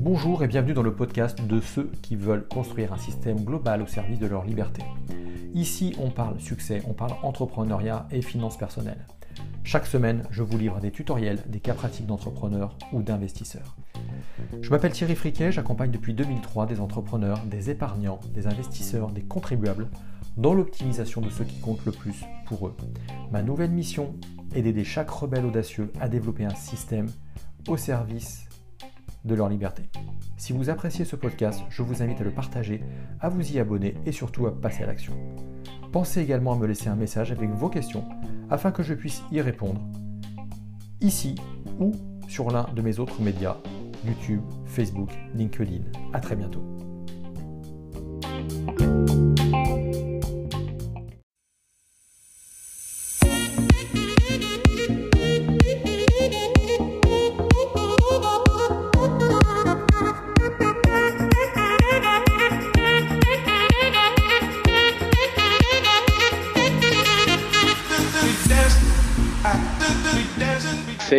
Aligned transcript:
Bonjour 0.00 0.42
et 0.42 0.48
bienvenue 0.48 0.72
dans 0.72 0.82
le 0.82 0.94
podcast 0.94 1.46
de 1.46 1.60
ceux 1.60 1.90
qui 2.02 2.16
veulent 2.16 2.48
construire 2.48 2.92
un 2.92 2.98
système 2.98 3.44
global 3.44 3.80
au 3.82 3.86
service 3.86 4.18
de 4.18 4.26
leur 4.26 4.44
liberté. 4.44 4.82
Ici, 5.54 5.94
on 6.00 6.10
parle 6.10 6.40
succès, 6.40 6.82
on 6.88 6.94
parle 6.94 7.12
entrepreneuriat 7.22 8.08
et 8.10 8.22
finances 8.22 8.56
personnelles. 8.56 9.06
Chaque 9.62 9.86
semaine, 9.86 10.24
je 10.30 10.42
vous 10.42 10.58
livre 10.58 10.80
des 10.80 10.90
tutoriels, 10.90 11.44
des 11.46 11.60
cas 11.60 11.74
pratiques 11.74 12.06
d'entrepreneurs 12.06 12.76
ou 12.92 13.02
d'investisseurs. 13.02 13.76
Je 14.60 14.70
m'appelle 14.70 14.92
Thierry 14.92 15.14
Friquet, 15.14 15.52
j'accompagne 15.52 15.92
depuis 15.92 16.14
2003 16.14 16.66
des 16.66 16.80
entrepreneurs, 16.80 17.44
des 17.46 17.70
épargnants, 17.70 18.18
des 18.34 18.48
investisseurs, 18.48 19.12
des 19.12 19.22
contribuables 19.22 19.88
dans 20.36 20.54
l'optimisation 20.54 21.20
de 21.20 21.30
ce 21.30 21.42
qui 21.42 21.60
compte 21.60 21.84
le 21.84 21.92
plus 21.92 22.24
pour 22.46 22.66
eux. 22.66 22.76
Ma 23.30 23.42
nouvelle 23.42 23.70
mission 23.70 24.14
est 24.54 24.62
d'aider 24.62 24.84
chaque 24.84 25.10
rebelle 25.10 25.46
audacieux 25.46 25.92
à 26.00 26.08
développer 26.08 26.44
un 26.44 26.54
système 26.54 27.08
au 27.68 27.76
service 27.76 28.46
de 29.24 29.34
leur 29.34 29.48
liberté. 29.48 29.82
Si 30.36 30.52
vous 30.52 30.70
appréciez 30.70 31.04
ce 31.04 31.16
podcast, 31.16 31.60
je 31.68 31.82
vous 31.82 32.02
invite 32.02 32.20
à 32.20 32.24
le 32.24 32.30
partager, 32.30 32.82
à 33.20 33.28
vous 33.28 33.52
y 33.52 33.58
abonner 33.58 33.94
et 34.06 34.12
surtout 34.12 34.46
à 34.46 34.58
passer 34.58 34.82
à 34.82 34.86
l'action. 34.86 35.12
Pensez 35.92 36.20
également 36.20 36.52
à 36.52 36.56
me 36.56 36.66
laisser 36.66 36.88
un 36.88 36.96
message 36.96 37.32
avec 37.32 37.50
vos 37.50 37.68
questions 37.68 38.04
afin 38.48 38.72
que 38.72 38.82
je 38.82 38.94
puisse 38.94 39.22
y 39.30 39.40
répondre 39.40 39.80
ici 41.00 41.34
ou 41.78 41.92
sur 42.28 42.50
l'un 42.50 42.66
de 42.74 42.82
mes 42.82 42.98
autres 42.98 43.20
médias, 43.20 43.56
YouTube, 44.06 44.42
Facebook, 44.66 45.10
LinkedIn. 45.34 45.82
A 46.12 46.20
très 46.20 46.36
bientôt. 46.36 46.62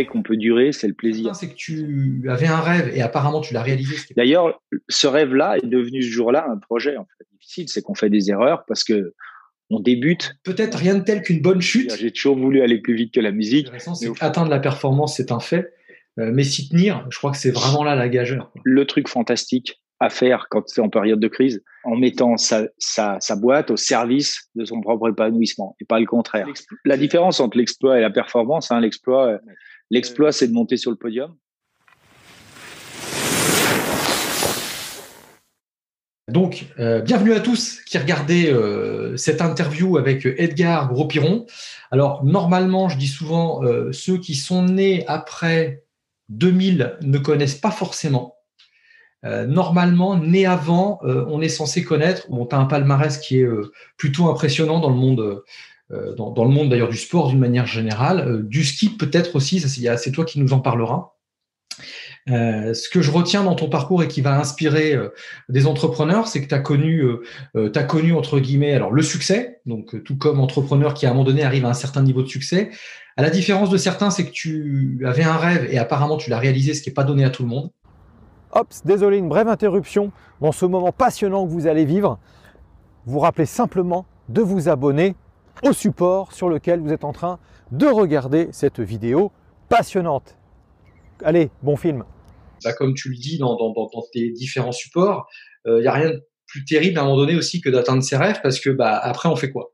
Fait 0.02 0.06
qu'on 0.10 0.24
peut 0.24 0.38
durer, 0.38 0.72
c'est 0.72 0.88
le 0.88 0.94
plaisir. 0.94 1.36
C'est 1.36 1.50
que 1.50 1.56
tu 1.56 2.24
avais 2.28 2.48
un 2.48 2.60
rêve 2.60 2.92
et 2.96 3.02
apparemment 3.02 3.42
tu 3.42 3.54
l'as 3.54 3.62
réalisé. 3.62 3.96
D'ailleurs, 4.16 4.62
ce 4.90 5.08
rêve-là 5.08 5.58
est 5.58 5.68
devenu 5.68 6.02
ce 6.02 6.10
jour-là 6.10 6.46
un 6.50 6.58
projet 6.58 6.98
en 6.98 7.06
fait 7.06 7.26
difficile, 7.34 7.70
c'est 7.70 7.82
qu'on 7.82 7.96
fait 7.96 8.10
des 8.10 8.30
erreurs 8.30 8.66
parce 8.68 8.84
que 8.84 9.14
on 9.70 9.80
débute. 9.80 10.36
Peut-être 10.44 10.78
rien 10.78 10.96
de 10.96 11.04
tel 11.04 11.22
qu'une 11.22 11.42
bonne 11.42 11.62
chute. 11.62 11.96
J'ai 11.96 12.12
toujours 12.12 12.38
voulu 12.38 12.62
aller 12.62 12.80
plus 12.80 12.94
vite 12.94 13.14
que 13.14 13.22
la 13.22 13.32
musique. 13.32 13.70
Atteindre 14.20 14.50
la 14.50 14.60
performance, 14.60 15.16
c'est 15.16 15.32
un 15.32 15.40
fait. 15.40 15.74
Euh, 16.20 16.30
mais 16.34 16.44
s'y 16.44 16.68
tenir, 16.68 17.08
je 17.10 17.18
crois 17.18 17.32
que 17.32 17.38
c'est 17.38 17.52
vraiment 17.52 17.86
là 17.86 17.96
la 17.96 18.10
gageure. 18.10 18.52
Le 18.66 18.86
truc 18.86 19.08
fantastique, 19.08 19.82
à 20.02 20.10
faire 20.10 20.48
quand 20.50 20.68
c'est 20.68 20.82
en 20.82 20.90
période 20.90 21.20
de 21.20 21.28
crise, 21.28 21.64
en 21.84 21.96
mettant 21.96 22.36
sa, 22.36 22.64
sa, 22.80 23.18
sa, 23.20 23.36
boîte 23.36 23.70
au 23.70 23.78
service 23.78 24.50
de 24.56 24.66
son 24.66 24.82
propre 24.82 25.10
épanouissement 25.10 25.76
et 25.80 25.86
pas 25.86 26.00
le 26.00 26.08
contraire. 26.08 26.48
La 26.86 26.98
différence 26.98 27.40
entre 27.40 27.58
l'exploit 27.58 28.00
et 28.00 28.02
la 28.02 28.10
performance, 28.10 28.72
hein, 28.72 28.80
l'exploit, 28.80 29.40
l'exploit 29.92 30.32
c'est 30.32 30.48
de 30.48 30.54
monter 30.54 30.78
sur 30.78 30.90
le 30.90 30.98
podium. 30.98 31.36
Donc, 36.32 36.68
euh, 36.80 37.02
bienvenue 37.02 37.34
à 37.34 37.42
tous 37.42 37.82
qui 37.86 37.98
regardaient 37.98 38.54
euh, 38.54 39.18
cette 39.18 39.42
interview 39.42 39.98
avec 39.98 40.26
Edgar 40.26 40.88
Gros-Piron. 40.88 41.46
Alors, 41.92 42.24
normalement, 42.24 42.88
je 42.88 42.98
dis 42.98 43.10
souvent, 43.10 43.62
euh, 43.66 43.92
ceux 43.92 44.18
qui 44.18 44.36
sont 44.36 44.64
nés 44.64 45.04
après 45.08 45.84
2000 46.30 46.98
ne 47.02 47.18
connaissent 47.18 47.56
pas 47.56 47.72
forcément. 47.72 48.36
Normalement, 49.24 50.18
né 50.18 50.48
avant, 50.48 51.00
on 51.04 51.42
est 51.42 51.50
censé 51.50 51.84
connaître. 51.84 52.28
Bon, 52.32 52.48
tu 52.48 52.56
un 52.56 52.66
palmarès 52.66 53.20
qui 53.20 53.38
est 53.38 53.48
plutôt 53.96 54.32
impressionnant 54.32 54.80
dans 54.80 54.90
le 54.90 54.96
monde, 54.96 55.44
dans, 56.18 56.32
dans, 56.32 56.46
le 56.46 56.52
monde 56.52 56.70
d'ailleurs 56.70 56.90
du 56.90 56.98
sport 56.98 57.30
d'une 57.30 57.40
manière 57.40 57.66
générale. 57.66 58.48
du 58.48 58.64
ski 58.64 58.90
peut-être 58.90 59.36
aussi, 59.36 59.60
c'est 59.60 60.12
toi 60.12 60.26
qui 60.26 60.40
nous 60.40 60.54
en 60.54 60.60
parleras. 60.60 61.12
ce 62.28 62.90
que 62.90 63.02
je 63.02 63.12
retiens 63.12 63.44
dans 63.44 63.56
ton 63.56 63.70
parcours 63.70 64.04
et 64.04 64.08
qui 64.08 64.22
va 64.22 64.40
inspirer 64.40 64.98
des 65.50 65.68
entrepreneurs, 65.68 66.28
c'est 66.28 66.42
que 66.42 66.48
tu 66.48 66.56
as 66.56 66.60
connu, 66.60 67.04
as 67.56 67.84
connu 67.84 68.14
entre 68.14 68.40
guillemets, 68.40 68.74
alors 68.74 68.92
le 68.92 69.02
succès, 69.02 69.60
donc 69.66 70.04
tout 70.04 70.18
comme 70.18 70.40
entrepreneur 70.40 70.94
qui 70.94 71.06
à 71.06 71.10
un 71.10 71.14
moment 71.14 71.26
donné 71.26 71.44
arrive 71.44 71.66
à 71.66 71.70
un 71.70 71.74
certain 71.74 72.04
niveau 72.04 72.22
de 72.22 72.28
succès. 72.28 72.70
À 73.18 73.22
la 73.22 73.30
différence 73.30 73.70
de 73.70 73.78
certains, 73.78 74.10
c'est 74.10 74.26
que 74.26 74.32
tu 74.32 75.02
avais 75.06 75.24
un 75.24 75.38
rêve 75.38 75.68
et 75.70 75.78
apparemment 75.78 76.18
tu 76.18 76.30
l'as 76.30 76.40
réalisé, 76.40 76.74
ce 76.74 76.82
qui 76.82 76.90
n'est 76.90 76.94
pas 76.94 77.04
donné 77.04 77.26
à 77.26 77.30
tout 77.30 77.44
le 77.44 77.50
monde. 77.50 77.70
Hop, 78.54 78.68
désolé, 78.86 79.18
une 79.18 79.30
brève 79.30 79.48
interruption 79.48 80.12
dans 80.40 80.52
ce 80.52 80.66
moment 80.66 80.92
passionnant 80.92 81.46
que 81.46 81.52
vous 81.52 81.68
allez 81.68 81.86
vivre. 81.86 82.20
Vous 83.06 83.20
rappelez 83.20 83.46
simplement 83.46 84.06
de 84.30 84.42
vous 84.42 84.70
abonner 84.70 85.16
au 85.64 85.74
support 85.74 86.34
sur 86.34 86.50
lequel 86.50 86.80
vous 86.80 86.92
êtes 86.92 87.04
en 87.04 87.14
train 87.14 87.40
de 87.72 87.86
regarder 87.86 88.50
cette 88.52 88.80
vidéo 88.80 89.32
passionnante. 89.70 90.38
Allez, 91.24 91.50
bon 91.62 91.76
film. 91.76 92.04
Bah, 92.64 92.74
comme 92.74 92.94
tu 92.94 93.10
le 93.10 93.16
dis 93.16 93.38
dans, 93.38 93.58
tes 94.12 94.32
différents 94.32 94.72
supports, 94.72 95.28
il 95.66 95.72
euh, 95.72 95.82
n'y 95.82 95.88
a 95.88 95.94
rien 95.94 96.10
de 96.10 96.22
plus 96.48 96.66
terrible 96.66 97.00
à 97.00 97.02
un 97.02 97.06
moment 97.06 97.18
donné 97.18 97.36
aussi 97.36 97.62
que 97.62 97.70
d'atteindre 97.70 98.04
ses 98.04 98.18
rêves 98.18 98.40
parce 98.44 98.60
que 98.60 98.70
bah, 98.70 98.98
après 98.98 99.30
on 99.30 99.36
fait 99.36 99.52
quoi? 99.52 99.74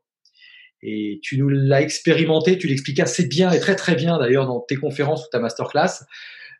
Et 0.80 1.18
tu 1.22 1.38
nous 1.38 1.48
l'as 1.48 1.82
expérimenté, 1.82 2.56
tu 2.56 2.68
l'expliques 2.68 3.00
assez 3.00 3.26
bien 3.26 3.50
et 3.50 3.58
très 3.58 3.74
très 3.74 3.96
bien 3.96 4.18
d'ailleurs 4.18 4.46
dans 4.46 4.60
tes 4.60 4.76
conférences 4.76 5.26
ou 5.26 5.28
ta 5.30 5.40
masterclass 5.40 6.04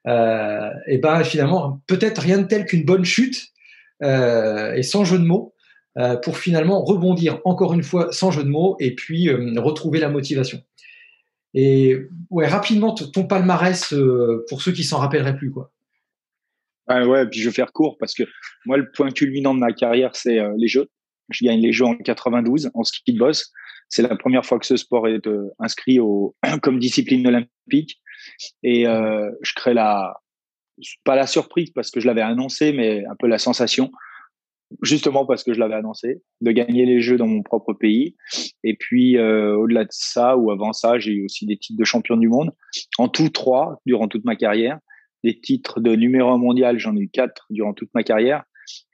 euh, 0.08 0.70
et 0.88 0.98
ben 0.98 1.22
finalement 1.22 1.82
peut-être 1.86 2.18
rien 2.20 2.38
de 2.38 2.46
tel 2.46 2.64
qu'une 2.66 2.84
bonne 2.84 3.04
chute 3.04 3.48
euh, 4.02 4.74
et 4.74 4.82
sans 4.82 5.04
jeu 5.04 5.18
de 5.18 5.24
mots 5.24 5.54
pour 6.22 6.38
finalement 6.38 6.84
rebondir 6.84 7.40
encore 7.44 7.74
une 7.74 7.82
fois 7.82 8.12
sans 8.12 8.30
jeu 8.30 8.44
de 8.44 8.48
mots 8.48 8.76
et 8.78 8.94
puis 8.94 9.30
retrouver 9.30 9.98
la 9.98 10.08
motivation. 10.08 10.62
Et 11.54 11.96
ouais, 12.30 12.46
rapidement 12.46 12.94
ton 12.94 13.26
palmarès 13.26 13.94
pour 14.48 14.62
ceux 14.62 14.72
qui 14.72 14.84
s'en 14.84 14.98
rappelleraient 14.98 15.36
plus 15.36 15.50
quoi. 15.50 15.72
Ouais, 16.88 17.04
ouais, 17.04 17.26
puis 17.28 17.40
je 17.40 17.48
vais 17.48 17.54
faire 17.54 17.72
court 17.72 17.96
parce 17.98 18.14
que 18.14 18.22
moi 18.64 18.76
le 18.76 18.90
point 18.92 19.10
culminant 19.10 19.54
de 19.54 19.58
ma 19.60 19.72
carrière 19.72 20.14
c'est 20.14 20.38
les 20.56 20.68
Jeux. 20.68 20.88
Je 21.30 21.44
gagne 21.44 21.60
les 21.60 21.72
Jeux 21.72 21.86
en 21.86 21.96
92 21.96 22.70
en 22.74 22.84
ski 22.84 23.12
de 23.12 23.18
boss. 23.18 23.52
C'est 23.88 24.02
la 24.02 24.16
première 24.16 24.44
fois 24.44 24.58
que 24.58 24.66
ce 24.66 24.76
sport 24.76 25.08
est 25.08 25.28
inscrit 25.58 25.98
au, 25.98 26.36
comme 26.62 26.78
discipline 26.78 27.26
olympique. 27.26 28.00
Et 28.62 28.86
euh, 28.86 29.30
je 29.42 29.52
crée 29.54 29.74
la, 29.74 30.14
pas 31.04 31.16
la 31.16 31.26
surprise 31.26 31.70
parce 31.70 31.90
que 31.90 32.00
je 32.00 32.06
l'avais 32.06 32.22
annoncé, 32.22 32.72
mais 32.72 33.04
un 33.06 33.16
peu 33.18 33.26
la 33.26 33.38
sensation, 33.38 33.90
justement 34.82 35.26
parce 35.26 35.44
que 35.44 35.52
je 35.52 35.60
l'avais 35.60 35.74
annoncé, 35.74 36.22
de 36.40 36.50
gagner 36.50 36.84
les 36.86 37.00
Jeux 37.00 37.16
dans 37.16 37.26
mon 37.26 37.42
propre 37.42 37.72
pays. 37.72 38.16
Et 38.64 38.74
puis, 38.74 39.16
euh, 39.16 39.56
au-delà 39.56 39.84
de 39.84 39.90
ça, 39.90 40.36
ou 40.36 40.50
avant 40.50 40.72
ça, 40.72 40.98
j'ai 40.98 41.12
eu 41.12 41.24
aussi 41.24 41.46
des 41.46 41.56
titres 41.56 41.78
de 41.78 41.84
champion 41.84 42.16
du 42.16 42.28
monde. 42.28 42.52
En 42.98 43.08
tout, 43.08 43.30
trois 43.30 43.80
durant 43.86 44.08
toute 44.08 44.24
ma 44.24 44.36
carrière. 44.36 44.78
Des 45.24 45.38
titres 45.40 45.80
de 45.80 45.96
numéro 45.96 46.30
un 46.30 46.38
mondial, 46.38 46.78
j'en 46.78 46.96
ai 46.96 47.00
eu 47.00 47.08
quatre 47.08 47.46
durant 47.50 47.72
toute 47.72 47.90
ma 47.94 48.02
carrière. 48.02 48.44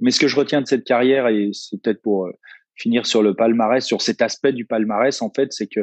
Mais 0.00 0.10
ce 0.10 0.20
que 0.20 0.28
je 0.28 0.36
retiens 0.36 0.62
de 0.62 0.66
cette 0.66 0.84
carrière, 0.84 1.28
et 1.28 1.50
c'est 1.52 1.80
peut-être 1.82 2.00
pour 2.00 2.26
euh, 2.26 2.32
finir 2.76 3.06
sur 3.06 3.22
le 3.22 3.34
palmarès, 3.34 3.84
sur 3.84 4.00
cet 4.00 4.22
aspect 4.22 4.52
du 4.52 4.64
palmarès, 4.64 5.20
en 5.20 5.30
fait, 5.30 5.52
c'est 5.52 5.66
que 5.66 5.80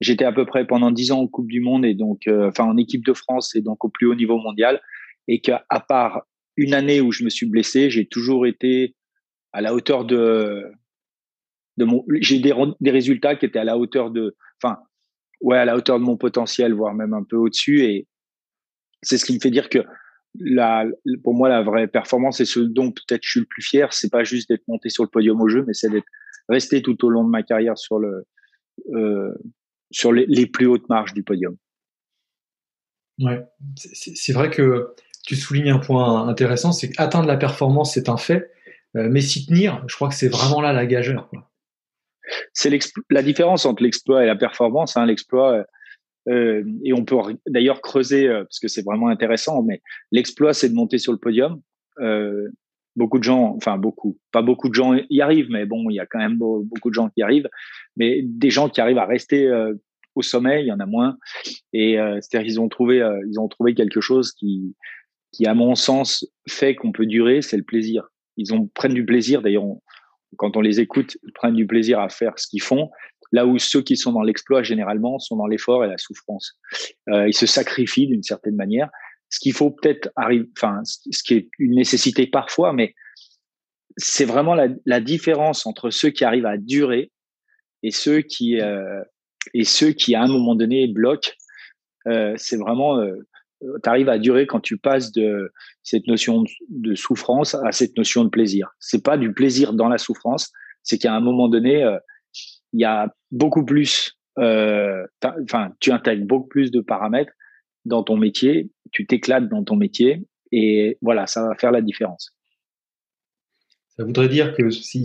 j'étais 0.00 0.24
à 0.24 0.32
peu 0.32 0.44
près 0.44 0.66
pendant 0.66 0.90
dix 0.90 1.12
ans 1.12 1.20
en 1.20 1.28
Coupe 1.28 1.48
du 1.48 1.60
Monde 1.60 1.84
et 1.84 1.94
donc, 1.94 2.26
euh, 2.26 2.48
enfin, 2.48 2.64
en 2.64 2.76
équipe 2.76 3.04
de 3.04 3.12
France 3.12 3.54
et 3.54 3.62
donc 3.62 3.84
au 3.84 3.88
plus 3.88 4.06
haut 4.06 4.14
niveau 4.14 4.38
mondial. 4.38 4.80
Et 5.28 5.40
qu'à 5.40 5.64
part 5.88 6.22
une 6.56 6.74
année 6.74 7.00
où 7.00 7.12
je 7.12 7.24
me 7.24 7.30
suis 7.30 7.46
blessé, 7.46 7.88
j'ai 7.88 8.06
toujours 8.06 8.46
été 8.46 8.96
à 9.52 9.60
la 9.60 9.74
hauteur 9.74 10.04
de, 10.04 10.64
de 11.76 11.84
mon, 11.84 12.04
j'ai 12.20 12.38
des, 12.38 12.54
des 12.80 12.90
résultats 12.90 13.36
qui 13.36 13.46
étaient 13.46 13.58
à 13.58 13.64
la 13.64 13.78
hauteur 13.78 14.10
de, 14.10 14.36
enfin, 14.62 14.78
ouais, 15.40 15.58
à 15.58 15.64
la 15.64 15.76
hauteur 15.76 15.98
de 15.98 16.04
mon 16.04 16.16
potentiel, 16.16 16.74
voire 16.74 16.94
même 16.94 17.14
un 17.14 17.24
peu 17.24 17.36
au-dessus. 17.36 17.82
Et 17.84 18.06
c'est 19.02 19.18
ce 19.18 19.24
qui 19.24 19.34
me 19.34 19.40
fait 19.40 19.50
dire 19.50 19.68
que 19.68 19.80
la, 20.38 20.84
pour 21.24 21.34
moi, 21.34 21.48
la 21.48 21.62
vraie 21.62 21.88
performance 21.88 22.40
et 22.40 22.44
ce 22.44 22.60
dont 22.60 22.92
peut-être 22.92 23.22
je 23.24 23.30
suis 23.30 23.40
le 23.40 23.46
plus 23.46 23.62
fier, 23.62 23.92
c'est 23.92 24.10
pas 24.10 24.24
juste 24.24 24.48
d'être 24.48 24.66
monté 24.68 24.88
sur 24.88 25.02
le 25.02 25.08
podium 25.08 25.40
au 25.40 25.48
jeu, 25.48 25.64
mais 25.66 25.74
c'est 25.74 25.90
d'être 25.90 26.06
resté 26.48 26.82
tout 26.82 27.04
au 27.04 27.10
long 27.10 27.24
de 27.24 27.30
ma 27.30 27.42
carrière 27.42 27.76
sur 27.78 27.98
le 27.98 28.24
euh, 28.94 29.32
sur 29.90 30.12
les, 30.12 30.24
les, 30.26 30.46
plus 30.46 30.66
hautes 30.66 30.88
marches 30.88 31.12
du 31.12 31.22
podium. 31.22 31.56
Ouais, 33.18 33.44
c'est 33.76 34.32
vrai 34.32 34.48
que 34.48 34.94
tu 35.26 35.36
soulignes 35.36 35.70
un 35.70 35.78
point 35.78 36.28
intéressant, 36.28 36.72
c'est 36.72 36.90
qu'atteindre 36.90 37.26
la 37.26 37.36
performance, 37.36 37.94
c'est 37.94 38.08
un 38.08 38.16
fait, 38.16 38.50
mais 38.94 39.20
s'y 39.20 39.46
tenir, 39.46 39.84
je 39.86 39.94
crois 39.94 40.08
que 40.08 40.14
c'est 40.14 40.28
vraiment 40.28 40.60
là 40.60 40.72
la 40.72 40.86
gageure. 40.86 41.30
C'est 42.52 42.70
la 43.10 43.22
différence 43.22 43.66
entre 43.66 43.82
l'exploit 43.82 44.22
et 44.22 44.26
la 44.26 44.36
performance. 44.36 44.96
Hein. 44.96 45.06
L'exploit, 45.06 45.64
euh, 46.28 46.62
et 46.84 46.92
on 46.92 47.04
peut 47.04 47.16
d'ailleurs 47.46 47.80
creuser 47.80 48.28
euh, 48.28 48.44
parce 48.44 48.60
que 48.60 48.68
c'est 48.68 48.84
vraiment 48.84 49.08
intéressant. 49.08 49.62
Mais 49.62 49.82
l'exploit, 50.12 50.52
c'est 50.52 50.68
de 50.68 50.74
monter 50.74 50.98
sur 50.98 51.12
le 51.12 51.18
podium. 51.18 51.60
Euh, 52.00 52.48
beaucoup 52.96 53.18
de 53.18 53.24
gens, 53.24 53.54
enfin 53.56 53.78
beaucoup, 53.78 54.18
pas 54.32 54.42
beaucoup 54.42 54.68
de 54.68 54.74
gens 54.74 54.94
y 55.08 55.20
arrivent, 55.20 55.50
mais 55.50 55.64
bon, 55.64 55.88
il 55.90 55.94
y 55.94 56.00
a 56.00 56.06
quand 56.06 56.18
même 56.18 56.36
beaucoup 56.36 56.90
de 56.90 56.94
gens 56.94 57.08
qui 57.08 57.22
arrivent. 57.22 57.48
Mais 57.96 58.20
des 58.24 58.50
gens 58.50 58.68
qui 58.68 58.80
arrivent 58.80 58.98
à 58.98 59.06
rester 59.06 59.48
au 60.16 60.22
sommet, 60.22 60.62
il 60.62 60.66
y 60.66 60.72
en 60.72 60.80
a 60.80 60.86
moins. 60.86 61.16
Et 61.72 61.96
c'est-à-dire 62.20 62.50
ils 62.50 62.60
ont 62.60 62.68
trouvé, 62.68 62.96
ils 63.28 63.38
ont 63.38 63.46
trouvé 63.46 63.74
quelque 63.74 64.00
chose 64.00 64.32
qui, 64.32 64.74
qui 65.32 65.46
à 65.46 65.54
mon 65.54 65.76
sens 65.76 66.26
fait 66.48 66.74
qu'on 66.74 66.90
peut 66.90 67.06
durer, 67.06 67.42
c'est 67.42 67.56
le 67.56 67.62
plaisir. 67.62 68.08
Ils 68.40 68.68
prennent 68.74 68.94
du 68.94 69.04
plaisir. 69.04 69.42
D'ailleurs, 69.42 69.64
quand 70.36 70.56
on 70.56 70.60
les 70.60 70.80
écoute, 70.80 71.18
ils 71.22 71.32
prennent 71.32 71.54
du 71.54 71.66
plaisir 71.66 72.00
à 72.00 72.08
faire 72.08 72.38
ce 72.38 72.48
qu'ils 72.48 72.62
font. 72.62 72.90
Là 73.32 73.46
où 73.46 73.58
ceux 73.58 73.82
qui 73.82 73.96
sont 73.96 74.12
dans 74.12 74.22
l'exploit 74.22 74.62
généralement 74.62 75.18
sont 75.18 75.36
dans 75.36 75.46
l'effort 75.46 75.84
et 75.84 75.88
la 75.88 75.98
souffrance. 75.98 76.58
Euh, 77.10 77.28
ils 77.28 77.34
se 77.34 77.46
sacrifient 77.46 78.06
d'une 78.06 78.22
certaine 78.22 78.56
manière. 78.56 78.88
Ce 79.28 79.38
qu'il 79.38 79.52
faut 79.52 79.70
peut-être 79.70 80.10
arriver, 80.16 80.46
enfin, 80.56 80.80
ce 80.84 81.22
qui 81.22 81.34
est 81.34 81.48
une 81.58 81.74
nécessité 81.74 82.26
parfois, 82.26 82.72
mais 82.72 82.94
c'est 83.96 84.24
vraiment 84.24 84.54
la, 84.54 85.00
différence 85.00 85.66
entre 85.66 85.90
ceux 85.90 86.10
qui 86.10 86.24
arrivent 86.24 86.46
à 86.46 86.56
durer 86.56 87.12
et 87.82 87.90
ceux 87.90 88.22
qui 88.22 88.60
euh, 88.60 89.02
et 89.54 89.64
ceux 89.64 89.92
qui 89.92 90.14
à 90.14 90.22
un 90.22 90.28
moment 90.28 90.54
donné 90.54 90.88
bloquent. 90.88 91.30
Euh, 92.06 92.34
c'est 92.36 92.56
vraiment 92.56 92.98
tu 93.60 93.88
arrives 93.88 94.08
à 94.08 94.18
durer 94.18 94.46
quand 94.46 94.60
tu 94.60 94.76
passes 94.76 95.12
de 95.12 95.52
cette 95.82 96.06
notion 96.06 96.44
de 96.68 96.94
souffrance 96.94 97.54
à 97.54 97.72
cette 97.72 97.96
notion 97.96 98.24
de 98.24 98.30
plaisir. 98.30 98.70
C'est 98.78 99.02
pas 99.02 99.18
du 99.18 99.32
plaisir 99.32 99.72
dans 99.72 99.88
la 99.88 99.98
souffrance, 99.98 100.52
c'est 100.82 100.98
qu'à 100.98 101.14
un 101.14 101.20
moment 101.20 101.48
donné, 101.48 101.84
euh, 101.84 101.98
il 102.72 102.80
y 102.80 102.84
a 102.84 103.12
beaucoup 103.30 103.64
plus, 103.64 104.18
euh, 104.38 105.06
enfin, 105.24 105.72
tu 105.80 105.92
intègres 105.92 106.26
beaucoup 106.26 106.48
plus 106.48 106.70
de 106.70 106.80
paramètres 106.80 107.32
dans 107.84 108.02
ton 108.02 108.16
métier, 108.16 108.70
tu 108.92 109.06
t'éclates 109.06 109.48
dans 109.48 109.64
ton 109.64 109.76
métier, 109.76 110.24
et 110.52 110.98
voilà, 111.02 111.26
ça 111.26 111.46
va 111.46 111.54
faire 111.56 111.72
la 111.72 111.82
différence. 111.82 112.34
Ça 113.96 114.04
voudrait 114.04 114.28
dire 114.28 114.54
que 114.54 114.62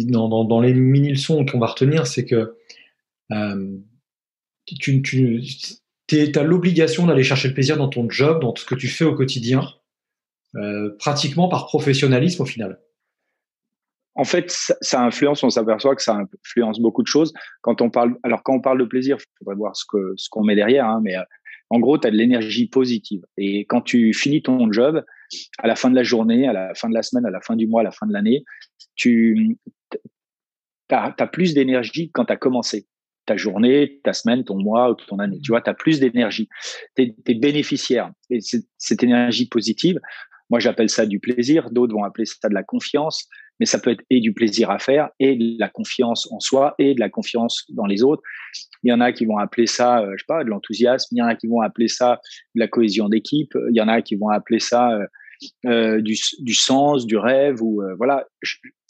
dans, 0.10 0.62
les 0.62 0.74
mini 0.74 1.10
leçons 1.10 1.46
qu'on 1.46 1.60
va 1.60 1.68
retenir, 1.68 2.08
c'est 2.08 2.26
que 2.26 2.56
euh, 3.32 3.78
tu 4.66 5.02
tu 6.08 6.32
as 6.36 6.44
l'obligation 6.44 7.08
d'aller 7.08 7.24
chercher 7.24 7.50
le 7.50 7.54
plaisir 7.54 7.78
dans 7.78 7.90
ton 7.90 8.10
job, 8.10 8.42
dans 8.42 8.56
ce 8.56 8.66
que 8.66 8.76
tu 8.76 8.88
fais 8.88 9.06
au 9.06 9.16
quotidien, 9.16 9.68
euh, 10.56 10.96
pratiquement 11.00 11.50
par 11.50 11.66
professionnalisme 11.66 12.44
au 12.44 12.46
final. 12.46 12.80
En 14.18 14.24
fait, 14.24 14.50
ça, 14.50 15.04
influence, 15.04 15.44
on 15.44 15.50
s'aperçoit 15.50 15.96
que 15.96 16.02
ça 16.02 16.16
influence 16.16 16.80
beaucoup 16.80 17.02
de 17.02 17.08
choses. 17.08 17.34
Quand 17.62 17.82
on 17.82 17.90
parle, 17.90 18.16
alors 18.24 18.44
quand 18.44 18.54
on 18.54 18.62
parle 18.62 18.80
de 18.80 18.86
plaisir, 18.86 19.18
il 19.20 19.26
faudrait 19.40 19.56
voir 19.56 19.76
ce 19.76 19.86
qu'on 20.30 20.44
met 20.44 20.56
derrière, 20.56 20.86
hein, 20.86 21.02
mais 21.04 21.18
euh, 21.18 21.24
en 21.70 21.80
gros, 21.80 21.98
tu 21.98 22.08
as 22.08 22.12
de 22.12 22.16
l'énergie 22.16 22.68
positive. 22.68 23.24
Et 23.38 23.66
quand 23.66 23.82
tu 23.82 24.14
finis 24.14 24.42
ton 24.42 24.72
job, 24.72 25.04
à 25.58 25.68
la 25.68 25.76
fin 25.76 25.90
de 25.90 25.96
la 25.96 26.04
journée, 26.04 26.48
à 26.48 26.54
la 26.54 26.74
fin 26.76 26.88
de 26.88 26.94
la 26.94 27.04
semaine, 27.04 27.26
à 27.26 27.32
la 27.32 27.42
fin 27.42 27.56
du 27.56 27.68
mois, 27.68 27.82
à 27.82 27.84
la 27.84 27.92
fin 27.92 28.06
de 28.06 28.14
l'année, 28.14 28.46
tu 28.96 29.58
as, 30.90 31.14
as, 31.18 31.28
plus 31.28 31.54
d'énergie 31.54 32.12
quand 32.14 32.26
tu 32.26 32.34
as 32.34 32.38
commencé 32.38 32.88
ta 33.26 33.38
journée, 33.38 34.00
ta 34.04 34.14
semaine, 34.14 34.44
ton 34.44 34.58
mois 34.58 34.96
ton 35.08 35.20
année. 35.20 35.40
Tu 35.44 35.52
vois, 35.52 35.62
tu 35.62 35.70
as 35.70 35.74
plus 35.74 36.00
d'énergie. 36.00 36.50
Tu 36.96 37.14
es, 37.28 37.34
bénéficiaire. 37.34 38.12
Et 38.30 38.40
cette 38.78 39.04
énergie 39.04 39.48
positive, 39.48 40.00
moi 40.50 40.60
j'appelle 40.60 40.90
ça 40.90 41.06
du 41.06 41.20
plaisir, 41.20 41.70
d'autres 41.72 41.94
vont 41.94 42.04
appeler 42.04 42.26
ça 42.26 42.50
de 42.50 42.54
la 42.54 42.64
confiance, 42.64 43.28
mais 43.60 43.66
ça 43.66 43.80
peut 43.80 43.92
être 43.92 44.04
et 44.10 44.20
du 44.20 44.34
plaisir 44.34 44.70
à 44.70 44.80
faire, 44.80 45.10
et 45.20 45.36
de 45.36 45.60
la 45.60 45.70
confiance 45.70 46.32
en 46.32 46.40
soi, 46.40 46.76
et 46.78 46.94
de 46.94 47.00
la 47.00 47.10
confiance 47.10 47.66
dans 47.70 47.86
les 47.86 48.04
autres. 48.04 48.22
Il 48.84 48.90
y 48.90 48.94
en 48.94 49.02
a 49.02 49.12
qui 49.12 49.26
vont 49.26 49.38
appeler 49.38 49.68
ça, 49.68 50.02
euh, 50.02 50.12
je 50.16 50.24
sais 50.24 50.26
pas, 50.28 50.44
de 50.44 50.50
l'enthousiasme, 50.50 51.16
il 51.16 51.20
y 51.20 51.22
en 51.22 51.28
a 51.28 51.36
qui 51.36 51.48
vont 51.48 51.62
appeler 51.62 51.88
ça 51.88 52.20
de 52.54 52.60
la 52.60 52.68
cohésion 52.68 53.10
d'équipe, 53.10 53.54
il 53.72 53.76
y 53.76 53.82
en 53.82 53.88
a 53.88 54.02
qui 54.02 54.16
vont 54.16 54.30
appeler 54.30 54.60
ça 54.60 54.92
euh, 54.92 55.06
euh 55.66 56.02
du, 56.02 56.16
du, 56.40 56.54
sens, 56.54 57.06
du 57.06 57.18
rêve, 57.18 57.62
ou 57.62 57.82
euh, 57.82 57.96
voilà. 57.98 58.26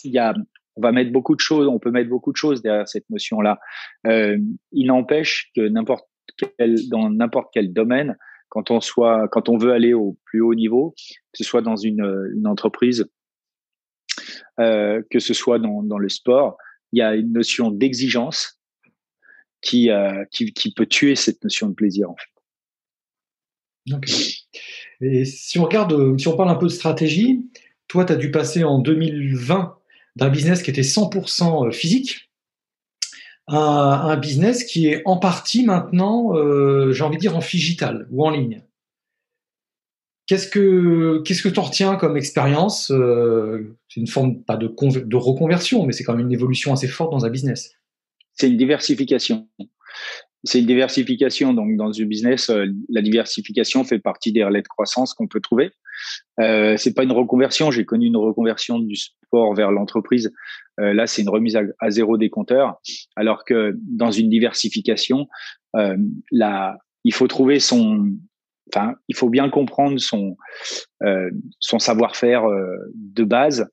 Il 0.04 0.12
y 0.12 0.20
a 0.20 0.36
on 0.76 0.82
va 0.82 0.92
mettre 0.92 1.12
beaucoup 1.12 1.36
de 1.36 1.40
choses, 1.40 1.68
on 1.68 1.80
peut 1.80 1.92
mettre 1.92 2.10
beaucoup 2.10 2.32
de 2.32 2.38
choses 2.38 2.62
derrière 2.62 2.88
cette 2.88 3.10
notion-là. 3.10 3.60
Euh, 4.08 4.38
il 4.72 4.88
n'empêche 4.88 5.52
que 5.56 5.62
n'importe 5.68 6.06
quel, 6.38 6.76
dans 6.90 7.10
n'importe 7.10 7.50
quel 7.54 7.74
domaine, 7.74 8.18
quand 8.50 8.72
on 8.72 8.82
soit, 8.82 9.28
quand 9.30 9.50
on 9.50 9.58
veut 9.58 9.72
aller 9.72 9.94
au 9.94 10.18
plus 10.26 10.42
haut 10.42 10.56
niveau, 10.56 10.94
que 11.32 11.38
ce 11.38 11.44
soit 11.44 11.62
dans 11.62 11.76
une, 11.76 12.30
une 12.36 12.48
entreprise, 12.48 13.06
euh, 14.60 15.02
que 15.10 15.20
ce 15.20 15.34
soit 15.34 15.60
dans, 15.60 15.84
dans 15.84 15.98
le 15.98 16.10
sport, 16.10 16.58
il 16.92 17.00
y 17.00 17.02
a 17.02 17.16
une 17.16 17.34
notion 17.34 17.72
d'exigence 17.72 18.60
qui, 19.62 19.90
euh, 19.90 20.24
qui, 20.32 20.54
qui, 20.54 20.74
peut 20.74 20.86
tuer 20.86 21.16
cette 21.16 21.44
notion 21.44 21.68
de 21.70 21.74
plaisir 21.74 22.10
en 22.10 22.16
fait. 22.16 23.96
Okay. 23.96 24.34
Et 25.02 25.26
si 25.26 25.60
on 25.60 25.64
regarde, 25.64 26.20
si 26.20 26.28
on 26.28 26.36
parle 26.38 26.50
un 26.50 26.56
peu 26.56 26.68
de 26.68 26.72
stratégie, 26.72 27.44
toi, 27.88 28.06
tu 28.06 28.14
as 28.14 28.16
dû 28.16 28.32
passer 28.32 28.64
en 28.64 28.80
2020 28.80 29.78
d'un 30.16 30.30
business 30.30 30.64
qui 30.64 30.70
était 30.70 30.82
100% 30.82 31.68
euh, 31.68 31.72
physique 31.72 32.30
un 33.48 34.18
business 34.18 34.64
qui 34.64 34.88
est 34.88 35.04
en 35.06 35.18
partie 35.18 35.66
maintenant, 35.66 36.36
euh, 36.36 36.92
j'ai 36.92 37.04
envie 37.04 37.18
de 37.18 37.22
dire, 37.22 37.36
en 37.36 37.40
digital 37.40 38.08
ou 38.10 38.26
en 38.26 38.32
ligne. 38.32 38.64
Qu'est-ce 40.26 40.48
que 40.48 41.22
qu'est-ce 41.24 41.44
que 41.44 41.50
tu 41.50 41.60
en 41.60 41.64
retiens 41.64 41.96
comme 41.98 42.18
expérience 42.18 42.90
euh, 42.90 43.78
C'est 43.88 44.00
une 44.00 44.08
forme 44.08 44.44
pas 44.44 44.58
de, 44.58 44.68
de 44.68 45.16
reconversion, 45.16 45.86
mais 45.86 45.94
c'est 45.94 46.04
quand 46.04 46.16
même 46.16 46.26
une 46.26 46.34
évolution 46.34 46.74
assez 46.74 46.88
forte 46.88 47.12
dans 47.12 47.26
un 47.26 47.30
business. 47.30 47.74
C'est 48.34 48.50
une 48.50 48.58
diversification 48.58 49.48
c'est 50.46 50.60
une 50.60 50.68
diversification. 50.68 51.54
Donc, 51.54 51.76
dans 51.76 51.88
le 51.88 52.06
business, 52.06 52.50
euh, 52.50 52.66
la 52.90 53.02
diversification 53.02 53.84
fait 53.84 54.00
partie 54.00 54.32
des 54.32 54.44
relais 54.44 54.62
de 54.62 54.68
croissance 54.68 55.14
qu'on 55.14 55.28
peut 55.28 55.42
trouver. 55.42 55.72
Euh, 56.40 56.78
c'est 56.78 56.94
pas 56.94 57.04
une 57.04 57.12
reconversion. 57.12 57.72
J'ai 57.72 57.86
connu 57.86 58.08
une 58.08 58.18
reconversion 58.18 58.80
du 58.80 58.96
sport 58.96 59.54
vers 59.54 59.72
l'entreprise. 59.72 60.32
Euh, 60.80 60.94
là, 60.94 61.08
c'est 61.08 61.22
une 61.22 61.30
remise 61.30 61.58
à, 61.80 61.90
zéro 61.90 62.18
des 62.18 62.30
compteurs. 62.30 62.80
Alors 63.16 63.46
que 63.46 63.78
dans 63.82 64.12
une 64.12 64.30
diversification, 64.30 65.28
euh, 65.76 65.98
il 67.04 67.14
faut 67.14 67.28
trouver 67.28 67.60
son, 67.60 68.12
enfin, 68.74 68.96
il 69.08 69.16
faut 69.16 69.30
bien 69.30 69.50
comprendre 69.50 70.00
son 70.00 70.38
euh, 71.04 71.30
son 71.60 71.80
savoir-faire 71.80 72.44
de 72.94 73.24
base, 73.24 73.70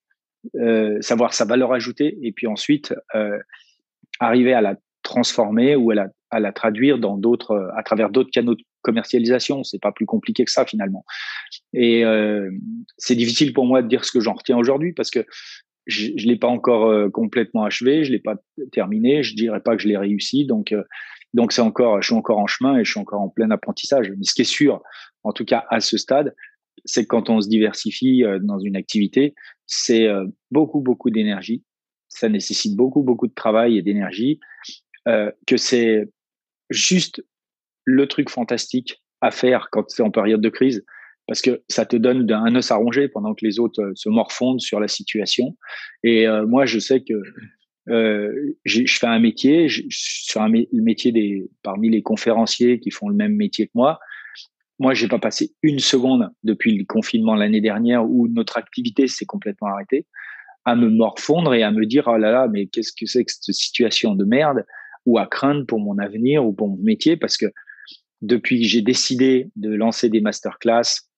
savoir 1.00 1.34
sa 1.34 1.44
valeur 1.44 1.72
ajoutée, 1.72 2.18
et 2.22 2.32
puis 2.32 2.46
ensuite 2.46 2.94
arriver 4.20 4.52
à 4.52 4.60
la 4.60 4.76
transformer 5.02 5.76
ou 5.76 5.90
à 5.90 5.94
la, 5.94 6.08
à 6.30 6.40
la 6.40 6.52
traduire 6.52 6.98
dans 6.98 7.16
d'autres, 7.16 7.70
à 7.76 7.82
travers 7.82 8.10
d'autres 8.10 8.30
canaux 8.30 8.54
de 8.54 8.62
commercialisation. 8.82 9.64
C'est 9.64 9.80
pas 9.80 9.92
plus 9.92 10.06
compliqué 10.06 10.44
que 10.44 10.50
ça 10.50 10.64
finalement. 10.66 11.04
Et 11.72 12.04
euh, 12.04 12.50
c'est 12.98 13.14
difficile 13.14 13.52
pour 13.52 13.66
moi 13.66 13.82
de 13.82 13.88
dire 13.88 14.04
ce 14.04 14.12
que 14.12 14.20
j'en 14.20 14.34
retiens 14.34 14.56
aujourd'hui 14.56 14.92
parce 14.92 15.10
que 15.10 15.24
je, 15.86 16.08
je 16.16 16.26
l'ai 16.26 16.36
pas 16.36 16.48
encore 16.48 16.86
euh, 16.86 17.08
complètement 17.08 17.64
achevé, 17.64 18.04
je 18.04 18.12
l'ai 18.12 18.18
pas 18.18 18.36
terminé. 18.70 19.22
Je 19.22 19.34
dirais 19.34 19.60
pas 19.60 19.76
que 19.76 19.82
je 19.82 19.88
l'ai 19.88 19.96
réussi, 19.96 20.46
donc 20.46 20.72
euh, 20.72 20.82
donc 21.34 21.52
c'est 21.52 21.62
encore, 21.62 22.02
je 22.02 22.08
suis 22.08 22.14
encore 22.14 22.38
en 22.38 22.46
chemin 22.46 22.76
et 22.76 22.84
je 22.84 22.90
suis 22.90 23.00
encore 23.00 23.20
en 23.20 23.28
plein 23.28 23.50
apprentissage. 23.50 24.10
Mais 24.10 24.24
ce 24.24 24.34
qui 24.34 24.42
est 24.42 24.44
sûr, 24.44 24.82
en 25.22 25.32
tout 25.32 25.44
cas 25.44 25.64
à 25.70 25.80
ce 25.80 25.96
stade, 25.96 26.34
c'est 26.84 27.02
que 27.04 27.08
quand 27.08 27.30
on 27.30 27.40
se 27.40 27.48
diversifie 27.48 28.22
euh, 28.24 28.38
dans 28.40 28.58
une 28.58 28.76
activité, 28.76 29.34
c'est 29.66 30.06
beaucoup 30.50 30.80
beaucoup 30.80 31.10
d'énergie. 31.10 31.64
Ça 32.08 32.28
nécessite 32.28 32.76
beaucoup 32.76 33.02
beaucoup 33.02 33.26
de 33.26 33.34
travail 33.34 33.78
et 33.78 33.82
d'énergie. 33.82 34.38
Euh, 35.08 35.30
que 35.46 35.56
c'est 35.56 36.08
juste 36.70 37.24
le 37.84 38.06
truc 38.06 38.30
fantastique 38.30 39.02
à 39.20 39.30
faire 39.30 39.68
quand 39.70 39.88
c'est 39.88 40.02
en 40.02 40.10
période 40.10 40.40
de 40.40 40.48
crise, 40.48 40.84
parce 41.26 41.40
que 41.40 41.62
ça 41.68 41.86
te 41.86 41.96
donne 41.96 42.30
un 42.30 42.54
os 42.56 42.70
à 42.70 42.76
ronger 42.76 43.08
pendant 43.08 43.34
que 43.34 43.44
les 43.44 43.58
autres 43.58 43.80
euh, 43.82 43.92
se 43.94 44.08
morfondent 44.08 44.60
sur 44.60 44.80
la 44.80 44.88
situation. 44.88 45.56
Et 46.02 46.26
euh, 46.26 46.46
moi, 46.46 46.66
je 46.66 46.78
sais 46.78 47.02
que 47.02 47.14
euh, 47.88 48.54
je 48.64 48.84
fais 48.86 49.06
un 49.06 49.18
métier, 49.18 49.68
je, 49.68 49.82
suis 49.88 50.38
un 50.38 50.50
métier 50.72 51.12
des 51.12 51.48
parmi 51.62 51.90
les 51.90 52.02
conférenciers 52.02 52.80
qui 52.80 52.90
font 52.90 53.08
le 53.08 53.14
même 53.14 53.34
métier 53.34 53.66
que 53.66 53.72
moi. 53.74 53.98
Moi, 54.78 54.94
j'ai 54.94 55.08
pas 55.08 55.18
passé 55.18 55.52
une 55.62 55.78
seconde 55.78 56.28
depuis 56.42 56.76
le 56.76 56.84
confinement 56.84 57.34
l'année 57.34 57.60
dernière 57.60 58.04
où 58.04 58.26
notre 58.28 58.58
activité 58.58 59.06
s'est 59.06 59.26
complètement 59.26 59.68
arrêtée 59.68 60.06
à 60.64 60.76
me 60.76 60.88
morfondre 60.88 61.54
et 61.54 61.62
à 61.62 61.70
me 61.70 61.86
dire 61.86 62.04
oh 62.06 62.16
là 62.16 62.30
là 62.30 62.48
mais 62.48 62.66
qu'est-ce 62.66 62.92
que 62.92 63.04
c'est 63.06 63.24
que 63.24 63.32
cette 63.32 63.54
situation 63.54 64.14
de 64.14 64.24
merde? 64.24 64.64
Ou 65.06 65.18
à 65.18 65.26
craindre 65.26 65.66
pour 65.66 65.80
mon 65.80 65.98
avenir 65.98 66.44
ou 66.44 66.52
pour 66.52 66.68
mon 66.68 66.82
métier 66.82 67.16
parce 67.16 67.36
que 67.36 67.46
depuis 68.20 68.60
que 68.60 68.66
j'ai 68.66 68.82
décidé 68.82 69.50
de 69.56 69.74
lancer 69.74 70.08
des 70.08 70.20
masterclass, 70.20 71.08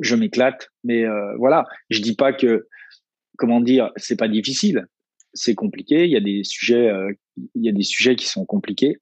je 0.00 0.14
m'éclate. 0.14 0.68
Mais 0.84 1.04
euh, 1.04 1.36
voilà, 1.38 1.66
je 1.90 2.00
dis 2.00 2.14
pas 2.14 2.32
que, 2.32 2.68
comment 3.36 3.60
dire, 3.60 3.90
c'est 3.96 4.16
pas 4.16 4.28
difficile. 4.28 4.86
C'est 5.34 5.54
compliqué. 5.54 6.04
Il 6.04 6.10
y 6.10 6.16
a 6.16 6.20
des 6.20 6.42
sujets, 6.44 6.88
euh, 6.88 7.12
il 7.54 7.64
y 7.64 7.68
a 7.68 7.72
des 7.72 7.82
sujets 7.82 8.16
qui 8.16 8.26
sont 8.26 8.44
compliqués. 8.44 8.96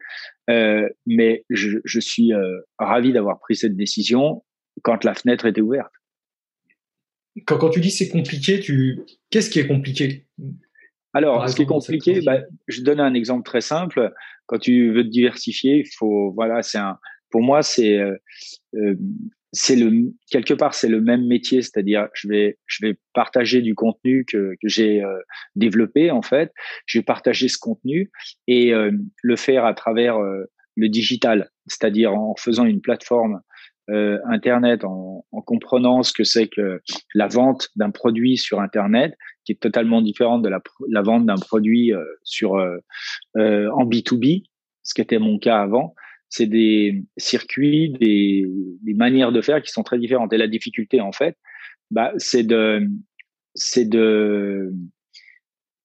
Euh, 0.51 0.89
mais 1.07 1.45
je, 1.51 1.79
je 1.85 2.01
suis 2.01 2.33
ravi 2.79 3.13
d'avoir 3.13 3.39
pris 3.41 3.57
cette 3.57 3.77
décision 3.77 4.43
quand 4.83 5.05
la 5.05 5.15
fenêtre 5.15 5.47
était 5.47 5.61
ouverte. 5.61 5.93
Quand, 7.47 7.59
quand 7.59 7.71
tu 7.71 7.81
dis 7.81 7.91
c'est 7.91 8.09
compliqué, 8.09 8.59
tu 8.59 9.01
qu'est-ce 9.31 9.51
qui 9.51 9.61
est 9.61 9.67
compliqué? 9.67 10.27
Alors, 11.19 11.49
ce 11.49 11.57
qui 11.57 11.63
est 11.63 11.67
compliqué, 11.67 12.21
bah, 12.25 12.39
je 12.69 12.81
donne 12.83 13.01
un 13.01 13.13
exemple 13.13 13.43
très 13.43 13.61
simple. 13.61 14.13
Quand 14.47 14.59
tu 14.59 14.93
veux 14.93 15.03
te 15.03 15.09
diversifier, 15.09 15.79
il 15.79 15.91
faut, 15.99 16.31
voilà, 16.31 16.63
c'est 16.63 16.79
un, 16.79 16.97
pour 17.31 17.43
moi, 17.43 17.63
c'est, 17.63 17.99
euh, 17.99 18.17
euh, 18.75 18.95
c'est 19.53 19.75
le 19.75 20.13
quelque 20.31 20.55
part 20.55 20.75
c'est 20.75 20.89
le 20.89 21.01
même 21.01 21.27
métier, 21.27 21.61
c'est-à-dire 21.63 22.07
je 22.13 22.29
vais 22.29 22.59
je 22.67 22.87
vais 22.87 22.99
partager 23.15 23.63
du 23.63 23.75
contenu 23.75 24.27
que, 24.27 24.53
que 24.63 24.69
j'ai 24.69 25.03
euh, 25.03 25.19
développé 25.57 26.11
en 26.13 26.23
fait, 26.23 26.53
je 26.87 26.99
vais 26.99 27.03
partager 27.03 27.49
ce 27.49 27.59
contenu 27.59 28.11
et 28.47 28.73
le 29.23 29.37
faire 29.37 29.65
à 29.65 29.75
travers 29.75 30.19
le 30.21 30.89
digital, 30.89 31.51
c'est-à-dire 31.67 32.15
en 32.15 32.37
faisant 32.37 32.65
une 32.67 32.81
plateforme 32.81 33.41
euh, 33.91 34.19
Internet, 34.27 34.85
en, 34.85 35.25
en, 35.33 35.41
comprenant 35.41 36.03
ce 36.03 36.13
que 36.13 36.23
c'est 36.23 36.47
que 36.47 36.83
la 37.15 37.27
vente 37.27 37.69
d'un 37.75 37.91
produit 37.91 38.37
sur 38.37 38.61
Internet, 38.61 39.17
qui 39.49 39.53
est 39.53 39.61
totalement 39.63 40.03
différente 40.03 40.43
de 40.43 40.51
la, 40.51 40.61
la 40.91 41.01
vente 41.01 41.25
d'un 41.25 41.37
produit 41.37 41.95
euh, 41.95 42.05
sur 42.23 42.57
euh, 42.57 42.77
euh 43.39 43.71
en 43.71 43.87
B2B, 43.87 44.45
ce 44.83 44.93
qui 44.93 45.01
était 45.01 45.19
mon 45.19 45.39
cas 45.39 45.63
avant. 45.63 45.95
C'est 46.29 46.45
des 46.45 47.03
circuits, 47.17 47.89
des, 47.99 48.45
des, 48.83 48.93
manières 48.93 49.33
de 49.33 49.41
faire 49.41 49.63
qui 49.63 49.73
sont 49.73 49.83
très 49.83 49.99
différentes. 49.99 50.35
Et 50.35 50.37
la 50.37 50.49
difficulté, 50.49 51.01
en 51.01 51.13
fait, 51.13 51.39
bah, 51.91 52.13
c'est 52.19 52.43
de, 52.43 52.87
c'est 53.55 53.89
de 53.89 54.71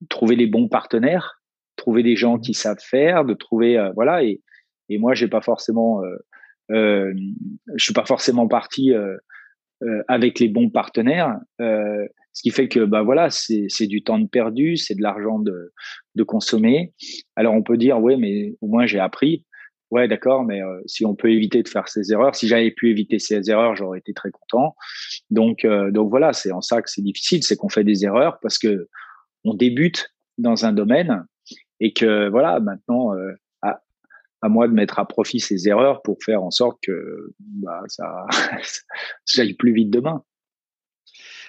trouver 0.09 0.35
les 0.35 0.47
bons 0.47 0.67
partenaires, 0.67 1.41
trouver 1.77 2.03
des 2.03 2.17
gens 2.17 2.39
qui 2.39 2.53
savent 2.53 2.83
faire, 2.83 3.23
de 3.23 3.33
trouver, 3.33 3.77
euh, 3.77 3.91
voilà. 3.95 4.25
Et, 4.25 4.41
et 4.89 4.97
moi, 4.97 5.13
j'ai 5.13 5.29
pas 5.29 5.41
forcément 5.41 6.01
je 6.69 7.13
suis 7.77 7.93
pas 7.93 8.05
forcément 8.05 8.47
parti 8.47 8.91
avec 10.07 10.39
les 10.39 10.49
bons 10.49 10.69
partenaires, 10.69 11.37
ce 12.33 12.41
qui 12.41 12.51
fait 12.51 12.67
que 12.67 12.83
bah 12.85 13.03
voilà, 13.03 13.29
c'est 13.29 13.87
du 13.87 14.03
temps 14.03 14.19
de 14.19 14.27
perdu, 14.27 14.77
c'est 14.77 14.95
de 14.95 15.01
l'argent 15.01 15.39
de, 15.39 15.73
de 16.15 16.23
consommer. 16.23 16.93
Alors 17.35 17.53
on 17.53 17.63
peut 17.63 17.77
dire 17.77 18.01
ouais, 18.01 18.17
mais 18.17 18.55
au 18.61 18.67
moins 18.67 18.85
j'ai 18.85 18.99
appris. 18.99 19.45
Ouais, 19.91 20.07
d'accord, 20.07 20.43
mais 20.43 20.59
si 20.87 21.05
on 21.05 21.13
peut 21.13 21.31
éviter 21.31 21.61
de 21.61 21.67
faire 21.67 21.87
ces 21.87 22.11
erreurs, 22.11 22.33
si 22.33 22.47
j'avais 22.47 22.71
pu 22.71 22.89
éviter 22.89 23.19
ces 23.19 23.51
erreurs, 23.51 23.75
j'aurais 23.75 23.99
été 23.99 24.11
très 24.11 24.31
content. 24.31 24.75
Donc, 25.29 25.67
donc 25.91 26.09
voilà, 26.09 26.33
c'est 26.33 26.51
en 26.51 26.61
ça 26.61 26.81
que 26.81 26.89
c'est 26.89 27.03
difficile, 27.03 27.43
c'est 27.43 27.55
qu'on 27.55 27.69
fait 27.69 27.83
des 27.83 28.03
erreurs 28.03 28.39
parce 28.41 28.57
que 28.57 28.89
on 29.43 29.53
débute 29.53 30.09
dans 30.39 30.65
un 30.65 30.73
domaine 30.73 31.23
et 31.79 31.93
que 31.93 32.27
voilà, 32.29 32.59
maintenant, 32.59 33.11
à 34.43 34.49
moi 34.49 34.67
de 34.67 34.73
mettre 34.73 34.99
à 34.99 35.07
profit 35.07 35.39
ces 35.39 35.69
erreurs 35.69 36.01
pour 36.01 36.17
faire 36.21 36.43
en 36.43 36.51
sorte 36.51 36.77
que 36.83 37.33
bah, 37.39 37.81
ça, 37.87 38.25
ça 39.25 39.41
aille 39.41 39.53
plus 39.53 39.73
vite 39.73 39.89
demain. 39.89 40.21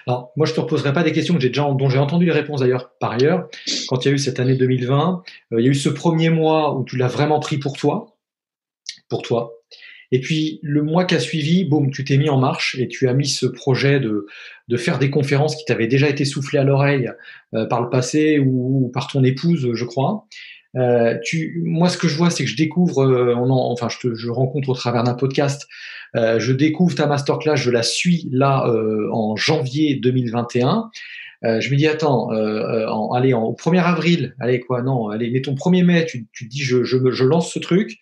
Alors, 0.07 0.31
moi, 0.35 0.45
je 0.45 0.53
te 0.53 0.59
reposerai 0.59 0.93
pas 0.93 1.03
des 1.03 1.11
questions 1.11 1.33
que 1.33 1.41
j'ai 1.41 1.49
déjà, 1.49 1.63
dont 1.63 1.89
j'ai 1.89 1.97
entendu 1.97 2.25
les 2.25 2.31
réponses 2.31 2.59
d'ailleurs 2.59 2.91
par 2.99 3.13
ailleurs. 3.13 3.47
Quand 3.87 4.05
il 4.05 4.09
y 4.09 4.11
a 4.11 4.13
eu 4.13 4.19
cette 4.19 4.39
année 4.39 4.55
2020, 4.55 5.23
euh, 5.53 5.59
il 5.59 5.65
y 5.65 5.67
a 5.67 5.71
eu 5.71 5.75
ce 5.75 5.89
premier 5.89 6.29
mois 6.29 6.77
où 6.77 6.83
tu 6.83 6.97
l'as 6.97 7.07
vraiment 7.07 7.39
pris 7.39 7.57
pour 7.57 7.73
toi, 7.75 8.17
pour 9.09 9.23
toi. 9.23 9.53
Et 10.11 10.21
puis, 10.21 10.59
le 10.61 10.83
mois 10.83 11.05
qui 11.05 11.15
a 11.15 11.19
suivi, 11.19 11.65
boum, 11.65 11.89
tu 11.89 12.03
t'es 12.03 12.17
mis 12.17 12.29
en 12.29 12.37
marche 12.37 12.77
et 12.79 12.87
tu 12.87 13.07
as 13.07 13.13
mis 13.13 13.27
ce 13.27 13.47
projet 13.47 13.99
de, 13.99 14.27
de 14.67 14.77
faire 14.77 14.99
des 14.99 15.09
conférences 15.09 15.55
qui 15.55 15.65
t'avaient 15.65 15.87
déjà 15.87 16.07
été 16.07 16.25
soufflées 16.25 16.59
à 16.59 16.63
l'oreille 16.63 17.11
euh, 17.53 17.65
par 17.65 17.81
le 17.81 17.89
passé 17.89 18.39
ou, 18.39 18.91
par 18.93 19.07
ton 19.07 19.23
épouse, 19.23 19.71
je 19.73 19.85
crois. 19.85 20.27
Euh, 20.75 21.17
tu, 21.23 21.61
moi, 21.63 21.89
ce 21.89 21.97
que 21.97 22.07
je 22.07 22.17
vois, 22.17 22.29
c'est 22.29 22.43
que 22.43 22.49
je 22.49 22.57
découvre, 22.57 23.05
euh, 23.05 23.33
on 23.35 23.49
enfin, 23.51 23.87
je, 23.89 23.97
te, 23.99 24.15
je 24.15 24.29
rencontre 24.29 24.69
au 24.69 24.73
travers 24.73 25.03
d'un 25.03 25.13
podcast, 25.13 25.67
euh, 26.15 26.39
je 26.39 26.51
découvre 26.51 26.95
ta 26.95 27.07
masterclass, 27.07 27.55
je 27.55 27.71
la 27.71 27.83
suis 27.83 28.27
là 28.31 28.67
euh, 28.67 29.09
en 29.11 29.35
janvier 29.35 29.95
2021. 29.95 30.89
Euh, 31.43 31.59
je 31.59 31.69
me 31.69 31.75
dis, 31.75 31.87
attends, 31.87 32.29
en, 32.31 33.13
allez, 33.13 33.33
en, 33.33 33.43
au 33.43 33.53
1er 33.53 33.83
avril, 33.83 34.35
allez, 34.39 34.59
quoi, 34.59 34.81
non, 34.81 35.09
allez, 35.09 35.29
mettons 35.29 35.53
1er 35.53 35.83
mai, 35.83 36.05
tu, 36.05 36.25
tu 36.31 36.45
dis, 36.45 36.61
je, 36.61 36.83
je, 36.83 36.97
je 37.11 37.23
lance 37.23 37.51
ce 37.51 37.59
truc. 37.59 37.99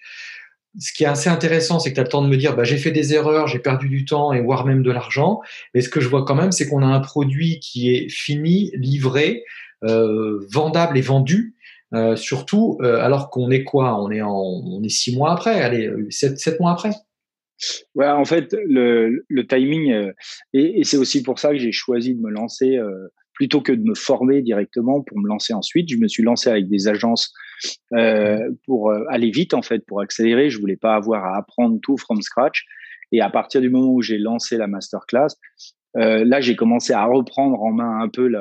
Ce 0.79 0.91
qui 0.91 1.03
est 1.03 1.07
assez 1.07 1.29
intéressant, 1.29 1.79
c'est 1.79 1.91
que 1.91 1.95
tu 1.95 1.99
as 1.99 2.03
le 2.03 2.09
temps 2.09 2.23
de 2.23 2.29
me 2.29 2.37
dire, 2.37 2.55
bah, 2.55 2.63
j'ai 2.63 2.77
fait 2.77 2.91
des 2.91 3.13
erreurs, 3.13 3.47
j'ai 3.47 3.59
perdu 3.59 3.89
du 3.89 4.05
temps 4.05 4.33
et 4.33 4.41
voire 4.41 4.65
même 4.65 4.81
de 4.81 4.91
l'argent. 4.91 5.39
Mais 5.73 5.81
ce 5.81 5.89
que 5.89 5.99
je 5.99 6.07
vois 6.07 6.25
quand 6.25 6.33
même, 6.33 6.51
c'est 6.51 6.67
qu'on 6.67 6.81
a 6.81 6.87
un 6.87 6.99
produit 6.99 7.59
qui 7.59 7.93
est 7.93 8.09
fini, 8.09 8.71
livré, 8.75 9.43
vendable 9.81 10.97
et 10.97 11.01
vendu 11.01 11.53
euh, 11.93 12.15
surtout, 12.15 12.77
euh, 12.81 12.97
alors 12.97 13.29
qu'on 13.29 13.51
est 13.51 13.63
quoi? 13.63 14.01
On 14.01 14.09
est 14.11 14.21
en, 14.21 14.31
on 14.31 14.81
est 14.83 14.89
six 14.89 15.15
mois 15.15 15.31
après, 15.31 15.61
allez, 15.61 15.91
sept, 16.09 16.39
sept 16.39 16.59
mois 16.59 16.71
après. 16.71 16.91
Ouais, 17.95 18.07
en 18.07 18.25
fait, 18.25 18.55
le, 18.65 19.25
le 19.27 19.47
timing, 19.47 19.91
euh, 19.91 20.11
et, 20.53 20.79
et 20.79 20.83
c'est 20.83 20.97
aussi 20.97 21.23
pour 21.23 21.39
ça 21.39 21.51
que 21.51 21.57
j'ai 21.57 21.71
choisi 21.71 22.15
de 22.15 22.21
me 22.21 22.29
lancer 22.29 22.77
plutôt 23.33 23.61
que 23.61 23.71
de 23.71 23.81
me 23.81 23.95
former 23.95 24.41
directement 24.41 25.01
pour 25.01 25.17
me 25.17 25.27
lancer 25.27 25.53
ensuite. 25.53 25.89
Je 25.89 25.97
me 25.97 26.07
suis 26.07 26.23
lancé 26.23 26.49
avec 26.49 26.67
des 26.67 26.87
agences 26.87 27.33
pour 28.65 28.91
aller 29.09 29.31
vite, 29.31 29.53
en 29.53 29.61
fait, 29.61 29.85
pour 29.87 30.01
accélérer. 30.01 30.49
Je 30.49 30.59
voulais 30.59 30.77
pas 30.77 30.95
avoir 30.95 31.25
à 31.25 31.37
apprendre 31.37 31.79
tout 31.81 31.97
from 31.97 32.21
scratch. 32.21 32.65
Et 33.11 33.21
à 33.21 33.29
partir 33.29 33.61
du 33.61 33.69
moment 33.69 33.91
où 33.91 34.01
j'ai 34.01 34.17
lancé 34.17 34.57
la 34.57 34.67
masterclass, 34.67 35.35
euh, 35.97 36.23
là, 36.25 36.41
j'ai 36.41 36.55
commencé 36.55 36.93
à 36.93 37.05
reprendre 37.05 37.61
en 37.61 37.71
main 37.71 37.99
un 37.99 38.09
peu 38.09 38.31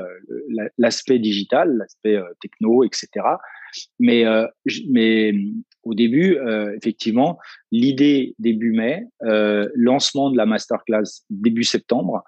l'aspect 0.79 1.19
digital, 1.19 1.77
l'aspect 1.77 2.17
euh, 2.17 2.25
techno, 2.41 2.85
etc. 2.85 3.09
Mais, 3.99 4.25
euh, 4.27 4.47
mais 4.89 5.35
au 5.83 5.95
début, 5.95 6.37
euh, 6.37 6.77
effectivement, 6.77 7.39
l'idée 7.71 8.35
début 8.39 8.73
mai, 8.73 9.07
euh, 9.23 9.69
lancement 9.75 10.31
de 10.31 10.37
la 10.37 10.47
masterclass 10.47 11.25
début 11.31 11.65
septembre, 11.65 12.23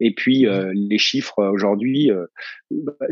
et 0.00 0.14
puis 0.14 0.46
les 0.74 0.98
chiffres 0.98 1.42
aujourd'hui 1.42 2.10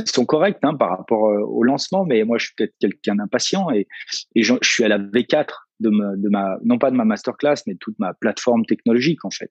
sont 0.05 0.27
corrects 0.27 0.59
hein, 0.63 0.75
par 0.75 0.91
rapport 0.91 1.23
au 1.23 1.63
lancement, 1.63 2.05
mais 2.05 2.23
moi 2.25 2.37
je 2.37 2.47
suis 2.47 2.55
peut-être 2.55 2.75
quelqu'un 2.79 3.15
d'impatient 3.15 3.71
et, 3.71 3.89
et 4.35 4.43
je, 4.43 4.53
je 4.61 4.69
suis 4.69 4.85
à 4.85 4.89
la 4.89 4.99
V4 4.99 5.47
de 5.81 5.91
ma, 5.91 6.17
de 6.17 6.29
non 6.65 6.79
pas 6.79 6.91
de 6.91 6.97
ma 6.97 7.05
masterclass, 7.05 7.57
mais 7.67 7.75
toute 7.75 7.99
ma 7.99 8.15
plateforme 8.15 8.65
technologique 8.65 9.25
en 9.25 9.31
fait. 9.31 9.51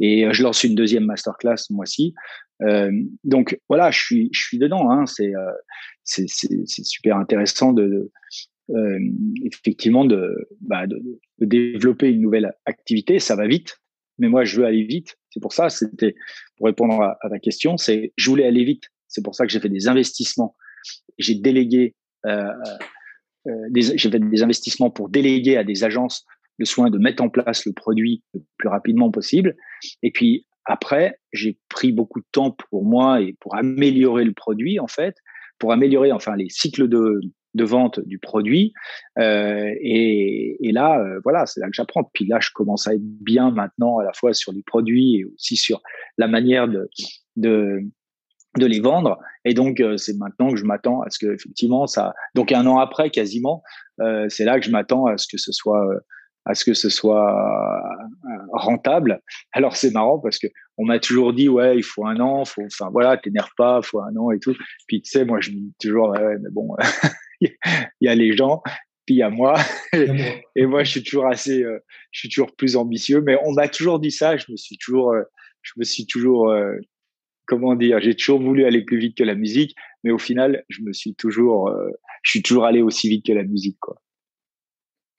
Et 0.00 0.26
euh, 0.26 0.32
je 0.32 0.42
lance 0.42 0.64
une 0.64 0.74
deuxième 0.74 1.04
masterclass 1.04 1.56
ce 1.56 1.72
mois-ci. 1.72 2.14
Euh, 2.62 2.90
donc 3.24 3.58
voilà, 3.68 3.90
je 3.90 4.00
suis, 4.00 4.28
je 4.32 4.40
suis 4.40 4.58
dedans. 4.58 4.90
Hein. 4.90 5.06
C'est, 5.06 5.32
euh, 5.34 5.52
super 6.66 7.16
intéressant 7.16 7.72
de, 7.72 8.10
effectivement 9.44 10.04
de, 10.04 10.48
bah, 10.60 10.86
de, 10.86 11.00
de, 11.38 11.44
développer 11.46 12.10
une 12.10 12.20
nouvelle 12.20 12.52
activité. 12.66 13.18
Ça 13.18 13.36
va 13.36 13.46
vite, 13.46 13.80
mais 14.18 14.28
moi 14.28 14.44
je 14.44 14.60
veux 14.60 14.66
aller 14.66 14.84
vite. 14.84 15.16
C'est 15.30 15.40
pour 15.40 15.52
ça, 15.52 15.68
c'était 15.70 16.14
pour 16.56 16.66
répondre 16.66 17.00
à, 17.02 17.18
à 17.20 17.28
ta 17.28 17.38
question, 17.38 17.76
c'est 17.76 18.12
je 18.16 18.30
voulais 18.30 18.46
aller 18.46 18.64
vite. 18.64 18.84
C'est 19.08 19.22
pour 19.22 19.34
ça 19.34 19.46
que 19.46 19.52
j'ai 19.52 19.60
fait 19.60 19.68
des 19.68 19.88
investissements. 19.88 20.56
J'ai 21.18 21.36
délégué 21.36 21.94
euh, 22.26 22.52
euh, 23.46 23.68
j'ai 23.74 24.10
fait 24.10 24.18
des 24.18 24.42
investissements 24.42 24.90
pour 24.90 25.08
déléguer 25.08 25.56
à 25.56 25.64
des 25.64 25.84
agences 25.84 26.24
le 26.58 26.64
soin 26.64 26.90
de 26.90 26.98
mettre 26.98 27.22
en 27.22 27.28
place 27.28 27.66
le 27.66 27.72
produit 27.72 28.22
le 28.32 28.40
plus 28.58 28.68
rapidement 28.68 29.10
possible. 29.10 29.56
Et 30.02 30.10
puis 30.10 30.46
après, 30.64 31.18
j'ai 31.32 31.58
pris 31.68 31.92
beaucoup 31.92 32.20
de 32.20 32.26
temps 32.32 32.56
pour 32.70 32.84
moi 32.84 33.20
et 33.20 33.34
pour 33.40 33.54
améliorer 33.56 34.24
le 34.24 34.32
produit 34.32 34.78
en 34.78 34.86
fait, 34.86 35.16
pour 35.58 35.72
améliorer 35.72 36.12
enfin 36.12 36.36
les 36.36 36.48
cycles 36.48 36.88
de, 36.88 37.20
de 37.54 37.64
vente 37.64 38.00
du 38.00 38.18
produit. 38.18 38.72
Euh, 39.18 39.70
et, 39.80 40.56
et, 40.60 40.72
là, 40.72 41.00
euh, 41.00 41.20
voilà, 41.24 41.46
c'est 41.46 41.60
là 41.60 41.66
que 41.66 41.74
j'apprends. 41.74 42.04
Puis 42.12 42.26
là, 42.26 42.38
je 42.40 42.50
commence 42.54 42.86
à 42.88 42.94
être 42.94 43.02
bien 43.02 43.50
maintenant 43.50 43.98
à 43.98 44.04
la 44.04 44.12
fois 44.12 44.32
sur 44.32 44.52
les 44.52 44.62
produits 44.62 45.16
et 45.16 45.24
aussi 45.24 45.56
sur 45.56 45.80
la 46.18 46.28
manière 46.28 46.68
de, 46.68 46.88
de, 47.36 47.80
de 48.58 48.66
les 48.66 48.80
vendre. 48.80 49.18
Et 49.44 49.54
donc, 49.54 49.80
euh, 49.80 49.96
c'est 49.96 50.16
maintenant 50.16 50.50
que 50.50 50.56
je 50.56 50.64
m'attends 50.64 51.02
à 51.02 51.10
ce 51.10 51.18
que 51.18 51.32
effectivement 51.32 51.86
ça. 51.86 52.14
Donc, 52.34 52.52
un 52.52 52.66
an 52.66 52.78
après, 52.78 53.10
quasiment, 53.10 53.62
euh, 54.00 54.26
c'est 54.28 54.44
là 54.44 54.58
que 54.58 54.66
je 54.66 54.70
m'attends 54.70 55.06
à 55.06 55.16
ce 55.18 55.26
que 55.30 55.38
ce 55.38 55.52
soit 55.52 55.84
euh, 55.86 55.98
à 56.46 56.54
ce 56.54 56.66
que 56.66 56.74
ce 56.74 56.90
soit 56.90 57.82
rentable. 58.52 59.22
Alors 59.52 59.76
c'est 59.76 59.90
marrant 59.92 60.18
parce 60.18 60.38
que 60.38 60.46
on 60.76 60.84
m'a 60.84 60.98
toujours 60.98 61.32
dit 61.32 61.48
ouais 61.48 61.78
il 61.78 61.82
faut 61.82 62.06
un 62.06 62.20
an, 62.20 62.44
faut 62.44 62.66
enfin 62.66 62.90
voilà 62.92 63.16
t'énerve 63.16 63.48
pas, 63.56 63.80
faut 63.80 64.02
un 64.02 64.14
an 64.16 64.30
et 64.30 64.38
tout. 64.40 64.54
Puis 64.86 65.00
tu 65.00 65.10
sais 65.10 65.24
moi 65.24 65.40
je 65.40 65.52
me 65.52 65.56
dis 65.56 65.74
toujours 65.80 66.10
ouais 66.10 66.36
mais 66.42 66.50
bon 66.50 66.68
il 67.40 67.50
y 68.02 68.08
a 68.08 68.14
les 68.14 68.36
gens 68.36 68.60
puis 69.06 69.14
il 69.14 69.18
y 69.18 69.22
a 69.22 69.30
moi 69.30 69.54
et, 69.94 70.66
moi 70.66 70.84
je 70.84 70.90
suis 70.90 71.02
toujours 71.02 71.28
assez 71.28 71.64
je 72.10 72.18
suis 72.18 72.28
toujours 72.28 72.54
plus 72.54 72.76
ambitieux 72.76 73.22
mais 73.22 73.38
on 73.46 73.52
m'a 73.52 73.68
toujours 73.68 73.98
dit 73.98 74.10
ça 74.10 74.36
je 74.36 74.44
me 74.50 74.56
suis 74.58 74.76
toujours 74.76 75.14
je 75.62 75.72
me 75.78 75.84
suis 75.84 76.04
toujours 76.04 76.54
comment 77.46 77.74
dire, 77.74 78.00
j'ai 78.00 78.14
toujours 78.14 78.40
voulu 78.40 78.64
aller 78.64 78.82
plus 78.82 78.98
vite 78.98 79.16
que 79.16 79.24
la 79.24 79.34
musique, 79.34 79.74
mais 80.02 80.10
au 80.10 80.18
final, 80.18 80.64
je 80.68 80.82
me 80.82 80.92
suis 80.92 81.14
toujours, 81.14 81.68
euh, 81.68 81.88
je 82.22 82.30
suis 82.30 82.42
toujours 82.42 82.64
allé 82.64 82.82
aussi 82.82 83.08
vite 83.08 83.26
que 83.26 83.32
la 83.32 83.44
musique, 83.44 83.78
quoi. 83.80 84.00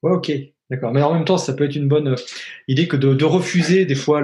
Ok, 0.02 0.32
d'accord. 0.70 0.92
Mais 0.92 1.02
en 1.02 1.14
même 1.14 1.26
temps, 1.26 1.38
ça 1.38 1.54
peut 1.54 1.64
être 1.64 1.76
une 1.76 1.88
bonne 1.88 2.10
euh, 2.10 2.16
idée 2.68 2.88
que 2.88 2.98
de, 2.98 3.26
refuser 3.26 3.86
des 3.86 3.96
fois 3.96 4.22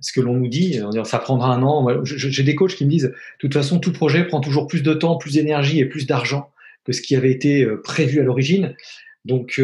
ce 0.00 0.12
que 0.12 0.20
l'on 0.20 0.34
nous 0.34 0.48
dit. 0.48 0.80
Ça 1.04 1.18
prendra 1.18 1.54
un 1.54 1.62
an. 1.62 2.04
J'ai 2.04 2.42
des 2.42 2.54
coachs 2.54 2.74
qui 2.74 2.86
me 2.86 2.90
disent, 2.90 3.04
de 3.04 3.14
toute 3.38 3.52
façon, 3.52 3.78
tout 3.80 3.92
projet 3.92 4.26
prend 4.26 4.40
toujours 4.40 4.66
plus 4.66 4.82
de 4.82 4.94
temps, 4.94 5.16
plus 5.16 5.34
d'énergie 5.34 5.78
et 5.80 5.84
plus 5.84 6.06
d'argent 6.06 6.50
que 6.84 6.92
ce 6.92 7.02
qui 7.02 7.16
avait 7.16 7.30
été 7.30 7.64
euh, 7.64 7.80
prévu 7.82 8.20
à 8.20 8.24
l'origine. 8.24 8.74
Donc, 9.26 9.58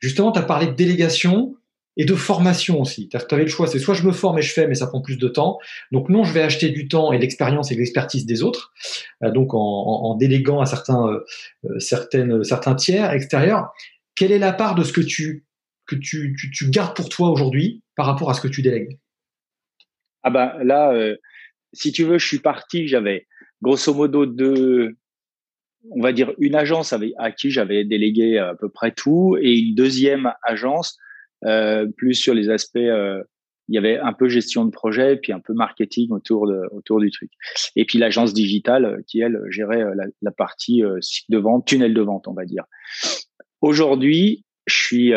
justement, 0.00 0.32
tu 0.32 0.40
as 0.40 0.42
parlé 0.42 0.66
de 0.66 0.72
délégation 0.72 1.54
et 1.96 2.04
de 2.04 2.14
formation 2.14 2.80
aussi. 2.80 3.08
Tu 3.08 3.16
avais 3.16 3.44
le 3.44 3.48
choix, 3.48 3.66
c'est 3.66 3.78
soit 3.78 3.94
je 3.94 4.02
me 4.06 4.12
forme 4.12 4.38
et 4.38 4.42
je 4.42 4.52
fais, 4.52 4.66
mais 4.66 4.74
ça 4.74 4.86
prend 4.86 5.00
plus 5.00 5.16
de 5.16 5.28
temps. 5.28 5.58
Donc 5.92 6.08
non, 6.08 6.24
je 6.24 6.32
vais 6.32 6.42
acheter 6.42 6.68
du 6.68 6.88
temps 6.88 7.12
et 7.12 7.18
l'expérience 7.18 7.72
et 7.72 7.74
l'expertise 7.74 8.26
des 8.26 8.42
autres, 8.42 8.72
euh, 9.22 9.30
donc 9.30 9.54
en, 9.54 9.58
en, 9.58 10.14
déléguant 10.14 10.60
à 10.60 10.66
certains, 10.66 11.08
euh, 11.08 11.24
euh, 11.64 11.78
certaines, 11.78 12.44
certains 12.44 12.74
tiers 12.74 13.10
extérieurs. 13.12 13.72
Quelle 14.14 14.32
est 14.32 14.38
la 14.38 14.52
part 14.52 14.74
de 14.74 14.82
ce 14.82 14.92
que 14.92 15.00
tu, 15.00 15.44
que 15.86 15.96
tu, 15.96 16.36
tu, 16.36 16.70
gardes 16.70 16.94
pour 16.94 17.08
toi 17.08 17.30
aujourd'hui 17.30 17.82
par 17.94 18.06
rapport 18.06 18.30
à 18.30 18.34
ce 18.34 18.40
que 18.40 18.48
tu 18.48 18.60
délègues? 18.62 18.98
Ah 20.22 20.30
ben 20.30 20.52
là, 20.64 20.92
si 21.72 21.92
tu 21.92 22.02
veux, 22.02 22.18
je 22.18 22.26
suis 22.26 22.40
parti, 22.40 22.88
j'avais 22.88 23.26
grosso 23.62 23.94
modo 23.94 24.26
deux, 24.26 24.96
on 25.90 26.02
va 26.02 26.12
dire 26.12 26.32
une 26.38 26.56
agence 26.56 26.92
à 27.18 27.30
qui 27.30 27.50
j'avais 27.50 27.84
délégué 27.84 28.38
à 28.38 28.54
peu 28.54 28.68
près 28.68 28.90
tout 28.90 29.36
et 29.40 29.56
une 29.56 29.74
deuxième 29.76 30.32
agence 30.42 30.98
plus 31.96 32.14
sur 32.14 32.34
les 32.34 32.48
aspects 32.48 32.76
euh, 32.76 33.22
il 33.68 33.74
y 33.74 33.78
avait 33.78 33.98
un 33.98 34.12
peu 34.12 34.28
gestion 34.28 34.64
de 34.64 34.70
projet 34.70 35.16
puis 35.16 35.32
un 35.32 35.40
peu 35.40 35.52
marketing 35.52 36.10
autour 36.12 36.46
de 36.46 36.62
autour 36.70 37.00
du 37.00 37.10
truc. 37.10 37.30
Et 37.74 37.84
puis 37.84 37.98
l'agence 37.98 38.32
digitale 38.32 39.02
qui 39.06 39.20
elle 39.20 39.40
gérait 39.50 39.84
la, 40.22 40.30
partie 40.30 40.82
site 41.00 41.30
de 41.30 41.38
vente 41.38 41.66
tunnel 41.66 41.92
de 41.92 42.00
vente 42.00 42.28
on 42.28 42.32
va 42.32 42.44
dire. 42.44 42.64
Aujourd'hui 43.60 44.44
je 44.66 44.74
suis 44.74 45.12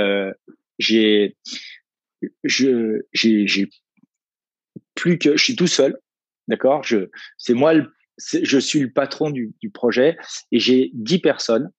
j'ai 0.80 1.38
je 2.44 3.02
j'ai 3.14 3.70
plus 4.96 5.20
que 5.20 5.38
je 5.38 5.44
suis 5.44 5.56
tout 5.56 5.68
seul 5.68 5.96
d'accord? 6.50 6.84
Je 6.84 7.10
c'est 7.38 7.54
moi 7.54 7.74
le 7.74 7.94
je 8.20 8.60
suis 8.60 8.82
le 8.82 8.92
patron 8.92 9.30
du, 9.30 9.54
du 9.62 9.70
projet 9.70 10.18
et 10.52 10.60
j'ai 10.60 10.92
10 10.94 11.20
personnes. 11.20 11.72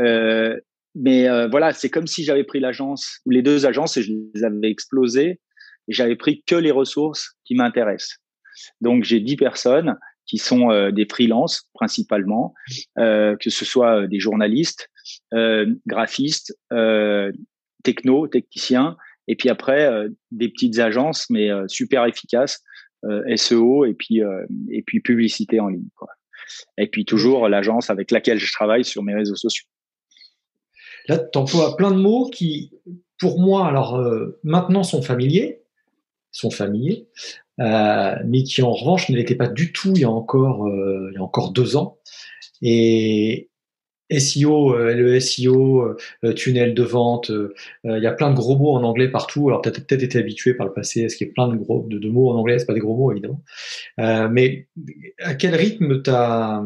Euh, 0.00 0.58
mais 1.00 1.28
euh, 1.28 1.48
voilà, 1.48 1.72
c'est 1.72 1.90
comme 1.90 2.06
si 2.06 2.24
j'avais 2.24 2.44
pris 2.44 2.60
l'agence 2.60 3.20
ou 3.26 3.30
les 3.30 3.42
deux 3.42 3.66
agences 3.66 3.96
et 3.96 4.02
je 4.02 4.12
les 4.34 4.44
avais 4.44 4.70
explosées 4.70 5.40
et 5.88 5.92
j'avais 5.92 6.16
pris 6.16 6.42
que 6.46 6.54
les 6.54 6.70
ressources 6.70 7.34
qui 7.44 7.54
m'intéressent. 7.54 8.18
Donc 8.80 9.04
j'ai 9.04 9.20
10 9.20 9.36
personnes 9.36 9.96
qui 10.26 10.38
sont 10.38 10.70
euh, 10.70 10.90
des 10.90 11.06
freelances 11.06 11.68
principalement, 11.74 12.52
euh, 12.98 13.36
que 13.36 13.50
ce 13.50 13.64
soit 13.64 14.06
des 14.06 14.20
journalistes, 14.20 14.90
graphistes, 15.86 16.54
techno, 17.82 18.28
techniciens, 18.28 18.96
et 19.26 19.36
puis 19.36 19.48
après 19.48 19.90
des 20.30 20.48
petites 20.48 20.78
agences 20.78 21.30
mais 21.30 21.50
super 21.68 22.04
efficaces 22.04 22.62
euh, 23.04 23.36
SEO 23.36 23.84
et 23.84 23.94
puis 23.94 24.22
euh, 24.22 24.44
et 24.70 24.82
puis 24.82 25.00
publicité 25.00 25.60
en 25.60 25.68
ligne. 25.68 25.88
Quoi. 25.96 26.08
Et 26.78 26.88
puis 26.88 27.04
toujours 27.04 27.48
l'agence 27.48 27.90
avec 27.90 28.10
laquelle 28.10 28.38
je 28.38 28.52
travaille 28.52 28.84
sur 28.84 29.02
mes 29.04 29.14
réseaux 29.14 29.36
sociaux. 29.36 29.66
Là, 31.08 31.18
tu 31.18 31.38
emploies 31.38 31.76
plein 31.76 31.90
de 31.90 31.96
mots 31.96 32.28
qui, 32.30 32.72
pour 33.18 33.40
moi, 33.40 33.66
alors 33.66 33.96
euh, 33.96 34.38
maintenant 34.44 34.82
sont 34.82 35.02
familiers, 35.02 35.62
sont 36.30 36.50
familiers, 36.50 37.08
euh, 37.60 38.14
mais 38.26 38.42
qui 38.44 38.62
en 38.62 38.72
revanche 38.72 39.08
ne 39.08 39.16
l'étaient 39.16 39.34
pas 39.34 39.48
du 39.48 39.72
tout 39.72 39.92
il 39.94 40.02
y 40.02 40.04
a 40.04 40.10
encore, 40.10 40.66
euh, 40.66 41.08
il 41.10 41.14
y 41.14 41.18
a 41.18 41.22
encore 41.22 41.52
deux 41.52 41.76
ans. 41.76 41.98
Et, 42.62 43.50
SEO, 44.10 44.74
le 44.74 45.20
SEO, 45.20 45.94
tunnel 46.34 46.72
de 46.72 46.82
vente, 46.82 47.30
il 47.84 48.02
y 48.02 48.06
a 48.06 48.12
plein 48.12 48.30
de 48.30 48.36
gros 48.36 48.56
mots 48.56 48.70
en 48.70 48.82
anglais 48.82 49.08
partout. 49.08 49.48
Alors 49.48 49.60
peut-être 49.60 49.86
peut-être 49.86 50.02
été 50.02 50.18
habitué 50.18 50.54
par 50.54 50.64
le 50.64 50.72
passé 50.72 51.04
à 51.04 51.10
ce 51.10 51.16
qu'il 51.16 51.26
y 51.26 51.30
ait 51.30 51.32
plein 51.34 51.46
de 51.46 51.56
gros 51.56 51.86
de, 51.86 52.08
mots 52.08 52.30
en 52.30 52.36
anglais, 52.36 52.58
c'est 52.58 52.64
pas 52.64 52.72
des 52.72 52.80
gros 52.80 52.96
mots 52.96 53.12
évidemment. 53.12 53.42
mais 53.98 54.66
à 55.18 55.34
quel 55.34 55.54
rythme 55.54 56.00
t'as 56.00 56.62
bah, 56.62 56.64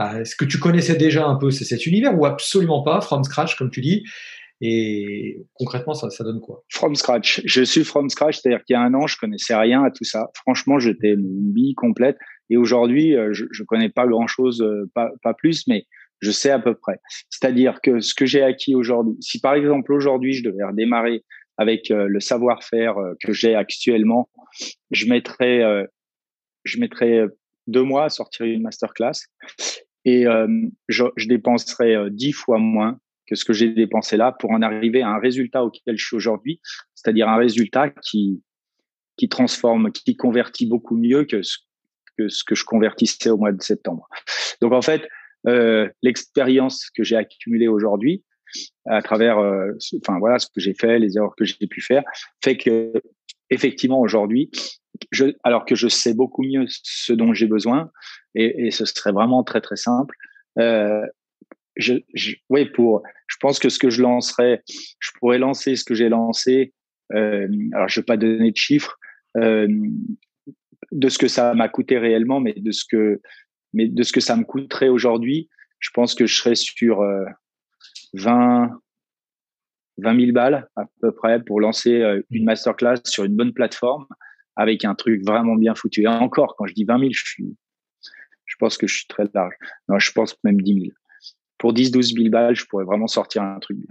est-ce 0.00 0.36
que 0.36 0.44
tu 0.44 0.58
connaissais 0.58 0.96
déjà 0.96 1.26
un 1.26 1.36
peu 1.36 1.50
cet 1.50 1.86
univers 1.86 2.18
ou 2.18 2.26
absolument 2.26 2.82
pas, 2.82 3.00
from 3.00 3.24
scratch 3.24 3.56
comme 3.56 3.70
tu 3.70 3.80
dis? 3.80 4.04
Et 4.62 5.38
concrètement, 5.54 5.94
ça, 5.94 6.08
donne 6.22 6.40
quoi? 6.40 6.64
From 6.68 6.94
scratch. 6.94 7.40
Je 7.46 7.62
suis 7.62 7.82
from 7.82 8.10
scratch, 8.10 8.40
c'est-à-dire 8.40 8.62
qu'il 8.64 8.74
y 8.74 8.76
a 8.76 8.82
un 8.82 8.92
an, 8.92 9.06
je 9.06 9.16
connaissais 9.16 9.54
rien 9.54 9.82
à 9.84 9.90
tout 9.90 10.04
ça. 10.04 10.28
Franchement, 10.34 10.78
j'étais 10.78 11.12
une 11.12 11.52
bille 11.52 11.74
complète. 11.74 12.18
Et 12.50 12.58
aujourd'hui, 12.58 13.14
je, 13.30 13.46
je 13.50 13.62
connais 13.62 13.88
pas 13.88 14.06
grand-chose, 14.06 14.62
pas, 14.94 15.10
pas 15.22 15.32
plus, 15.32 15.66
mais 15.66 15.86
je 16.20 16.30
sais 16.30 16.50
à 16.50 16.58
peu 16.58 16.74
près. 16.74 17.00
C'est-à-dire 17.30 17.80
que 17.82 18.00
ce 18.00 18.14
que 18.14 18.26
j'ai 18.26 18.42
acquis 18.42 18.74
aujourd'hui, 18.74 19.16
si 19.20 19.40
par 19.40 19.54
exemple 19.54 19.92
aujourd'hui 19.92 20.32
je 20.34 20.44
devais 20.44 20.64
redémarrer 20.64 21.24
avec 21.56 21.90
euh, 21.90 22.06
le 22.08 22.20
savoir-faire 22.20 22.98
euh, 22.98 23.14
que 23.22 23.32
j'ai 23.32 23.54
actuellement, 23.54 24.28
je 24.90 25.06
mettrais, 25.06 25.62
euh, 25.62 25.84
je 26.64 26.78
mettrais 26.78 27.24
deux 27.66 27.82
mois 27.82 28.04
à 28.04 28.08
sortir 28.08 28.46
une 28.46 28.62
masterclass 28.62 29.26
et 30.04 30.24
je, 30.88 31.04
je 31.16 31.28
dépenserais 31.28 32.10
dix 32.10 32.32
fois 32.32 32.58
moins 32.58 32.98
que 33.26 33.34
ce 33.34 33.44
que 33.44 33.52
j'ai 33.52 33.68
dépensé 33.70 34.16
là 34.16 34.32
pour 34.32 34.50
en 34.50 34.62
arriver 34.62 35.02
à 35.02 35.10
un 35.10 35.20
résultat 35.20 35.64
auquel 35.64 35.96
je 35.96 36.04
suis 36.04 36.16
aujourd'hui, 36.16 36.60
c'est-à-dire 36.94 37.28
un 37.28 37.36
résultat 37.36 37.90
qui 37.90 38.42
qui 39.20 39.28
transforme, 39.28 39.92
qui 39.92 40.16
convertit 40.16 40.66
beaucoup 40.66 40.96
mieux 40.96 41.24
que 41.24 41.42
ce, 41.42 41.58
que 42.16 42.30
ce 42.30 42.42
que 42.42 42.54
je 42.54 42.64
convertissais 42.64 43.28
au 43.28 43.36
mois 43.36 43.52
de 43.52 43.62
septembre. 43.62 44.08
Donc 44.62 44.72
en 44.72 44.80
fait, 44.80 45.06
euh, 45.46 45.90
l'expérience 46.02 46.88
que 46.88 47.04
j'ai 47.04 47.16
accumulée 47.16 47.68
aujourd'hui 47.68 48.24
à 48.86 49.02
travers, 49.02 49.38
euh, 49.38 49.72
enfin 50.02 50.18
voilà, 50.18 50.38
ce 50.38 50.46
que 50.46 50.58
j'ai 50.60 50.72
fait, 50.72 50.98
les 50.98 51.18
erreurs 51.18 51.34
que 51.36 51.44
j'ai 51.44 51.66
pu 51.66 51.82
faire, 51.82 52.02
fait 52.42 52.56
que 52.56 52.92
effectivement 53.50 54.00
aujourd'hui, 54.00 54.50
je, 55.10 55.26
alors 55.44 55.64
que 55.64 55.74
je 55.74 55.88
sais 55.88 56.14
beaucoup 56.14 56.42
mieux 56.42 56.64
ce 56.68 57.12
dont 57.12 57.32
j'ai 57.32 57.46
besoin, 57.46 57.90
et, 58.34 58.66
et, 58.66 58.70
ce 58.70 58.84
serait 58.84 59.12
vraiment 59.12 59.42
très 59.42 59.60
très 59.60 59.76
simple. 59.76 60.14
Euh, 60.58 61.06
je, 61.76 61.94
je, 62.14 62.34
pour, 62.74 63.02
je 63.26 63.36
pense 63.40 63.58
que 63.58 63.68
ce 63.68 63.78
que 63.78 63.90
je 63.90 64.02
lancerais, 64.02 64.62
je 64.98 65.10
pourrais 65.18 65.38
lancer 65.38 65.76
ce 65.76 65.84
que 65.84 65.94
j'ai 65.94 66.08
lancé. 66.08 66.74
Euh, 67.14 67.48
alors, 67.72 67.88
je 67.88 68.00
vais 68.00 68.04
pas 68.04 68.16
donner 68.16 68.50
de 68.50 68.56
chiffres 68.56 68.98
euh, 69.36 69.68
de 70.92 71.08
ce 71.08 71.18
que 71.18 71.28
ça 71.28 71.54
m'a 71.54 71.68
coûté 71.68 71.98
réellement, 71.98 72.40
mais 72.40 72.54
de 72.56 72.70
ce 72.70 72.84
que 72.88 73.20
mais 73.72 73.88
de 73.88 74.02
ce 74.02 74.12
que 74.12 74.20
ça 74.20 74.36
me 74.36 74.44
coûterait 74.44 74.88
aujourd'hui, 74.88 75.48
je 75.78 75.90
pense 75.94 76.14
que 76.14 76.26
je 76.26 76.34
serais 76.34 76.56
sur 76.56 77.04
20, 78.14 78.80
20 79.98 80.20
000 80.20 80.32
balles 80.32 80.68
à 80.76 80.84
peu 81.00 81.12
près 81.12 81.42
pour 81.42 81.60
lancer 81.60 82.00
euh, 82.00 82.22
une 82.30 82.44
masterclass 82.44 83.00
sur 83.04 83.24
une 83.24 83.36
bonne 83.36 83.52
plateforme 83.52 84.06
avec 84.60 84.84
un 84.84 84.94
truc 84.94 85.24
vraiment 85.24 85.54
bien 85.54 85.74
foutu. 85.74 86.02
Et 86.02 86.06
encore, 86.06 86.54
quand 86.56 86.66
je 86.66 86.74
dis 86.74 86.84
20 86.84 86.98
000, 86.98 87.10
je, 87.14 87.24
suis, 87.24 87.56
je 88.44 88.56
pense 88.58 88.76
que 88.76 88.86
je 88.86 88.94
suis 88.94 89.06
très 89.06 89.24
large. 89.32 89.54
Non, 89.88 89.98
je 89.98 90.12
pense 90.12 90.36
même 90.44 90.60
10 90.60 90.74
000. 90.74 90.84
Pour 91.56 91.72
10, 91.72 91.90
12 91.90 92.14
000 92.14 92.28
balles, 92.28 92.54
je 92.54 92.66
pourrais 92.66 92.84
vraiment 92.84 93.06
sortir 93.06 93.42
un 93.42 93.58
truc 93.58 93.78
bien. 93.78 93.88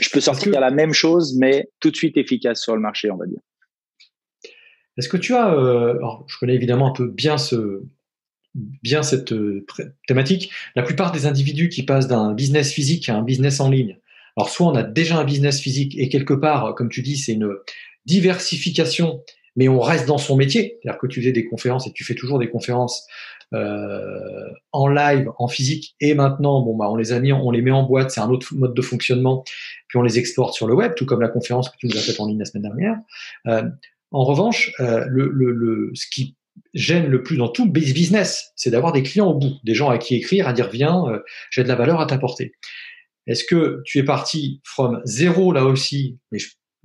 Je 0.00 0.10
peux 0.10 0.20
sortir 0.20 0.60
la 0.60 0.72
même 0.72 0.92
chose, 0.92 1.36
mais 1.38 1.70
tout 1.78 1.92
de 1.92 1.96
suite 1.96 2.16
efficace 2.16 2.60
sur 2.60 2.74
le 2.74 2.82
marché, 2.82 3.08
on 3.08 3.16
va 3.16 3.26
dire. 3.26 3.38
Est-ce 4.98 5.08
que 5.08 5.16
tu 5.16 5.32
as, 5.32 5.54
euh, 5.54 5.94
alors, 5.94 6.24
je 6.26 6.36
connais 6.38 6.54
évidemment 6.54 6.88
un 6.88 6.92
peu 6.92 7.06
bien 7.06 7.38
ce, 7.38 7.84
bien 8.54 9.04
cette 9.04 9.32
euh, 9.32 9.64
thématique. 10.08 10.50
La 10.74 10.82
plupart 10.82 11.12
des 11.12 11.26
individus 11.26 11.68
qui 11.68 11.84
passent 11.84 12.08
d'un 12.08 12.34
business 12.34 12.72
physique 12.72 13.08
à 13.08 13.16
un 13.16 13.22
business 13.22 13.60
en 13.60 13.70
ligne, 13.70 13.96
alors 14.36 14.50
soit 14.50 14.66
on 14.66 14.74
a 14.74 14.82
déjà 14.82 15.18
un 15.18 15.24
business 15.24 15.60
physique 15.60 15.96
et 15.96 16.08
quelque 16.08 16.34
part, 16.34 16.74
comme 16.74 16.90
tu 16.90 17.00
dis, 17.00 17.16
c'est 17.16 17.32
une 17.32 17.56
diversification, 18.06 19.22
mais 19.56 19.68
on 19.68 19.80
reste 19.80 20.06
dans 20.06 20.18
son 20.18 20.36
métier. 20.36 20.78
C'est-à-dire 20.82 20.98
que 21.00 21.06
tu 21.06 21.22
fais 21.22 21.32
des 21.32 21.44
conférences 21.44 21.86
et 21.86 21.92
tu 21.92 22.04
fais 22.04 22.14
toujours 22.14 22.38
des 22.38 22.48
conférences 22.48 23.06
euh, 23.54 24.48
en 24.72 24.88
live, 24.88 25.30
en 25.38 25.46
physique, 25.46 25.94
et 26.00 26.14
maintenant, 26.14 26.62
bon 26.62 26.76
bah 26.76 26.90
on 26.90 26.96
les 26.96 27.12
a 27.12 27.20
mis, 27.20 27.32
on 27.32 27.52
les 27.52 27.62
met 27.62 27.70
en 27.70 27.84
boîte, 27.84 28.10
c'est 28.10 28.20
un 28.20 28.28
autre 28.28 28.52
mode 28.54 28.74
de 28.74 28.82
fonctionnement, 28.82 29.44
puis 29.86 29.98
on 29.98 30.02
les 30.02 30.18
exporte 30.18 30.52
sur 30.54 30.66
le 30.66 30.74
web, 30.74 30.94
tout 30.96 31.06
comme 31.06 31.20
la 31.20 31.28
conférence 31.28 31.70
que 31.70 31.76
tu 31.78 31.86
nous 31.86 31.96
as 31.96 32.00
faite 32.00 32.18
en 32.18 32.26
ligne 32.26 32.40
la 32.40 32.44
semaine 32.44 32.64
dernière. 32.64 32.96
Euh, 33.46 33.62
en 34.10 34.24
revanche, 34.24 34.72
euh, 34.80 35.04
le, 35.08 35.28
le, 35.28 35.52
le, 35.52 35.90
ce 35.94 36.06
qui 36.10 36.34
gêne 36.74 37.06
le 37.06 37.22
plus 37.22 37.36
dans 37.36 37.48
tout 37.48 37.70
business, 37.70 38.52
c'est 38.56 38.70
d'avoir 38.70 38.92
des 38.92 39.04
clients 39.04 39.28
au 39.28 39.34
bout, 39.34 39.54
des 39.62 39.74
gens 39.74 39.90
à 39.90 39.98
qui 39.98 40.16
écrire, 40.16 40.48
à 40.48 40.52
dire 40.52 40.68
viens, 40.68 41.06
euh, 41.06 41.20
j'ai 41.50 41.62
de 41.62 41.68
la 41.68 41.76
valeur 41.76 42.00
à 42.00 42.06
t'apporter. 42.06 42.52
Est-ce 43.26 43.44
que 43.44 43.82
tu 43.84 43.98
es 43.98 44.04
parti 44.04 44.60
from 44.64 45.00
zéro 45.04 45.52
là 45.52 45.64
aussi, 45.64 46.18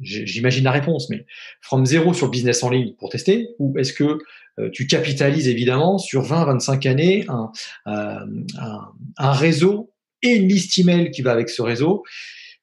j'imagine 0.02 0.64
la 0.64 0.72
réponse, 0.72 1.10
mais 1.10 1.26
from 1.62 1.86
zéro 1.86 2.14
sur 2.14 2.28
le 2.28 2.32
business 2.32 2.64
en 2.64 2.70
ligne 2.70 2.94
pour 2.98 3.10
tester, 3.10 3.50
ou 3.60 3.78
est-ce 3.78 3.94
que 3.94 4.18
euh, 4.60 4.70
tu 4.72 4.88
capitalises 4.88 5.48
évidemment 5.48 5.98
sur 5.98 6.22
20, 6.22 6.46
25 6.46 6.86
années 6.86 7.26
un, 7.30 7.52
euh, 7.88 8.26
un, 8.60 8.94
un, 9.18 9.32
réseau 9.32 9.94
et 10.22 10.36
une 10.36 10.48
liste 10.48 10.78
email 10.78 11.12
qui 11.12 11.22
va 11.22 11.32
avec 11.32 11.50
ce 11.50 11.62
réseau, 11.62 12.04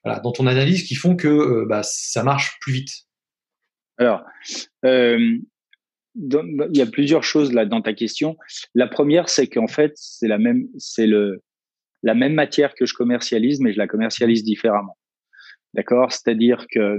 voilà, 0.04 0.20
dans 0.20 0.32
ton 0.32 0.46
analyse 0.46 0.84
qui 0.84 0.94
font 0.94 1.16
que 1.16 1.64
bah, 1.66 1.82
ça 1.82 2.22
marche 2.22 2.58
plus 2.60 2.72
vite? 2.72 2.90
Alors, 3.98 4.22
euh, 4.84 5.38
il 6.14 6.76
y 6.76 6.82
a 6.82 6.86
plusieurs 6.86 7.24
choses 7.24 7.52
là 7.52 7.64
dans 7.64 7.80
ta 7.80 7.92
question. 7.92 8.36
La 8.74 8.86
première, 8.86 9.28
c'est 9.28 9.46
qu'en 9.46 9.66
fait, 9.66 9.92
c'est 9.96 10.28
la 10.28 10.38
même, 10.38 10.68
c'est 10.78 11.06
le, 11.06 11.42
la 12.02 12.14
même 12.14 12.34
matière 12.34 12.74
que 12.74 12.86
je 12.86 12.94
commercialise, 12.94 13.60
mais 13.60 13.72
je 13.72 13.78
la 13.78 13.86
commercialise 13.86 14.44
différemment. 14.44 14.97
D'accord? 15.74 16.12
C'est-à-dire 16.12 16.66
que 16.70 16.98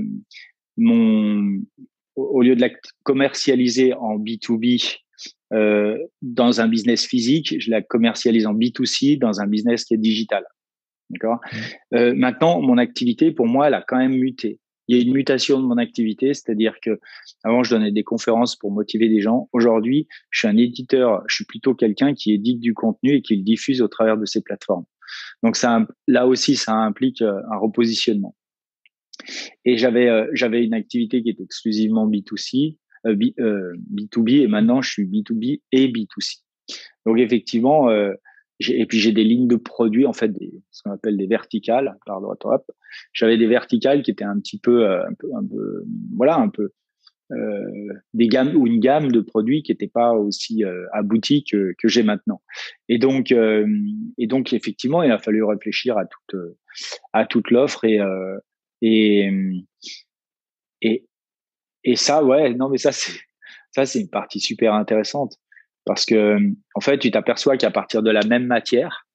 mon, 0.77 1.59
au 2.15 2.41
lieu 2.41 2.55
de 2.55 2.61
la 2.61 2.69
commercialiser 3.03 3.93
en 3.93 4.17
B2B 4.17 4.97
euh, 5.53 5.97
dans 6.21 6.61
un 6.61 6.67
business 6.67 7.05
physique, 7.05 7.55
je 7.59 7.69
la 7.71 7.81
commercialise 7.81 8.45
en 8.45 8.53
B2C 8.53 9.17
dans 9.17 9.41
un 9.41 9.47
business 9.47 9.83
qui 9.83 9.95
est 9.95 9.97
digital. 9.97 10.45
D'accord? 11.09 11.39
Mmh. 11.51 11.95
euh, 11.95 12.13
Maintenant, 12.15 12.61
mon 12.61 12.77
activité, 12.77 13.31
pour 13.31 13.47
moi, 13.47 13.67
elle 13.67 13.73
a 13.73 13.83
quand 13.85 13.97
même 13.97 14.15
muté 14.15 14.59
il 14.89 14.97
y 14.97 14.99
a 14.99 15.03
une 15.03 15.13
mutation 15.13 15.59
de 15.59 15.67
mon 15.67 15.77
activité, 15.77 16.33
c'est-à-dire 16.33 16.73
que 16.81 16.99
avant 17.43 17.61
je 17.61 17.69
donnais 17.75 17.91
des 17.91 18.03
conférences 18.03 18.55
pour 18.55 18.71
motiver 18.71 19.07
des 19.07 19.21
gens. 19.21 19.47
Aujourd'hui, 19.53 20.07
je 20.31 20.39
suis 20.39 20.47
un 20.47 20.57
éditeur, 20.57 21.21
je 21.27 21.35
suis 21.35 21.45
plutôt 21.45 21.75
quelqu'un 21.75 22.15
qui 22.15 22.33
édite 22.33 22.59
du 22.59 22.73
contenu 22.73 23.13
et 23.13 23.21
qui 23.21 23.35
le 23.35 23.43
diffuse 23.43 23.83
au 23.83 23.87
travers 23.87 24.17
de 24.17 24.25
ces 24.25 24.41
plateformes. 24.41 24.85
Donc 25.43 25.57
ça, 25.57 25.85
là 26.07 26.25
aussi, 26.25 26.55
ça 26.55 26.73
implique 26.73 27.21
euh, 27.21 27.39
un 27.51 27.57
repositionnement. 27.57 28.35
Et 29.65 29.77
j'avais 29.77 30.07
euh, 30.07 30.27
j'avais 30.33 30.63
une 30.63 30.73
activité 30.73 31.21
qui 31.21 31.29
était 31.29 31.43
exclusivement 31.43 32.09
B2C, 32.09 32.77
euh, 33.05 33.15
B, 33.15 33.23
2 33.37 34.21
b 34.21 34.29
et 34.29 34.47
maintenant 34.47 34.81
je 34.81 34.89
suis 34.89 35.05
B2B 35.05 35.61
et 35.71 35.87
B2C. 35.87 36.41
Donc 37.05 37.19
effectivement, 37.19 37.89
et 38.67 38.85
puis 38.85 38.99
j'ai 38.99 39.11
des 39.11 39.23
lignes 39.23 39.47
de 39.47 39.55
produits 39.55 40.05
en 40.05 40.13
fait, 40.13 40.29
des, 40.29 40.51
ce 40.71 40.83
qu'on 40.83 40.91
appelle 40.91 41.17
des 41.17 41.27
verticales 41.27 41.97
par 42.05 42.19
droite 42.21 42.43
hop. 42.43 42.69
J'avais 43.13 43.37
des 43.37 43.47
verticales 43.47 44.01
qui 44.01 44.11
étaient 44.11 44.25
un 44.25 44.39
petit 44.39 44.59
peu, 44.59 44.85
euh, 44.85 45.01
un 45.03 45.37
un 45.37 45.45
peu 45.45 45.85
voilà, 46.15 46.37
un 46.37 46.49
peu 46.49 46.71
euh, 47.31 47.93
des 48.13 48.27
gammes 48.27 48.55
ou 48.55 48.67
une 48.67 48.79
gamme 48.79 49.11
de 49.11 49.21
produits 49.21 49.63
qui 49.63 49.71
n'étaient 49.71 49.87
pas 49.87 50.13
aussi 50.13 50.65
euh, 50.65 50.85
aboutis 50.91 51.45
que, 51.49 51.73
que 51.77 51.87
j'ai 51.87 52.03
maintenant. 52.03 52.41
Et 52.89 52.97
donc, 52.97 53.31
euh, 53.31 53.65
et 54.17 54.27
donc 54.27 54.51
effectivement, 54.51 55.03
il 55.03 55.11
a 55.11 55.19
fallu 55.19 55.43
réfléchir 55.43 55.97
à 55.97 56.05
toute 56.05 56.41
à 57.13 57.25
toute 57.25 57.51
l'offre 57.51 57.85
et 57.85 57.99
et 58.81 59.29
et 60.81 61.05
et 61.83 61.95
ça, 61.95 62.23
ouais, 62.23 62.53
non 62.53 62.69
mais 62.69 62.77
ça 62.77 62.91
c'est 62.91 63.19
ça 63.71 63.85
c'est 63.85 64.01
une 64.01 64.09
partie 64.09 64.39
super 64.39 64.73
intéressante 64.73 65.37
parce 65.85 66.05
que 66.05 66.37
en 66.75 66.81
fait, 66.81 66.99
tu 66.99 67.09
t'aperçois 67.11 67.57
qu'à 67.57 67.71
partir 67.71 68.03
de 68.03 68.11
la 68.11 68.21
même 68.25 68.45
matière, 68.45 69.07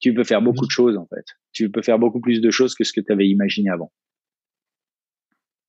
tu 0.00 0.12
peux 0.12 0.24
faire 0.24 0.42
beaucoup 0.42 0.66
de 0.66 0.70
choses 0.70 0.98
en 0.98 1.06
fait. 1.06 1.24
Tu 1.52 1.70
peux 1.70 1.82
faire 1.82 1.98
beaucoup 1.98 2.20
plus 2.20 2.40
de 2.40 2.50
choses 2.50 2.74
que 2.74 2.84
ce 2.84 2.92
que 2.92 3.00
tu 3.00 3.10
avais 3.10 3.26
imaginé 3.26 3.70
avant. 3.70 3.90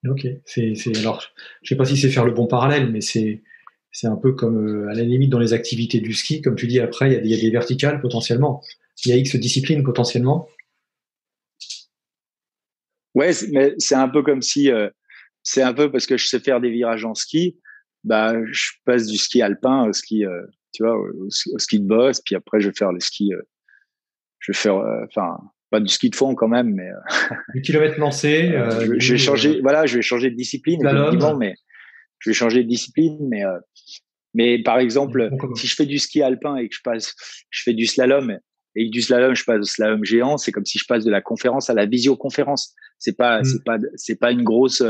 Ok, 0.08 0.28
c'est 0.46 0.74
alors 0.98 1.24
je 1.62 1.70
sais 1.70 1.78
pas 1.78 1.86
si 1.86 1.96
c'est 1.96 2.10
faire 2.10 2.26
le 2.26 2.34
bon 2.34 2.48
parallèle, 2.48 2.92
mais 2.92 3.02
c'est 3.02 3.44
c'est 3.92 4.08
un 4.08 4.16
peu 4.18 4.34
comme 4.34 4.58
euh, 4.68 4.90
à 4.90 4.94
la 4.94 5.04
limite 5.04 5.30
dans 5.30 5.40
les 5.40 5.54
activités 5.54 6.00
du 6.00 6.14
ski, 6.14 6.42
comme 6.42 6.56
tu 6.56 6.68
dis 6.68 6.80
après, 6.80 7.22
il 7.24 7.30
y, 7.30 7.34
a 7.34 7.38
des 7.38 7.50
verticales 7.50 8.02
potentiellement, 8.02 8.62
il 9.06 9.12
y 9.12 9.14
a 9.14 9.18
X 9.18 9.36
disciplines 9.36 9.84
potentiellement. 9.84 10.48
Ouais, 13.16 13.32
mais 13.52 13.74
c'est 13.78 13.96
un 13.96 14.08
peu 14.08 14.24
comme 14.24 14.42
si 14.42 14.72
euh, 14.72 14.90
c'est 15.44 15.62
un 15.62 15.74
peu 15.74 15.92
parce 15.92 16.06
que 16.06 16.18
je 16.18 16.28
sais 16.28 16.40
faire 16.40 16.62
des 16.62 16.70
virages 16.70 17.06
en 17.06 17.14
ski, 17.14 17.58
bah, 18.04 18.34
je 18.52 18.72
passe 18.86 19.08
du 19.08 19.18
ski 19.18 19.42
alpin 19.42 19.88
au 19.88 19.94
ski, 19.94 20.26
euh, 20.26 20.42
tu 20.74 20.84
vois, 20.84 20.98
au, 20.98 21.30
ski 21.30 21.80
de 21.80 21.88
boss, 21.88 22.22
puis 22.22 22.36
après 22.36 22.60
je 22.60 22.70
vais 22.70 22.76
faire 22.76 22.92
le 22.92 23.00
ski, 23.00 23.34
euh, 23.34 23.42
je 24.40 24.52
vais 24.52 24.58
faire, 24.58 24.78
euh, 24.78 25.06
enfin, 25.08 25.38
pas 25.70 25.80
du 25.80 25.92
ski 25.92 26.10
de 26.10 26.16
fond 26.16 26.36
quand 26.36 26.48
même, 26.48 26.74
mais 26.74 26.90
du 27.56 27.62
kilomètre 27.62 28.00
lancé. 28.00 28.52
Je, 28.82 29.00
je, 29.00 29.14
vais 29.14 29.18
changer, 29.18 29.62
voilà, 29.62 29.86
je 29.86 29.98
vais 29.98 30.02
changer 30.02 30.30
de 30.30 30.36
discipline, 30.36 30.82
mais 31.40 31.56
je 32.20 32.30
vais 32.30 32.34
changer 32.34 32.64
de 32.64 32.68
discipline, 32.68 33.18
mais 33.30 33.44
mais 34.34 34.64
par 34.64 34.80
exemple, 34.80 35.30
si 35.56 35.68
je 35.68 35.76
fais 35.76 35.86
du 35.86 35.98
ski 35.98 36.22
alpin 36.22 36.56
et 36.56 36.70
que 36.70 36.76
je 36.76 36.82
passe, 36.84 37.14
je 37.50 37.64
fais 37.64 37.74
du 37.74 37.86
slalom 37.86 38.38
et 38.76 38.90
du 38.90 39.02
slalom 39.02 39.36
je 39.36 39.44
passe 39.44 39.60
au 39.60 39.64
slalom 39.64 40.04
géant, 40.04 40.38
c'est 40.38 40.52
comme 40.52 40.66
si 40.66 40.80
je 40.80 40.86
passe 40.88 41.04
de 41.04 41.12
la 41.12 41.22
conférence 41.22 41.70
à 41.70 41.74
la 41.74 41.86
visioconférence. 41.86 42.74
C'est 43.00 43.18
pas, 43.18 43.42
mmh. 43.42 43.46
c'est 43.46 43.64
pas, 43.64 43.78
c'est 43.96 44.20
pas 44.20 44.32
une 44.32 44.44
grosse, 44.44 44.82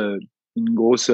une 0.56 0.74
grosse 0.74 1.10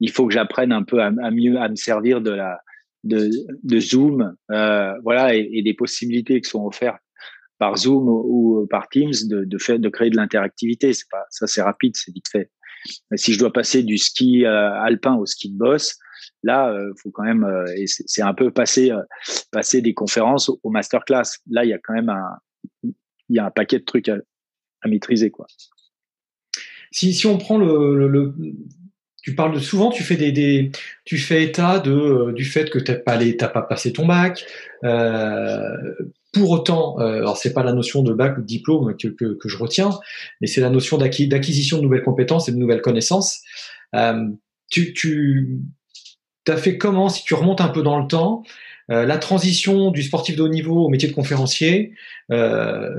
il 0.00 0.10
faut 0.10 0.26
que 0.26 0.32
j'apprenne 0.32 0.72
un 0.72 0.82
peu 0.82 1.00
à, 1.00 1.10
mieux 1.30 1.58
à 1.58 1.68
me 1.68 1.76
servir 1.76 2.20
de 2.20 2.30
la 2.30 2.58
de, 3.02 3.30
de 3.62 3.80
Zoom, 3.80 4.34
euh, 4.50 4.92
voilà, 5.04 5.34
et, 5.34 5.62
des 5.62 5.72
possibilités 5.72 6.38
qui 6.42 6.50
sont 6.50 6.66
offertes 6.66 7.00
par 7.58 7.78
Zoom 7.78 8.06
ou, 8.08 8.66
par 8.68 8.90
Teams 8.90 9.14
de, 9.24 9.44
de 9.44 9.58
faire 9.58 9.78
de 9.78 9.88
créer 9.88 10.10
de 10.10 10.16
l'interactivité. 10.16 10.92
C'est 10.92 11.08
pas 11.10 11.24
ça, 11.30 11.46
c'est 11.46 11.62
rapide, 11.62 11.96
c'est 11.96 12.12
vite 12.12 12.28
fait. 12.30 12.50
Mais 13.10 13.16
si 13.16 13.32
je 13.32 13.38
dois 13.38 13.52
passer 13.52 13.82
du 13.82 13.96
ski 13.96 14.44
euh, 14.44 14.72
alpin 14.82 15.14
au 15.16 15.24
ski 15.24 15.50
de 15.50 15.56
boss, 15.56 15.98
là, 16.42 16.70
euh, 16.70 16.92
faut 17.02 17.10
quand 17.10 17.24
même, 17.24 17.44
euh, 17.44 17.64
c'est 17.86 18.22
un 18.22 18.34
peu 18.34 18.50
passer 18.50 18.90
passer 19.52 19.82
des 19.82 19.94
conférences 19.94 20.50
au, 20.62 20.70
masterclass. 20.70 21.38
Là, 21.48 21.64
il 21.64 21.70
y 21.70 21.74
a 21.74 21.78
quand 21.78 21.94
même 21.94 22.08
un 22.08 22.38
il 22.82 23.36
y 23.36 23.38
a 23.38 23.46
un 23.46 23.50
paquet 23.50 23.78
de 23.78 23.84
trucs 23.84 24.08
à, 24.08 24.16
à 24.82 24.88
maîtriser, 24.88 25.30
quoi. 25.30 25.46
Si, 26.92 27.14
si 27.14 27.26
on 27.26 27.38
prend 27.38 27.56
le, 27.56 28.08
le, 28.08 28.34
tu 29.22 29.34
parles 29.34 29.54
de 29.54 29.60
souvent, 29.60 29.90
tu 29.90 30.02
fais 30.02 30.16
des, 30.16 30.32
des 30.32 30.72
tu 31.04 31.18
fais 31.18 31.44
état 31.44 31.78
de 31.78 31.92
euh, 31.92 32.32
du 32.32 32.44
fait 32.44 32.70
que 32.70 32.78
t'as 32.78 32.96
pas 32.96 33.16
les, 33.16 33.36
t'as 33.36 33.48
pas 33.48 33.62
passé 33.62 33.92
ton 33.92 34.06
bac. 34.06 34.44
Euh, 34.84 35.76
pour 36.32 36.50
autant, 36.50 36.98
euh, 37.00 37.18
alors 37.18 37.36
c'est 37.36 37.52
pas 37.52 37.62
la 37.62 37.72
notion 37.72 38.02
de 38.02 38.12
bac 38.12 38.38
ou 38.38 38.40
de 38.40 38.46
diplôme 38.46 38.96
que, 38.96 39.08
que, 39.08 39.34
que 39.34 39.48
je 39.48 39.56
retiens, 39.56 39.90
mais 40.40 40.46
c'est 40.46 40.60
la 40.60 40.70
notion 40.70 40.96
d'acquisition 40.98 41.78
de 41.78 41.82
nouvelles 41.82 42.02
compétences 42.02 42.48
et 42.48 42.52
de 42.52 42.56
nouvelles 42.56 42.82
connaissances. 42.82 43.40
Euh, 43.94 44.28
tu, 44.70 44.92
tu 44.94 45.60
fait 46.56 46.78
comment, 46.78 47.08
si 47.08 47.24
tu 47.24 47.34
remontes 47.34 47.60
un 47.60 47.68
peu 47.68 47.82
dans 47.82 47.98
le 47.98 48.06
temps, 48.06 48.42
euh, 48.90 49.06
la 49.06 49.18
transition 49.18 49.90
du 49.90 50.02
sportif 50.02 50.36
de 50.36 50.42
haut 50.42 50.48
niveau 50.48 50.84
au 50.84 50.88
métier 50.88 51.08
de 51.08 51.14
conférencier, 51.14 51.92
euh, 52.32 52.90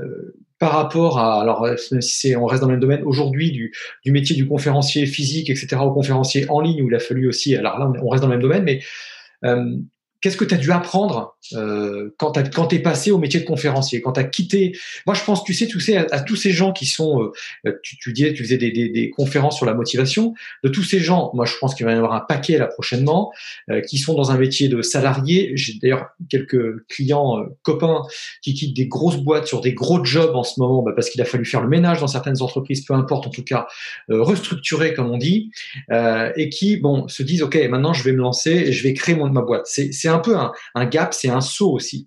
par 0.58 0.72
rapport 0.72 1.18
à, 1.18 1.42
alors 1.42 1.66
si 2.00 2.36
on 2.36 2.46
reste 2.46 2.62
dans 2.62 2.68
le 2.68 2.74
même 2.74 2.80
domaine 2.80 3.02
aujourd'hui 3.02 3.50
du, 3.50 3.72
métier 4.06 4.36
du 4.36 4.46
conférencier 4.46 5.06
physique, 5.06 5.50
etc., 5.50 5.76
au 5.82 5.90
conférencier 5.90 6.48
en 6.48 6.60
ligne 6.60 6.82
où 6.82 6.88
il 6.88 6.94
a 6.94 7.00
fallu 7.00 7.28
aussi, 7.28 7.56
alors 7.56 7.80
là 7.80 7.92
on 8.00 8.08
reste 8.08 8.22
dans 8.22 8.28
le 8.28 8.34
même 8.34 8.42
domaine, 8.42 8.62
mais 8.62 8.80
euh, 9.44 9.76
qu'est-ce 10.22 10.36
que 10.36 10.44
tu 10.44 10.54
as 10.54 10.58
dû 10.58 10.70
apprendre 10.70 11.36
euh, 11.54 12.14
quand 12.16 12.32
tu 12.32 12.76
es 12.76 12.78
passé 12.78 13.10
au 13.10 13.18
métier 13.18 13.40
de 13.40 13.44
conférencier, 13.44 14.00
quand 14.00 14.12
tu 14.12 14.20
as 14.20 14.24
quitté? 14.24 14.72
Moi, 15.04 15.14
je 15.14 15.22
pense, 15.24 15.44
tu 15.44 15.52
sais, 15.52 15.66
tu 15.66 15.80
sais, 15.80 15.96
à, 15.96 16.20
tous 16.20 16.36
ces 16.36 16.52
gens 16.52 16.72
qui 16.72 16.86
sont, 16.86 17.22
euh, 17.22 17.32
euh, 17.66 17.72
tu, 17.82 17.98
tu, 17.98 18.12
disais, 18.12 18.32
tu 18.32 18.44
faisais 18.44 18.56
des, 18.56 18.70
des, 18.70 18.88
des, 18.88 19.10
conférences 19.10 19.56
sur 19.56 19.66
la 19.66 19.74
motivation, 19.74 20.32
de 20.62 20.68
tous 20.68 20.84
ces 20.84 21.00
gens, 21.00 21.32
moi, 21.34 21.44
je 21.44 21.54
pense 21.60 21.74
qu'il 21.74 21.84
va 21.84 21.92
y 21.92 21.94
en 21.94 21.98
avoir 21.98 22.14
un 22.14 22.20
paquet 22.20 22.56
là 22.56 22.66
prochainement, 22.66 23.32
euh, 23.68 23.80
qui 23.80 23.98
sont 23.98 24.14
dans 24.14 24.30
un 24.30 24.38
métier 24.38 24.68
de 24.68 24.80
salarié. 24.80 25.52
J'ai 25.56 25.74
d'ailleurs 25.82 26.10
quelques 26.30 26.86
clients 26.86 27.38
euh, 27.38 27.46
copains 27.62 28.02
qui 28.42 28.54
quittent 28.54 28.76
des 28.76 28.86
grosses 28.86 29.18
boîtes 29.18 29.48
sur 29.48 29.60
des 29.60 29.74
gros 29.74 30.04
jobs 30.04 30.36
en 30.36 30.44
ce 30.44 30.60
moment, 30.60 30.82
bah, 30.82 30.92
parce 30.94 31.10
qu'il 31.10 31.20
a 31.20 31.24
fallu 31.24 31.44
faire 31.44 31.62
le 31.62 31.68
ménage 31.68 32.00
dans 32.00 32.06
certaines 32.06 32.40
entreprises, 32.42 32.84
peu 32.84 32.94
importe, 32.94 33.26
en 33.26 33.30
tout 33.30 33.44
cas, 33.44 33.66
restructurer, 34.08 34.94
comme 34.94 35.10
on 35.10 35.18
dit, 35.18 35.50
et 36.36 36.48
qui, 36.48 36.76
bon, 36.76 37.08
se 37.08 37.22
disent, 37.22 37.42
OK, 37.42 37.56
maintenant, 37.68 37.92
je 37.92 38.04
vais 38.04 38.12
me 38.12 38.18
lancer 38.18 38.50
et 38.50 38.72
je 38.72 38.82
vais 38.82 38.94
créer 38.94 39.14
mon, 39.14 39.28
ma 39.28 39.42
boîte. 39.42 39.66
C'est 39.66 40.11
un 40.12 40.18
peu 40.18 40.36
un, 40.36 40.86
gap, 40.86 41.14
c'est 41.14 41.28
un 41.28 41.40
saut 41.40 41.72
aussi. 41.72 42.06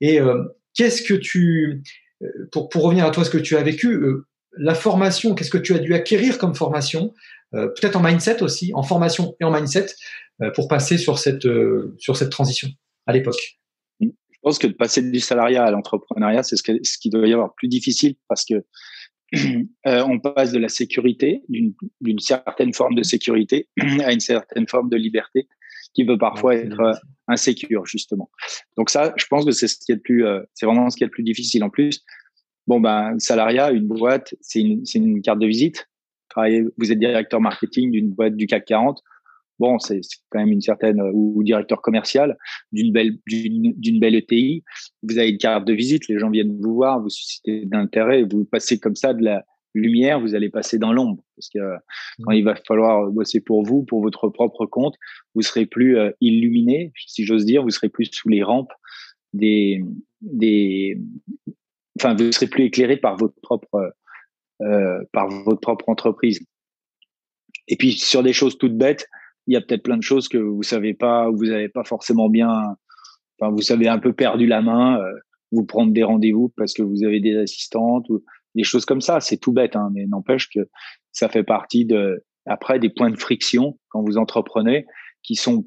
Et 0.00 0.20
euh, 0.20 0.44
qu'est-ce 0.74 1.02
que 1.02 1.14
tu, 1.14 1.82
euh, 2.22 2.26
pour, 2.52 2.68
pour 2.68 2.84
revenir 2.84 3.04
à 3.04 3.10
toi, 3.10 3.24
ce 3.24 3.30
que 3.30 3.38
tu 3.38 3.56
as 3.56 3.62
vécu, 3.62 3.92
euh, 3.92 4.26
la 4.56 4.74
formation, 4.74 5.34
qu'est-ce 5.34 5.50
que 5.50 5.58
tu 5.58 5.74
as 5.74 5.78
dû 5.78 5.94
acquérir 5.94 6.38
comme 6.38 6.54
formation, 6.54 7.14
peut-être 7.52 7.96
en 7.96 8.02
mindset 8.02 8.42
aussi, 8.42 8.72
en 8.74 8.82
formation 8.82 9.34
et 9.40 9.44
en 9.44 9.50
mindset, 9.50 9.86
pour 10.54 10.68
passer 10.68 10.98
sur 10.98 11.18
cette, 11.18 11.46
sur 11.98 12.16
cette 12.16 12.30
transition 12.30 12.68
à 13.06 13.12
l'époque? 13.12 13.58
Je 14.00 14.08
pense 14.42 14.58
que 14.58 14.66
de 14.66 14.72
passer 14.72 15.02
du 15.02 15.20
salariat 15.20 15.64
à 15.64 15.70
l'entrepreneuriat, 15.70 16.42
c'est 16.42 16.56
ce, 16.56 16.62
ce 16.82 16.98
qui 16.98 17.08
doit 17.08 17.28
y 17.28 17.32
avoir 17.32 17.54
plus 17.54 17.68
difficile 17.68 18.16
parce 18.28 18.44
que 18.44 18.64
on 19.84 20.18
passe 20.18 20.50
de 20.50 20.58
la 20.58 20.68
sécurité, 20.68 21.42
d'une 22.00 22.18
certaine 22.18 22.74
forme 22.74 22.94
de 22.94 23.02
sécurité, 23.02 23.68
à 24.04 24.12
une 24.12 24.20
certaine 24.20 24.66
forme 24.66 24.88
de 24.88 24.96
liberté 24.96 25.46
qui 25.98 26.04
peut 26.04 26.16
parfois 26.16 26.54
être 26.54 26.78
euh, 26.78 26.92
insécure 27.26 27.84
justement. 27.84 28.30
Donc 28.76 28.88
ça, 28.88 29.12
je 29.16 29.26
pense 29.26 29.44
que 29.44 29.50
c'est 29.50 29.66
ce 29.66 29.78
qui 29.84 29.90
est 29.90 29.96
le 29.96 30.00
plus, 30.00 30.24
euh, 30.24 30.40
c'est 30.54 30.64
vraiment 30.64 30.88
ce 30.90 30.96
qui 30.96 31.02
est 31.02 31.08
le 31.08 31.10
plus 31.10 31.24
difficile. 31.24 31.64
En 31.64 31.70
plus, 31.70 32.04
bon 32.68 32.78
ben 32.78 33.18
salariat, 33.18 33.72
une 33.72 33.88
boîte, 33.88 34.32
c'est 34.40 34.60
une, 34.60 34.86
c'est 34.86 34.98
une 34.98 35.20
carte 35.22 35.40
de 35.40 35.46
visite. 35.48 35.88
Vous 36.36 36.92
êtes 36.92 37.00
directeur 37.00 37.40
marketing 37.40 37.90
d'une 37.90 38.10
boîte 38.10 38.36
du 38.36 38.46
CAC 38.46 38.66
40. 38.66 39.02
Bon, 39.58 39.80
c'est 39.80 40.02
quand 40.30 40.38
même 40.38 40.52
une 40.52 40.60
certaine 40.60 41.00
ou 41.12 41.42
directeur 41.42 41.82
commercial 41.82 42.38
d'une 42.70 42.92
belle 42.92 43.18
d'une 43.26 43.98
belle 43.98 44.14
ETI. 44.14 44.62
Vous 45.02 45.18
avez 45.18 45.30
une 45.30 45.38
carte 45.38 45.64
de 45.64 45.72
visite, 45.72 46.06
les 46.06 46.20
gens 46.20 46.30
viennent 46.30 46.56
vous 46.60 46.74
voir, 46.76 47.02
vous 47.02 47.08
suscitez 47.08 47.66
d'intérêt, 47.66 48.22
vous 48.22 48.44
passez 48.44 48.78
comme 48.78 48.94
ça 48.94 49.14
de 49.14 49.24
la 49.24 49.44
lumière, 49.74 50.20
vous 50.20 50.34
allez 50.34 50.50
passer 50.50 50.78
dans 50.78 50.92
l'ombre. 50.92 51.22
Parce 51.36 51.48
que 51.48 51.58
quand 52.22 52.32
il 52.32 52.44
va 52.44 52.54
falloir 52.66 53.10
bosser 53.10 53.40
pour 53.40 53.64
vous, 53.64 53.84
pour 53.84 54.00
votre 54.02 54.28
propre 54.28 54.66
compte, 54.66 54.94
vous 55.34 55.42
serez 55.42 55.66
plus 55.66 55.98
euh, 55.98 56.10
illuminé, 56.20 56.92
si 57.06 57.24
j'ose 57.24 57.44
dire, 57.44 57.62
vous 57.62 57.70
serez 57.70 57.88
plus 57.88 58.08
sous 58.12 58.28
les 58.28 58.42
rampes 58.42 58.72
des, 59.32 59.82
des, 60.20 60.98
enfin, 61.98 62.14
vous 62.14 62.32
serez 62.32 62.46
plus 62.46 62.64
éclairé 62.64 62.96
par 62.96 63.16
votre 63.16 63.38
propre, 63.42 63.92
euh, 64.62 64.98
par 65.12 65.28
votre 65.28 65.60
propre 65.60 65.88
entreprise. 65.88 66.40
Et 67.68 67.76
puis 67.76 67.92
sur 67.92 68.22
des 68.22 68.32
choses 68.32 68.56
toutes 68.58 68.76
bêtes, 68.76 69.06
il 69.46 69.54
y 69.54 69.56
a 69.56 69.60
peut-être 69.60 69.82
plein 69.82 69.96
de 69.96 70.02
choses 70.02 70.28
que 70.28 70.38
vous 70.38 70.62
savez 70.62 70.94
pas, 70.94 71.30
vous 71.30 71.46
n'avez 71.46 71.68
pas 71.68 71.84
forcément 71.84 72.28
bien, 72.28 72.76
enfin, 73.38 73.52
vous 73.52 73.72
avez 73.72 73.88
un 73.88 73.98
peu 73.98 74.12
perdu 74.12 74.46
la 74.46 74.62
main. 74.62 74.98
Euh, 75.00 75.12
vous 75.52 75.64
prendre 75.64 75.92
des 75.92 76.02
rendez-vous 76.02 76.52
parce 76.56 76.74
que 76.74 76.82
vous 76.82 77.04
avez 77.04 77.20
des 77.20 77.36
assistantes 77.36 78.08
ou 78.10 78.22
des 78.58 78.64
choses 78.64 78.84
comme 78.84 79.00
ça. 79.00 79.20
C'est 79.20 79.36
tout 79.38 79.52
bête, 79.52 79.76
hein, 79.76 79.88
mais 79.94 80.04
n'empêche 80.06 80.50
que 80.50 80.68
ça 81.12 81.28
fait 81.28 81.44
partie 81.44 81.84
de 81.84 82.24
après 82.44 82.78
des 82.78 82.90
points 82.90 83.10
de 83.10 83.16
friction 83.16 83.78
quand 83.88 84.02
vous 84.02 84.18
entreprenez 84.18 84.86
qui 85.22 85.34
sont 85.34 85.66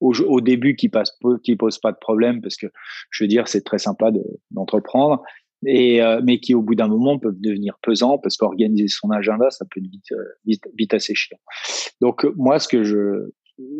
au, 0.00 0.40
début 0.42 0.76
qui 0.76 0.90
passent 0.90 1.16
qui 1.42 1.56
posent 1.56 1.78
pas 1.78 1.92
de 1.92 1.96
problème 1.98 2.42
parce 2.42 2.56
que 2.56 2.66
je 3.10 3.24
veux 3.24 3.28
dire 3.28 3.48
c'est 3.48 3.62
très 3.62 3.78
sympa 3.78 4.10
d'entreprendre 4.50 5.22
et 5.64 6.02
euh, 6.02 6.20
mais 6.22 6.38
qui 6.38 6.54
au 6.54 6.60
bout 6.60 6.74
d'un 6.74 6.88
moment 6.88 7.18
peuvent 7.18 7.40
devenir 7.40 7.78
pesants 7.80 8.18
parce 8.18 8.36
qu'organiser 8.36 8.88
son 8.88 9.10
agenda 9.10 9.48
ça 9.50 9.64
peut 9.64 9.80
être 9.80 9.90
vite, 9.90 10.12
euh, 10.12 10.60
vite, 10.76 10.92
assez 10.92 11.14
chiant. 11.14 11.38
Donc 12.02 12.26
moi 12.36 12.58
ce 12.58 12.68
que 12.68 12.82
je 12.84 13.30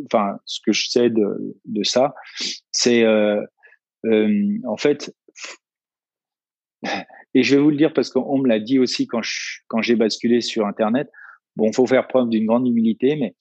enfin 0.07 0.38
ce 0.47 0.61
que 0.64 0.73
je 0.73 0.88
sais 0.88 1.11
de, 1.11 1.83
ça 1.83 2.14
c'est 2.71 3.03
euh, 3.05 3.42
euh 4.07 4.59
en 4.66 4.79
fait 4.79 5.14
et 7.37 7.42
je 7.42 7.55
vais 7.55 7.61
vous 7.61 7.68
le 7.68 7.77
dire 7.77 7.92
parce 7.92 8.09
qu'on 8.09 8.38
me 8.38 8.49
l'a 8.49 8.59
dit 8.59 8.79
aussi 8.79 9.07
quand 9.07 9.20
quand 9.68 9.83
j'ai 9.83 9.94
basculé 9.94 10.40
sur 10.40 10.66
Internet. 10.66 11.11
Bon, 11.55 11.70
faut 11.70 11.87
faire 11.87 12.09
preuve 12.09 12.31
d'une 12.31 12.46
grande 12.46 12.66
humilité, 12.66 13.14
mais 13.16 13.37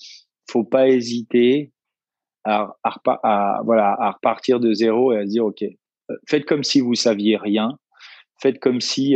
faut 0.50 0.66
pas 0.66 0.90
hésiter 0.90 1.72
à, 2.44 2.76
à, 2.84 3.62
voilà, 3.64 3.96
à 3.98 4.12
repartir 4.12 4.60
de 4.60 4.74
zéro 4.74 5.14
et 5.14 5.20
à 5.20 5.26
se 5.26 5.30
dire, 5.30 5.46
OK, 5.46 5.64
faites 6.28 6.46
comme 6.46 6.64
si 6.64 6.82
vous 6.82 6.96
saviez 6.96 7.38
rien. 7.38 7.80
Faites 8.42 8.60
comme 8.60 8.82
si, 8.82 9.16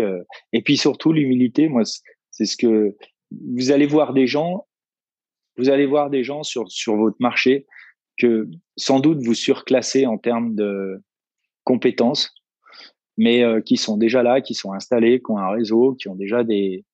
et 0.54 0.62
puis 0.62 0.78
surtout 0.78 1.12
l'humilité. 1.12 1.68
Moi, 1.68 1.84
c'est 2.32 2.46
ce 2.46 2.56
que 2.56 2.96
vous 3.32 3.72
allez 3.72 3.86
voir 3.86 4.14
des 4.14 4.28
gens, 4.28 4.66
vous 5.58 5.70
allez 5.70 5.86
voir 5.86 6.10
des 6.10 6.24
gens 6.24 6.44
sur 6.44 6.72
sur 6.72 6.96
votre 6.96 7.18
marché 7.20 7.68
que 8.18 8.48
sans 8.78 9.02
doute 9.02 9.20
vous 9.22 9.34
surclassez 9.34 10.06
en 10.06 10.18
termes 10.18 10.56
de 10.56 11.04
compétences, 11.66 12.34
mais 13.20 13.44
qui 13.64 13.78
sont 13.78 13.98
déjà 13.98 14.24
là, 14.24 14.42
qui 14.42 14.56
sont 14.56 14.74
installés, 14.74 15.20
qui 15.20 15.30
ont 15.30 15.38
un 15.38 15.50
réseau, 15.50 15.94
qui 15.94 16.08
ont 16.08 16.16
déjà 16.16 16.44
des 16.44 16.86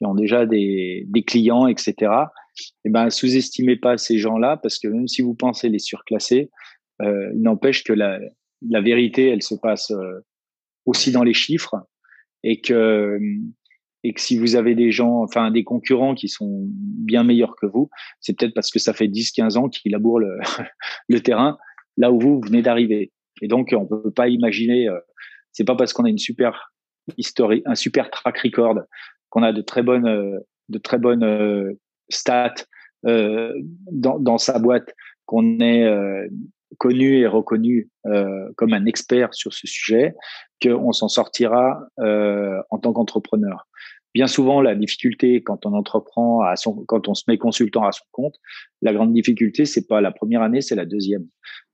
qui 0.00 0.06
ont 0.06 0.14
déjà 0.14 0.46
des, 0.46 1.04
des 1.08 1.22
clients, 1.22 1.66
etc. 1.66 1.94
Et 1.98 2.70
eh 2.86 2.90
ben, 2.90 3.10
sous-estimez 3.10 3.76
pas 3.76 3.98
ces 3.98 4.16
gens-là 4.18 4.56
parce 4.56 4.78
que 4.78 4.88
même 4.88 5.08
si 5.08 5.20
vous 5.20 5.34
pensez 5.34 5.68
les 5.68 5.78
surclasser, 5.78 6.50
euh, 7.02 7.30
il 7.34 7.42
n'empêche 7.42 7.84
que 7.84 7.92
la, 7.92 8.18
la 8.66 8.80
vérité, 8.80 9.28
elle 9.28 9.42
se 9.42 9.54
passe 9.54 9.90
euh, 9.90 10.24
aussi 10.86 11.12
dans 11.12 11.22
les 11.22 11.34
chiffres 11.34 11.76
et 12.42 12.60
que 12.60 13.18
et 14.02 14.14
que 14.14 14.20
si 14.22 14.38
vous 14.38 14.56
avez 14.56 14.74
des 14.74 14.90
gens, 14.90 15.22
enfin 15.22 15.50
des 15.50 15.64
concurrents 15.64 16.14
qui 16.14 16.28
sont 16.28 16.66
bien 16.70 17.22
meilleurs 17.22 17.54
que 17.56 17.66
vous, 17.66 17.90
c'est 18.20 18.34
peut-être 18.38 18.54
parce 18.54 18.70
que 18.70 18.78
ça 18.78 18.94
fait 18.94 19.08
10-15 19.08 19.58
ans 19.58 19.68
qu'ils 19.68 19.92
labourent 19.92 20.20
le, 20.20 20.38
le 21.08 21.20
terrain 21.20 21.58
là 21.98 22.10
où 22.10 22.18
vous 22.18 22.40
venez 22.40 22.62
d'arriver. 22.62 23.12
Et 23.42 23.48
donc 23.48 23.74
on 23.76 23.86
peut 23.86 24.10
pas 24.10 24.28
imaginer, 24.28 24.88
euh, 24.88 24.98
c'est 25.52 25.64
pas 25.64 25.76
parce 25.76 25.92
qu'on 25.92 26.04
a 26.04 26.08
une 26.08 26.18
super 26.18 26.72
historique, 27.16 27.62
un 27.66 27.74
super 27.74 28.10
track 28.10 28.38
record, 28.38 28.80
qu'on 29.28 29.42
a 29.42 29.52
de 29.52 29.62
très 29.62 29.82
bonnes, 29.82 30.06
euh, 30.06 30.38
de 30.68 30.78
très 30.78 30.98
bonnes 30.98 31.24
euh, 31.24 31.72
stats 32.08 32.54
euh, 33.06 33.52
dans, 33.90 34.18
dans, 34.18 34.38
sa 34.38 34.58
boîte, 34.58 34.92
qu'on 35.26 35.60
est 35.60 35.88
connu 36.78 37.18
et 37.18 37.26
reconnu 37.26 37.88
comme 38.56 38.72
un 38.72 38.84
expert 38.84 39.32
sur 39.32 39.52
ce 39.52 39.68
sujet, 39.68 40.14
qu'on 40.60 40.92
s'en 40.92 41.06
sortira 41.06 41.80
en 41.98 42.78
tant 42.78 42.92
qu'entrepreneur. 42.92 43.68
Bien 44.12 44.26
souvent, 44.26 44.60
la 44.60 44.74
difficulté 44.74 45.40
quand 45.40 45.66
on 45.66 45.72
entreprend 45.72 46.42
à 46.42 46.56
son, 46.56 46.84
quand 46.86 47.06
on 47.06 47.14
se 47.14 47.22
met 47.28 47.38
consultant 47.38 47.84
à 47.84 47.92
son 47.92 48.04
compte, 48.10 48.34
la 48.82 48.92
grande 48.92 49.12
difficulté, 49.12 49.66
c'est 49.66 49.86
pas 49.86 50.00
la 50.00 50.10
première 50.10 50.42
année, 50.42 50.60
c'est 50.60 50.74
la 50.74 50.84
deuxième. 50.84 51.26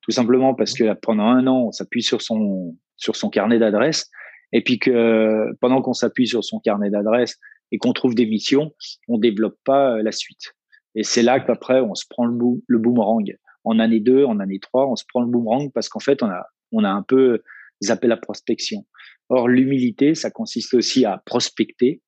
Tout 0.03 0.11
simplement 0.11 0.55
parce 0.55 0.75
que 0.75 0.93
pendant 0.93 1.25
un 1.25 1.47
an, 1.47 1.69
on 1.69 1.73
s'appuie 1.73 2.03
sur 2.03 2.21
son 2.21 2.77
sur 2.97 3.17
son 3.17 3.31
carnet 3.31 3.59
d'adresses 3.59 4.11
et 4.53 4.63
puis 4.63 4.79
que 4.79 5.53
pendant 5.61 5.83
qu'on 5.83 5.93
s'appuie 5.93 6.27
sur 6.27 6.45
son 6.45 6.61
carnet 6.61 6.91
d'adresses 6.91 7.39
et 7.73 7.79
qu'on 7.79 7.93
trouve 7.93 8.15
des 8.15 8.27
missions, 8.27 8.75
on 9.09 9.19
développe 9.19 9.57
pas 9.65 9.97
euh, 9.97 10.03
la 10.03 10.13
suite. 10.13 10.55
Et 10.95 11.03
c'est 11.03 11.23
là 11.23 11.41
qu'après, 11.41 11.81
on 11.81 11.95
se 11.95 12.05
prend 12.09 12.25
le, 12.25 12.37
le 12.67 12.79
boomerang. 12.79 13.37
En 13.65 13.79
année 13.79 14.01
2, 14.01 14.25
en 14.25 14.39
année 14.39 14.61
3, 14.61 14.89
on 14.89 14.97
se 14.97 15.05
prend 15.09 15.21
le 15.21 15.27
boomerang 15.27 15.71
parce 15.73 15.89
qu'en 15.89 16.01
fait, 16.01 16.23
on 16.23 16.27
a, 16.27 16.47
on 16.73 16.85
a 16.85 16.91
un 16.91 17.03
peu 17.03 17.43
zappé 17.83 18.07
la 18.07 18.17
prospection. 18.17 18.87
Or, 19.29 19.49
l'humilité, 19.49 20.15
ça 20.15 20.31
consiste 20.31 20.75
aussi 20.75 21.05
à 21.05 21.21
prospecter 21.27 22.01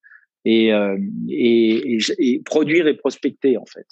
et, 0.44 0.72
euh, 0.72 0.96
et, 1.28 1.98
et, 2.18 2.42
produire 2.44 2.86
et 2.86 2.94
prospecter, 2.94 3.58
en 3.58 3.66
fait. 3.66 3.86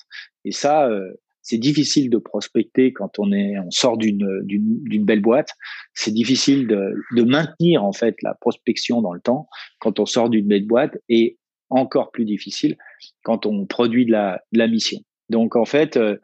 Et 0.44 0.52
ça, 0.52 0.88
euh, 0.88 1.12
c'est 1.48 1.58
difficile 1.58 2.10
de 2.10 2.18
prospecter 2.18 2.92
quand 2.92 3.20
on 3.20 3.30
est, 3.30 3.56
on 3.60 3.70
sort 3.70 3.96
d'une 3.96 4.42
d'une 4.42 5.04
belle 5.04 5.20
boîte. 5.20 5.50
C'est 5.94 6.10
difficile 6.10 6.66
de, 6.66 6.92
de 7.12 7.22
maintenir 7.22 7.84
en 7.84 7.92
fait 7.92 8.16
la 8.22 8.34
prospection 8.34 9.00
dans 9.00 9.12
le 9.12 9.20
temps 9.20 9.46
quand 9.78 10.00
on 10.00 10.06
sort 10.06 10.28
d'une 10.28 10.48
belle 10.48 10.66
boîte 10.66 10.98
et 11.08 11.38
encore 11.70 12.10
plus 12.10 12.24
difficile 12.24 12.76
quand 13.22 13.46
on 13.46 13.64
produit 13.64 14.06
de 14.06 14.10
la, 14.10 14.40
de 14.50 14.58
la 14.58 14.66
mission. 14.66 14.98
Donc 15.30 15.54
en 15.54 15.64
fait, 15.64 15.96
euh, 15.96 16.16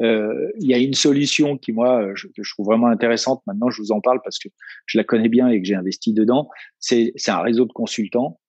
euh 0.00 0.50
il 0.58 0.68
y 0.68 0.74
a 0.74 0.78
une 0.78 0.94
solution 0.94 1.56
qui 1.56 1.70
moi 1.70 2.08
je, 2.16 2.26
je 2.36 2.52
trouve 2.54 2.66
vraiment 2.66 2.88
intéressante. 2.88 3.42
Maintenant, 3.46 3.70
je 3.70 3.80
vous 3.80 3.92
en 3.92 4.00
parle 4.00 4.18
parce 4.24 4.40
que 4.40 4.48
je 4.86 4.98
la 4.98 5.04
connais 5.04 5.28
bien 5.28 5.48
et 5.50 5.62
que 5.62 5.68
j'ai 5.68 5.76
investi 5.76 6.12
dedans. 6.12 6.48
C'est 6.80 7.12
c'est 7.14 7.30
un 7.30 7.42
réseau 7.42 7.64
de 7.64 7.72
consultants. 7.72 8.40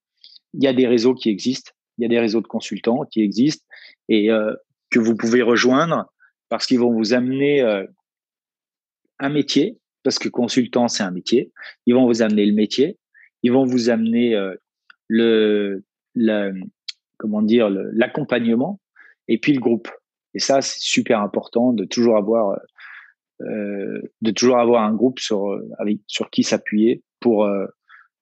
Il 0.55 0.63
y 0.63 0.67
a 0.67 0.73
des 0.73 0.87
réseaux 0.87 1.13
qui 1.13 1.29
existent. 1.29 1.71
Il 1.99 2.01
y 2.01 2.05
a 2.05 2.09
des 2.09 2.19
réseaux 2.19 2.41
de 2.41 2.47
consultants 2.47 3.01
qui 3.11 3.21
existent 3.21 3.63
et 4.09 4.31
euh, 4.31 4.55
que 4.89 4.97
vous 4.97 5.15
pouvez 5.15 5.43
rejoindre 5.43 6.11
parce 6.49 6.65
qu'ils 6.65 6.79
vont 6.79 6.91
vous 6.91 7.13
amener 7.13 7.61
euh, 7.61 7.85
un 9.19 9.29
métier, 9.29 9.79
parce 10.03 10.19
que 10.19 10.29
consultant, 10.29 10.87
c'est 10.87 11.03
un 11.03 11.11
métier. 11.11 11.51
Ils 11.85 11.95
vont 11.95 12.05
vous 12.05 12.21
amener 12.21 12.45
le 12.45 12.53
métier. 12.53 12.97
Ils 13.43 13.51
vont 13.51 13.65
vous 13.65 13.89
amener 13.89 14.35
euh, 14.35 14.55
le, 15.07 15.83
comment 17.17 17.41
dire, 17.41 17.69
l'accompagnement 17.69 18.79
et 19.27 19.37
puis 19.39 19.53
le 19.53 19.59
groupe. 19.59 19.89
Et 20.33 20.39
ça, 20.39 20.61
c'est 20.61 20.79
super 20.79 21.21
important 21.21 21.73
de 21.73 21.85
toujours 21.85 22.17
avoir, 22.17 22.59
euh, 23.41 24.01
de 24.21 24.31
toujours 24.31 24.57
avoir 24.57 24.83
un 24.83 24.93
groupe 24.93 25.19
sur, 25.19 25.59
avec, 25.79 25.99
sur 26.07 26.29
qui 26.29 26.43
s'appuyer 26.43 27.03
pour, 27.19 27.49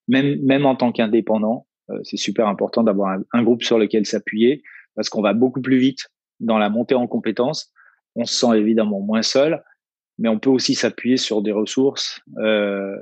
même, 0.08 0.40
même 0.42 0.64
en 0.64 0.76
tant 0.76 0.92
qu'indépendant, 0.92 1.66
c'est 2.02 2.16
super 2.16 2.48
important 2.48 2.82
d'avoir 2.82 3.10
un, 3.10 3.22
un, 3.32 3.42
groupe 3.42 3.62
sur 3.62 3.78
lequel 3.78 4.06
s'appuyer 4.06 4.62
parce 4.94 5.10
qu'on 5.10 5.20
va 5.20 5.34
beaucoup 5.34 5.60
plus 5.60 5.76
vite 5.76 6.08
dans 6.40 6.56
la 6.56 6.70
montée 6.70 6.94
en 6.94 7.06
compétences 7.06 7.73
on 8.14 8.24
se 8.24 8.34
sent 8.34 8.56
évidemment 8.56 9.00
moins 9.00 9.22
seul, 9.22 9.62
mais 10.18 10.28
on 10.28 10.38
peut 10.38 10.50
aussi 10.50 10.74
s'appuyer 10.74 11.16
sur 11.16 11.42
des 11.42 11.52
ressources 11.52 12.20
euh, 12.38 12.96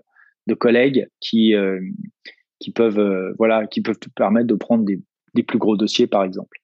de 0.46 0.54
collègues 0.54 1.08
qui 1.20 1.54
euh, 1.54 1.80
peuvent 2.74 2.98
euh, 2.98 3.34
voilà 3.38 3.66
qui 3.66 3.82
peuvent 3.82 3.98
te 3.98 4.08
permettre 4.08 4.46
de 4.46 4.54
prendre 4.54 4.84
des, 4.84 5.00
des 5.34 5.42
plus 5.42 5.58
gros 5.58 5.76
dossiers 5.76 6.06
par 6.06 6.24
exemple. 6.24 6.58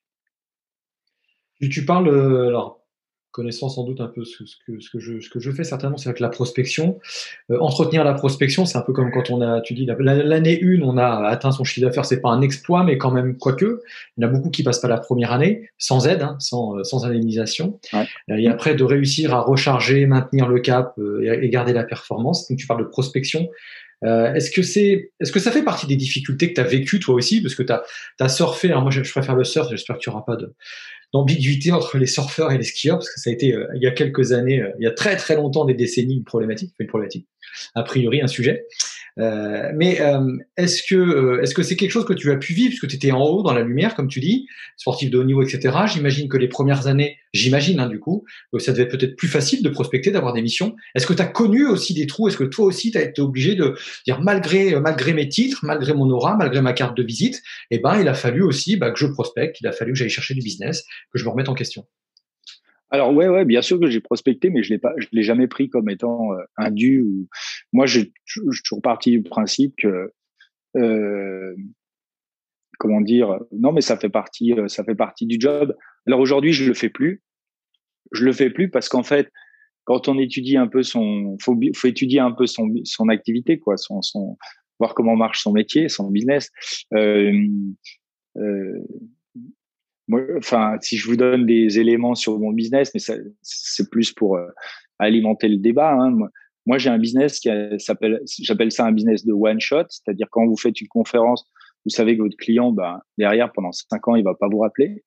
Tu 1.61 1.85
parles 1.85 2.09
alors 2.09 2.78
connaissant 3.39 3.69
sans 3.69 3.85
doute 3.85 4.01
un 4.01 4.09
peu 4.09 4.25
ce, 4.25 4.43
que, 4.67 4.81
ce, 4.81 4.91
que, 4.91 4.99
je, 4.99 5.21
ce 5.21 5.31
que 5.31 5.39
je 5.39 5.53
fais 5.53 5.63
certainement, 5.63 5.97
c'est 5.97 6.09
avec 6.09 6.19
la 6.19 6.29
prospection. 6.29 6.99
Euh, 7.53 7.59
entretenir 7.61 8.03
la 8.03 8.13
prospection, 8.15 8.67
c'est 8.67 8.77
un 8.77 8.81
peu 8.81 8.93
comme 8.93 9.13
quand 9.13 9.31
on 9.31 9.41
a, 9.41 9.61
tu 9.61 9.75
dis, 9.75 9.87
l'année 9.87 10.59
1, 10.61 10.83
on 10.83 10.99
a 10.99 11.29
atteint 11.29 11.53
son 11.53 11.63
chiffre 11.63 11.87
d'affaires, 11.87 12.05
c'est 12.05 12.21
pas 12.21 12.31
un 12.31 12.41
exploit, 12.41 12.83
mais 12.83 12.99
quand 12.99 13.13
même, 13.13 13.37
quoique, 13.37 13.81
il 14.17 14.25
y 14.25 14.27
en 14.27 14.29
a 14.29 14.33
beaucoup 14.33 14.51
qui 14.51 14.65
passent 14.65 14.81
pas 14.81 14.89
la 14.89 14.99
première 14.99 15.31
année, 15.31 15.71
sans 15.79 16.09
aide, 16.09 16.23
hein, 16.23 16.35
sans, 16.41 16.77
euh, 16.77 16.83
sans 16.83 17.07
indemnisation. 17.07 17.79
Ouais. 17.93 18.07
Et 18.37 18.49
après, 18.49 18.75
de 18.75 18.83
réussir 18.83 19.33
à 19.33 19.41
recharger, 19.41 20.07
maintenir 20.07 20.49
le 20.49 20.59
cap 20.59 20.95
euh, 20.99 21.41
et, 21.41 21.49
garder 21.49 21.73
la 21.73 21.85
performance. 21.85 22.49
Donc, 22.49 22.59
tu 22.59 22.67
parles 22.67 22.81
de 22.81 22.89
prospection. 22.89 23.49
Euh, 24.05 24.33
est-ce 24.35 24.51
que 24.51 24.63
c'est, 24.63 25.13
est-ce 25.21 25.33
que 25.33 25.41
ça 25.41 25.51
fait 25.51 25.65
partie 25.65 25.87
des 25.87 25.97
difficultés 25.97 26.51
que 26.51 26.55
tu 26.55 26.61
as 26.61 26.65
vécues 26.65 27.01
toi 27.01 27.15
aussi, 27.15 27.41
parce 27.41 27.55
que 27.55 27.63
tu 27.63 27.73
as, 27.73 28.29
surfé. 28.29 28.69
Alors 28.69 28.83
moi, 28.83 28.91
je, 28.91 29.01
préfère 29.11 29.35
le 29.35 29.45
surf. 29.45 29.69
J'espère 29.71 29.97
que 29.97 30.01
tu 30.01 30.11
auras 30.11 30.23
pas 30.23 30.37
d'ambiguïté 31.13 31.73
entre 31.73 31.99
les 31.99 32.07
surfeurs 32.07 32.53
et 32.53 32.59
les 32.59 32.65
skieurs, 32.65 32.99
parce 32.99 33.13
que 33.13 33.21
ça 33.21 33.31
a 33.31 33.33
été, 33.33 33.55
euh, 33.55 33.67
il 33.75 33.83
y 33.83 33.87
a 33.87 33.91
quelques 33.91 34.33
années, 34.33 34.61
euh, 34.61 34.71
il 34.79 34.85
y 34.85 34.87
a 34.87 34.93
très 34.93 35.17
très 35.17 35.37
longtemps, 35.37 35.65
des 35.65 35.75
décennies, 35.75 36.17
une 36.17 36.25
problématique, 36.25 36.75
une 36.79 36.87
problématique, 36.87 37.27
a 37.75 37.83
priori 37.83 38.21
un 38.21 38.29
sujet. 38.29 38.67
Euh, 39.19 39.73
mais 39.75 40.01
euh, 40.01 40.37
est-ce 40.57 40.83
que 40.83 40.95
euh, 40.95 41.43
est-ce 41.43 41.55
que 41.55 41.63
c'est 41.63 41.77
quelque 41.77 41.91
chose 41.91 42.05
que 42.05 42.13
tu 42.13 42.31
as 42.31 42.37
pu 42.37 42.53
vivre 42.53 42.69
puisque 42.69 42.87
tu 42.87 42.97
étais 42.97 43.11
en 43.11 43.23
haut 43.23 43.43
dans 43.43 43.53
la 43.53 43.63
lumière, 43.63 43.95
comme 43.95 44.09
tu 44.09 44.21
dis, 44.21 44.47
sportif 44.77 45.11
de 45.11 45.19
haut 45.19 45.25
niveau, 45.25 45.43
etc. 45.43 45.77
J'imagine 45.93 46.29
que 46.29 46.37
les 46.37 46.49
premières 46.49 46.87
années, 46.87 47.19
j'imagine 47.33 47.81
hein, 47.81 47.89
du 47.89 47.99
coup, 47.99 48.25
ça 48.59 48.73
devait 48.73 48.85
être 48.85 48.97
peut-être 48.97 49.17
plus 49.17 49.29
facile 49.29 49.63
de 49.63 49.69
prospecter, 49.69 50.11
d'avoir 50.11 50.33
des 50.35 50.43
missions. 50.43 50.77
Est-ce 50.95 51.07
que 51.07 51.15
tu 51.15 51.23
as 51.23 51.27
connu 51.27 51.67
aussi 51.67 51.95
des 51.95 52.07
trous? 52.07 52.29
Est-ce 52.29 52.37
que 52.37 52.45
toi 52.45 52.67
aussi 52.67 52.93
tu 52.93 52.99
as 52.99 53.03
été 53.03 53.21
obligé 53.21 53.57
de 53.57 53.75
dire 54.07 54.21
malgré 54.21 54.79
malgré 54.81 55.13
mes 55.15 55.29
titres, 55.29 55.61
malgré 55.65 55.95
mon 55.95 56.09
aura, 56.11 56.37
malgré 56.37 56.61
ma 56.61 56.73
carte 56.73 56.97
de 56.97 57.03
visite, 57.03 57.43
eh 57.71 57.79
ben 57.79 58.01
il 58.01 58.09
a 58.09 58.15
fallu 58.15 58.43
aussi 58.43 58.77
bah, 58.77 58.91
que 58.93 58.99
je 58.99 59.07
prospecte, 59.07 59.61
il 59.61 59.67
a 59.67 59.73
fallu 59.73 59.93
que 59.93 59.99
j'aille 59.99 60.11
chercher 60.11 60.35
du 60.35 60.41
business, 60.41 60.85
que 61.13 61.19
je 61.19 61.25
me 61.25 61.31
remette 61.31 61.49
en 61.49 61.55
question? 61.55 61.87
Alors 62.91 63.13
ouais, 63.13 63.29
ouais, 63.29 63.45
bien 63.45 63.63
sûr 63.63 63.79
que 63.79 63.89
j'ai 63.89 64.01
prospecté, 64.01 64.51
mais 64.51 64.63
je 64.63 64.73
l'ai 64.73 64.79
pas, 64.79 64.95
je 64.97 65.07
l'ai 65.13 65.23
jamais 65.23 65.47
pris 65.47 65.69
comme 65.69 65.91
étant 65.91 66.33
euh, 66.33 66.43
un. 66.57 66.73
Ou... 66.73 67.29
Moi, 67.73 67.87
je, 67.87 68.01
je, 68.25 68.41
suis 68.51 68.63
toujours 68.63 68.83
parti 68.83 69.11
du 69.11 69.23
principe 69.23 69.75
que, 69.77 70.13
euh, 70.77 71.55
comment 72.79 73.01
dire, 73.01 73.41
non, 73.53 73.73
mais 73.73 73.83
ça 73.83 73.99
fait 73.99 74.09
partie, 74.09 74.55
euh, 74.55 74.69
ça 74.69 74.85
fait 74.85 74.95
partie 74.95 75.27
du 75.27 75.37
job. 75.39 75.77
Alors 76.07 76.21
aujourd'hui, 76.21 76.53
je 76.53 76.67
le 76.67 76.75
fais 76.75 76.89
plus. 76.89 77.23
Je 78.13 78.25
le 78.25 78.33
fais 78.33 78.49
plus 78.49 78.71
parce 78.71 78.89
qu'en 78.89 79.03
fait, 79.03 79.31
quand 79.85 80.09
on 80.09 80.19
étudie 80.19 80.57
un 80.57 80.67
peu 80.67 80.83
son, 80.83 81.37
faut, 81.41 81.59
faut 81.75 81.89
étudier 81.89 82.21
un 82.21 82.33
peu 82.33 82.47
son, 82.47 82.69
son 82.85 83.09
activité, 83.09 83.59
quoi, 83.59 83.77
son, 83.77 84.01
son, 84.01 84.39
voir 84.79 84.95
comment 84.95 85.17
marche 85.17 85.43
son 85.43 85.53
métier, 85.53 85.89
son 85.89 86.11
business. 86.11 86.51
Euh, 86.95 87.33
euh, 88.37 88.81
moi, 90.09 90.23
enfin, 90.37 90.77
si 90.81 90.97
je 90.97 91.07
vous 91.07 91.17
donne 91.17 91.47
des 91.47 91.79
éléments 91.79 92.15
sur 92.15 92.39
mon 92.39 92.53
business, 92.53 92.91
mais 92.95 93.01
c'est 93.43 93.91
plus 93.91 94.13
pour 94.13 94.37
euh, 94.37 94.47
alimenter 94.99 95.49
le 95.49 95.59
débat. 95.59 95.93
Hein. 95.93 96.17
Moi, 96.67 96.79
j'ai 96.79 96.91
un 96.91 96.99
business 96.99 97.41
qui 97.41 97.51
s'appelle, 97.79 98.21
j'appelle 98.41 98.73
ça 98.73 98.87
un 98.87 98.93
business 98.93 99.25
de 99.25 99.33
one 99.33 99.61
shot, 99.61 99.85
c'est-à-dire 99.89 100.27
quand 100.31 100.47
vous 100.47 100.57
faites 100.57 100.81
une 100.81 100.89
conférence, 100.89 101.47
vous 101.85 101.91
savez 101.91 102.17
que 102.17 102.23
votre 102.23 102.37
client, 102.37 102.73
ben, 102.73 103.01
derrière, 103.17 103.53
pendant 103.53 103.73
cinq 103.73 104.09
ans, 104.09 104.17
il 104.17 104.25
va 104.25 104.35
pas 104.35 104.49
vous 104.49 104.59
rappeler. 104.59 105.05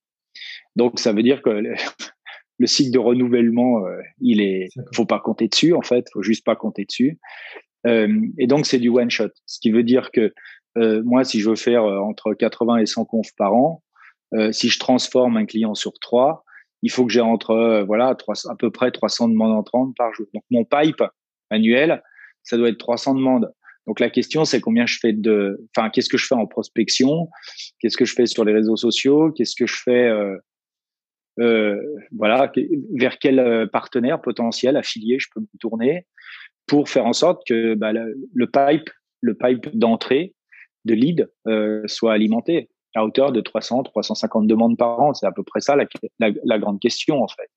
Donc, 0.76 1.00
ça 1.00 1.14
veut 1.14 1.24
dire 1.24 1.42
que 1.42 1.50
le, 1.50 1.74
le 2.60 2.68
cycle 2.68 2.92
de 2.92 3.00
renouvellement, 3.00 3.86
euh, 3.86 4.00
il 4.20 4.42
est, 4.42 4.70
faut 4.96 5.06
pas 5.06 5.20
compter 5.20 5.48
dessus, 5.48 5.74
en 5.74 5.82
fait, 5.82 6.06
faut 6.14 6.22
juste 6.22 6.46
pas 6.46 6.56
compter 6.56 6.86
dessus. 6.86 7.20
Euh, 7.88 8.22
et 8.38 8.48
donc, 8.48 8.66
c'est 8.68 8.80
du 8.80 8.90
one 8.90 9.10
shot, 9.10 9.30
ce 9.46 9.60
qui 9.60 9.72
veut 9.72 9.84
dire 9.84 10.12
que 10.12 10.32
euh, 10.78 11.02
moi, 11.04 11.24
si 11.24 11.40
je 11.40 11.50
veux 11.50 11.56
faire 11.56 11.84
entre 11.84 12.34
80 12.34 12.78
et 12.78 12.86
100 12.86 13.06
confs 13.06 13.32
par 13.36 13.54
an, 13.54 13.84
euh, 14.34 14.52
si 14.52 14.70
je 14.70 14.80
transforme 14.80 15.38
un 15.38 15.46
client 15.46 15.76
sur 15.76 15.94
trois, 16.00 16.46
il 16.82 16.92
faut 16.92 17.06
que 17.06 17.12
j'ai 17.12 17.22
entre 17.22 17.52
euh, 17.52 17.84
voilà 17.84 18.16
trois, 18.16 18.36
à 18.50 18.56
peu 18.56 18.72
près 18.72 18.92
300 18.92 19.30
demandes 19.30 19.56
entrantes 19.56 19.96
par 19.98 20.14
jour. 20.14 20.28
Donc 20.34 20.44
mon 20.50 20.66
pipe 20.66 21.04
annuel, 21.50 22.02
ça 22.44 22.58
doit 22.58 22.70
être 22.70 22.78
300 22.78 23.16
demandes. 23.16 23.54
Donc 23.88 24.00
la 24.00 24.10
question, 24.10 24.46
c'est 24.46 24.62
combien 24.62 24.86
je 24.86 24.98
fais 25.00 25.14
de, 25.14 25.68
enfin, 25.76 25.90
qu'est-ce 25.90 26.10
que 26.10 26.18
je 26.18 26.26
fais 26.26 26.36
en 26.36 26.46
prospection, 26.46 27.30
qu'est-ce 27.80 27.98
que 27.98 28.06
je 28.06 28.14
fais 28.14 28.26
sur 28.26 28.46
les 28.46 28.54
réseaux 28.54 28.76
sociaux, 28.76 29.32
qu'est-ce 29.32 29.56
que 29.56 29.66
je 29.66 29.76
fais, 29.76 30.08
euh, 30.08 30.38
euh, 31.40 31.82
voilà, 32.16 32.52
vers 32.96 33.18
quel 33.18 33.70
partenaire 33.72 34.22
potentiel 34.22 34.78
affilié 34.78 35.18
je 35.20 35.28
peux 35.34 35.42
me 35.42 35.60
tourner 35.60 36.06
pour 36.68 36.90
faire 36.90 37.06
en 37.06 37.14
sorte 37.14 37.42
que 37.48 37.74
bah, 37.74 37.92
le, 37.92 38.48
pipe, 38.48 38.90
le 39.20 39.34
pipe 39.34 39.76
d'entrée 39.76 40.36
de 40.86 40.94
lead 40.94 41.32
soit 41.88 42.14
alimenté 42.14 42.70
à 42.96 43.06
hauteur 43.06 43.32
de 43.32 43.42
300, 43.42 43.84
350 43.84 44.48
demandes 44.48 44.78
par 44.78 45.00
an. 45.00 45.14
C'est 45.14 45.26
à 45.26 45.32
peu 45.32 45.44
près 45.44 45.62
ça 45.62 45.76
la, 45.76 45.86
la, 46.20 46.30
la, 46.44 46.60
grande 46.60 46.80
question 46.80 47.24
en 47.24 47.28
fait. 47.28 47.50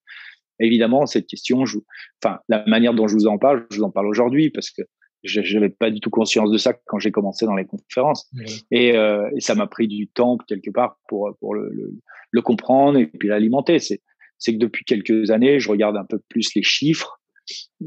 Évidemment, 0.61 1.07
cette 1.07 1.27
question, 1.27 1.67
je, 1.67 1.79
enfin, 2.23 2.39
la 2.49 2.65
manière 2.67 2.95
dont 2.95 3.09
je 3.09 3.15
vous 3.15 3.27
en 3.27 3.39
parle, 3.39 3.67
je 3.71 3.79
vous 3.79 3.83
en 3.83 3.91
parle 3.91 4.07
aujourd'hui 4.07 4.51
parce 4.51 4.71
que 4.71 4.83
je 5.25 5.41
n'avais 5.55 5.71
pas 5.71 5.91
du 5.91 6.01
tout 6.01 6.11
conscience 6.11 6.51
de 6.51 6.59
ça 6.59 6.75
quand 6.87 6.99
j'ai 6.99 7.11
commencé 7.11 7.47
dans 7.47 7.57
les 7.57 7.65
conférences. 7.65 8.31
Et, 8.71 8.97
euh, 8.97 9.29
et, 9.35 9.41
ça 9.41 9.55
m'a 9.55 9.67
pris 9.67 9.89
du 9.89 10.07
temps 10.09 10.37
quelque 10.37 10.71
part 10.71 10.99
pour, 11.09 11.35
pour 11.41 11.55
le, 11.55 11.71
le, 11.73 11.95
le 12.31 12.43
comprendre 12.43 12.99
et 12.99 13.07
puis 13.07 13.29
l'alimenter. 13.29 13.79
C'est, 13.79 14.03
c'est 14.39 14.53
que 14.53 14.59
depuis 14.59 14.85
quelques 14.85 15.31
années, 15.31 15.61
je 15.61 15.71
regarde 15.71 15.97
un 15.97 16.05
peu 16.05 16.21
plus 16.29 16.55
les 16.55 16.63
chiffres. 16.63 17.21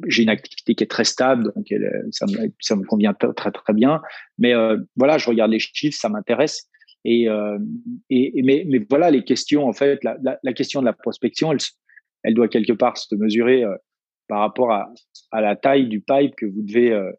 J'ai 0.07 0.23
une 0.23 0.29
activité 0.29 0.75
qui 0.75 0.83
est 0.83 0.87
très 0.87 1.03
stable, 1.03 1.51
donc 1.55 1.67
ça, 2.11 2.25
me, 2.27 2.51
ça 2.59 2.75
me 2.75 2.83
convient 2.83 3.13
très 3.13 3.51
très 3.51 3.73
bien. 3.73 4.01
Mais 4.37 4.53
euh, 4.53 4.77
voilà, 4.95 5.17
je 5.17 5.27
regarde 5.29 5.51
les 5.51 5.59
chiffres, 5.59 5.97
ça 5.99 6.09
m'intéresse. 6.09 6.69
Et, 7.09 7.29
euh, 7.29 7.57
mais, 8.11 8.85
voilà, 8.89 9.09
les 9.09 9.23
questions 9.23 9.65
en 9.65 9.71
fait, 9.71 10.03
la, 10.03 10.53
question 10.53 10.81
de 10.81 10.85
la 10.85 10.91
prospection, 10.91 11.53
elle, 12.23 12.33
doit 12.33 12.49
quelque 12.49 12.73
part 12.73 12.97
se 12.97 13.15
mesurer 13.15 13.63
euh, 13.63 13.73
par 14.27 14.39
rapport 14.39 14.73
à, 14.73 14.91
la 15.31 15.55
taille 15.55 15.87
du 15.87 16.01
pipe 16.01 16.35
que 16.35 16.45
vous 16.45 16.61
devez 16.63 16.91
euh, 16.91 17.09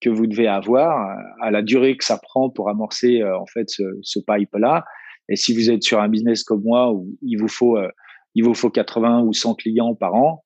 que 0.00 0.10
vous 0.10 0.28
devez 0.28 0.46
avoir, 0.46 1.16
à 1.40 1.50
la 1.50 1.62
durée 1.62 1.96
que 1.96 2.04
ça 2.04 2.18
prend 2.18 2.50
pour 2.50 2.68
amorcer 2.68 3.22
en 3.22 3.46
fait 3.46 3.68
ce, 3.70 3.82
ce 4.02 4.18
pipe 4.18 4.54
là. 4.54 4.84
Et 5.28 5.36
si 5.36 5.54
vous 5.54 5.70
êtes 5.70 5.84
sur 5.84 6.00
un 6.00 6.08
business 6.08 6.42
comme 6.42 6.62
moi 6.62 6.92
où 6.92 7.08
il 7.22 7.36
vous 7.36 7.46
faut 7.46 7.78
il 8.34 8.44
vous 8.44 8.54
faut 8.54 8.68
80 8.68 9.22
ou 9.22 9.32
100 9.32 9.54
clients 9.54 9.94
par 9.94 10.14
an, 10.14 10.44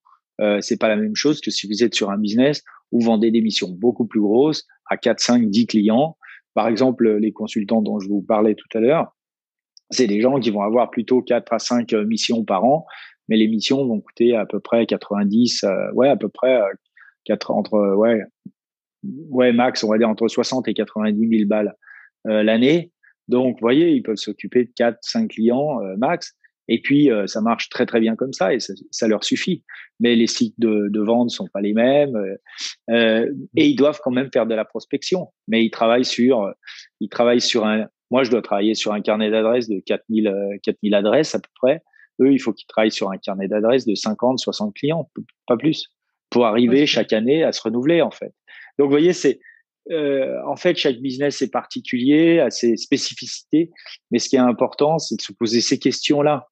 c'est 0.61 0.79
pas 0.79 0.89
la 0.89 0.97
même 0.97 1.17
chose 1.17 1.41
que 1.41 1.51
si 1.51 1.67
vous 1.67 1.83
êtes 1.83 1.95
sur 1.95 2.11
un 2.11 2.19
business 2.19 2.63
où 2.93 3.01
vous 3.01 3.07
vendez 3.07 3.31
des 3.31 3.41
missions 3.41 3.71
beaucoup 3.71 4.07
plus 4.07 4.21
grosses 4.21 4.67
à 4.91 4.99
4, 4.99 5.21
5, 5.21 5.49
10 5.49 5.67
clients. 5.67 6.19
Par 6.57 6.67
exemple, 6.67 7.19
les 7.19 7.33
consultants 7.33 7.83
dont 7.83 8.01
je 8.01 8.09
vous 8.09 8.23
parlais 8.23 8.55
tout 8.55 8.67
à 8.75 8.81
l'heure, 8.81 9.15
c'est 9.91 10.07
des 10.07 10.21
gens 10.21 10.41
qui 10.41 10.51
vont 10.51 10.63
avoir 10.63 10.91
plutôt 10.91 11.23
4 11.23 11.53
à 11.53 11.59
5 11.59 11.93
euh, 11.93 12.05
missions 12.05 12.45
par 12.45 12.65
an, 12.65 12.87
mais 13.29 13.37
les 13.37 13.47
missions 13.47 13.87
vont 13.87 14.01
coûter 14.01 14.35
à 14.35 14.47
peu 14.47 14.59
près 14.59 14.87
90, 14.87 15.65
ouais, 15.93 16.09
à 16.09 16.17
peu 16.17 16.29
près 16.29 16.61
4, 17.27 17.51
entre, 17.51 17.95
ouais, 17.97 18.23
ouais, 19.31 19.53
max, 19.53 19.85
on 19.85 19.91
va 19.91 19.99
dire 19.99 20.09
entre 20.09 20.29
60 20.29 20.67
et 20.69 20.75
90 20.75 21.29
000 21.29 21.49
balles 21.49 21.75
euh, 22.27 22.43
l'année. 22.43 22.91
Donc, 23.29 23.57
vous 23.57 23.61
voyez, 23.61 23.91
ils 23.91 24.03
peuvent 24.03 24.17
s'occuper 24.17 24.65
de 24.65 24.71
4, 24.75 24.99
5 25.03 25.29
clients 25.29 25.81
euh, 25.83 25.97
max. 25.99 26.35
Et 26.69 26.81
puis, 26.81 27.11
euh, 27.11 27.27
ça 27.27 27.41
marche 27.41 27.69
très, 27.69 27.87
très 27.87 28.01
bien 28.01 28.17
comme 28.17 28.33
ça 28.33 28.55
et 28.55 28.61
ça, 28.61 28.75
ça 28.91 29.09
leur 29.09 29.25
suffit. 29.25 29.63
Mais 30.01 30.15
les 30.15 30.27
sites 30.27 30.59
de, 30.59 30.89
de 30.91 31.01
vente 31.01 31.31
sont 31.31 31.47
pas 31.47 31.61
les 31.61 31.73
mêmes 31.73 32.17
euh, 32.91 33.33
et 33.57 33.67
ils 33.67 33.77
doivent 33.77 34.01
quand 34.03 34.11
même 34.11 34.31
faire 34.33 34.47
de 34.47 34.55
la 34.55 34.65
prospection. 34.65 35.29
Mais 35.49 35.65
ils 35.65 35.71
travaillent 35.71 36.05
sur, 36.05 36.53
ils 37.01 37.09
travaillent 37.09 37.41
sur 37.41 37.65
un, 37.67 37.87
moi, 38.11 38.25
je 38.25 38.31
dois 38.31 38.43
travailler 38.43 38.75
sur 38.75 38.93
un 38.93 39.01
carnet 39.01 39.31
d'adresses 39.31 39.69
de 39.69 39.81
4000, 39.81 40.59
4000 40.63 40.95
adresses 40.95 41.35
à 41.35 41.41
peu 41.41 41.49
près. 41.61 41.83
Eux, 42.21 42.33
il 42.33 42.39
faut 42.39 42.53
qu'ils 42.53 42.67
travaillent 42.67 42.93
sur 42.93 43.11
un 43.11 43.19
carnet 43.19 43.49
d'adresses 43.49 43.87
de 43.87 43.95
50, 43.95 44.39
60 44.39 44.75
clients, 44.75 45.11
pas 45.47 45.57
plus, 45.57 45.89
pour 46.31 46.47
arriver 46.47 46.87
chaque 46.87 47.13
année 47.13 47.43
à 47.43 47.53
se 47.53 47.61
renouveler, 47.63 48.03
en 48.03 48.11
fait. 48.11 48.33
Donc, 48.79 48.87
vous 48.87 48.91
voyez, 48.91 49.13
c'est 49.13 49.41
euh, 49.93 50.41
en 50.45 50.57
fait 50.57 50.77
chaque 50.77 50.97
business 50.97 51.43
est 51.43 51.51
particulier, 51.51 52.41
a 52.41 52.51
ses 52.51 52.77
spécificités, 52.77 53.71
mais 54.11 54.19
ce 54.19 54.29
qui 54.29 54.37
est 54.37 54.41
important, 54.41 54.99
c'est 54.99 55.17
de 55.17 55.21
se 55.21 55.33
poser 55.33 55.61
ces 55.61 55.79
questions-là 55.79 56.49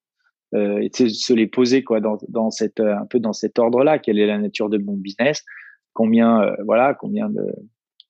euh, 0.55 0.81
et 0.81 0.89
de 0.89 1.09
se 1.09 1.33
les 1.33 1.47
poser 1.47 1.83
quoi 1.83 2.01
dans, 2.01 2.19
dans 2.29 2.51
cette 2.51 2.81
euh, 2.81 2.97
un 2.97 3.07
peu 3.07 3.19
dans 3.19 3.33
cet 3.33 3.59
ordre-là. 3.59 3.99
Quelle 3.99 4.19
est 4.19 4.27
la 4.27 4.39
nature 4.39 4.69
de 4.69 4.79
mon 4.79 4.97
business? 4.97 5.43
Combien 5.93 6.43
euh, 6.43 6.55
voilà 6.65 6.95
combien 6.95 7.29
de 7.29 7.45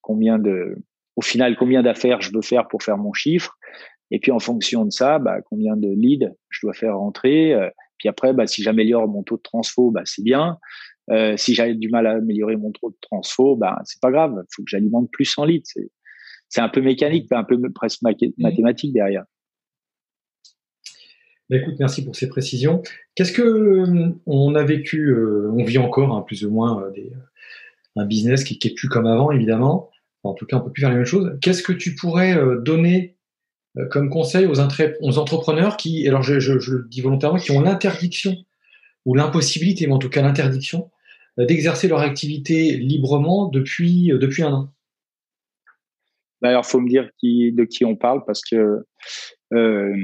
combien 0.00 0.38
de 0.38 0.76
au 1.16 1.22
final 1.22 1.56
combien 1.56 1.82
d'affaires 1.82 2.20
je 2.20 2.32
veux 2.32 2.42
faire 2.42 2.68
pour 2.68 2.82
faire 2.82 2.98
mon 2.98 3.12
chiffre? 3.12 3.56
Et 4.10 4.18
puis 4.18 4.30
en 4.30 4.38
fonction 4.38 4.84
de 4.84 4.90
ça, 4.90 5.18
bah, 5.18 5.40
combien 5.48 5.76
de 5.76 5.88
leads 5.88 6.30
je 6.50 6.66
dois 6.66 6.74
faire 6.74 6.98
rentrer? 6.98 7.54
Euh, 7.54 7.68
puis 7.98 8.08
après, 8.08 8.32
bah, 8.32 8.46
si 8.46 8.62
j'améliore 8.62 9.08
mon 9.08 9.22
taux 9.22 9.36
de 9.36 9.42
transfo, 9.42 9.90
bah, 9.90 10.02
c'est 10.04 10.22
bien. 10.22 10.58
Euh, 11.10 11.36
si 11.36 11.54
j'ai 11.54 11.74
du 11.74 11.88
mal 11.88 12.06
à 12.06 12.12
améliorer 12.12 12.56
mon 12.56 12.70
taux 12.72 12.90
de 12.90 12.96
transfo, 13.00 13.56
ben 13.56 13.76
c'est 13.84 14.00
pas 14.00 14.10
grave. 14.10 14.32
Il 14.36 14.54
faut 14.54 14.62
que 14.62 14.70
j'alimente 14.70 15.10
plus 15.10 15.36
en 15.36 15.44
lead. 15.44 15.62
C'est 16.48 16.60
un 16.60 16.68
peu 16.68 16.80
mécanique, 16.80 17.30
un 17.32 17.44
peu 17.44 17.60
presque 17.72 18.02
mmh. 18.02 18.28
mathématique 18.38 18.92
derrière. 18.92 19.24
Bah, 21.50 21.56
écoute, 21.56 21.74
merci 21.78 22.04
pour 22.04 22.16
ces 22.16 22.28
précisions. 22.28 22.82
Qu'est-ce 23.14 23.32
que 23.32 23.42
euh, 23.42 24.14
on 24.26 24.54
a 24.54 24.64
vécu, 24.64 25.08
euh, 25.08 25.50
on 25.52 25.64
vit 25.64 25.78
encore 25.78 26.16
hein, 26.16 26.22
plus 26.22 26.44
ou 26.44 26.50
moins 26.50 26.90
des, 26.94 27.12
un 27.96 28.06
business 28.06 28.44
qui, 28.44 28.58
qui 28.58 28.68
est 28.68 28.74
plus 28.74 28.88
comme 28.88 29.06
avant, 29.06 29.30
évidemment. 29.30 29.90
en 30.22 30.34
tout 30.34 30.46
cas, 30.46 30.56
on 30.56 30.60
peut 30.60 30.72
plus 30.72 30.80
faire 30.80 30.90
les 30.90 30.96
mêmes 30.96 31.04
choses. 31.04 31.36
Qu'est-ce 31.42 31.62
que 31.62 31.72
tu 31.72 31.94
pourrais 31.94 32.36
donner 32.62 33.16
comme 33.90 34.08
conseil 34.08 34.46
aux, 34.46 35.18
entrepreneurs 35.18 35.76
qui, 35.76 36.06
alors 36.06 36.22
je, 36.22 36.52
le 36.52 36.88
dis 36.88 37.00
volontairement, 37.00 37.38
qui 37.38 37.50
ont 37.50 37.60
l'interdiction 37.60 38.36
ou 39.04 39.14
l'impossibilité, 39.14 39.86
mais 39.86 39.92
en 39.92 39.98
tout 39.98 40.08
cas 40.08 40.22
l'interdiction 40.22 40.90
euh, 41.38 41.46
d'exercer 41.46 41.88
leur 41.88 42.00
activité 42.00 42.76
librement 42.76 43.48
depuis, 43.48 44.12
euh, 44.12 44.18
depuis 44.18 44.42
un 44.42 44.52
an? 44.52 44.72
D'ailleurs, 46.42 46.66
faut 46.66 46.80
me 46.80 46.88
dire 46.88 47.08
de 47.22 47.64
qui 47.64 47.84
on 47.84 47.96
parle 47.96 48.24
parce 48.26 48.42
que 48.42 48.84
euh, 49.54 49.96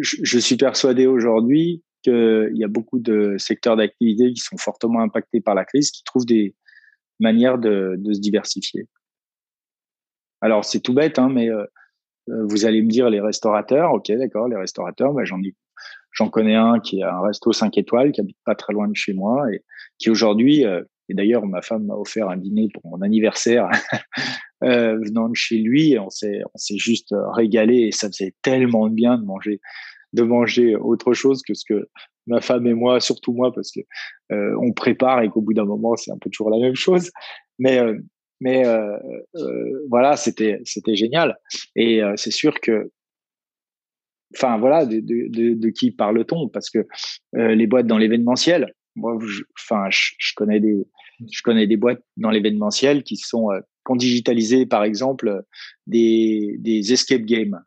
je, 0.00 0.38
suis 0.38 0.56
persuadé 0.56 1.06
aujourd'hui 1.06 1.82
qu'il 2.02 2.52
y 2.54 2.64
a 2.64 2.68
beaucoup 2.68 2.98
de 2.98 3.36
secteurs 3.38 3.76
d'activité 3.76 4.32
qui 4.32 4.40
sont 4.40 4.56
fortement 4.56 5.00
impactés 5.00 5.40
par 5.40 5.54
la 5.54 5.64
crise, 5.64 5.90
qui 5.90 6.04
trouvent 6.04 6.26
des 6.26 6.54
manières 7.20 7.58
de, 7.58 7.98
se 8.12 8.20
diversifier. 8.20 8.88
Alors 10.40 10.64
c'est 10.64 10.80
tout 10.80 10.94
bête, 10.94 11.18
hein, 11.18 11.28
mais 11.32 11.48
euh, 11.48 11.64
vous 12.28 12.66
allez 12.66 12.82
me 12.82 12.88
dire 12.88 13.10
les 13.10 13.20
restaurateurs, 13.20 13.92
ok, 13.92 14.10
d'accord, 14.12 14.48
les 14.48 14.56
restaurateurs, 14.56 15.12
bah, 15.12 15.22
J'en 16.12 16.30
connais 16.30 16.54
un 16.54 16.80
qui 16.80 17.02
a 17.02 17.14
un 17.14 17.22
resto 17.22 17.52
5 17.52 17.76
étoiles, 17.76 18.10
qui 18.10 18.20
habite 18.20 18.38
pas 18.44 18.54
très 18.54 18.72
loin 18.72 18.88
de 18.88 18.96
chez 18.96 19.12
moi 19.12 19.52
et 19.52 19.62
qui 19.98 20.08
aujourd'hui, 20.10 20.64
euh, 20.64 20.82
et 21.08 21.14
d'ailleurs 21.14 21.44
ma 21.44 21.60
femme 21.60 21.84
m'a 21.84 21.94
offert 21.94 22.30
un 22.30 22.36
dîner 22.36 22.68
pour 22.72 22.86
mon 22.86 23.02
anniversaire 23.02 23.68
euh, 24.64 24.96
venant 24.98 25.28
de 25.28 25.34
chez 25.34 25.58
lui, 25.58 25.98
on 25.98 26.10
s'est 26.10 26.42
juste 26.76 27.14
régalé 27.34 27.88
et 27.88 27.92
ça 27.92 28.08
faisait 28.08 28.34
tellement 28.42 28.88
de 28.88 28.94
bien 28.94 29.18
de 29.18 29.24
manger 29.24 29.60
de 30.12 30.22
manger 30.22 30.76
autre 30.76 31.12
chose 31.12 31.42
que 31.42 31.52
ce 31.52 31.64
que 31.68 31.88
ma 32.26 32.40
femme 32.40 32.66
et 32.66 32.74
moi, 32.74 33.00
surtout 33.00 33.32
moi, 33.32 33.52
parce 33.52 33.70
que 33.70 33.80
euh, 34.32 34.56
on 34.62 34.72
prépare 34.72 35.20
et 35.22 35.28
qu'au 35.28 35.42
bout 35.42 35.52
d'un 35.52 35.66
moment 35.66 35.94
c'est 35.96 36.10
un 36.10 36.18
peu 36.18 36.30
toujours 36.30 36.50
la 36.50 36.58
même 36.58 36.74
chose, 36.74 37.10
mais 37.58 37.78
euh, 37.78 37.98
mais 38.40 38.66
euh, 38.66 38.98
voilà, 39.90 40.16
c'était 40.16 40.60
c'était 40.64 40.96
génial. 40.96 41.36
Et 41.74 42.00
c'est 42.16 42.30
sûr 42.32 42.60
que 42.60 42.90
enfin 44.34 44.58
voilà, 44.58 44.86
de, 44.86 45.70
qui 45.70 45.90
parle-t-on? 45.90 46.48
Parce 46.48 46.70
que 46.70 46.86
euh, 47.36 47.54
les 47.54 47.66
boîtes 47.66 47.86
dans 47.86 47.98
l'événementiel, 47.98 48.74
moi, 48.94 49.16
enfin, 49.58 49.88
je, 49.90 50.12
je, 50.18 50.32
connais 50.34 50.60
des, 50.60 50.76
je 51.30 51.42
connais 51.42 51.66
des 51.66 51.76
boîtes 51.76 52.02
dans 52.16 52.30
l'événementiel 52.30 53.02
qui 53.02 53.16
sont 53.16 53.50
euh, 53.50 53.60
qui 53.86 53.92
ont 53.92 53.96
digitalisé, 53.96 54.66
par 54.66 54.84
exemple, 54.84 55.42
des, 55.86 56.56
des 56.58 56.92
escape 56.92 57.22
games 57.22 57.60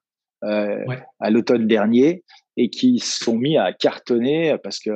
euh, 0.43 0.85
à 1.19 1.29
l'automne 1.29 1.67
dernier 1.67 2.23
et 2.57 2.69
qui 2.69 2.99
sont 2.99 3.37
mis 3.37 3.57
à 3.57 3.73
cartonner 3.73 4.55
parce 4.63 4.79
que 4.79 4.91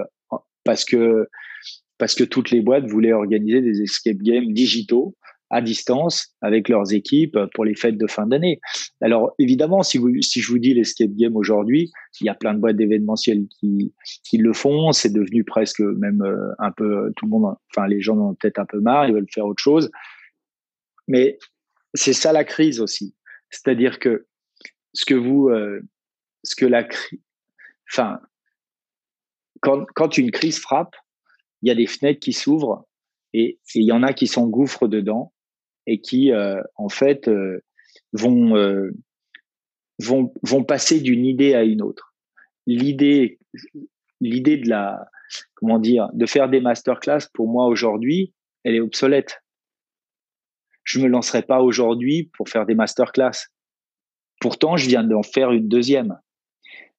parce 0.63 0.85
que 0.85 1.27
parce 1.97 2.15
que 2.15 2.23
toutes 2.23 2.51
les 2.51 2.61
boîtes 2.61 2.85
voulaient 2.85 3.13
organiser 3.13 3.61
des 3.61 3.81
escape 3.81 4.17
games 4.17 4.51
digitaux 4.53 5.15
à 5.49 5.61
distance 5.61 6.33
avec 6.41 6.67
leurs 6.67 6.93
équipes 6.93 7.37
pour 7.53 7.63
les 7.63 7.75
fêtes 7.75 7.97
de 7.97 8.07
fin 8.07 8.25
d'année. 8.25 8.59
Alors 9.01 9.35
évidemment, 9.37 9.83
si, 9.83 9.99
vous, 9.99 10.09
si 10.21 10.41
je 10.41 10.51
vous 10.51 10.57
dis 10.57 10.73
l'escape 10.73 11.11
game 11.11 11.35
aujourd'hui, 11.35 11.91
il 12.21 12.25
y 12.25 12.29
a 12.29 12.33
plein 12.33 12.55
de 12.55 12.59
boîtes 12.59 12.75
d'événementiel 12.75 13.45
qui, 13.59 13.93
qui 14.23 14.37
le 14.37 14.51
font. 14.51 14.93
C'est 14.93 15.13
devenu 15.13 15.43
presque 15.43 15.81
même 15.81 16.23
euh, 16.23 16.53
un 16.57 16.71
peu 16.71 17.11
tout 17.15 17.25
le 17.25 17.29
monde, 17.29 17.55
enfin 17.69 17.87
les 17.87 18.01
gens 18.01 18.17
ont 18.17 18.33
peut-être 18.33 18.59
un 18.59 18.65
peu 18.65 18.79
marre, 18.79 19.07
ils 19.07 19.13
veulent 19.13 19.27
faire 19.31 19.45
autre 19.45 19.61
chose. 19.61 19.91
Mais 21.07 21.37
c'est 21.93 22.13
ça 22.13 22.31
la 22.31 22.43
crise 22.43 22.79
aussi. 22.79 23.15
C'est-à-dire 23.49 23.99
que 23.99 24.27
ce 24.93 25.05
que 25.05 25.15
vous, 25.15 25.49
euh, 25.49 25.81
ce 26.43 26.55
que 26.55 26.65
la 26.65 26.83
crise, 26.83 27.19
enfin, 27.91 28.19
quand, 29.61 29.85
quand 29.95 30.17
une 30.17 30.31
crise 30.31 30.59
frappe, 30.59 30.95
il 31.61 31.69
y 31.69 31.71
a 31.71 31.75
des 31.75 31.87
fenêtres 31.87 32.19
qui 32.19 32.33
s'ouvrent 32.33 32.85
et 33.33 33.59
il 33.73 33.83
y 33.83 33.91
en 33.91 34.03
a 34.03 34.13
qui 34.13 34.27
s'engouffrent 34.27 34.87
dedans 34.87 35.33
et 35.87 36.01
qui 36.01 36.31
euh, 36.31 36.61
en 36.75 36.89
fait 36.89 37.27
euh, 37.27 37.63
vont 38.11 38.55
euh, 38.55 38.91
vont 39.99 40.33
vont 40.43 40.63
passer 40.63 40.99
d'une 40.99 41.25
idée 41.25 41.53
à 41.53 41.63
une 41.63 41.81
autre. 41.81 42.15
L'idée 42.67 43.39
l'idée 44.19 44.57
de 44.57 44.69
la 44.69 45.05
comment 45.55 45.79
dire 45.79 46.09
de 46.13 46.25
faire 46.25 46.49
des 46.49 46.61
masterclass 46.61 47.27
pour 47.33 47.47
moi 47.47 47.67
aujourd'hui, 47.67 48.33
elle 48.63 48.75
est 48.75 48.81
obsolète. 48.81 49.42
Je 50.83 50.99
me 50.99 51.07
lancerai 51.07 51.43
pas 51.43 51.61
aujourd'hui 51.61 52.29
pour 52.37 52.49
faire 52.49 52.65
des 52.65 52.75
masterclass. 52.75 53.47
Pourtant, 54.39 54.77
je 54.77 54.87
viens 54.87 55.03
d'en 55.03 55.23
faire 55.23 55.51
une 55.51 55.67
deuxième. 55.67 56.17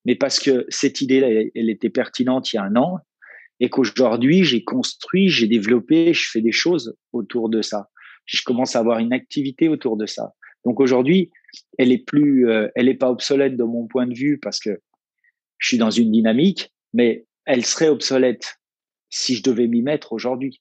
Mais 0.05 0.17
parce 0.17 0.39
que 0.39 0.67
cette 0.69 1.01
idée-là, 1.01 1.29
elle 1.55 1.71
était 1.71 1.91
pertinente 1.91 2.53
il 2.53 2.57
y 2.57 2.59
a 2.59 2.63
un 2.63 2.77
an 2.77 2.99
et 3.61 3.71
qu'aujourd'hui, 3.71 4.45
j'ai 4.45 4.65
construit, 4.65 5.29
j'ai 5.29 5.47
développé, 5.47 6.13
je 6.13 6.29
fais 6.31 6.41
des 6.41 6.53
choses 6.53 6.97
autour 7.13 7.49
de 7.49 7.63
ça. 7.63 7.89
Je 8.27 8.43
commence 8.43 8.77
à 8.77 8.81
avoir 8.81 8.99
une 8.99 9.13
activité 9.13 9.69
autour 9.69 9.97
de 9.97 10.07
ça. 10.07 10.33
Donc 10.65 10.81
aujourd'hui, 10.81 11.31
elle 11.79 11.93
est 11.93 12.05
plus, 12.05 12.49
euh, 12.49 12.69
elle 12.75 12.89
est 12.89 12.95
pas 12.95 13.11
obsolète 13.11 13.57
de 13.57 13.65
mon 13.65 13.87
point 13.87 14.07
de 14.07 14.15
vue 14.15 14.39
parce 14.39 14.59
que 14.59 14.81
je 15.59 15.69
suis 15.69 15.79
dans 15.79 15.91
une 15.91 16.11
dynamique, 16.11 16.73
mais 16.93 17.27
elle 17.45 17.65
serait 17.65 17.89
obsolète 17.89 18.59
si 19.11 19.37
je 19.37 19.43
devais 19.43 19.67
m'y 19.67 19.83
mettre 19.83 20.13
aujourd'hui. 20.13 20.61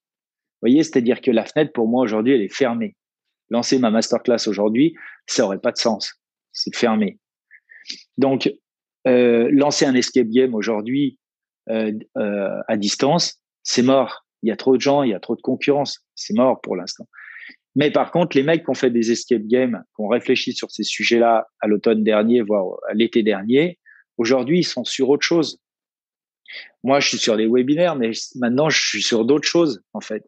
Vous 0.62 0.70
voyez, 0.70 0.84
c'est-à-dire 0.84 1.22
que 1.22 1.32
la 1.32 1.46
fenêtre 1.46 1.74
pour 1.74 1.88
moi 1.88 2.04
aujourd'hui, 2.04 2.34
elle 2.34 2.42
est 2.42 2.54
fermée. 2.54 2.96
Lancer 3.54 3.78
ma 3.78 3.92
masterclass 3.92 4.48
aujourd'hui, 4.48 4.96
ça 5.28 5.46
aurait 5.46 5.60
pas 5.60 5.72
de 5.72 5.78
sens. 5.78 6.16
C'est 6.54 6.76
fermé. 6.76 7.20
Donc, 8.18 8.52
euh, 9.08 9.48
lancer 9.52 9.86
un 9.86 9.94
escape 9.94 10.28
game 10.30 10.56
aujourd'hui 10.56 11.20
euh, 11.70 11.92
euh, 12.18 12.60
à 12.68 12.78
distance, 12.78 13.40
c'est 13.62 13.84
mort. 13.84 14.26
Il 14.42 14.50
y 14.50 14.52
a 14.52 14.56
trop 14.56 14.76
de 14.76 14.82
gens, 14.82 15.04
il 15.04 15.12
y 15.12 15.14
a 15.14 15.20
trop 15.20 15.36
de 15.36 15.42
concurrence. 15.42 16.00
C'est 16.16 16.34
mort 16.34 16.62
pour 16.62 16.76
l'instant. 16.76 17.08
Mais 17.76 17.92
par 17.92 18.12
contre, 18.12 18.36
les 18.36 18.42
mecs 18.42 18.64
qui 18.64 18.72
ont 18.72 18.74
fait 18.74 18.90
des 18.90 19.12
escape 19.12 19.44
games, 19.44 19.84
qui 19.96 20.02
ont 20.02 20.08
réfléchi 20.08 20.54
sur 20.54 20.72
ces 20.72 20.84
sujets-là 20.84 21.48
à 21.60 21.68
l'automne 21.68 22.04
dernier, 22.04 22.42
voire 22.42 22.80
à 22.90 22.96
l'été 22.96 23.22
dernier, 23.22 23.78
aujourd'hui, 24.18 24.62
ils 24.62 24.66
sont 24.66 24.84
sur 24.84 25.10
autre 25.10 25.28
chose. 25.28 25.60
Moi, 26.84 27.00
je 27.00 27.10
suis 27.10 27.18
sur 27.20 27.36
les 27.36 27.48
webinaires, 27.48 27.96
mais 27.96 28.14
maintenant, 28.36 28.70
je 28.70 28.82
suis 28.82 29.04
sur 29.04 29.26
d'autres 29.26 29.48
choses, 29.48 29.84
en 29.94 30.02
fait. 30.02 30.24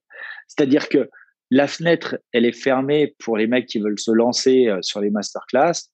C'est-à-dire 0.48 0.90
que 0.90 1.10
la 1.52 1.68
fenêtre, 1.68 2.18
elle 2.32 2.46
est 2.46 2.52
fermée 2.52 3.16
pour 3.20 3.38
les 3.38 3.48
mecs 3.48 3.68
qui 3.68 3.80
veulent 3.80 4.00
se 4.00 4.12
lancer 4.12 4.68
euh, 4.68 4.80
sur 4.82 5.00
les 5.00 5.10
masterclass. 5.10 5.90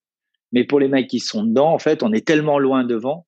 Mais 0.54 0.64
pour 0.64 0.80
les 0.80 0.88
mecs 0.88 1.08
qui 1.08 1.20
sont 1.20 1.44
dedans, 1.44 1.74
en 1.74 1.80
fait, 1.80 2.04
on 2.04 2.12
est 2.12 2.26
tellement 2.26 2.60
loin 2.60 2.84
devant. 2.84 3.26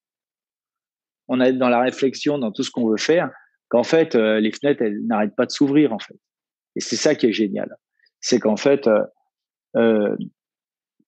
On 1.27 1.39
est 1.39 1.53
dans 1.53 1.69
la 1.69 1.81
réflexion, 1.81 2.37
dans 2.37 2.51
tout 2.51 2.63
ce 2.63 2.71
qu'on 2.71 2.89
veut 2.89 2.97
faire, 2.97 3.31
qu'en 3.69 3.83
fait, 3.83 4.15
euh, 4.15 4.39
les 4.39 4.51
fenêtres, 4.51 4.81
elles 4.81 5.05
n'arrêtent 5.05 5.35
pas 5.35 5.45
de 5.45 5.51
s'ouvrir, 5.51 5.93
en 5.93 5.99
fait. 5.99 6.17
Et 6.75 6.81
c'est 6.81 6.95
ça 6.95 7.15
qui 7.15 7.27
est 7.27 7.33
génial 7.33 7.73
c'est 8.23 8.39
qu'en 8.39 8.55
fait, 8.55 8.89
euh, 9.75 10.15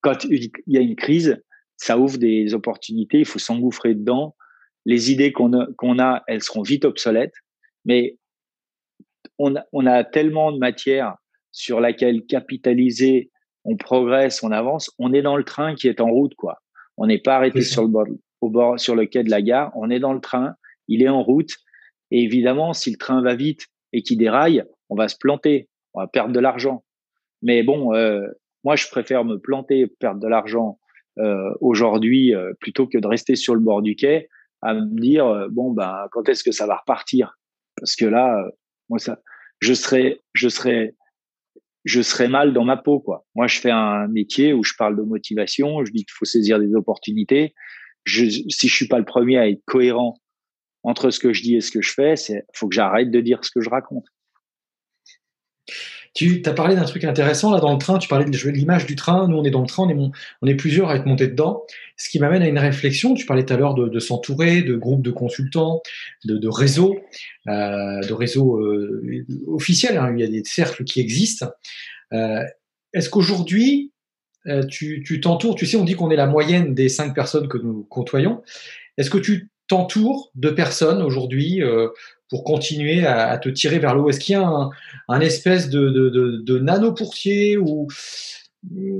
quand 0.01 0.25
il 0.25 0.51
y 0.67 0.77
a 0.77 0.81
une 0.81 0.97
crise, 0.97 1.41
ça 1.77 1.97
ouvre 1.97 2.17
des 2.17 2.53
opportunités, 2.53 3.19
il 3.19 3.25
faut 3.25 3.39
s'engouffrer 3.39 3.95
dedans. 3.95 4.35
Les 4.85 5.11
idées 5.11 5.31
qu'on 5.31 5.53
a, 5.53 6.03
a, 6.03 6.23
elles 6.27 6.43
seront 6.43 6.61
vite 6.61 6.83
obsolètes, 6.83 7.33
mais 7.85 8.17
on 9.39 9.55
a, 9.55 9.63
on 9.71 9.85
a 9.85 10.03
tellement 10.03 10.51
de 10.51 10.57
matière 10.57 11.15
sur 11.51 11.79
laquelle 11.79 12.25
capitaliser, 12.25 13.31
on 13.63 13.77
progresse, 13.77 14.43
on 14.43 14.51
avance, 14.51 14.91
on 14.99 15.13
est 15.13 15.21
dans 15.21 15.37
le 15.37 15.43
train 15.43 15.75
qui 15.75 15.87
est 15.87 16.01
en 16.01 16.09
route, 16.09 16.35
quoi. 16.35 16.61
On 16.97 17.07
n'est 17.07 17.19
pas 17.19 17.35
arrêté 17.35 17.61
sur 17.61 17.81
le 17.81 17.87
bord, 17.87 18.05
au 18.41 18.49
bord, 18.49 18.79
sur 18.79 18.95
le 18.95 19.05
quai 19.05 19.23
de 19.23 19.29
la 19.29 19.41
gare, 19.41 19.71
on 19.75 19.89
est 19.89 19.99
dans 19.99 20.13
le 20.13 20.21
train, 20.21 20.55
il 20.87 21.01
est 21.01 21.09
en 21.09 21.23
route, 21.23 21.51
et 22.11 22.23
évidemment, 22.23 22.73
si 22.73 22.91
le 22.91 22.97
train 22.97 23.21
va 23.21 23.35
vite 23.35 23.67
et 23.93 24.01
qu'il 24.01 24.17
déraille, 24.17 24.63
on 24.89 24.95
va 24.95 25.07
se 25.07 25.17
planter, 25.17 25.69
on 25.93 26.01
va 26.01 26.07
perdre 26.07 26.33
de 26.33 26.39
l'argent. 26.39 26.83
Mais 27.41 27.63
bon, 27.63 27.93
euh, 27.93 28.21
moi, 28.63 28.75
je 28.75 28.87
préfère 28.87 29.25
me 29.25 29.37
planter, 29.37 29.87
perdre 29.87 30.19
de 30.19 30.27
l'argent 30.27 30.79
euh, 31.17 31.53
aujourd'hui 31.61 32.35
euh, 32.35 32.53
plutôt 32.59 32.87
que 32.87 32.97
de 32.97 33.07
rester 33.07 33.35
sur 33.35 33.55
le 33.55 33.61
bord 33.61 33.81
du 33.81 33.95
quai 33.95 34.27
à 34.61 34.73
me 34.73 34.99
dire 34.99 35.47
bon 35.51 35.71
ben 35.71 36.07
quand 36.11 36.27
est-ce 36.27 36.43
que 36.43 36.51
ça 36.51 36.65
va 36.65 36.77
repartir? 36.77 37.37
Parce 37.77 37.95
que 37.95 38.05
là, 38.05 38.43
moi 38.89 38.99
ça, 38.99 39.21
je 39.59 39.73
serais, 39.73 40.21
je 40.33 40.49
serais, 40.49 40.95
je 41.85 42.01
serais 42.01 42.27
mal 42.27 42.53
dans 42.53 42.63
ma 42.63 42.77
peau 42.77 42.99
quoi. 42.99 43.25
Moi, 43.35 43.47
je 43.47 43.59
fais 43.59 43.71
un 43.71 44.07
métier 44.07 44.53
où 44.53 44.63
je 44.63 44.73
parle 44.77 44.97
de 44.97 45.03
motivation, 45.03 45.83
je 45.85 45.91
dis 45.91 46.05
qu'il 46.05 46.13
faut 46.13 46.25
saisir 46.25 46.59
des 46.59 46.73
opportunités. 46.75 47.53
Si 48.07 48.67
je 48.67 48.75
suis 48.75 48.87
pas 48.87 48.99
le 48.99 49.05
premier 49.05 49.37
à 49.37 49.49
être 49.49 49.63
cohérent 49.65 50.19
entre 50.83 51.09
ce 51.09 51.19
que 51.19 51.33
je 51.33 51.41
dis 51.41 51.55
et 51.55 51.61
ce 51.61 51.71
que 51.71 51.81
je 51.81 51.91
fais, 51.91 52.15
c'est 52.15 52.45
faut 52.53 52.67
que 52.67 52.75
j'arrête 52.75 53.09
de 53.09 53.21
dire 53.21 53.43
ce 53.43 53.51
que 53.51 53.61
je 53.61 53.69
raconte. 53.69 54.05
Tu 56.15 56.41
as 56.45 56.53
parlé 56.53 56.75
d'un 56.75 56.85
truc 56.85 57.03
intéressant 57.03 57.51
là 57.51 57.59
dans 57.59 57.73
le 57.73 57.77
train, 57.77 57.97
tu 57.97 58.07
parlais 58.07 58.23
de 58.23 58.49
l'image 58.49 58.85
du 58.85 58.95
train, 58.95 59.27
nous 59.27 59.35
on 59.35 59.43
est 59.43 59.51
dans 59.51 59.59
le 59.59 59.67
train, 59.67 59.83
on 59.83 59.89
est, 59.89 60.11
on 60.41 60.47
est 60.47 60.55
plusieurs 60.55 60.89
à 60.89 60.95
être 60.95 61.05
montés 61.05 61.27
dedans, 61.27 61.65
ce 61.97 62.09
qui 62.09 62.19
m'amène 62.19 62.41
à 62.41 62.47
une 62.47 62.57
réflexion, 62.57 63.15
tu 63.15 63.25
parlais 63.25 63.43
tout 63.43 63.53
à 63.53 63.57
l'heure 63.57 63.73
de, 63.73 63.99
s'entourer, 63.99 64.61
de 64.61 64.77
groupes 64.77 65.01
de 65.01 65.11
consultants, 65.11 65.81
de, 66.23 66.47
réseaux, 66.47 66.95
euh, 67.47 67.99
de 67.99 68.13
réseaux 68.13 68.61
euh, 68.61 69.25
officiels, 69.47 69.97
hein, 69.97 70.13
il 70.15 70.21
y 70.21 70.23
a 70.23 70.29
des 70.29 70.43
cercles 70.45 70.85
qui 70.85 71.01
existent. 71.01 71.51
Euh, 72.13 72.43
est-ce 72.93 73.09
qu'aujourd'hui, 73.09 73.91
tu 74.69 75.19
t'entoures, 75.21 75.55
tu 75.55 75.65
sais, 75.65 75.75
on 75.75 75.83
dit 75.83 75.95
qu'on 75.95 76.11
est 76.11 76.15
la 76.15 76.27
moyenne 76.27 76.73
des 76.73 76.87
cinq 76.87 77.13
personnes 77.13 77.49
que 77.49 77.57
nous 77.57 77.83
côtoyons, 77.83 78.41
est-ce 78.97 79.09
que 79.09 79.17
tu 79.17 79.49
t'entoures 79.67 80.31
de 80.35 80.49
personnes 80.49 81.01
aujourd'hui 81.01 81.61
pour 82.29 82.43
continuer 82.43 83.05
à, 83.05 83.37
te 83.37 83.49
tirer 83.49 83.79
vers 83.79 83.95
le 83.95 84.01
haut 84.01 84.09
Est-ce 84.09 84.19
qu'il 84.19 84.33
y 84.33 84.35
a 84.35 84.69
un, 85.07 85.19
espèce 85.19 85.69
de, 85.69 85.89
de, 85.89 86.59
nano-pourtier 86.59 87.57
ou 87.57 87.87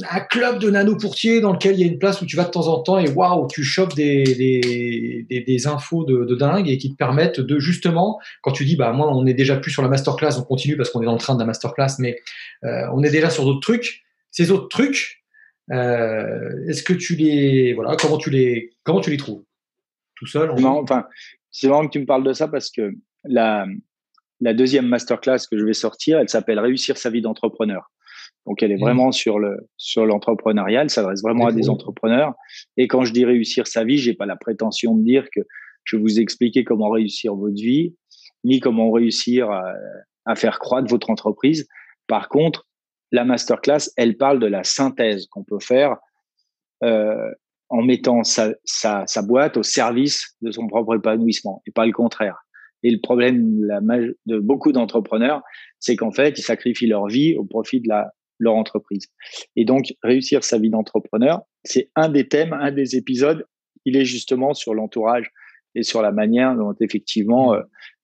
un 0.10 0.20
club 0.20 0.60
de 0.60 0.70
nano-pourtier 0.70 1.42
dans 1.42 1.52
lequel 1.52 1.76
il 1.76 1.82
y 1.82 1.84
a 1.84 1.92
une 1.92 1.98
place 1.98 2.22
où 2.22 2.26
tu 2.26 2.36
vas 2.36 2.44
de 2.44 2.52
temps 2.52 2.68
en 2.68 2.82
temps 2.82 3.00
et 3.00 3.10
waouh, 3.10 3.48
tu 3.48 3.64
chopes 3.64 3.96
des, 3.96 5.64
infos 5.66 6.06
de, 6.06 6.36
dingue 6.36 6.70
et 6.70 6.78
qui 6.78 6.92
te 6.92 6.96
permettent 6.96 7.40
de 7.40 7.60
justement, 7.60 8.20
quand 8.42 8.52
tu 8.52 8.66
dis, 8.66 8.76
bah 8.76 8.92
moi 8.92 9.10
on 9.12 9.26
est 9.26 9.34
déjà 9.34 9.58
plus 9.58 9.72
sur 9.72 9.82
la 9.82 9.90
masterclass, 9.90 10.38
on 10.38 10.44
continue 10.44 10.78
parce 10.78 10.90
qu'on 10.90 11.02
est 11.02 11.06
dans 11.06 11.14
le 11.14 11.20
train 11.20 11.36
de 11.36 11.40
la 11.40 11.46
masterclass, 11.46 11.96
mais 12.00 12.18
euh, 12.64 12.88
on 12.94 13.04
est 13.04 13.12
déjà 13.12 13.30
sur 13.30 13.46
d'autres 13.46 13.62
trucs. 13.62 14.04
Ces 14.30 14.52
autres 14.52 14.68
trucs, 14.68 15.24
euh, 15.72 16.68
est-ce 16.68 16.84
que 16.84 16.94
tu 16.94 17.16
les, 17.16 17.74
voilà, 17.74 17.96
comment 17.96 18.18
tu 18.18 18.30
les, 18.30 18.72
comment 18.84 19.02
tu 19.02 19.10
les 19.10 19.18
trouves? 19.18 19.44
Tout 20.16 20.26
seul 20.26 20.54
Non, 20.60 20.82
enfin, 20.82 21.06
c'est 21.52 21.68
vraiment 21.68 21.88
que 21.88 21.92
tu 21.92 22.00
me 22.00 22.06
parles 22.06 22.24
de 22.24 22.34
ça 22.34 22.48
parce 22.48 22.70
que 22.70 22.94
la, 23.24 23.66
la 24.42 24.54
deuxième 24.54 24.88
masterclass 24.88 25.48
que 25.50 25.58
je 25.58 25.66
vais 25.66 25.74
sortir, 25.74 26.20
elle 26.20 26.30
s'appelle 26.30 26.60
Réussir 26.60 26.98
sa 26.98 27.10
vie 27.10 27.22
d'entrepreneur. 27.22 27.92
Donc, 28.46 28.62
elle 28.62 28.72
est 28.72 28.78
mmh. 28.78 28.82
vraiment 28.82 29.12
sur 29.12 29.40
le 29.40 29.58
sur 29.78 30.06
l'entrepreneuriat. 30.06 30.84
Elle 30.84 30.90
s'adresse 30.90 31.22
vraiment 31.22 31.48
à 31.48 31.52
des 31.52 31.70
entrepreneurs. 31.70 32.34
Et 32.78 32.88
quand 32.88 33.04
je 33.04 33.12
dis 33.12 33.26
réussir 33.26 33.68
sa 33.68 33.84
vie, 33.84 33.98
j'ai 33.98 34.14
pas 34.14 34.26
la 34.26 34.36
prétention 34.36 34.96
de 34.96 35.04
dire 35.04 35.26
que 35.34 35.42
je 35.84 35.98
vais 35.98 36.02
vous 36.02 36.20
expliquer 36.20 36.64
comment 36.64 36.90
réussir 36.90 37.36
votre 37.36 37.56
vie, 37.56 37.96
ni 38.44 38.60
comment 38.60 38.92
réussir 38.92 39.50
à, 39.50 39.74
à 40.26 40.36
faire 40.36 40.60
croître 40.60 40.90
votre 40.90 41.10
entreprise. 41.10 41.68
Par 42.08 42.30
contre, 42.30 42.68
la 43.12 43.26
masterclass, 43.26 43.92
elle 43.98 44.18
parle 44.18 44.40
de 44.40 44.48
la 44.48 44.64
synthèse 44.64 45.28
qu'on 45.28 45.44
peut 45.44 45.60
faire 45.60 45.98
euh, 46.84 47.32
en 47.70 47.82
mettant 47.82 48.24
sa, 48.24 48.54
sa, 48.64 49.06
sa 49.08 49.22
boîte 49.22 49.58
au 49.58 49.64
service 49.64 50.36
de 50.42 50.52
son 50.52 50.68
propre 50.68 50.96
épanouissement 50.96 51.62
et 51.68 51.72
pas 51.72 51.86
le 51.86 51.92
contraire. 51.92 52.46
Et 52.84 52.92
le 52.92 53.00
problème 53.02 53.62
de 54.26 54.40
beaucoup 54.40 54.72
d'entrepreneurs, 54.72 55.42
c'est 55.80 55.96
qu'en 55.96 56.12
fait, 56.12 56.38
ils 56.38 56.44
sacrifient 56.44 56.88
leur 56.88 57.08
vie 57.08 57.36
au 57.36 57.44
profit 57.44 57.82
de 57.82 57.88
la, 57.88 58.12
leur 58.40 58.56
entreprise. 58.56 59.08
Et 59.56 59.66
donc, 59.66 59.94
réussir 60.04 60.44
sa 60.44 60.60
vie 60.60 60.70
d'entrepreneur, 60.70 61.42
c'est 61.64 61.90
un 61.96 62.10
des 62.10 62.28
thèmes, 62.28 62.54
un 62.54 62.72
des 62.72 62.96
épisodes. 62.96 63.46
Il 63.86 63.98
est 63.98 64.06
justement 64.06 64.54
sur 64.54 64.74
l'entourage 64.74 65.32
et 65.74 65.84
sur 65.84 66.02
la 66.02 66.12
manière 66.12 66.56
dont 66.56 66.76
effectivement 66.80 67.54
euh, 67.54 67.62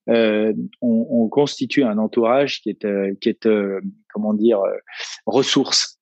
euh 0.10 0.54
on, 0.82 1.08
on, 1.10 1.30
constitue 1.30 1.84
un 1.84 1.98
entourage 1.98 2.62
qui 2.62 2.70
est, 2.70 2.86
euh, 2.86 3.14
qui 3.22 3.30
est 3.30 3.46
euh, 3.46 3.80
comment 4.14 4.34
dire, 4.34 4.62
ressource. 5.26 6.00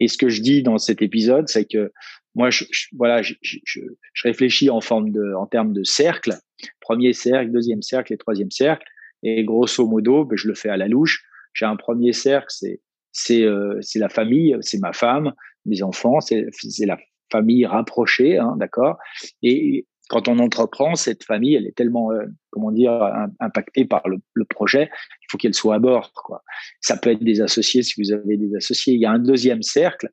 Et 0.00 0.08
ce 0.08 0.18
que 0.18 0.28
je 0.28 0.42
dis 0.42 0.62
dans 0.62 0.78
cet 0.78 1.02
épisode, 1.02 1.48
c'est 1.48 1.64
que 1.64 1.92
moi, 2.34 2.50
je, 2.50 2.64
voilà, 2.96 3.22
je, 3.22 3.34
je, 3.42 3.58
je, 3.64 3.80
réfléchis 4.22 4.70
en 4.70 4.80
forme 4.80 5.10
de, 5.10 5.34
en 5.34 5.46
termes 5.46 5.72
de 5.72 5.84
cercle. 5.84 6.34
Premier 6.80 7.12
cercle, 7.12 7.52
deuxième 7.52 7.82
cercle 7.82 8.12
et 8.12 8.16
troisième 8.16 8.50
cercle. 8.50 8.86
Et 9.22 9.44
grosso 9.44 9.86
modo, 9.86 10.24
ben, 10.24 10.36
je 10.36 10.48
le 10.48 10.54
fais 10.54 10.68
à 10.68 10.76
la 10.76 10.88
louche. 10.88 11.24
J'ai 11.54 11.66
un 11.66 11.76
premier 11.76 12.12
cercle, 12.12 12.48
c'est 12.48 12.80
c'est 13.14 13.42
euh, 13.42 13.78
la 13.96 14.08
famille, 14.08 14.56
c'est 14.62 14.78
ma 14.78 14.94
femme, 14.94 15.32
mes 15.66 15.82
enfants, 15.82 16.20
c'est 16.20 16.46
la 16.86 16.96
famille 17.30 17.66
rapprochée, 17.66 18.38
hein, 18.38 18.56
d'accord? 18.58 18.96
Et 19.42 19.86
quand 20.08 20.28
on 20.28 20.38
entreprend, 20.38 20.94
cette 20.94 21.24
famille, 21.24 21.54
elle 21.54 21.66
est 21.66 21.76
tellement, 21.76 22.10
euh, 22.12 22.24
comment 22.50 22.72
dire, 22.72 22.92
impactée 23.38 23.84
par 23.84 24.08
le, 24.08 24.18
le 24.32 24.44
projet, 24.46 24.90
il 25.22 25.26
faut 25.30 25.38
qu'elle 25.38 25.54
soit 25.54 25.74
à 25.74 25.78
bord, 25.78 26.12
quoi. 26.14 26.42
Ça 26.80 26.96
peut 26.96 27.10
être 27.10 27.22
des 27.22 27.42
associés 27.42 27.82
si 27.82 28.00
vous 28.02 28.12
avez 28.12 28.36
des 28.36 28.54
associés. 28.56 28.94
Il 28.94 29.00
y 29.00 29.06
a 29.06 29.10
un 29.10 29.18
deuxième 29.18 29.62
cercle 29.62 30.08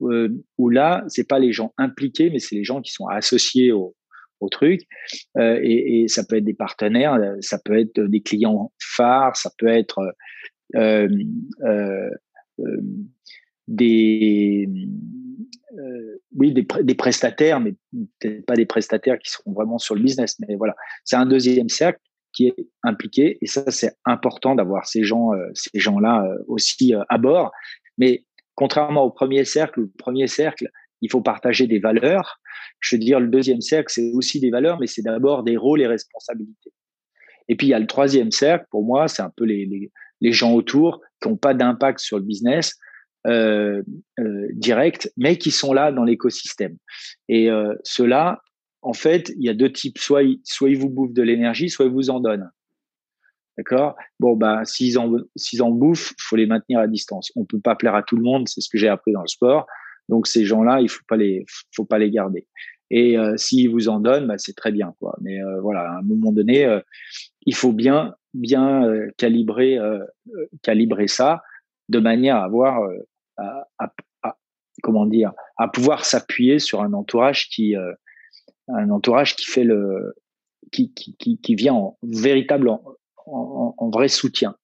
où 0.00 0.68
là, 0.68 1.04
c'est 1.08 1.28
pas 1.28 1.38
les 1.38 1.52
gens 1.52 1.72
impliqués, 1.76 2.30
mais 2.30 2.38
c'est 2.38 2.56
les 2.56 2.64
gens 2.64 2.80
qui 2.80 2.92
sont 2.92 3.06
associés 3.06 3.72
au, 3.72 3.94
truc. 4.50 4.88
Euh, 5.36 5.60
et, 5.62 6.06
ça 6.08 6.24
peut 6.24 6.36
être 6.36 6.44
des 6.44 6.54
partenaires, 6.54 7.18
ça 7.40 7.58
peut 7.62 7.78
être 7.78 8.00
des 8.00 8.22
clients 8.22 8.72
phares, 8.78 9.36
ça 9.36 9.50
peut 9.58 9.68
être 9.68 10.00
euh, 10.76 11.08
euh, 11.62 12.10
euh 12.60 12.80
des 13.68 14.66
oui 16.34 16.52
des, 16.52 16.94
prestataires, 16.94 17.60
mais 17.60 17.74
peut-être 18.18 18.46
pas 18.46 18.56
des 18.56 18.66
prestataires 18.66 19.18
qui 19.18 19.30
seront 19.30 19.52
vraiment 19.52 19.78
sur 19.78 19.94
le 19.94 20.02
business. 20.02 20.36
Mais 20.40 20.56
voilà, 20.56 20.74
c'est 21.04 21.16
un 21.16 21.26
deuxième 21.26 21.68
cercle 21.68 22.00
qui 22.32 22.46
est 22.48 22.56
impliqué 22.82 23.38
et 23.40 23.46
ça 23.46 23.70
c'est 23.70 23.92
important 24.04 24.54
d'avoir 24.54 24.86
ces 24.86 25.04
gens 25.04 25.30
ces 25.54 25.78
gens 25.78 26.00
là 26.00 26.28
aussi 26.48 26.94
à 27.08 27.18
bord 27.18 27.52
Mais 27.98 28.24
contrairement 28.60 29.04
au 29.04 29.10
premier 29.10 29.46
cercle, 29.46 29.80
le 29.80 29.90
premier 29.96 30.26
cercle, 30.26 30.68
il 31.00 31.10
faut 31.10 31.22
partager 31.22 31.66
des 31.66 31.78
valeurs. 31.78 32.40
Je 32.78 32.94
veux 32.94 33.00
dire, 33.00 33.18
le 33.18 33.28
deuxième 33.28 33.62
cercle, 33.62 33.90
c'est 33.90 34.12
aussi 34.12 34.38
des 34.38 34.50
valeurs, 34.50 34.78
mais 34.78 34.86
c'est 34.86 35.00
d'abord 35.00 35.44
des 35.44 35.56
rôles 35.56 35.80
et 35.80 35.86
responsabilités. 35.86 36.70
Et 37.48 37.56
puis, 37.56 37.68
il 37.68 37.70
y 37.70 37.74
a 37.74 37.78
le 37.78 37.86
troisième 37.86 38.30
cercle, 38.30 38.66
pour 38.70 38.84
moi, 38.84 39.08
c'est 39.08 39.22
un 39.22 39.32
peu 39.34 39.44
les, 39.44 39.90
gens 40.24 40.52
autour 40.52 41.00
qui 41.22 41.30
n'ont 41.30 41.38
pas 41.38 41.54
d'impact 41.54 42.00
sur 42.00 42.18
le 42.18 42.22
business 42.22 42.76
euh, 43.26 43.82
euh, 44.18 44.48
direct, 44.52 45.10
mais 45.16 45.38
qui 45.38 45.52
sont 45.52 45.72
là 45.72 45.90
dans 45.90 46.04
l'écosystème. 46.04 46.76
Et 47.30 47.50
euh, 47.50 47.74
ceux-là, 47.82 48.42
en 48.82 48.92
fait, 48.92 49.32
il 49.38 49.42
y 49.42 49.48
a 49.48 49.54
deux 49.54 49.72
types. 49.72 49.96
Soit, 49.96 50.24
soit 50.44 50.68
ils 50.68 50.76
vous 50.76 50.90
bouffent 50.90 51.14
de 51.14 51.22
l'énergie, 51.22 51.70
soit 51.70 51.86
ils 51.86 51.92
vous 51.92 52.10
en 52.10 52.20
donnent. 52.20 52.50
D'accord? 53.60 53.94
Bon, 54.18 54.36
bah, 54.36 54.64
s'ils 54.64 54.98
en, 54.98 55.12
en 55.12 55.70
bouffent, 55.70 56.14
faut 56.18 56.36
les 56.36 56.46
maintenir 56.46 56.78
à 56.78 56.86
distance. 56.86 57.30
On 57.36 57.44
peut 57.44 57.60
pas 57.60 57.76
plaire 57.76 57.94
à 57.94 58.02
tout 58.02 58.16
le 58.16 58.22
monde, 58.22 58.48
c'est 58.48 58.62
ce 58.62 58.70
que 58.70 58.78
j'ai 58.78 58.88
appris 58.88 59.12
dans 59.12 59.20
le 59.20 59.28
sport. 59.28 59.66
Donc, 60.08 60.26
ces 60.26 60.46
gens-là, 60.46 60.80
il 60.80 60.88
faut 60.88 61.02
les, 61.14 61.44
faut 61.70 61.84
pas 61.84 61.98
les 61.98 62.10
garder. 62.10 62.46
Et 62.90 63.18
euh, 63.18 63.36
s'ils 63.36 63.68
vous 63.68 63.90
en 63.90 64.00
donnent, 64.00 64.28
bah, 64.28 64.38
c'est 64.38 64.56
très 64.56 64.72
bien. 64.72 64.94
Mais 65.20 65.42
euh, 65.42 65.60
voilà, 65.60 65.82
à 65.92 65.98
un 65.98 66.02
moment 66.02 66.32
donné, 66.32 66.64
euh, 66.64 66.80
il 67.44 67.54
faut 67.54 67.72
bien, 67.72 68.14
bien 68.32 68.82
euh, 68.86 69.10
calibrer, 69.18 69.78
calibrer 70.62 71.06
ça 71.06 71.42
de 71.90 71.98
manière 71.98 72.36
à 72.36 72.44
avoir, 72.44 72.80
comment 74.82 75.04
dire, 75.04 75.34
à 75.58 75.68
pouvoir 75.68 76.06
s'appuyer 76.06 76.60
sur 76.60 76.80
un 76.80 76.94
entourage 76.94 77.50
qui, 77.50 77.74
un 78.68 78.88
entourage 78.88 79.36
qui 79.36 79.44
fait 79.44 79.64
le, 79.64 80.14
qui, 80.72 80.94
qui, 80.94 81.38
qui, 81.38 81.54
vient 81.54 81.74
en 81.74 81.98
véritable, 82.02 82.70
en, 83.32 83.90
vrai 83.90 84.08
soutien. 84.08 84.54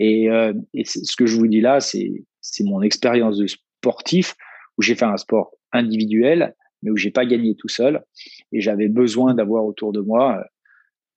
Et, 0.00 0.28
et 0.74 0.84
ce 0.84 1.16
que 1.16 1.26
je 1.26 1.36
vous 1.36 1.46
dis 1.46 1.60
là, 1.60 1.80
c'est, 1.80 2.24
c'est 2.40 2.64
mon 2.64 2.82
expérience 2.82 3.38
de 3.38 3.46
sportif 3.46 4.34
où 4.76 4.82
j'ai 4.82 4.94
fait 4.94 5.04
un 5.04 5.16
sport 5.16 5.52
individuel 5.72 6.54
mais 6.84 6.90
où 6.90 6.96
j'ai 6.96 7.10
pas 7.10 7.26
gagné 7.26 7.56
tout 7.56 7.68
seul. 7.68 8.04
Et 8.52 8.60
j'avais 8.60 8.88
besoin 8.88 9.34
d'avoir 9.34 9.64
autour 9.64 9.92
de 9.92 10.00
moi 10.00 10.38
euh, 10.38 10.44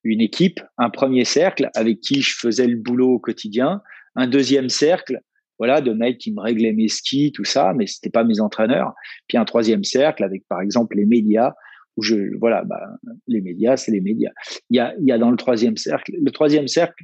une 0.04 0.22
équipe, 0.22 0.62
un 0.78 0.90
premier 0.90 1.26
cercle 1.26 1.70
avec 1.76 2.00
qui 2.00 2.22
je 2.22 2.34
faisais 2.36 2.66
le 2.66 2.78
boulot 2.78 3.16
au 3.16 3.20
quotidien, 3.20 3.82
un 4.16 4.28
deuxième 4.28 4.70
cercle, 4.70 5.20
voilà, 5.60 5.82
de 5.82 5.92
mecs 5.92 6.20
qui 6.20 6.32
me 6.32 6.40
réglaient 6.40 6.72
mes 6.72 6.88
skis, 6.88 7.32
tout 7.34 7.44
ça, 7.44 7.74
mais 7.76 7.88
c'était 7.88 8.10
pas 8.10 8.24
mes 8.24 8.40
entraîneurs. 8.40 8.94
Puis 9.28 9.38
un 9.38 9.46
troisième 9.46 9.84
cercle 9.84 10.24
avec, 10.24 10.48
par 10.48 10.62
exemple, 10.62 10.96
les 10.96 11.06
médias, 11.06 11.54
où 11.98 12.04
voilà, 12.40 12.64
bah, 12.64 12.98
les 13.28 13.42
médias, 13.42 13.76
c'est 13.76 13.92
les 13.92 14.02
médias. 14.02 14.32
Il 14.70 14.78
y 14.78 14.80
a, 14.80 14.96
il 15.00 15.06
y 15.06 15.12
a 15.12 15.18
dans 15.18 15.32
le 15.32 15.38
troisième 15.38 15.78
cercle, 15.78 16.14
le 16.14 16.32
troisième 16.32 16.68
cercle, 16.68 17.04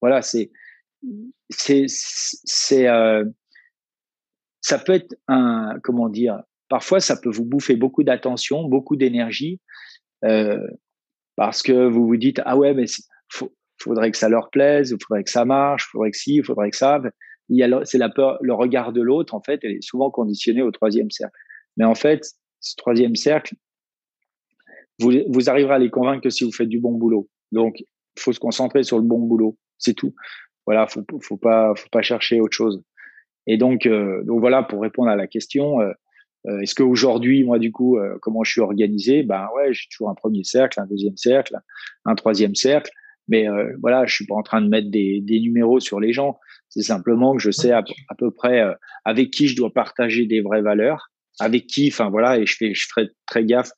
voilà, 0.00 0.22
c'est, 0.22 0.50
c'est, 1.50 1.86
c'est, 1.88 2.88
euh, 2.88 3.24
ça 4.60 4.78
peut 4.78 4.94
être 4.94 5.16
un, 5.28 5.78
comment 5.82 6.08
dire, 6.08 6.42
parfois 6.68 7.00
ça 7.00 7.16
peut 7.16 7.30
vous 7.30 7.44
bouffer 7.44 7.76
beaucoup 7.76 8.04
d'attention, 8.04 8.64
beaucoup 8.64 8.96
d'énergie, 8.96 9.60
euh, 10.24 10.66
parce 11.36 11.62
que 11.62 11.86
vous 11.86 12.06
vous 12.06 12.16
dites 12.16 12.40
ah 12.44 12.56
ouais 12.56 12.72
mais 12.74 12.84
il 12.84 13.48
faudrait 13.78 14.10
que 14.10 14.16
ça 14.16 14.28
leur 14.28 14.50
plaise, 14.50 14.90
il 14.90 15.04
faudrait 15.04 15.24
que 15.24 15.30
ça 15.30 15.44
marche, 15.44 15.86
il 15.88 15.90
faudrait 15.90 16.10
que 16.12 16.16
si, 16.16 16.36
il 16.36 16.44
faudrait 16.44 16.70
que 16.70 16.76
ça. 16.76 17.02
C'est 17.84 17.98
la 17.98 18.10
le 18.40 18.54
regard 18.54 18.92
de 18.92 19.02
l'autre 19.02 19.34
en 19.34 19.42
fait, 19.42 19.62
est 19.64 19.82
souvent 19.82 20.10
conditionnée 20.10 20.62
au 20.62 20.70
troisième 20.70 21.10
cercle. 21.10 21.36
Mais 21.76 21.84
en 21.84 21.94
fait, 21.94 22.24
ce 22.60 22.74
troisième 22.76 23.16
cercle, 23.16 23.54
vous, 25.00 25.12
vous 25.28 25.50
arriverez 25.50 25.74
à 25.74 25.78
les 25.78 25.90
convaincre 25.90 26.22
que 26.22 26.30
si 26.30 26.44
vous 26.44 26.52
faites 26.52 26.68
du 26.68 26.80
bon 26.80 26.92
boulot. 26.92 27.28
Donc, 27.52 27.80
il 27.80 28.20
faut 28.20 28.32
se 28.32 28.40
concentrer 28.40 28.82
sur 28.82 28.98
le 28.98 29.04
bon 29.04 29.18
boulot, 29.18 29.56
c'est 29.78 29.94
tout. 29.94 30.14
Voilà, 30.66 30.86
faut, 30.86 31.02
faut 31.20 31.36
pas, 31.36 31.74
faut 31.76 31.88
pas 31.90 32.02
chercher 32.02 32.40
autre 32.40 32.56
chose. 32.56 32.82
Et 33.46 33.58
donc, 33.58 33.86
euh, 33.86 34.22
donc 34.24 34.40
voilà, 34.40 34.62
pour 34.62 34.80
répondre 34.80 35.10
à 35.10 35.16
la 35.16 35.26
question, 35.26 35.80
euh, 35.80 35.92
euh, 36.46 36.60
est-ce 36.60 36.74
qu'aujourd'hui, 36.74 37.44
moi, 37.44 37.58
du 37.58 37.72
coup, 37.72 37.98
euh, 37.98 38.18
comment 38.20 38.44
je 38.44 38.52
suis 38.52 38.60
organisé? 38.60 39.22
Ben 39.22 39.48
ouais, 39.56 39.72
j'ai 39.72 39.86
toujours 39.90 40.10
un 40.10 40.14
premier 40.14 40.44
cercle, 40.44 40.80
un 40.80 40.86
deuxième 40.86 41.16
cercle, 41.16 41.56
un 42.04 42.14
troisième 42.14 42.54
cercle. 42.54 42.90
Mais 43.28 43.48
euh, 43.48 43.72
voilà, 43.80 44.04
je 44.04 44.14
suis 44.14 44.26
pas 44.26 44.34
en 44.34 44.42
train 44.42 44.60
de 44.60 44.68
mettre 44.68 44.90
des, 44.90 45.20
des 45.22 45.40
numéros 45.40 45.80
sur 45.80 46.00
les 46.00 46.12
gens. 46.12 46.38
C'est 46.68 46.82
simplement 46.82 47.34
que 47.34 47.40
je 47.40 47.50
sais 47.50 47.72
à, 47.72 47.82
peu 48.18 48.30
près 48.30 48.62
avec 49.04 49.30
qui 49.30 49.48
je 49.48 49.56
dois 49.56 49.72
partager 49.72 50.26
des 50.26 50.42
vraies 50.42 50.60
valeurs, 50.60 51.10
avec 51.40 51.66
qui, 51.66 51.88
enfin 51.88 52.10
voilà, 52.10 52.38
et 52.38 52.44
je 52.44 52.56
fais, 52.56 52.74
je 52.74 52.86
ferai 52.86 53.08
très 53.26 53.44
gaffe 53.44 53.70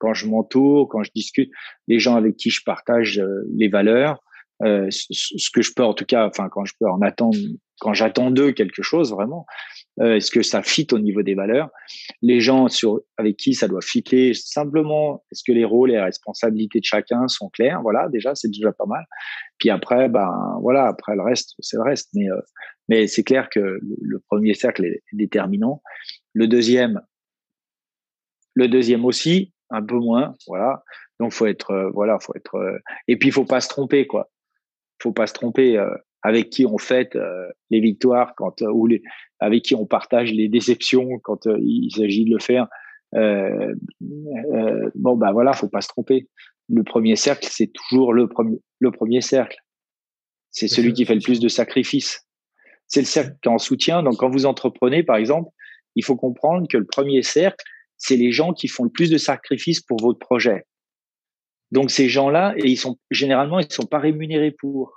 quand 0.00 0.14
je 0.14 0.26
m'entoure, 0.26 0.88
quand 0.88 1.04
je 1.04 1.10
discute, 1.14 1.50
les 1.86 2.00
gens 2.00 2.16
avec 2.16 2.36
qui 2.36 2.50
je 2.50 2.62
partage 2.64 3.22
les 3.56 3.68
valeurs, 3.68 4.20
euh, 4.62 4.88
ce 4.90 5.50
que 5.50 5.62
je 5.62 5.72
peux 5.74 5.84
en 5.84 5.94
tout 5.94 6.04
cas, 6.04 6.26
enfin 6.26 6.50
quand 6.50 6.66
je 6.66 6.74
peux 6.78 6.86
en 6.86 7.00
attendre, 7.00 7.38
quand 7.80 7.94
j'attends 7.94 8.30
d'eux 8.30 8.52
quelque 8.52 8.82
chose 8.82 9.10
vraiment, 9.10 9.46
euh, 10.00 10.16
est-ce 10.16 10.30
que 10.30 10.42
ça 10.42 10.62
fit 10.62 10.86
au 10.92 10.98
niveau 10.98 11.22
des 11.22 11.34
valeurs? 11.34 11.70
Les 12.20 12.40
gens 12.40 12.68
sur 12.68 13.00
avec 13.16 13.38
qui 13.38 13.54
ça 13.54 13.68
doit 13.68 13.80
fitter 13.80 14.34
simplement, 14.34 15.24
est-ce 15.32 15.42
que 15.46 15.52
les 15.52 15.64
rôles 15.64 15.90
et 15.90 15.94
les 15.94 16.00
responsabilités 16.00 16.80
de 16.80 16.84
chacun 16.84 17.26
sont 17.26 17.48
clairs? 17.48 17.80
Voilà, 17.80 18.10
déjà 18.10 18.34
c'est 18.34 18.48
déjà 18.48 18.70
pas 18.72 18.84
mal. 18.84 19.06
Puis 19.56 19.70
après, 19.70 20.10
ben 20.10 20.30
voilà, 20.60 20.86
après 20.86 21.16
le 21.16 21.22
reste, 21.22 21.54
c'est 21.60 21.78
le 21.78 21.82
reste. 21.82 22.10
Mais 22.12 22.30
euh, 22.30 22.40
mais 22.90 23.06
c'est 23.06 23.24
clair 23.24 23.48
que 23.48 23.60
le, 23.60 24.20
premier 24.28 24.52
cercle 24.52 24.84
est 24.84 25.02
déterminant. 25.12 25.80
Le 26.34 26.48
deuxième, 26.48 27.00
le 28.54 28.68
deuxième 28.68 29.06
aussi, 29.06 29.54
un 29.70 29.82
peu 29.82 29.96
moins, 29.96 30.34
voilà. 30.46 30.82
Donc 31.18 31.32
faut 31.32 31.46
être, 31.46 31.90
voilà, 31.94 32.18
faut 32.18 32.34
être. 32.34 32.56
et 33.08 33.16
puis 33.16 33.28
il 33.28 33.32
faut 33.32 33.44
pas 33.44 33.60
se 33.60 33.68
tromper, 33.68 34.06
quoi 34.06 34.30
faut 35.02 35.12
pas 35.12 35.26
se 35.26 35.32
tromper 35.32 35.78
euh, 35.78 35.90
avec 36.22 36.50
qui 36.50 36.66
on 36.66 36.78
fête 36.78 37.16
euh, 37.16 37.48
les 37.70 37.80
victoires 37.80 38.34
quand 38.36 38.62
euh, 38.62 38.70
ou 38.70 38.86
les, 38.86 39.02
avec 39.38 39.62
qui 39.64 39.74
on 39.74 39.86
partage 39.86 40.32
les 40.32 40.48
déceptions 40.48 41.18
quand 41.22 41.46
il 41.46 41.90
s'agit 41.90 42.24
de 42.24 42.30
le 42.30 42.38
faire. 42.40 42.68
bon 44.94 45.16
bah 45.16 45.32
voilà, 45.32 45.52
faut 45.52 45.68
pas 45.68 45.80
se 45.80 45.88
tromper. 45.88 46.28
Le 46.68 46.84
premier 46.84 47.16
cercle, 47.16 47.48
c'est 47.50 47.72
toujours 47.72 48.12
le 48.12 48.28
premier 48.28 48.58
le 48.78 48.90
premier 48.90 49.20
cercle. 49.20 49.56
C'est 50.50 50.68
celui 50.68 50.92
qui 50.92 51.04
fait 51.04 51.14
le 51.14 51.20
plus 51.20 51.40
de 51.40 51.48
sacrifices. 51.48 52.26
C'est 52.86 53.00
le 53.00 53.06
cercle 53.06 53.36
qui 53.42 53.48
en 53.48 53.58
soutien. 53.58 54.02
Donc 54.02 54.16
quand 54.18 54.30
vous 54.30 54.46
entreprenez, 54.46 55.02
par 55.02 55.16
exemple, 55.16 55.50
il 55.94 56.04
faut 56.04 56.16
comprendre 56.16 56.66
que 56.68 56.76
le 56.76 56.84
premier 56.84 57.22
cercle, 57.22 57.64
c'est 58.00 58.16
les 58.16 58.32
gens 58.32 58.52
qui 58.52 58.66
font 58.66 58.84
le 58.84 58.90
plus 58.90 59.10
de 59.10 59.18
sacrifices 59.18 59.80
pour 59.80 60.00
votre 60.00 60.18
projet. 60.18 60.64
Donc 61.70 61.90
ces 61.90 62.08
gens-là, 62.08 62.54
et 62.56 62.66
ils 62.66 62.76
sont 62.76 62.98
généralement 63.10 63.60
ils 63.60 63.70
sont 63.70 63.86
pas 63.86 64.00
rémunérés 64.00 64.50
pour 64.50 64.92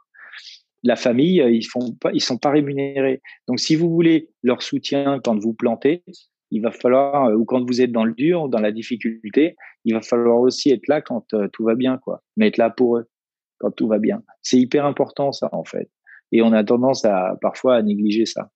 la 0.82 0.96
famille, 0.96 1.44
ils 1.52 1.68
font 1.68 1.94
pas, 1.94 2.12
ils 2.14 2.22
sont 2.22 2.38
pas 2.38 2.50
rémunérés. 2.50 3.22
Donc 3.48 3.60
si 3.60 3.76
vous 3.76 3.90
voulez 3.90 4.30
leur 4.42 4.64
soutien 4.64 5.20
quand 5.24 5.38
vous 5.38 5.54
plantez, 5.54 6.04
il 6.50 6.62
va 6.62 6.72
falloir 6.72 7.32
ou 7.38 7.46
quand 7.46 7.64
vous 7.66 7.82
êtes 7.82 7.92
dans 7.92 8.06
le 8.06 8.14
dur, 8.14 8.48
dans 8.48 8.60
la 8.60 8.72
difficulté, 8.72 9.56
il 9.86 9.94
va 9.94 10.02
falloir 10.02 10.40
aussi 10.40 10.72
être 10.72 10.88
là 10.88 11.02
quand 11.02 11.34
euh, 11.34 11.48
tout 11.52 11.64
va 11.64 11.76
bien, 11.76 11.98
quoi. 11.98 12.22
Mais 12.38 12.48
être 12.48 12.58
là 12.58 12.70
pour 12.70 12.98
eux 12.98 13.10
quand 13.60 13.72
tout 13.72 13.88
va 13.88 14.00
bien. 14.00 14.24
C'est 14.42 14.58
hyper 14.58 14.86
important 14.86 15.34
ça 15.34 15.50
en 15.52 15.66
fait. 15.66 15.90
Et 16.32 16.42
on 16.42 16.54
a 16.54 16.64
tendance 16.64 17.04
à 17.06 17.38
parfois 17.42 17.76
à 17.76 17.82
négliger 17.82 18.26
ça. 18.26 18.50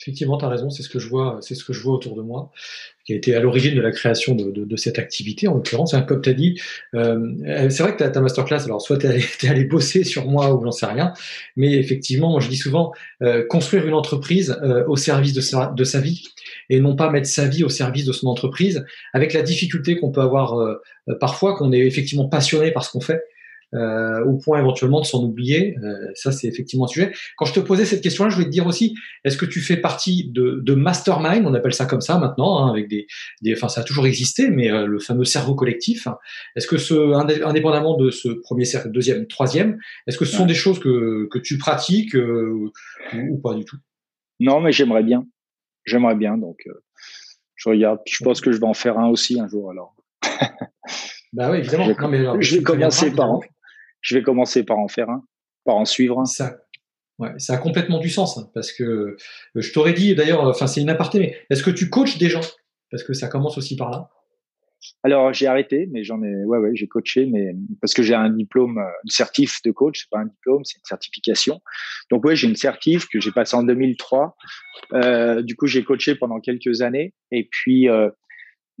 Effectivement, 0.00 0.36
tu 0.36 0.44
as 0.44 0.48
raison, 0.48 0.68
c'est 0.68 0.82
ce 0.82 0.90
que 0.90 0.98
je 0.98 1.08
vois, 1.08 1.38
c'est 1.40 1.54
ce 1.54 1.64
que 1.64 1.72
je 1.72 1.80
vois 1.80 1.94
autour 1.94 2.16
de 2.16 2.22
moi, 2.22 2.50
qui 3.06 3.14
a 3.14 3.16
été 3.16 3.34
à 3.34 3.40
l'origine 3.40 3.74
de 3.74 3.80
la 3.80 3.92
création 3.92 4.34
de, 4.34 4.76
cette 4.76 4.98
activité, 4.98 5.48
en 5.48 5.54
l'occurrence. 5.54 5.94
Hein, 5.94 6.02
comme 6.02 6.20
tu 6.20 6.28
as 6.28 6.34
dit, 6.34 6.60
euh, 6.94 7.68
c'est 7.70 7.82
vrai 7.82 7.92
que 7.92 7.98
ta, 7.98 8.10
ta 8.10 8.20
masterclass, 8.20 8.64
alors 8.64 8.82
soit 8.82 8.98
tu 8.98 9.06
es, 9.06 9.22
allé 9.48 9.64
bosser 9.64 10.04
sur 10.04 10.26
moi 10.26 10.54
ou 10.54 10.62
j'en 10.62 10.70
sais 10.70 10.86
rien, 10.86 11.14
mais 11.56 11.72
effectivement, 11.72 12.38
je 12.40 12.48
dis 12.48 12.56
souvent, 12.56 12.92
euh, 13.22 13.46
construire 13.46 13.86
une 13.86 13.94
entreprise 13.94 14.58
euh, 14.62 14.84
au 14.86 14.96
service 14.96 15.32
de 15.32 15.40
sa, 15.40 16.00
vie 16.00 16.28
et 16.68 16.80
non 16.80 16.94
pas 16.94 17.10
mettre 17.10 17.28
sa 17.28 17.46
vie 17.46 17.64
au 17.64 17.70
service 17.70 18.04
de 18.04 18.12
son 18.12 18.26
entreprise, 18.26 18.84
avec 19.14 19.32
la 19.32 19.42
difficulté 19.42 19.96
qu'on 19.96 20.10
peut 20.10 20.20
avoir 20.20 20.58
euh, 20.58 20.74
parfois, 21.20 21.56
qu'on 21.56 21.72
est 21.72 21.86
effectivement 21.86 22.28
passionné 22.28 22.70
par 22.70 22.84
ce 22.84 22.90
qu'on 22.90 23.00
fait, 23.00 23.22
euh, 23.76 24.24
au 24.24 24.38
point 24.38 24.58
éventuellement 24.58 25.00
de 25.00 25.06
s'en 25.06 25.22
oublier. 25.22 25.76
Euh, 25.82 26.08
ça, 26.14 26.32
c'est 26.32 26.48
effectivement 26.48 26.86
un 26.86 26.88
sujet. 26.88 27.12
Quand 27.36 27.44
je 27.44 27.52
te 27.52 27.60
posais 27.60 27.84
cette 27.84 28.00
question-là, 28.00 28.30
je 28.30 28.36
voulais 28.36 28.46
te 28.46 28.52
dire 28.52 28.66
aussi, 28.66 28.94
est-ce 29.24 29.36
que 29.36 29.44
tu 29.44 29.60
fais 29.60 29.76
partie 29.76 30.30
de, 30.30 30.60
de 30.62 30.74
mastermind, 30.74 31.46
on 31.46 31.54
appelle 31.54 31.74
ça 31.74 31.86
comme 31.86 32.00
ça 32.00 32.18
maintenant, 32.18 32.58
hein, 32.58 32.70
avec 32.70 32.88
des, 32.88 33.06
des, 33.42 33.54
enfin, 33.54 33.68
ça 33.68 33.82
a 33.82 33.84
toujours 33.84 34.06
existé, 34.06 34.50
mais 34.50 34.70
euh, 34.70 34.86
le 34.86 34.98
fameux 34.98 35.24
cerveau 35.24 35.54
collectif. 35.54 36.06
Hein. 36.06 36.16
Est-ce 36.56 36.66
que 36.66 36.78
ce, 36.78 37.12
indépendamment 37.44 37.96
de 37.96 38.10
ce 38.10 38.28
premier 38.28 38.64
cercle, 38.64 38.90
deuxième, 38.90 39.26
troisième, 39.26 39.78
est-ce 40.06 40.18
que 40.18 40.24
ce 40.24 40.36
sont 40.36 40.46
des 40.46 40.54
choses 40.54 40.78
que, 40.78 41.28
que 41.30 41.38
tu 41.38 41.58
pratiques 41.58 42.14
ou, 42.14 42.72
ou, 43.30 43.38
pas 43.38 43.54
du 43.54 43.64
tout? 43.64 43.76
Non, 44.40 44.60
mais 44.60 44.72
j'aimerais 44.72 45.02
bien. 45.02 45.26
J'aimerais 45.84 46.16
bien, 46.16 46.36
donc 46.36 46.58
je 47.54 47.68
regarde. 47.68 48.00
je 48.06 48.22
pense 48.22 48.40
que 48.40 48.52
je 48.52 48.58
vais 48.58 48.66
en 48.66 48.74
faire 48.74 48.98
un 48.98 49.08
aussi 49.08 49.40
un 49.40 49.48
jour 49.48 49.70
alors. 49.70 49.94
bah 51.32 51.50
oui, 51.50 51.58
évidemment. 51.58 51.86
Je, 51.88 52.02
non, 52.02 52.08
mais 52.08 52.42
je 52.42 52.56
vais 52.56 52.62
commencer 52.62 53.12
par 53.12 53.38
je 54.06 54.16
vais 54.16 54.22
commencer 54.22 54.62
par 54.62 54.78
en 54.78 54.88
faire 54.88 55.10
un, 55.10 55.24
par 55.64 55.76
en 55.76 55.84
suivre 55.84 56.20
un. 56.20 56.24
Ça, 56.24 56.56
ouais, 57.18 57.32
ça 57.38 57.54
a 57.54 57.58
complètement 57.58 57.98
du 57.98 58.08
sens 58.08 58.38
hein, 58.38 58.48
parce 58.54 58.72
que 58.72 58.84
euh, 58.84 59.16
je 59.56 59.72
t'aurais 59.72 59.92
dit 59.92 60.14
d'ailleurs, 60.14 60.44
enfin 60.44 60.68
c'est 60.68 60.80
une 60.80 60.90
aparté, 60.90 61.18
mais 61.18 61.36
est-ce 61.50 61.62
que 61.62 61.70
tu 61.70 61.90
coaches 61.90 62.18
des 62.18 62.30
gens? 62.30 62.42
Parce 62.90 63.02
que 63.02 63.12
ça 63.14 63.26
commence 63.26 63.58
aussi 63.58 63.74
par 63.74 63.90
là. 63.90 64.08
Alors 65.02 65.32
j'ai 65.32 65.48
arrêté, 65.48 65.88
mais 65.90 66.04
j'en 66.04 66.22
ai, 66.22 66.44
ouais, 66.44 66.58
ouais, 66.58 66.70
j'ai 66.74 66.86
coaché, 66.86 67.26
mais 67.26 67.56
parce 67.80 67.94
que 67.94 68.04
j'ai 68.04 68.14
un 68.14 68.30
diplôme, 68.30 68.78
un 68.78 69.08
certif 69.08 69.60
de 69.64 69.72
coach, 69.72 70.02
c'est 70.02 70.10
pas 70.10 70.20
un 70.20 70.26
diplôme, 70.26 70.64
c'est 70.64 70.78
une 70.78 70.84
certification. 70.84 71.60
Donc 72.12 72.24
ouais, 72.24 72.36
j'ai 72.36 72.46
une 72.46 72.54
certif 72.54 73.08
que 73.08 73.18
j'ai 73.18 73.32
passée 73.32 73.56
en 73.56 73.64
2003. 73.64 74.36
Euh, 74.92 75.42
du 75.42 75.56
coup, 75.56 75.66
j'ai 75.66 75.82
coaché 75.82 76.14
pendant 76.14 76.38
quelques 76.38 76.82
années, 76.82 77.12
et 77.32 77.48
puis 77.50 77.88
euh, 77.88 78.10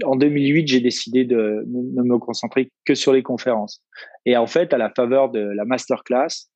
en 0.04 0.16
2008, 0.16 0.66
j'ai 0.66 0.80
décidé 0.80 1.24
de 1.24 1.64
ne 1.66 2.02
me 2.02 2.18
concentrer 2.18 2.70
que 2.84 2.94
sur 2.94 3.12
les 3.12 3.22
conférences. 3.22 3.82
Et 4.24 4.36
en 4.36 4.46
fait, 4.46 4.72
à 4.72 4.78
la 4.78 4.90
faveur 4.90 5.30
de 5.30 5.40
la 5.40 5.64
masterclass, 5.64 6.48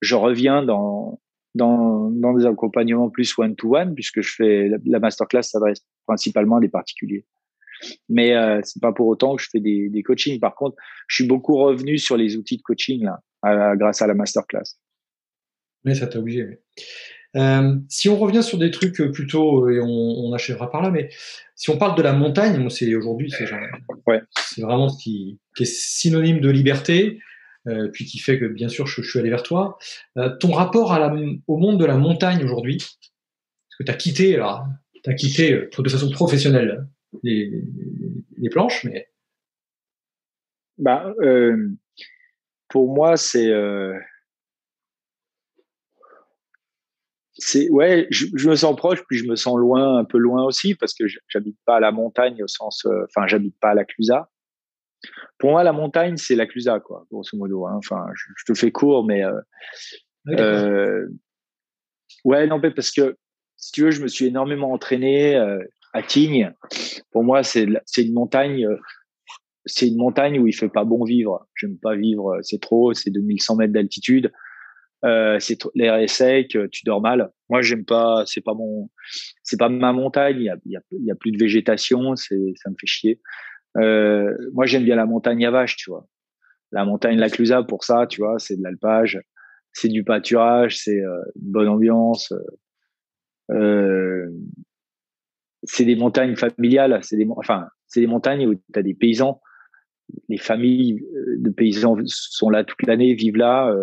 je 0.00 0.14
reviens 0.14 0.62
dans 0.62 1.20
dans, 1.56 2.10
dans 2.10 2.34
des 2.34 2.44
accompagnements 2.44 3.08
plus 3.08 3.36
one-to-one, 3.38 3.94
puisque 3.94 4.20
je 4.20 4.34
fais 4.34 4.68
la, 4.84 5.00
masterclass 5.00 5.42
s'adresse 5.42 5.80
principalement 6.06 6.56
à 6.56 6.60
des 6.60 6.68
particuliers. 6.68 7.24
Mais 8.10 8.34
euh, 8.34 8.60
c'est 8.62 8.80
pas 8.80 8.92
pour 8.92 9.06
autant 9.06 9.36
que 9.36 9.42
je 9.42 9.48
fais 9.50 9.60
des, 9.60 9.88
des 9.88 10.02
coachings. 10.02 10.38
Par 10.38 10.54
contre, 10.54 10.76
je 11.08 11.16
suis 11.16 11.26
beaucoup 11.26 11.56
revenu 11.56 11.96
sur 11.98 12.16
les 12.16 12.36
outils 12.36 12.58
de 12.58 12.62
coaching 12.62 13.04
là, 13.04 13.74
grâce 13.76 14.02
à 14.02 14.06
la 14.06 14.14
masterclass. 14.14 14.76
Mais 15.84 15.94
ça 15.94 16.06
t'a 16.06 16.18
obligé. 16.18 16.60
Euh, 17.36 17.76
si 17.88 18.08
on 18.08 18.16
revient 18.16 18.42
sur 18.42 18.58
des 18.58 18.70
trucs 18.70 19.02
plutôt, 19.12 19.68
et 19.68 19.80
on, 19.80 19.86
on, 19.86 20.32
achèvera 20.32 20.70
par 20.70 20.82
là, 20.82 20.90
mais 20.90 21.10
si 21.54 21.70
on 21.70 21.78
parle 21.78 21.96
de 21.96 22.02
la 22.02 22.12
montagne, 22.12 22.68
c'est 22.70 22.94
aujourd'hui, 22.94 23.30
c'est 23.30 23.46
ouais. 24.06 24.22
vraiment 24.58 24.88
ce 24.88 25.02
qui, 25.02 25.38
qui, 25.56 25.64
est 25.64 25.66
synonyme 25.66 26.40
de 26.40 26.48
liberté, 26.48 27.20
euh, 27.66 27.88
puis 27.92 28.04
qui 28.04 28.18
fait 28.18 28.38
que 28.38 28.46
bien 28.46 28.68
sûr 28.68 28.86
je, 28.86 29.02
je 29.02 29.10
suis 29.10 29.18
allé 29.18 29.28
vers 29.28 29.42
toi. 29.42 29.78
Euh, 30.16 30.34
ton 30.38 30.52
rapport 30.52 30.92
à 30.92 30.98
la, 30.98 31.14
au 31.46 31.58
monde 31.58 31.78
de 31.78 31.84
la 31.84 31.96
montagne 31.96 32.42
aujourd'hui, 32.42 32.78
parce 32.78 33.78
que 33.78 33.84
tu 33.84 33.90
as 33.90 33.94
quitté, 33.94 34.34
alors, 34.36 34.66
as 35.06 35.14
quitté 35.14 35.52
euh, 35.52 35.70
de 35.78 35.88
façon 35.88 36.10
professionnelle 36.10 36.86
les, 37.22 37.62
les 38.38 38.50
planches, 38.50 38.84
mais. 38.84 39.08
Bah, 40.78 41.12
euh, 41.20 41.70
pour 42.68 42.92
moi, 42.92 43.16
c'est. 43.16 43.50
Euh, 43.50 43.98
c'est 47.38 47.68
ouais, 47.70 48.06
je, 48.10 48.26
je, 48.34 48.48
me 48.48 48.56
sens 48.56 48.74
proche, 48.76 49.02
puis 49.08 49.18
je 49.18 49.28
me 49.28 49.36
sens 49.36 49.56
loin, 49.56 49.98
un 49.98 50.04
peu 50.04 50.18
loin 50.18 50.44
aussi, 50.44 50.74
parce 50.74 50.94
que 50.94 51.04
j'habite 51.28 51.58
pas 51.64 51.76
à 51.76 51.80
la 51.80 51.92
montagne 51.92 52.42
au 52.42 52.48
sens, 52.48 52.86
enfin, 53.08 53.26
j'habite 53.26 53.56
pas 53.60 53.70
à 53.70 53.74
la 53.74 53.84
Clusa. 53.84 54.30
Pour 55.38 55.50
moi, 55.50 55.62
la 55.62 55.72
montagne, 55.72 56.16
c'est 56.16 56.34
la 56.34 56.46
Clusa, 56.46 56.80
quoi, 56.80 57.06
grosso 57.10 57.36
modo. 57.36 57.66
Hein. 57.66 57.74
Enfin, 57.76 58.06
je, 58.14 58.24
je, 58.36 58.52
te 58.52 58.58
fais 58.58 58.72
court, 58.72 59.04
mais 59.04 59.24
euh, 59.24 59.40
euh, 60.28 61.06
ouais, 62.24 62.46
non, 62.46 62.60
parce 62.60 62.90
que 62.90 63.16
si 63.56 63.72
tu 63.72 63.82
veux, 63.82 63.90
je 63.90 64.02
me 64.02 64.08
suis 64.08 64.26
énormément 64.26 64.72
entraîné 64.72 65.36
euh, 65.36 65.58
à 65.92 66.02
Tignes. 66.02 66.52
Pour 67.10 67.24
moi, 67.24 67.42
c'est 67.42 67.66
c'est 67.84 68.04
une 68.04 68.14
montagne. 68.14 68.66
Euh, 68.66 68.76
c'est 69.64 69.88
une 69.88 69.96
montagne 69.96 70.38
où 70.38 70.46
il 70.46 70.54
fait 70.54 70.68
pas 70.68 70.84
bon 70.84 71.04
vivre. 71.04 71.46
J'aime 71.56 71.76
pas 71.78 71.96
vivre. 71.96 72.38
C'est 72.42 72.60
trop. 72.60 72.94
C'est 72.94 73.10
2100 73.10 73.56
mètres 73.56 73.72
d'altitude. 73.72 74.32
Euh, 75.04 75.38
c'est 75.38 75.58
l'air 75.74 76.08
sec, 76.08 76.56
tu 76.72 76.84
dors 76.84 77.00
mal. 77.00 77.30
Moi, 77.48 77.62
j'aime 77.62 77.84
pas. 77.84 78.24
C'est 78.26 78.40
pas 78.40 78.54
mon. 78.54 78.90
C'est 79.42 79.58
pas 79.58 79.68
ma 79.68 79.92
montagne. 79.92 80.36
Il 80.38 80.44
y 80.44 80.50
a, 80.50 80.56
y 80.64 80.78
y 80.90 81.10
a 81.10 81.14
plus 81.14 81.30
de 81.32 81.38
végétation. 81.38 82.16
C'est 82.16 82.54
ça 82.56 82.70
me 82.70 82.76
fait 82.80 82.86
chier. 82.86 83.20
Euh, 83.76 84.34
moi, 84.52 84.66
j'aime 84.66 84.84
bien 84.84 84.96
la 84.96 85.06
montagne 85.06 85.44
à 85.46 85.50
vache, 85.50 85.76
tu 85.76 85.90
vois. 85.90 86.06
La 86.72 86.84
montagne 86.84 87.18
La 87.18 87.30
Clusa, 87.30 87.62
pour 87.62 87.84
ça, 87.84 88.06
tu 88.06 88.20
vois, 88.20 88.38
c'est 88.38 88.56
de 88.56 88.62
l'alpage, 88.62 89.20
c'est 89.72 89.88
du 89.88 90.04
pâturage, 90.04 90.78
c'est 90.78 91.00
euh, 91.00 91.22
une 91.36 91.52
bonne 91.52 91.68
ambiance. 91.68 92.32
Euh, 93.50 94.28
c'est 95.62 95.84
des 95.84 95.96
montagnes 95.96 96.36
familiales, 96.36 97.00
c'est 97.02 97.16
des, 97.16 97.26
enfin, 97.36 97.68
c'est 97.86 98.00
des 98.00 98.06
montagnes 98.06 98.46
où 98.46 98.54
tu 98.54 98.78
as 98.78 98.82
des 98.82 98.94
paysans. 98.94 99.40
Les 100.28 100.38
familles 100.38 101.04
de 101.38 101.50
paysans 101.50 101.96
sont 102.06 102.50
là 102.50 102.64
toute 102.64 102.82
l'année, 102.86 103.14
vivent 103.14 103.36
là. 103.36 103.74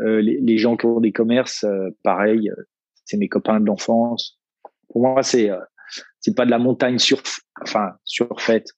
Euh, 0.00 0.20
les, 0.20 0.40
les, 0.40 0.58
gens 0.58 0.76
qui 0.76 0.86
ont 0.86 1.00
des 1.00 1.12
commerces, 1.12 1.64
pareil, 2.02 2.50
c'est 3.04 3.16
mes 3.16 3.28
copains 3.28 3.60
d'enfance. 3.60 4.38
Pour 4.88 5.02
moi, 5.02 5.22
c'est 5.22 5.50
c'est 6.20 6.34
pas 6.34 6.44
de 6.44 6.50
la 6.50 6.58
montagne 6.58 6.98
sur, 6.98 7.22
enfin, 7.62 7.92
surfaite, 8.04 8.68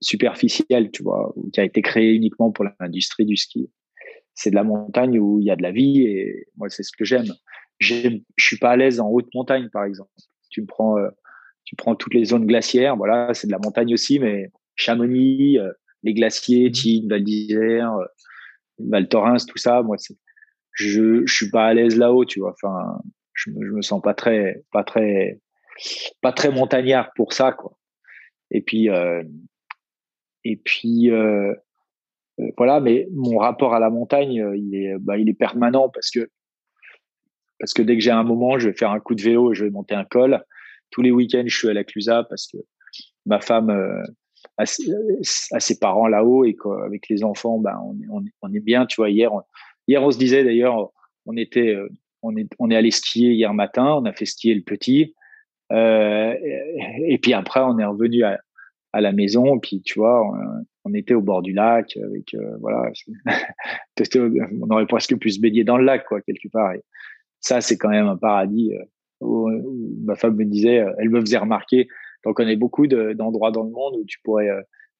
superficielle, 0.00 0.90
tu 0.90 1.02
vois, 1.02 1.34
qui 1.52 1.60
a 1.60 1.64
été 1.64 1.82
créée 1.82 2.14
uniquement 2.14 2.50
pour 2.50 2.66
l'industrie 2.80 3.24
du 3.24 3.36
ski. 3.36 3.70
C'est 4.34 4.50
de 4.50 4.54
la 4.54 4.64
montagne 4.64 5.18
où 5.18 5.38
il 5.38 5.46
y 5.46 5.50
a 5.50 5.56
de 5.56 5.62
la 5.62 5.72
vie 5.72 6.02
et 6.02 6.46
moi, 6.56 6.68
c'est 6.68 6.82
ce 6.82 6.92
que 6.96 7.04
j'aime. 7.04 7.26
Je 7.78 8.18
suis 8.38 8.58
pas 8.58 8.70
à 8.70 8.76
l'aise 8.76 9.00
en 9.00 9.08
haute 9.08 9.28
montagne, 9.34 9.68
par 9.70 9.84
exemple. 9.84 10.10
Tu 10.50 10.62
me 10.62 10.66
prends, 10.66 10.98
euh, 10.98 11.08
tu 11.64 11.76
prends 11.76 11.94
toutes 11.94 12.14
les 12.14 12.26
zones 12.26 12.46
glaciaires, 12.46 12.96
voilà, 12.96 13.32
c'est 13.34 13.46
de 13.46 13.52
la 13.52 13.58
montagne 13.62 13.94
aussi, 13.94 14.18
mais 14.18 14.50
Chamonix, 14.74 15.58
euh, 15.58 15.72
les 16.02 16.14
glaciers, 16.14 16.68
mmh. 16.68 16.72
Tine, 16.72 17.08
Val 17.08 17.24
d'Isère, 17.24 17.92
euh, 17.94 18.06
Val 18.88 19.08
tout 19.08 19.58
ça, 19.58 19.82
moi, 19.82 19.96
je, 20.72 21.22
je 21.26 21.32
suis 21.32 21.50
pas 21.50 21.66
à 21.66 21.74
l'aise 21.74 21.96
là-haut, 21.96 22.24
tu 22.24 22.40
vois. 22.40 22.52
Enfin, 22.52 23.00
je 23.34 23.50
je 23.50 23.72
me 23.72 23.82
sens 23.82 24.00
pas 24.02 24.14
très, 24.14 24.62
pas 24.72 24.84
très 24.84 25.40
pas 26.20 26.32
très 26.32 26.50
montagnard 26.50 27.12
pour 27.14 27.32
ça, 27.32 27.52
quoi. 27.52 27.76
Et 28.50 28.60
puis, 28.60 28.90
euh, 28.90 29.22
et 30.44 30.56
puis, 30.56 31.10
euh, 31.10 31.54
euh, 32.40 32.50
voilà. 32.56 32.80
Mais 32.80 33.06
mon 33.12 33.38
rapport 33.38 33.74
à 33.74 33.80
la 33.80 33.90
montagne, 33.90 34.52
il 34.56 34.74
est, 34.74 34.98
bah, 34.98 35.18
il 35.18 35.28
est 35.28 35.34
permanent 35.34 35.88
parce 35.88 36.10
que, 36.10 36.28
parce 37.58 37.74
que 37.74 37.82
dès 37.82 37.96
que 37.96 38.02
j'ai 38.02 38.10
un 38.10 38.24
moment, 38.24 38.58
je 38.58 38.68
vais 38.68 38.76
faire 38.76 38.90
un 38.90 39.00
coup 39.00 39.14
de 39.14 39.22
vélo 39.22 39.52
et 39.52 39.54
je 39.54 39.64
vais 39.64 39.70
monter 39.70 39.94
un 39.94 40.04
col. 40.04 40.42
Tous 40.90 41.02
les 41.02 41.10
week-ends, 41.10 41.44
je 41.46 41.56
suis 41.56 41.68
à 41.68 41.74
la 41.74 41.84
Clusa 41.84 42.24
parce 42.24 42.48
que 42.48 42.58
ma 43.26 43.40
femme 43.40 43.70
a, 44.62 45.60
ses 45.60 45.78
parents 45.78 46.08
là-haut 46.08 46.44
et 46.44 46.54
qu'avec 46.54 47.08
les 47.08 47.24
enfants, 47.24 47.58
ben, 47.58 47.78
on, 48.42 48.54
est, 48.54 48.60
bien. 48.60 48.86
Tu 48.86 48.96
vois, 48.96 49.10
hier, 49.10 49.32
on, 49.32 49.42
hier, 49.86 50.02
on 50.02 50.10
se 50.10 50.18
disait 50.18 50.44
d'ailleurs, 50.44 50.90
on 51.26 51.36
était, 51.36 51.76
on 52.22 52.36
est, 52.36 52.48
on 52.58 52.70
est 52.70 52.76
allé 52.76 52.90
skier 52.90 53.32
hier 53.32 53.54
matin. 53.54 53.94
On 53.96 54.04
a 54.04 54.12
fait 54.12 54.26
skier 54.26 54.54
le 54.54 54.62
petit. 54.62 55.14
Euh, 55.72 56.34
et, 57.06 57.18
puis 57.18 57.32
après, 57.32 57.60
on 57.60 57.78
est 57.78 57.84
revenu 57.84 58.24
à, 58.24 58.40
à, 58.92 59.00
la 59.00 59.12
maison. 59.12 59.58
Puis 59.58 59.82
tu 59.82 59.98
vois, 59.98 60.22
on, 60.84 60.94
était 60.94 61.14
au 61.14 61.22
bord 61.22 61.42
du 61.42 61.52
lac 61.52 61.96
avec 61.96 62.34
euh, 62.34 62.56
voilà, 62.60 62.90
on 64.60 64.70
aurait 64.70 64.86
presque 64.86 65.16
pu 65.18 65.30
se 65.30 65.40
baigner 65.40 65.62
dans 65.62 65.76
le 65.76 65.84
lac 65.84 66.04
quoi 66.06 66.20
quelque 66.22 66.48
part. 66.48 66.72
Ça, 67.38 67.60
c'est 67.60 67.78
quand 67.78 67.90
même 67.90 68.06
un 68.06 68.16
paradis. 68.16 68.72
Euh, 68.74 68.84
où, 69.20 69.50
ma 70.04 70.14
femme 70.14 70.36
me 70.36 70.44
disait, 70.44 70.82
elle 70.98 71.10
me 71.10 71.20
faisait 71.20 71.36
remarquer. 71.36 71.88
On 72.24 72.32
connaît 72.32 72.56
beaucoup 72.56 72.86
d'endroits 72.86 73.50
dans 73.50 73.64
le 73.64 73.70
monde 73.70 73.96
où 73.96 74.04
tu 74.06 74.18
pourrais, 74.22 74.48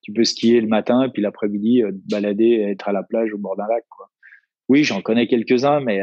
tu 0.02 0.12
peux 0.12 0.24
skier 0.24 0.60
le 0.60 0.68
matin 0.68 1.08
puis 1.12 1.22
l'après-midi 1.22 1.82
balader, 2.10 2.44
et 2.44 2.70
être 2.70 2.88
à 2.88 2.92
la 2.92 3.02
plage 3.02 3.32
au 3.32 3.38
bord 3.38 3.56
d'un 3.56 3.66
lac. 3.66 3.84
Quoi. 3.90 4.10
Oui, 4.68 4.84
j'en 4.84 5.02
connais 5.02 5.26
quelques-uns, 5.26 5.80
mais 5.80 6.00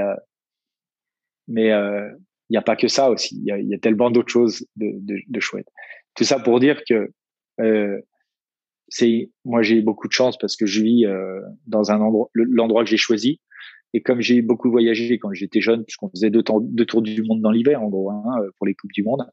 mais 1.47 1.67
il 1.67 2.53
n'y 2.53 2.57
a 2.57 2.61
pas 2.61 2.75
que 2.75 2.87
ça 2.87 3.09
aussi. 3.09 3.35
Il 3.37 3.45
y 3.45 3.51
a, 3.51 3.59
y 3.59 3.73
a, 3.73 3.79
tellement 3.79 4.11
d'autres 4.11 4.31
choses 4.31 4.65
de, 4.75 4.91
de, 5.01 5.17
de 5.27 5.39
chouettes. 5.39 5.69
Tout 6.15 6.23
ça 6.23 6.39
pour 6.39 6.59
dire 6.59 6.81
que 6.87 7.11
euh, 7.59 7.99
c'est 8.87 9.31
moi 9.43 9.61
j'ai 9.61 9.81
beaucoup 9.81 10.07
de 10.07 10.13
chance 10.13 10.37
parce 10.37 10.55
que 10.55 10.65
je 10.65 10.81
vis 10.81 11.05
euh, 11.05 11.41
dans 11.65 11.91
un 11.91 11.99
endroit 11.99 12.29
l'endroit 12.33 12.83
que 12.83 12.89
j'ai 12.89 12.97
choisi 12.97 13.41
et 13.97 14.01
comme 14.01 14.21
j'ai 14.21 14.43
beaucoup 14.43 14.69
voyagé 14.69 15.17
quand 15.17 15.33
j'étais 15.33 15.59
jeune 15.59 15.83
puisqu'on 15.83 16.09
faisait 16.09 16.29
deux, 16.29 16.43
tours 16.43 17.01
du 17.01 17.23
monde 17.23 17.41
dans 17.41 17.49
l'hiver 17.49 17.81
en 17.81 17.89
gros 17.89 18.11
hein, 18.11 18.23
pour 18.57 18.67
les 18.67 18.75
coupes 18.75 18.91
du 18.91 19.01
monde 19.01 19.27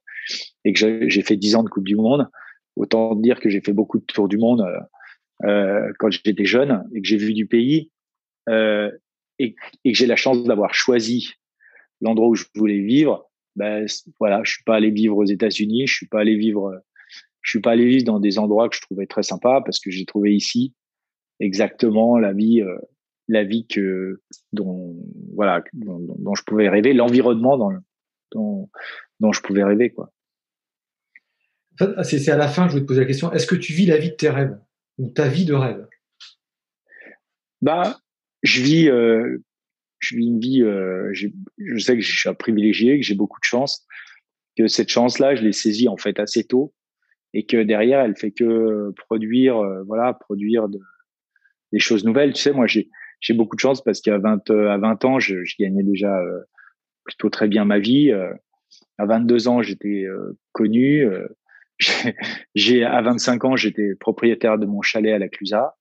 et 0.65 0.73
que 0.73 1.07
j'ai 1.07 1.21
fait 1.21 1.37
dix 1.37 1.55
ans 1.55 1.62
de 1.62 1.69
coupe 1.69 1.85
du 1.85 1.97
monde 1.97 2.31
autant 2.75 3.15
dire 3.15 3.41
que 3.41 3.51
j'ai 3.51 3.61
fait 3.61 3.75
beaucoup 3.75 3.99
de 3.99 4.05
tours 4.05 4.27
du 4.27 4.39
monde 4.39 4.62
euh, 4.62 5.47
euh 5.47 5.93
quand 5.99 6.11
j'étais 6.11 6.47
jeune 6.47 6.83
et 6.95 7.03
que 7.03 7.07
j'ai 7.07 7.19
vu 7.19 7.35
du 7.35 7.47
pays 7.47 7.91
euh, 8.49 8.91
et, 9.39 9.53
que 9.53 9.59
j'ai 9.85 10.07
la 10.07 10.17
chance 10.17 10.43
d'avoir 10.45 10.73
choisi 10.73 11.35
l'endroit 12.01 12.29
où 12.29 12.35
je 12.35 12.45
voulais 12.55 12.81
vivre, 12.81 13.31
ben 13.57 13.85
voilà, 14.19 14.43
je 14.45 14.53
suis 14.53 14.65
pas 14.65 14.77
allé 14.77 14.91
vivre 14.91 15.17
aux 15.17 15.25
États-Unis, 15.25 15.87
je 15.87 15.95
suis 15.95 16.07
pas 16.07 16.21
allé 16.21 16.37
vivre, 16.37 16.83
je 17.43 17.51
suis 17.51 17.61
pas 17.61 17.73
allé 17.73 17.85
vivre 17.85 18.05
dans 18.05 18.21
des 18.21 18.39
endroits 18.39 18.69
que 18.69 18.77
je 18.77 18.81
trouvais 18.81 19.07
très 19.07 19.23
sympas 19.23 19.61
parce 19.61 19.79
que 19.79 19.91
j'ai 19.91 20.05
trouvé 20.07 20.35
ici 20.35 20.73
exactement 21.41 22.19
la 22.19 22.33
vie, 22.33 22.62
la 23.29 23.45
vie 23.45 23.66
que 23.66 24.22
dont 24.53 24.97
voilà 25.35 25.64
dont, 25.72 26.35
je 26.35 26.43
pouvais 26.45 26.68
rêver, 26.68 26.93
l'environnement 26.93 27.57
dans, 27.57 27.72
dont, 28.33 28.70
dont 29.20 29.33
je 29.33 29.41
pouvais 29.41 29.64
rêver 29.64 29.91
quoi. 29.91 30.12
C'est 32.05 32.29
à 32.29 32.37
la 32.37 32.47
fin, 32.47 32.68
je 32.68 32.75
vais 32.75 32.81
te 32.83 32.87
poser 32.87 33.01
la 33.01 33.07
question. 33.07 33.33
Est-ce 33.33 33.49
que 33.49 33.57
tu 33.57 33.72
vis 33.72 33.87
la 33.87 33.99
vie 33.99 34.11
de 34.11 34.14
tes 34.14 34.31
rêves 34.31 34.57
ou 34.99 35.09
ta 35.09 35.27
vie 35.27 35.45
de 35.45 35.55
rêve? 35.55 35.89
Bah, 37.62 37.99
je 38.43 38.62
vis 38.62 38.89
euh, 38.89 39.39
je 39.99 40.16
vis 40.16 40.27
une 40.27 40.41
vie, 40.41 40.62
euh, 40.62 41.12
je 41.12 41.79
sais 41.79 41.95
que 41.95 42.01
je 42.03 42.16
suis 42.16 42.29
un 42.29 42.35
privilégié, 42.35 42.99
que 42.99 43.05
j'ai 43.05 43.14
beaucoup 43.14 43.41
de 43.41 43.45
chance, 43.45 43.87
que 44.57 44.66
cette 44.66 44.91
chance-là, 44.91 45.35
je 45.35 45.43
l'ai 45.43 45.53
saisie 45.53 45.89
en 45.89 45.97
fait 45.97 46.18
assez 46.20 46.45
tôt 46.45 46.75
et 47.33 47.47
que 47.47 47.62
derrière, 47.62 48.01
elle 48.01 48.16
fait 48.16 48.31
que 48.31 48.93
produire, 48.97 49.57
euh, 49.59 49.83
voilà, 49.85 50.14
produire 50.14 50.68
de, 50.68 50.79
des 51.72 51.81
choses 51.81 52.05
nouvelles. 52.05 52.33
Tu 52.33 52.43
sais, 52.43 52.53
moi, 52.53 52.66
j'ai 52.66 52.89
j'ai 53.21 53.35
beaucoup 53.35 53.57
de 53.57 53.61
chance 53.61 53.83
parce 53.83 54.01
qu'à 54.01 54.19
20 54.19 54.51
à 54.51 54.79
20 54.79 55.05
ans, 55.05 55.19
je, 55.19 55.45
je 55.45 55.55
gagnais 55.59 55.83
déjà 55.83 56.19
euh, 56.19 56.41
plutôt 57.05 57.31
très 57.31 57.49
bien 57.49 57.65
ma 57.65 57.79
vie. 57.79 58.12
à 58.99 59.07
22 59.07 59.49
ans, 59.49 59.62
j'étais 59.62 60.07
connu. 60.53 61.07
j'ai 62.55 62.85
à 62.85 63.03
25 63.03 63.45
ans, 63.45 63.57
j'étais 63.57 63.95
propriétaire 63.99 64.59
de 64.59 64.67
mon 64.67 64.83
chalet 64.83 65.12
à 65.12 65.19
la 65.19 65.29
Clusa. 65.29 65.77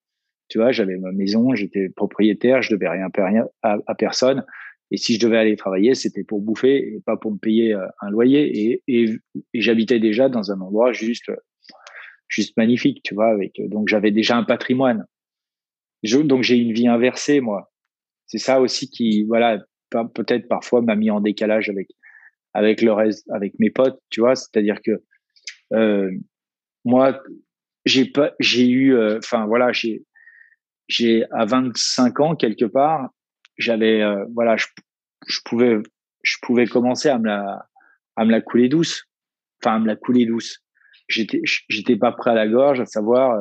Tu 0.50 0.58
vois, 0.58 0.72
j'avais 0.72 0.98
ma 0.98 1.12
maison, 1.12 1.56
j'étais 1.56 1.90
propriétaire, 1.90 2.62
je 2.62 2.74
devais 2.74 2.90
rien 2.90 3.10
payer 3.10 3.42
à, 3.62 3.78
à, 3.88 3.96
personne. 3.96 4.46
Et 4.92 4.98
si 4.98 5.16
je 5.16 5.20
devais 5.20 5.38
aller 5.38 5.56
travailler, 5.56 5.96
c'était 5.96 6.24
pour 6.24 6.42
bouffer 6.42 6.78
et 6.78 7.00
pas 7.06 7.18
pour 7.18 7.32
me 7.32 7.38
payer 7.38 7.74
euh, 7.74 7.88
un 8.02 8.12
loyer. 8.12 8.72
Et, 8.72 8.84
et, 8.88 9.10
et 9.54 9.62
j'habitais 9.62 10.00
déjà 10.00 10.30
dans 10.30 10.52
un 10.52 10.60
endroit 10.62 10.92
juste, 10.92 11.32
juste 12.28 12.56
magnifique, 12.58 13.02
tu 13.04 13.16
vois. 13.16 13.30
Avec 13.30 13.60
donc 13.70 13.88
j'avais 13.88 14.12
déjà 14.12 14.38
un 14.38 14.44
patrimoine. 14.44 15.06
Donc 16.04 16.44
j'ai 16.44 16.58
une 16.58 16.74
vie 16.74 16.88
inversée, 16.88 17.40
moi. 17.40 17.72
C'est 18.28 18.38
ça 18.38 18.62
aussi 18.62 18.90
qui, 18.90 19.24
voilà, 19.24 19.60
peut-être 19.90 20.48
parfois 20.48 20.82
m'a 20.82 20.96
mis 20.96 21.12
en 21.12 21.22
décalage 21.22 21.70
avec 21.70 21.88
avec 22.54 22.82
le 22.82 22.94
reste, 22.94 23.30
avec 23.32 23.58
mes 23.60 23.72
potes, 23.72 24.00
tu 24.10 24.22
vois. 24.22 24.36
C'est-à-dire 24.36 24.80
que 24.84 25.02
euh, 25.74 26.12
moi, 26.86 27.22
j'ai 27.86 28.06
pas, 28.06 28.34
j'ai 28.40 28.68
eu, 28.68 28.96
euh, 28.96 29.18
enfin 29.18 29.46
voilà, 29.48 29.72
j'ai, 29.72 30.06
j'ai 30.88 31.26
à 31.32 31.46
25 31.46 32.20
ans 32.20 32.36
quelque 32.36 32.66
part, 32.66 33.10
j'avais, 33.58 34.02
euh, 34.02 34.24
voilà, 34.36 34.56
je, 34.56 34.68
je 35.28 35.40
pouvais, 35.46 35.78
je 36.22 36.38
pouvais 36.42 36.68
commencer 36.68 37.10
à 37.10 37.18
me 37.18 37.26
la, 37.26 37.68
à 38.16 38.26
me 38.26 38.32
la 38.32 38.42
couler 38.42 38.70
douce, 38.70 39.04
enfin 39.64 39.78
à 39.78 39.80
me 39.80 39.88
la 39.88 39.96
couler 39.96 40.26
douce. 40.26 40.60
J'étais, 41.08 41.42
j'étais 41.44 41.96
pas 41.96 42.12
prêt 42.12 42.32
à 42.32 42.36
la 42.36 42.48
gorge, 42.48 42.80
à 42.80 42.86
savoir, 42.86 43.40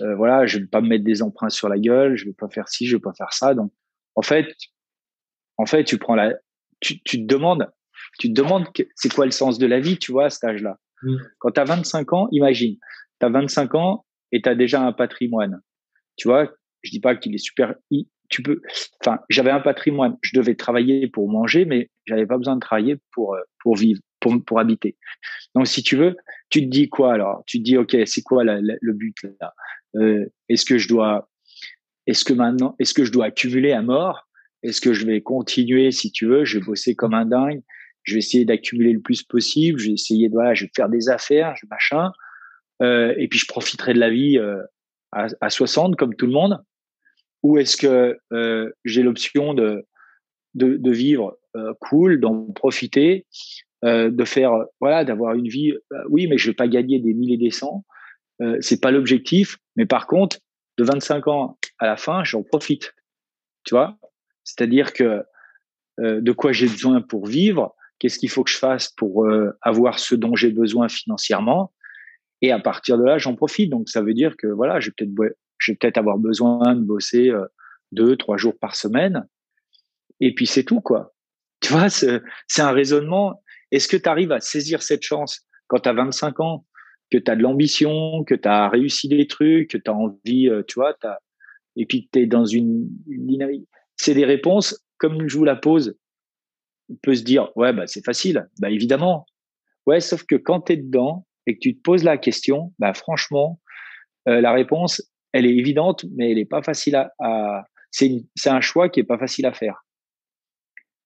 euh, 0.00 0.14
voilà, 0.16 0.46
je 0.46 0.58
vais 0.58 0.66
pas 0.66 0.80
me 0.80 0.88
mettre 0.88 1.04
des 1.04 1.22
emprunts 1.22 1.50
sur 1.50 1.68
la 1.68 1.78
gueule, 1.78 2.16
je 2.16 2.26
vais 2.26 2.32
pas 2.32 2.48
faire 2.48 2.68
ci, 2.68 2.86
je 2.86 2.96
vais 2.96 3.00
pas 3.00 3.12
faire 3.16 3.32
ça. 3.32 3.54
Donc, 3.54 3.72
en 4.14 4.22
fait, 4.22 4.46
en 5.56 5.66
fait, 5.66 5.84
tu 5.84 5.98
prends 5.98 6.14
la, 6.14 6.34
tu, 6.80 7.02
tu 7.02 7.18
te 7.18 7.26
demandes, 7.26 7.70
tu 8.18 8.28
te 8.28 8.32
demandes 8.32 8.66
c'est 8.94 9.12
quoi 9.12 9.24
le 9.24 9.30
sens 9.30 9.58
de 9.58 9.66
la 9.66 9.80
vie, 9.80 9.98
tu 9.98 10.12
vois, 10.12 10.26
à 10.26 10.30
cet 10.30 10.44
âge-là. 10.44 10.78
Mm. 11.02 11.16
Quand 11.38 11.50
tu 11.52 11.60
as 11.60 11.64
25 11.64 12.12
ans, 12.12 12.28
imagine, 12.32 12.76
tu 13.20 13.26
as 13.26 13.28
25 13.28 13.74
ans 13.74 14.04
et 14.32 14.42
tu 14.42 14.48
as 14.48 14.54
déjà 14.54 14.82
un 14.82 14.92
patrimoine. 14.92 15.60
Tu 16.16 16.28
vois, 16.28 16.52
je 16.82 16.90
dis 16.90 17.00
pas 17.00 17.16
qu'il 17.16 17.34
est 17.34 17.38
super. 17.38 17.74
Tu 18.30 18.42
peux. 18.42 18.60
Enfin, 19.00 19.20
j'avais 19.28 19.50
un 19.50 19.60
patrimoine. 19.60 20.16
Je 20.22 20.38
devais 20.38 20.54
travailler 20.54 21.08
pour 21.08 21.30
manger, 21.30 21.64
mais 21.64 21.90
j'avais 22.06 22.26
pas 22.26 22.36
besoin 22.36 22.56
de 22.56 22.60
travailler 22.60 22.96
pour 23.12 23.34
euh, 23.34 23.40
pour 23.62 23.76
vivre, 23.76 24.00
pour 24.46 24.58
habiter. 24.58 24.96
Donc, 25.54 25.66
si 25.66 25.82
tu 25.82 25.96
veux, 25.96 26.16
tu 26.50 26.60
te 26.60 26.66
dis 26.66 26.88
quoi 26.88 27.14
alors? 27.14 27.42
Tu 27.46 27.58
te 27.58 27.64
dis, 27.64 27.76
ok, 27.76 27.96
c'est 28.06 28.22
quoi 28.22 28.44
le 28.44 28.92
but 28.92 29.16
là? 29.40 29.54
Euh, 29.96 30.26
Est-ce 30.48 30.64
que 30.64 30.78
je 30.78 30.88
dois, 30.88 31.30
est-ce 32.06 32.24
que 32.24 32.32
maintenant, 32.32 32.74
est-ce 32.78 32.94
que 32.94 33.04
je 33.04 33.12
dois 33.12 33.26
accumuler 33.26 33.72
à 33.72 33.82
mort? 33.82 34.28
Est-ce 34.62 34.80
que 34.80 34.92
je 34.92 35.06
vais 35.06 35.20
continuer, 35.20 35.90
si 35.90 36.10
tu 36.10 36.26
veux, 36.26 36.44
je 36.44 36.58
vais 36.58 36.64
bosser 36.64 36.94
comme 36.94 37.14
un 37.14 37.26
dingue. 37.26 37.62
Je 38.02 38.14
vais 38.14 38.18
essayer 38.18 38.44
d'accumuler 38.44 38.92
le 38.92 39.00
plus 39.00 39.22
possible, 39.22 39.78
je 39.78 39.88
vais 39.88 39.94
essayer 39.94 40.28
de 40.28 40.36
faire 40.74 40.88
des 40.88 41.08
affaires, 41.08 41.54
machin, 41.70 42.12
euh, 42.82 43.14
et 43.16 43.28
puis 43.28 43.38
je 43.38 43.46
profiterai 43.46 43.94
de 43.94 44.00
la 44.00 44.10
vie 44.10 44.38
euh, 44.38 44.62
à, 45.12 45.28
à, 45.40 45.48
60 45.48 45.96
comme 45.96 46.14
tout 46.14 46.26
le 46.26 46.32
monde. 46.32 46.62
Ou 47.42 47.58
est-ce 47.58 47.76
que 47.76 48.18
j'ai 48.84 49.02
l'option 49.02 49.52
de, 49.54 49.86
vivre 50.54 51.38
cool, 51.80 52.18
d'en 52.18 52.46
profiter, 52.52 53.26
euh, 53.84 54.10
de 54.10 54.24
faire 54.24 54.52
voilà, 54.80 55.04
d'avoir 55.04 55.34
une 55.34 55.48
vie. 55.48 55.72
Euh, 55.72 56.04
oui, 56.08 56.26
mais 56.26 56.38
je 56.38 56.50
vais 56.50 56.54
pas 56.54 56.68
gagner 56.68 56.98
des 56.98 57.14
milliers 57.14 57.38
des 57.38 57.50
cents. 57.50 57.84
c'est 58.60 58.80
pas 58.80 58.90
l'objectif, 58.90 59.58
mais 59.76 59.86
par 59.86 60.06
contre, 60.06 60.38
de 60.76 60.84
25 60.84 61.28
ans 61.28 61.58
à 61.78 61.86
la 61.86 61.96
fin, 61.96 62.24
j'en 62.24 62.42
profite. 62.42 62.92
Tu 63.64 63.74
vois, 63.74 63.96
c'est-à-dire 64.42 64.92
que 64.92 65.22
de 65.98 66.32
quoi 66.32 66.50
j'ai 66.52 66.66
besoin 66.66 67.00
pour 67.00 67.26
vivre, 67.26 67.74
Qu'est-ce 67.98 68.18
qu'il 68.18 68.28
faut 68.28 68.44
que 68.44 68.50
je 68.50 68.58
fasse 68.58 68.88
pour 68.88 69.24
euh, 69.24 69.56
avoir 69.62 69.98
ce 69.98 70.14
dont 70.14 70.34
j'ai 70.34 70.50
besoin 70.50 70.88
financièrement? 70.88 71.72
Et 72.42 72.50
à 72.52 72.58
partir 72.58 72.98
de 72.98 73.04
là, 73.04 73.18
j'en 73.18 73.34
profite. 73.34 73.70
Donc 73.70 73.88
ça 73.88 74.02
veut 74.02 74.14
dire 74.14 74.36
que 74.36 74.46
voilà, 74.46 74.80
je 74.80 74.90
vais 74.90 74.94
peut-être 74.96 75.36
je 75.58 75.72
vais 75.72 75.76
peut-être 75.76 75.96
avoir 75.96 76.18
besoin 76.18 76.74
de 76.74 76.80
bosser 76.80 77.30
euh, 77.30 77.46
deux, 77.92 78.16
trois 78.16 78.36
jours 78.36 78.58
par 78.58 78.74
semaine. 78.74 79.26
Et 80.20 80.34
puis 80.34 80.46
c'est 80.46 80.64
tout 80.64 80.80
quoi. 80.80 81.14
Tu 81.60 81.72
vois, 81.72 81.88
c'est 81.88 82.20
un 82.58 82.72
raisonnement. 82.72 83.42
Est-ce 83.74 83.88
que 83.88 83.96
tu 83.96 84.08
arrives 84.08 84.30
à 84.30 84.38
saisir 84.38 84.84
cette 84.84 85.02
chance 85.02 85.48
quand 85.66 85.80
tu 85.80 85.88
as 85.88 85.92
25 85.92 86.38
ans, 86.38 86.64
que 87.10 87.18
tu 87.18 87.28
as 87.28 87.34
de 87.34 87.42
l'ambition, 87.42 88.22
que 88.22 88.36
tu 88.36 88.46
as 88.46 88.68
réussi 88.68 89.08
des 89.08 89.26
trucs, 89.26 89.70
que 89.70 89.78
tu 89.78 89.90
as 89.90 89.94
envie, 89.94 90.48
euh, 90.48 90.62
tu 90.68 90.74
vois, 90.74 90.94
as... 91.02 91.18
et 91.74 91.84
puis 91.84 92.08
tu 92.12 92.20
es 92.20 92.26
dans 92.26 92.44
une, 92.44 92.86
dynamique? 93.06 93.68
C'est 93.96 94.14
des 94.14 94.24
réponses, 94.24 94.80
comme 94.98 95.28
je 95.28 95.36
vous 95.36 95.42
la 95.42 95.56
pose, 95.56 95.98
peut 97.02 97.16
se 97.16 97.24
dire 97.24 97.50
ouais 97.56 97.72
bah 97.72 97.88
c'est 97.88 98.04
facile. 98.04 98.48
Bah 98.60 98.70
évidemment. 98.70 99.26
Ouais 99.86 100.00
sauf 100.00 100.22
que 100.22 100.36
quand 100.36 100.60
tu 100.60 100.74
es 100.74 100.76
dedans 100.76 101.26
et 101.48 101.54
que 101.54 101.60
tu 101.60 101.76
te 101.76 101.82
poses 101.82 102.04
la 102.04 102.16
question 102.16 102.72
bah 102.78 102.94
franchement 102.94 103.60
euh, 104.28 104.40
la 104.40 104.52
réponse 104.52 105.02
elle 105.32 105.46
est 105.46 105.56
évidente 105.56 106.04
mais 106.14 106.30
elle 106.30 106.38
est 106.38 106.44
pas 106.44 106.62
facile 106.62 106.94
à, 106.94 107.12
à... 107.18 107.64
c'est 107.90 108.22
un 108.46 108.60
choix 108.60 108.88
qui 108.88 109.00
est 109.00 109.04
pas 109.04 109.18
facile 109.18 109.46
à 109.46 109.52
faire. 109.52 109.84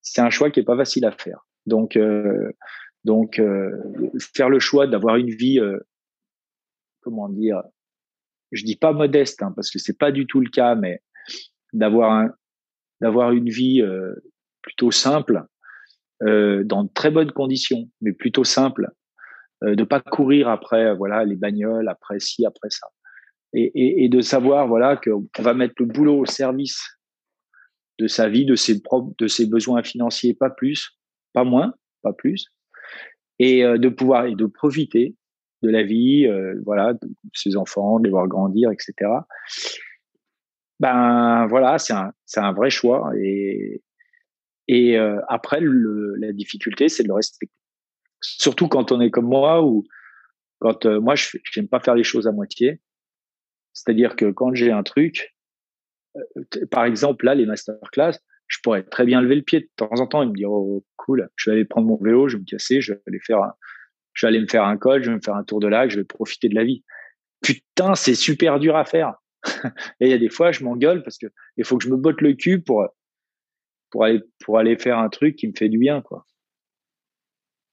C'est 0.03 0.21
un 0.21 0.31
choix 0.31 0.51
qui 0.51 0.61
est 0.61 0.65
pas 0.65 0.77
facile 0.77 1.07
à 1.07 1.13
faire 1.13 1.48
donc 1.69 1.97
euh, 1.97 2.51
donc 3.05 3.39
euh, 3.39 3.71
faire 4.35 4.49
le 4.49 4.59
choix 4.59 4.87
d'avoir 4.87 5.17
une 5.17 5.31
vie 5.31 5.61
euh, 5.61 5.79
comment 7.03 7.29
dire 7.29 7.63
je 8.53 8.65
dis 8.65 8.77
pas 8.77 8.93
modeste 8.93 9.43
hein, 9.43 9.53
parce 9.55 9.71
que 9.71 9.79
c'est 9.79 9.97
pas 9.97 10.11
du 10.11 10.27
tout 10.27 10.41
le 10.41 10.51
cas 10.51 10.75
mais 10.75 11.03
d'avoir 11.73 12.13
un 12.13 12.35
d'avoir 13.01 13.31
une 13.31 13.49
vie 13.49 13.81
plutôt 14.63 14.91
simple 14.91 15.45
dans 16.21 16.83
de 16.83 16.89
très 16.93 17.13
bonnes 17.13 17.31
conditions, 17.31 17.89
mais 18.01 18.13
plutôt 18.13 18.43
simples, 18.43 18.91
euh, 19.65 19.75
de 19.75 19.83
pas 19.83 20.01
courir 20.01 20.49
après 20.49 20.95
voilà 20.95 21.25
les 21.25 21.35
bagnoles, 21.35 21.89
après 21.89 22.21
ci, 22.21 22.45
après 22.45 22.71
ça, 22.71 22.89
et 23.53 24.09
de 24.09 24.21
savoir 24.21 24.69
voilà 24.69 24.97
qu'on 24.97 25.27
va 25.39 25.55
mettre 25.55 25.75
le 25.79 25.87
boulot 25.87 26.19
au 26.19 26.27
service 26.27 26.81
de 27.99 28.07
sa 28.07 28.29
vie, 28.29 28.45
de 28.45 28.55
ses 28.55 28.81
propres, 28.81 29.13
de 29.19 29.27
ses 29.27 29.47
besoins 29.47 29.83
financiers, 29.83 30.35
pas 30.35 30.51
plus, 30.51 30.98
pas 31.33 31.45
moins, 31.45 31.75
pas 32.03 32.13
plus, 32.13 32.53
et 33.39 33.65
euh, 33.65 33.79
de 33.79 33.89
pouvoir 33.89 34.27
et 34.27 34.35
de 34.35 34.47
profiter 34.47 35.15
de 35.63 35.71
la 35.71 35.83
vie, 35.83 36.27
euh, 36.27 36.55
voilà, 36.65 36.95
de 36.95 37.09
ses 37.33 37.57
enfants, 37.57 37.99
de 37.99 38.05
les 38.05 38.11
voir 38.11 38.29
grandir, 38.29 38.71
etc. 38.71 39.11
Ben 40.81 41.47
voilà, 41.49 41.79
c'est 41.79 41.93
un, 41.93 42.13
un 42.37 42.53
vrai 42.53 42.71
choix 42.71 43.11
et, 43.21 43.83
et 44.69 44.97
euh, 44.97 45.21
après, 45.29 45.61
la 45.61 46.33
difficulté, 46.33 46.89
c'est 46.89 47.03
de 47.03 47.09
le 47.09 47.15
respecter. 47.15 47.53
Surtout 48.21 48.69
quand 48.69 48.93
on 48.93 49.01
est 49.01 49.11
comme 49.11 49.27
moi 49.27 49.65
ou 49.65 49.85
quand 50.61 50.87
moi, 50.87 51.15
je 51.17 51.39
n'aime 51.57 51.69
pas 51.69 51.81
faire 51.81 51.95
les 51.95 52.05
choses 52.05 52.29
à 52.29 52.33
moitié. 52.33 52.81
C'est-à-dire 53.73 54.17
que 54.17 54.31
quand 54.31 54.55
j'ai 54.55 54.71
un 54.71 54.83
truc, 54.83 55.35
par 56.71 56.85
exemple, 56.85 57.25
là, 57.25 57.35
les 57.35 57.47
masterclass, 57.47 58.19
je 58.49 58.59
pourrais 58.63 58.83
très 58.83 59.05
bien 59.05 59.21
lever 59.21 59.37
le 59.37 59.43
pied 59.43 59.61
de 59.61 59.69
temps 59.77 59.89
en 59.93 60.07
temps 60.07 60.23
et 60.23 60.27
me 60.27 60.33
dire, 60.33 60.51
oh, 60.51 60.85
cool, 60.97 61.29
je 61.37 61.51
vais 61.51 61.57
aller 61.57 61.65
prendre 61.65 61.87
mon 61.87 61.97
vélo, 61.97 62.29
je 62.29 62.37
vais 62.37 62.41
me 62.41 62.47
casser, 62.47 62.81
je 62.81 62.95
vais 62.95 63.01
aller 63.07 63.21
faire 63.21 63.43
un, 63.43 63.53
je 64.15 64.27
vais 64.27 64.29
aller 64.29 64.41
me 64.41 64.49
faire 64.49 64.65
un 64.65 64.77
col, 64.77 65.05
je 65.05 65.11
vais 65.11 65.17
me 65.17 65.21
faire 65.21 65.37
un 65.37 65.45
tour 65.45 65.61
de 65.61 65.69
lac, 65.69 65.91
je 65.91 65.99
vais 65.99 66.05
profiter 66.05 66.49
de 66.49 66.55
la 66.55 66.65
vie. 66.65 66.83
Putain, 67.43 67.95
c'est 67.95 68.15
super 68.15 68.59
dur 68.59 68.77
à 68.77 68.85
faire. 68.85 69.15
et 70.01 70.07
il 70.07 70.09
y 70.09 70.15
a 70.15 70.19
des 70.19 70.31
fois, 70.31 70.51
je 70.51 70.65
m'engueule 70.65 71.03
parce 71.03 71.19
que 71.19 71.27
il 71.57 71.65
faut 71.65 71.79
que 71.79 71.85
je 71.85 71.91
me 71.91 71.97
botte 71.97 72.21
le 72.21 72.33
cul 72.33 72.61
pour 72.61 72.89
pour 73.91 74.05
aller, 74.05 74.21
pour 74.45 74.59
aller 74.59 74.77
faire 74.77 74.99
un 74.99 75.09
truc 75.09 75.37
qui 75.37 75.47
me 75.47 75.53
fait 75.57 75.69
du 75.69 75.79
bien, 75.79 76.03
quoi. 76.03 76.27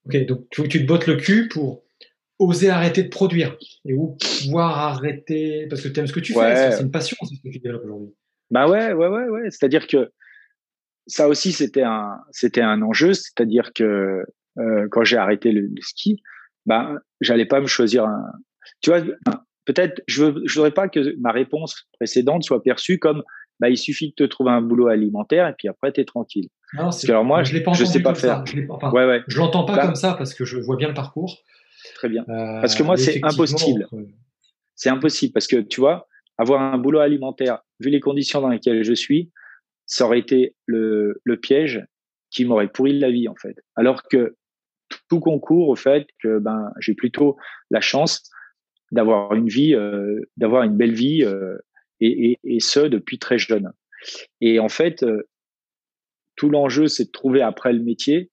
Ok, 0.06 0.24
donc 0.26 0.46
tu, 0.50 0.68
tu 0.68 0.82
te 0.82 0.86
bottes 0.86 1.06
le 1.06 1.16
cul 1.16 1.48
pour 1.48 1.84
oser 2.38 2.70
arrêter 2.70 3.02
de 3.02 3.08
produire 3.08 3.56
et 3.84 3.94
ou 3.94 4.16
pouvoir 4.16 4.78
arrêter 4.78 5.66
parce 5.68 5.82
que 5.82 5.88
tu 5.88 5.98
aimes 5.98 6.06
ce 6.06 6.12
que 6.12 6.20
tu 6.20 6.32
fais, 6.32 6.70
c'est 6.72 6.82
une 6.82 6.90
passion, 6.90 7.16
c'est 7.22 7.34
ce 7.34 7.42
que 7.42 7.48
tu 7.48 7.58
développes 7.58 7.84
aujourd'hui. 7.84 8.14
Bah 8.50 8.68
ouais, 8.68 8.92
ouais, 8.92 9.08
ouais, 9.08 9.28
ouais. 9.28 9.50
C'est-à-dire 9.50 9.86
que 9.86 10.12
ça 11.06 11.28
aussi 11.28 11.52
c'était 11.52 11.82
un, 11.82 12.18
c'était 12.30 12.62
un 12.62 12.82
enjeu, 12.82 13.12
c'est-à-dire 13.12 13.72
que 13.72 14.24
euh, 14.58 14.88
quand 14.90 15.04
j'ai 15.04 15.16
arrêté 15.16 15.52
le, 15.52 15.68
ski, 15.80 16.22
bah 16.64 16.94
j'allais 17.20 17.46
pas 17.46 17.60
me 17.60 17.66
choisir 17.66 18.04
un. 18.04 18.24
Tu 18.80 18.90
vois, 18.90 19.00
peut-être 19.64 20.02
je 20.06 20.24
veux, 20.24 20.42
je 20.44 20.54
voudrais 20.54 20.72
pas 20.72 20.88
que 20.88 21.14
ma 21.18 21.32
réponse 21.32 21.86
précédente 21.98 22.42
soit 22.44 22.62
perçue 22.62 22.98
comme 22.98 23.22
bah, 23.60 23.70
il 23.70 23.78
suffit 23.78 24.10
de 24.10 24.14
te 24.14 24.24
trouver 24.24 24.50
un 24.50 24.60
boulot 24.60 24.88
alimentaire 24.88 25.48
et 25.48 25.54
puis 25.56 25.68
après, 25.68 25.92
tu 25.92 26.00
es 26.00 26.04
tranquille. 26.04 26.48
Non, 26.74 26.84
parce 26.84 27.04
que 27.04 27.10
alors 27.10 27.24
moi, 27.24 27.42
je 27.42 27.56
ne 27.56 27.84
sais 27.84 28.02
pas 28.02 28.14
faire. 28.14 28.44
Je 28.46 28.58
ouais, 28.58 29.06
ouais. 29.06 29.22
Je 29.28 29.38
l'entends 29.38 29.64
pas 29.64 29.76
bah 29.76 29.86
comme 29.86 29.94
ça 29.94 30.14
parce 30.14 30.34
que 30.34 30.44
je 30.44 30.58
vois 30.58 30.76
bien 30.76 30.88
le 30.88 30.94
parcours. 30.94 31.38
Très 31.94 32.08
bien. 32.08 32.24
Euh, 32.28 32.60
parce 32.60 32.74
que 32.74 32.82
moi, 32.82 32.96
c'est 32.96 33.20
impossible. 33.22 33.88
C'est 34.74 34.90
impossible 34.90 35.32
parce 35.32 35.46
que 35.46 35.56
tu 35.56 35.80
vois, 35.80 36.06
avoir 36.36 36.60
un 36.60 36.76
boulot 36.76 36.98
alimentaire, 36.98 37.60
vu 37.80 37.90
les 37.90 38.00
conditions 38.00 38.40
dans 38.40 38.48
lesquelles 38.48 38.84
je 38.84 38.92
suis, 38.92 39.30
ça 39.86 40.04
aurait 40.06 40.18
été 40.18 40.54
le, 40.66 41.20
le 41.24 41.36
piège 41.36 41.84
qui 42.30 42.44
m'aurait 42.44 42.68
pourri 42.68 42.98
la 42.98 43.10
vie 43.10 43.28
en 43.28 43.36
fait. 43.36 43.56
Alors 43.76 44.02
que 44.02 44.36
tout 45.08 45.20
concourt 45.20 45.68
au 45.68 45.76
fait 45.76 46.06
que 46.22 46.38
ben 46.38 46.70
j'ai 46.80 46.94
plutôt 46.94 47.36
la 47.70 47.80
chance 47.80 48.30
d'avoir 48.92 49.34
une 49.34 49.48
vie, 49.48 49.74
euh, 49.74 50.20
d'avoir 50.36 50.62
une 50.62 50.76
belle 50.76 50.94
vie 50.94 51.24
euh, 51.24 51.56
et, 52.00 52.32
et, 52.32 52.38
et, 52.44 52.60
ce 52.60 52.80
depuis 52.80 53.18
très 53.18 53.38
jeune. 53.38 53.72
Et 54.40 54.60
en 54.60 54.68
fait, 54.68 55.02
euh, 55.02 55.28
tout 56.36 56.50
l'enjeu, 56.50 56.86
c'est 56.86 57.06
de 57.06 57.10
trouver 57.10 57.42
après 57.42 57.72
le 57.72 57.82
métier 57.82 58.30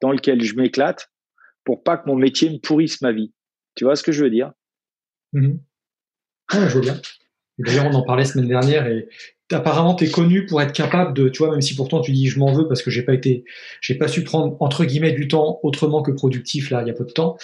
dans 0.00 0.12
lequel 0.12 0.42
je 0.42 0.54
m'éclate 0.54 1.10
pour 1.64 1.82
pas 1.82 1.96
que 1.96 2.08
mon 2.08 2.16
métier 2.16 2.50
me 2.50 2.58
pourrisse 2.58 3.00
ma 3.00 3.12
vie. 3.12 3.32
Tu 3.74 3.84
vois 3.84 3.96
ce 3.96 4.02
que 4.02 4.12
je 4.12 4.22
veux 4.22 4.30
dire? 4.30 4.52
Mmh 5.32 5.56
je 6.52 6.58
vois 6.58 6.80
bien. 6.80 7.00
D'ailleurs, 7.58 7.86
on 7.86 7.94
en 7.94 8.02
parlait 8.02 8.24
semaine 8.24 8.48
dernière 8.48 8.86
et 8.86 9.08
apparemment 9.54 9.94
tu 9.94 10.04
es 10.04 10.08
connu 10.08 10.44
pour 10.44 10.60
être 10.60 10.72
capable 10.72 11.14
de, 11.14 11.28
tu 11.28 11.38
vois, 11.38 11.52
même 11.52 11.60
si 11.60 11.76
pourtant 11.76 12.00
tu 12.00 12.10
dis 12.10 12.26
je 12.26 12.38
m'en 12.38 12.52
veux 12.52 12.66
parce 12.66 12.82
que 12.82 12.90
j'ai 12.90 13.02
pas 13.02 13.14
été, 13.14 13.44
j'ai 13.80 13.94
pas 13.94 14.08
su 14.08 14.24
prendre 14.24 14.56
entre 14.60 14.84
guillemets 14.84 15.12
du 15.12 15.28
temps 15.28 15.60
autrement 15.62 16.02
que 16.02 16.10
productif 16.10 16.70
là 16.70 16.82
il 16.82 16.88
y 16.88 16.90
a 16.90 16.94
peu 16.94 17.04
de 17.04 17.12
temps. 17.12 17.36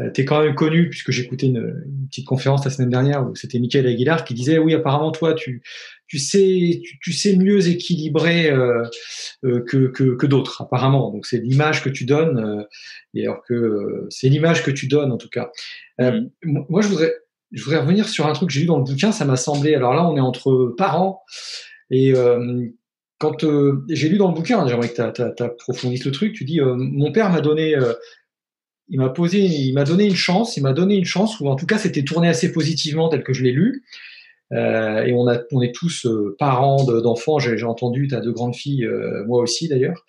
Euh, 0.00 0.10
tu 0.10 0.22
es 0.22 0.24
quand 0.24 0.42
même 0.42 0.54
connu 0.54 0.88
puisque 0.88 1.10
j'écoutais 1.10 1.46
une, 1.46 1.82
une, 1.84 2.06
petite 2.08 2.26
conférence 2.26 2.64
la 2.64 2.70
semaine 2.70 2.88
dernière 2.88 3.28
où 3.28 3.34
c'était 3.34 3.58
Michael 3.58 3.86
Aguilar 3.86 4.24
qui 4.24 4.32
disait 4.32 4.58
oui 4.58 4.72
apparemment 4.74 5.10
toi 5.12 5.34
tu 5.34 5.62
tu 6.06 6.18
sais 6.18 6.82
tu, 7.02 7.12
sais 7.12 7.36
mieux 7.36 7.68
équilibrer 7.68 8.50
euh, 8.50 8.82
euh, 9.44 9.62
que 9.68 9.88
que, 9.88 10.16
que 10.16 10.26
d'autres 10.26 10.62
apparemment. 10.62 11.12
Donc 11.12 11.26
c'est 11.26 11.38
l'image 11.38 11.84
que 11.84 11.90
tu 11.90 12.06
donnes 12.06 12.38
euh, 12.38 12.64
et 13.12 13.26
alors 13.26 13.42
que 13.46 14.06
c'est 14.08 14.28
l'image 14.28 14.64
que 14.64 14.70
tu 14.70 14.88
donnes 14.88 15.12
en 15.12 15.18
tout 15.18 15.28
cas. 15.28 15.52
Mmh. 15.98 16.30
Moi 16.42 16.80
je 16.80 16.88
voudrais 16.88 17.12
je 17.52 17.64
voudrais 17.64 17.80
revenir 17.80 18.08
sur 18.08 18.26
un 18.26 18.32
truc 18.32 18.48
que 18.48 18.54
j'ai 18.54 18.60
lu 18.60 18.66
dans 18.66 18.78
le 18.78 18.84
bouquin, 18.84 19.12
ça 19.12 19.24
m'a 19.24 19.36
semblé. 19.36 19.74
Alors 19.74 19.94
là, 19.94 20.08
on 20.08 20.16
est 20.16 20.20
entre 20.20 20.74
parents 20.76 21.22
et 21.90 22.14
euh, 22.14 22.66
quand 23.18 23.44
euh, 23.44 23.84
j'ai 23.88 24.08
lu 24.08 24.16
dans 24.16 24.28
le 24.28 24.34
bouquin, 24.34 24.66
j'aimerais 24.66 24.88
que 24.88 25.34
tu 25.34 25.42
approfondisses 25.42 26.04
le 26.04 26.12
truc. 26.12 26.32
Tu 26.32 26.44
dis, 26.44 26.60
euh, 26.60 26.74
mon 26.76 27.12
père 27.12 27.30
m'a 27.30 27.40
donné, 27.40 27.74
il 28.88 28.98
m'a 28.98 29.08
posé, 29.08 29.40
il 29.40 29.72
m'a 29.74 29.84
donné 29.84 30.06
une 30.06 30.14
chance, 30.14 30.56
il 30.56 30.62
m'a 30.62 30.72
donné 30.72 30.96
une 30.96 31.04
chance, 31.04 31.40
ou 31.40 31.48
en 31.48 31.56
tout 31.56 31.66
cas, 31.66 31.78
c'était 31.78 32.04
tourné 32.04 32.28
assez 32.28 32.52
positivement 32.52 33.08
tel 33.08 33.22
que 33.22 33.32
je 33.32 33.42
l'ai 33.42 33.52
lu. 33.52 33.84
et 34.52 35.12
on, 35.12 35.28
a, 35.28 35.40
on 35.52 35.60
est 35.60 35.74
tous 35.74 36.06
parents 36.38 36.84
d'enfants. 36.84 37.38
j'ai 37.38 37.62
entendu, 37.64 38.08
tu 38.08 38.14
as 38.14 38.20
deux 38.20 38.32
grandes 38.32 38.56
filles, 38.56 38.88
moi 39.26 39.42
aussi 39.42 39.68
d'ailleurs. 39.68 40.04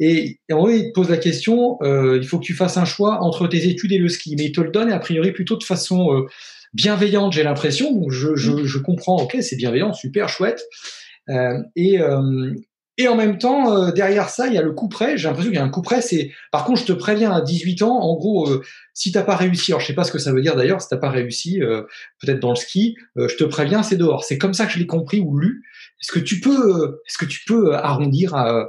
Et, 0.00 0.40
et, 0.48 0.52
en 0.52 0.62
vrai, 0.62 0.78
il 0.80 0.88
te 0.88 0.92
pose 0.92 1.08
la 1.08 1.16
question, 1.16 1.78
il 1.82 2.24
faut 2.24 2.38
que 2.38 2.44
tu 2.44 2.54
fasses 2.54 2.76
un 2.76 2.84
choix 2.84 3.22
entre 3.22 3.46
tes 3.46 3.68
études 3.68 3.92
et 3.92 3.98
le 3.98 4.08
ski, 4.08 4.34
mais 4.36 4.46
il 4.46 4.52
te 4.52 4.60
le 4.60 4.70
donne, 4.70 4.92
a 4.92 4.98
priori 4.98 5.32
plutôt 5.32 5.56
de 5.56 5.64
façon 5.64 6.26
bienveillante, 6.74 7.32
j'ai 7.32 7.42
l'impression. 7.42 8.08
Je, 8.10 8.34
je, 8.34 8.50
mm. 8.50 8.64
je, 8.64 8.78
comprends, 8.78 9.16
ok, 9.16 9.38
c'est 9.40 9.56
bienveillant, 9.56 9.92
super 9.92 10.28
chouette. 10.28 10.62
Euh, 11.30 11.58
et, 11.76 12.00
euh, 12.00 12.54
et 12.96 13.08
en 13.08 13.16
même 13.16 13.38
temps, 13.38 13.74
euh, 13.74 13.90
derrière 13.92 14.28
ça, 14.28 14.46
il 14.46 14.54
y 14.54 14.58
a 14.58 14.62
le 14.62 14.72
coup 14.72 14.88
près. 14.88 15.16
J'ai 15.16 15.26
l'impression 15.26 15.50
qu'il 15.50 15.58
y 15.58 15.62
a 15.62 15.64
un 15.64 15.70
coup 15.70 15.82
près. 15.82 16.02
C'est, 16.02 16.32
par 16.52 16.64
contre, 16.64 16.80
je 16.80 16.86
te 16.86 16.92
préviens, 16.92 17.32
à 17.32 17.40
18 17.40 17.82
ans, 17.82 17.98
en 17.98 18.14
gros, 18.16 18.48
euh, 18.48 18.62
si 18.92 19.10
t'as 19.10 19.22
pas 19.22 19.36
réussi, 19.36 19.72
alors 19.72 19.80
je 19.80 19.86
sais 19.86 19.94
pas 19.94 20.04
ce 20.04 20.12
que 20.12 20.18
ça 20.18 20.32
veut 20.32 20.42
dire 20.42 20.54
d'ailleurs, 20.54 20.82
si 20.82 20.88
t'as 20.88 20.98
pas 20.98 21.10
réussi, 21.10 21.60
peut-être 22.20 22.38
dans 22.38 22.50
le 22.50 22.56
ski, 22.56 22.96
je 23.16 23.34
te 23.34 23.42
préviens, 23.42 23.82
c'est 23.82 23.96
dehors. 23.96 24.22
C'est 24.22 24.38
comme 24.38 24.54
ça 24.54 24.66
que 24.66 24.72
je 24.72 24.78
l'ai 24.78 24.86
compris 24.86 25.20
ou 25.20 25.36
lu. 25.36 25.64
Est-ce 26.00 26.12
que 26.12 26.20
tu 26.20 26.38
peux, 26.38 27.00
est-ce 27.08 27.18
que 27.18 27.24
tu 27.24 27.40
peux 27.46 27.74
arrondir, 27.74 28.36
à, 28.36 28.68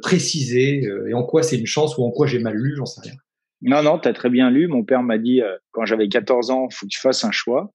préciser, 0.00 0.82
et 1.08 1.12
en 1.12 1.24
quoi 1.24 1.42
c'est 1.42 1.58
une 1.58 1.66
chance 1.66 1.98
ou 1.98 2.04
en 2.04 2.10
quoi 2.10 2.26
j'ai 2.26 2.38
mal 2.38 2.54
lu, 2.54 2.74
j'en 2.76 2.86
sais 2.86 3.02
rien. 3.02 3.14
Non, 3.62 3.82
non, 3.82 3.98
tu 3.98 4.12
très 4.12 4.30
bien 4.30 4.50
lu. 4.50 4.68
Mon 4.68 4.84
père 4.84 5.02
m'a 5.02 5.18
dit, 5.18 5.42
euh, 5.42 5.56
quand 5.72 5.84
j'avais 5.84 6.08
14 6.08 6.50
ans, 6.50 6.68
faut 6.70 6.86
que 6.86 6.90
tu 6.90 7.00
fasses 7.00 7.24
un 7.24 7.30
choix. 7.30 7.72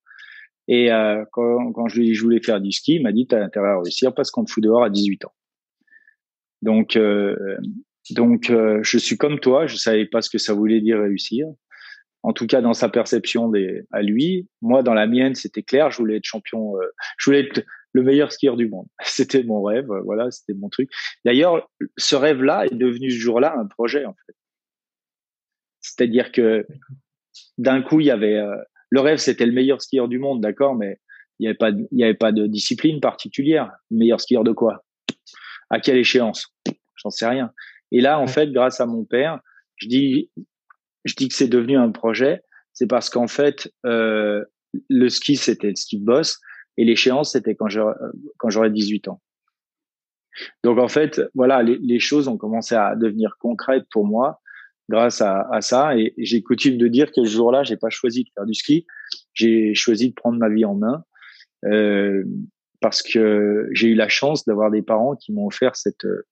Et 0.68 0.92
euh, 0.92 1.24
quand, 1.32 1.88
je, 1.88 2.02
je 2.12 2.22
voulais 2.22 2.42
faire 2.42 2.60
du 2.60 2.72
ski, 2.72 2.96
il 2.96 3.04
m'a 3.04 3.12
dit, 3.12 3.28
tu 3.28 3.36
as 3.36 3.44
intérêt 3.44 3.70
à 3.70 3.80
réussir 3.80 4.14
parce 4.16 4.32
qu'on 4.32 4.44
te 4.44 4.52
fout 4.52 4.64
dehors 4.64 4.84
à 4.84 4.90
18 4.90 5.26
ans. 5.26 5.34
Donc, 6.64 6.96
euh, 6.96 7.36
donc 8.12 8.52
je 8.52 8.98
suis 8.98 9.18
comme 9.18 9.40
toi, 9.40 9.68
je 9.68 9.76
savais 9.76 10.08
pas 10.08 10.22
ce 10.22 10.32
que 10.32 10.40
ça 10.40 10.54
voulait 10.54 10.82
dire 10.82 11.00
réussir. 11.00 11.48
En 12.24 12.34
tout 12.34 12.48
cas, 12.48 12.62
dans 12.62 12.74
sa 12.74 12.90
perception 12.90 13.50
des, 13.50 13.84
à 13.92 14.02
lui, 14.02 14.48
moi, 14.64 14.82
dans 14.82 14.96
la 14.96 15.06
mienne, 15.06 15.36
c'était 15.36 15.62
clair. 15.62 15.92
Je 15.92 15.98
voulais 15.98 16.18
être 16.18 16.26
champion. 16.26 16.74
je 17.20 17.30
voulais 17.30 17.42
être 17.42 17.64
le 17.94 18.02
meilleur 18.02 18.32
skieur 18.32 18.58
du 18.58 18.68
monde. 18.68 18.88
C'était 19.04 19.44
mon 19.44 19.62
rêve. 19.62 19.88
Voilà, 20.04 20.32
c'était 20.32 20.54
mon 20.54 20.70
truc. 20.70 20.90
D'ailleurs, 21.24 21.70
ce 21.98 22.16
rêve-là 22.16 22.66
est 22.66 22.76
devenu 22.76 23.12
ce 23.12 23.20
jour-là 23.20 23.56
un 23.58 23.68
projet, 23.68 24.06
en 24.06 24.16
fait. 24.26 24.36
C'est-à-dire 25.86 26.32
que 26.32 26.66
d'un 27.58 27.82
coup, 27.82 28.00
il 28.00 28.08
y 28.08 28.12
avait 28.12 28.38
euh, 28.38 28.56
le 28.90 29.02
rêve, 29.02 29.18
c'était 29.18 29.46
le 29.46 29.52
meilleur 29.52 29.82
skieur 29.82 30.08
du 30.08 30.18
monde, 30.18 30.42
d'accord, 30.42 30.76
mais 30.76 31.00
il 31.40 31.44
n'y 31.44 31.48
avait 31.48 31.58
pas, 31.58 31.70
il 31.70 32.00
y 32.00 32.04
avait 32.04 32.16
pas 32.16 32.32
de 32.32 32.48
discipline 32.48 33.00
particulière. 33.00 33.72
meilleur 33.92 34.20
skieur 34.20 34.44
de 34.44 34.52
quoi? 34.52 34.84
À 35.70 35.80
quelle 35.80 35.98
échéance? 35.98 36.48
J'en 36.96 37.10
sais 37.10 37.28
rien. 37.28 37.52
Et 37.92 38.02
là, 38.02 38.20
en 38.20 38.28
fait, 38.28 38.52
grâce 38.52 38.82
à 38.82 38.86
mon 38.86 39.06
père, 39.06 39.40
je 39.76 39.88
dis, 39.88 40.32
je 41.04 41.14
dis 41.14 41.28
que 41.28 41.36
c'est 41.36 41.48
devenu 41.48 41.78
un 41.78 41.92
projet. 41.92 42.42
C'est 42.74 42.88
parce 42.88 43.10
qu'en 43.10 43.28
fait, 43.28 43.72
euh, 43.86 44.44
le 44.90 45.10
ski, 45.10 45.36
c'était 45.36 45.70
le 45.70 45.76
ski 45.76 46.00
de 46.00 46.06
boss, 46.06 46.40
et 46.78 46.84
l'échéance, 46.84 47.34
c'était 47.34 47.56
quand 47.56 47.70
j'aurais 47.70 47.96
quand 48.38 48.50
j'aurais 48.50 48.72
18 48.72 49.08
ans. 49.08 49.22
Donc 50.64 50.80
en 50.80 50.90
fait, 50.90 51.22
voilà, 51.34 51.64
les, 51.64 51.78
les, 51.78 52.00
choses 52.00 52.28
ont 52.28 52.38
commencé 52.38 52.76
à 52.76 52.96
devenir 52.98 53.38
concrètes 53.40 53.86
pour 53.90 54.06
moi 54.06 54.42
grâce 54.90 55.22
à, 55.22 55.48
à 55.52 55.62
ça. 55.62 55.98
Et, 55.98 56.14
j'ai 56.18 56.42
coutume 56.42 56.78
de 56.78 56.88
dire 56.88 57.12
que 57.12 57.24
ce 57.24 57.30
jour-là, 57.30 57.64
j'ai 57.64 57.78
pas 57.78 57.90
choisi 57.90 58.24
de 58.24 58.30
faire 58.34 58.46
du 58.46 58.54
ski, 58.54 58.86
j'ai 59.34 59.74
choisi 59.74 60.10
de 60.10 60.14
prendre 60.14 60.38
ma 60.38 60.50
vie 60.50 60.66
en 60.66 60.76
main 60.76 61.04
euh, 61.66 62.24
parce 62.82 63.02
que 63.02 63.68
j'ai 63.72 63.90
eu 63.90 63.96
la 63.96 64.10
chance 64.10 64.46
d'avoir 64.46 64.72
des 64.72 64.82
parents 64.82 65.16
qui 65.16 65.32
m'ont 65.34 65.48
offert 65.48 65.76
cette 65.76 66.06
euh, 66.06 66.28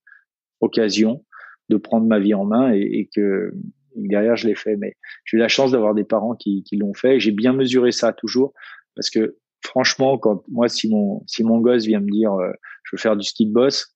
occasion 0.60 1.26
de 1.70 1.78
prendre 1.78 2.06
ma 2.06 2.20
vie 2.20 2.34
en 2.34 2.46
main 2.46 2.74
et, 2.74 2.82
et 2.82 3.10
que 3.14 3.54
derrière 3.96 4.36
je 4.36 4.48
l'ai 4.48 4.56
fait. 4.56 4.76
Mais 4.76 4.96
j'ai 5.26 5.38
eu 5.38 5.40
la 5.40 5.48
chance 5.48 5.72
d'avoir 5.72 5.94
des 5.94 6.04
parents 6.04 6.36
qui, 6.36 6.64
qui 6.64 6.78
l'ont 6.78 6.94
fait. 6.94 7.20
J'ai 7.20 7.32
bien 7.32 7.54
mesuré 7.54 7.92
ça 7.92 8.14
toujours 8.14 8.54
parce 8.96 9.10
que 9.10 9.38
franchement, 9.66 10.18
quand 10.18 10.44
moi 10.50 10.68
si 10.68 10.90
mon 10.90 11.24
si 11.26 11.44
mon 11.44 11.60
gosse 11.60 11.86
vient 11.86 12.00
me 12.00 12.12
dire 12.12 12.34
euh, 12.34 12.52
je 12.84 12.96
veux 12.96 13.00
faire 13.00 13.16
du 13.16 13.26
ski 13.26 13.48
de 13.48 13.54
boss, 13.54 13.93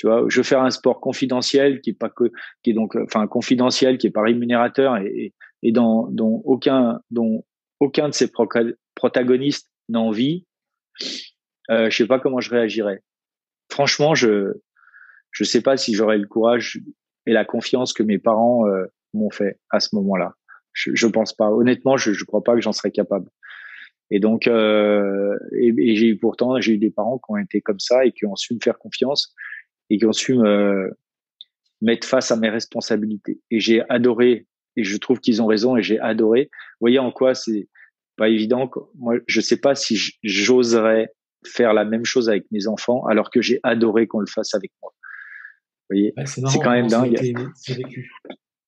tu 0.00 0.06
vois, 0.06 0.24
je 0.28 0.38
veux 0.38 0.44
faire 0.44 0.62
un 0.62 0.70
sport 0.70 0.98
confidentiel 0.98 1.82
qui 1.82 1.90
est 1.90 1.98
pas 1.98 2.08
que, 2.08 2.32
qui 2.62 2.70
est 2.70 2.72
donc, 2.72 2.96
enfin, 2.96 3.26
confidentiel, 3.26 3.98
qui 3.98 4.06
est 4.06 4.10
pas 4.10 4.22
rémunérateur 4.22 4.96
et, 4.96 5.34
et 5.62 5.72
dans, 5.72 6.06
dont 6.10 6.40
aucun, 6.46 7.00
dont 7.10 7.44
aucun 7.80 8.08
de 8.08 8.14
ses 8.14 8.32
protagonistes 8.94 9.70
n'a 9.90 10.00
envie. 10.00 10.46
Euh, 11.70 11.90
je 11.90 11.96
sais 11.98 12.06
pas 12.06 12.18
comment 12.18 12.40
je 12.40 12.48
réagirais. 12.48 13.02
Franchement, 13.70 14.14
je, 14.14 14.54
je 15.32 15.44
sais 15.44 15.60
pas 15.60 15.76
si 15.76 15.92
j'aurais 15.92 16.16
le 16.16 16.26
courage 16.26 16.80
et 17.26 17.32
la 17.32 17.44
confiance 17.44 17.92
que 17.92 18.02
mes 18.02 18.18
parents 18.18 18.66
euh, 18.68 18.86
m'ont 19.12 19.28
fait 19.28 19.60
à 19.68 19.80
ce 19.80 19.94
moment-là. 19.96 20.32
Je, 20.72 20.92
je 20.94 21.06
pense 21.08 21.34
pas. 21.34 21.50
Honnêtement, 21.50 21.98
je, 21.98 22.14
je 22.14 22.24
crois 22.24 22.42
pas 22.42 22.54
que 22.54 22.62
j'en 22.62 22.72
serais 22.72 22.90
capable. 22.90 23.28
Et 24.10 24.18
donc, 24.18 24.46
euh, 24.46 25.38
et, 25.58 25.74
et 25.76 25.94
j'ai 25.94 26.06
eu 26.06 26.16
pourtant, 26.16 26.58
j'ai 26.58 26.72
eu 26.72 26.78
des 26.78 26.90
parents 26.90 27.18
qui 27.18 27.32
ont 27.32 27.36
été 27.36 27.60
comme 27.60 27.80
ça 27.80 28.06
et 28.06 28.12
qui 28.12 28.24
ont 28.24 28.34
su 28.34 28.54
me 28.54 28.60
faire 28.64 28.78
confiance 28.78 29.34
et 29.90 29.98
qui 29.98 30.06
ont 30.06 30.12
su 30.12 30.34
me 30.34 30.96
mettre 31.80 32.06
face 32.06 32.30
à 32.30 32.36
mes 32.36 32.48
responsabilités. 32.48 33.40
Et 33.50 33.60
j'ai 33.60 33.82
adoré, 33.88 34.46
et 34.76 34.84
je 34.84 34.96
trouve 34.96 35.20
qu'ils 35.20 35.42
ont 35.42 35.46
raison, 35.46 35.76
et 35.76 35.82
j'ai 35.82 35.98
adoré. 35.98 36.50
Vous 36.52 36.86
voyez 36.86 36.98
en 36.98 37.10
quoi 37.10 37.34
c'est 37.34 37.68
pas 38.16 38.28
évident. 38.28 38.70
Moi, 38.98 39.16
je 39.26 39.40
sais 39.40 39.56
pas 39.56 39.74
si 39.74 39.98
j'oserais 40.22 41.12
faire 41.44 41.72
la 41.72 41.84
même 41.84 42.04
chose 42.04 42.28
avec 42.28 42.44
mes 42.50 42.66
enfants, 42.66 43.04
alors 43.06 43.30
que 43.30 43.40
j'ai 43.40 43.60
adoré 43.62 44.06
qu'on 44.06 44.20
le 44.20 44.26
fasse 44.26 44.54
avec 44.54 44.72
moi. 44.82 44.92
Vous 45.88 45.96
voyez, 45.96 46.14
c'est 46.26 46.58
quand 46.58 46.70
même 46.70 46.86
dingue. 46.86 47.18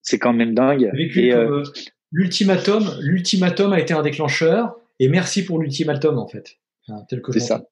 C'est 0.00 0.18
quand 0.18 0.32
même 0.32 0.54
dingue. 0.54 0.90
Et 0.96 1.32
euh, 1.32 1.62
l'ultimatum, 2.10 2.84
l'ultimatum 3.00 3.72
a 3.72 3.78
été 3.78 3.94
un 3.94 4.02
déclencheur. 4.02 4.74
Et 4.98 5.08
merci 5.08 5.44
pour 5.44 5.60
l'ultimatum 5.60 6.18
en 6.18 6.26
fait. 6.26 6.58
c'est 7.30 7.40
ça. 7.40 7.64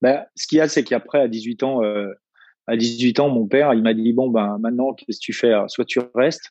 Ben, 0.00 0.24
ce 0.34 0.46
qu'il 0.46 0.58
y 0.58 0.60
a, 0.60 0.68
c'est 0.68 0.84
qu'après, 0.84 1.20
à 1.20 1.28
18 1.28 1.62
ans, 1.62 1.82
euh, 1.82 2.12
à 2.66 2.76
18 2.76 3.20
ans, 3.20 3.28
mon 3.28 3.46
père, 3.46 3.74
il 3.74 3.82
m'a 3.82 3.94
dit 3.94 4.12
bon 4.12 4.28
ben 4.28 4.58
maintenant 4.58 4.94
qu'est-ce 4.94 5.18
que 5.18 5.24
tu 5.24 5.32
fais? 5.32 5.52
Soit 5.68 5.84
tu 5.84 6.00
restes, 6.14 6.50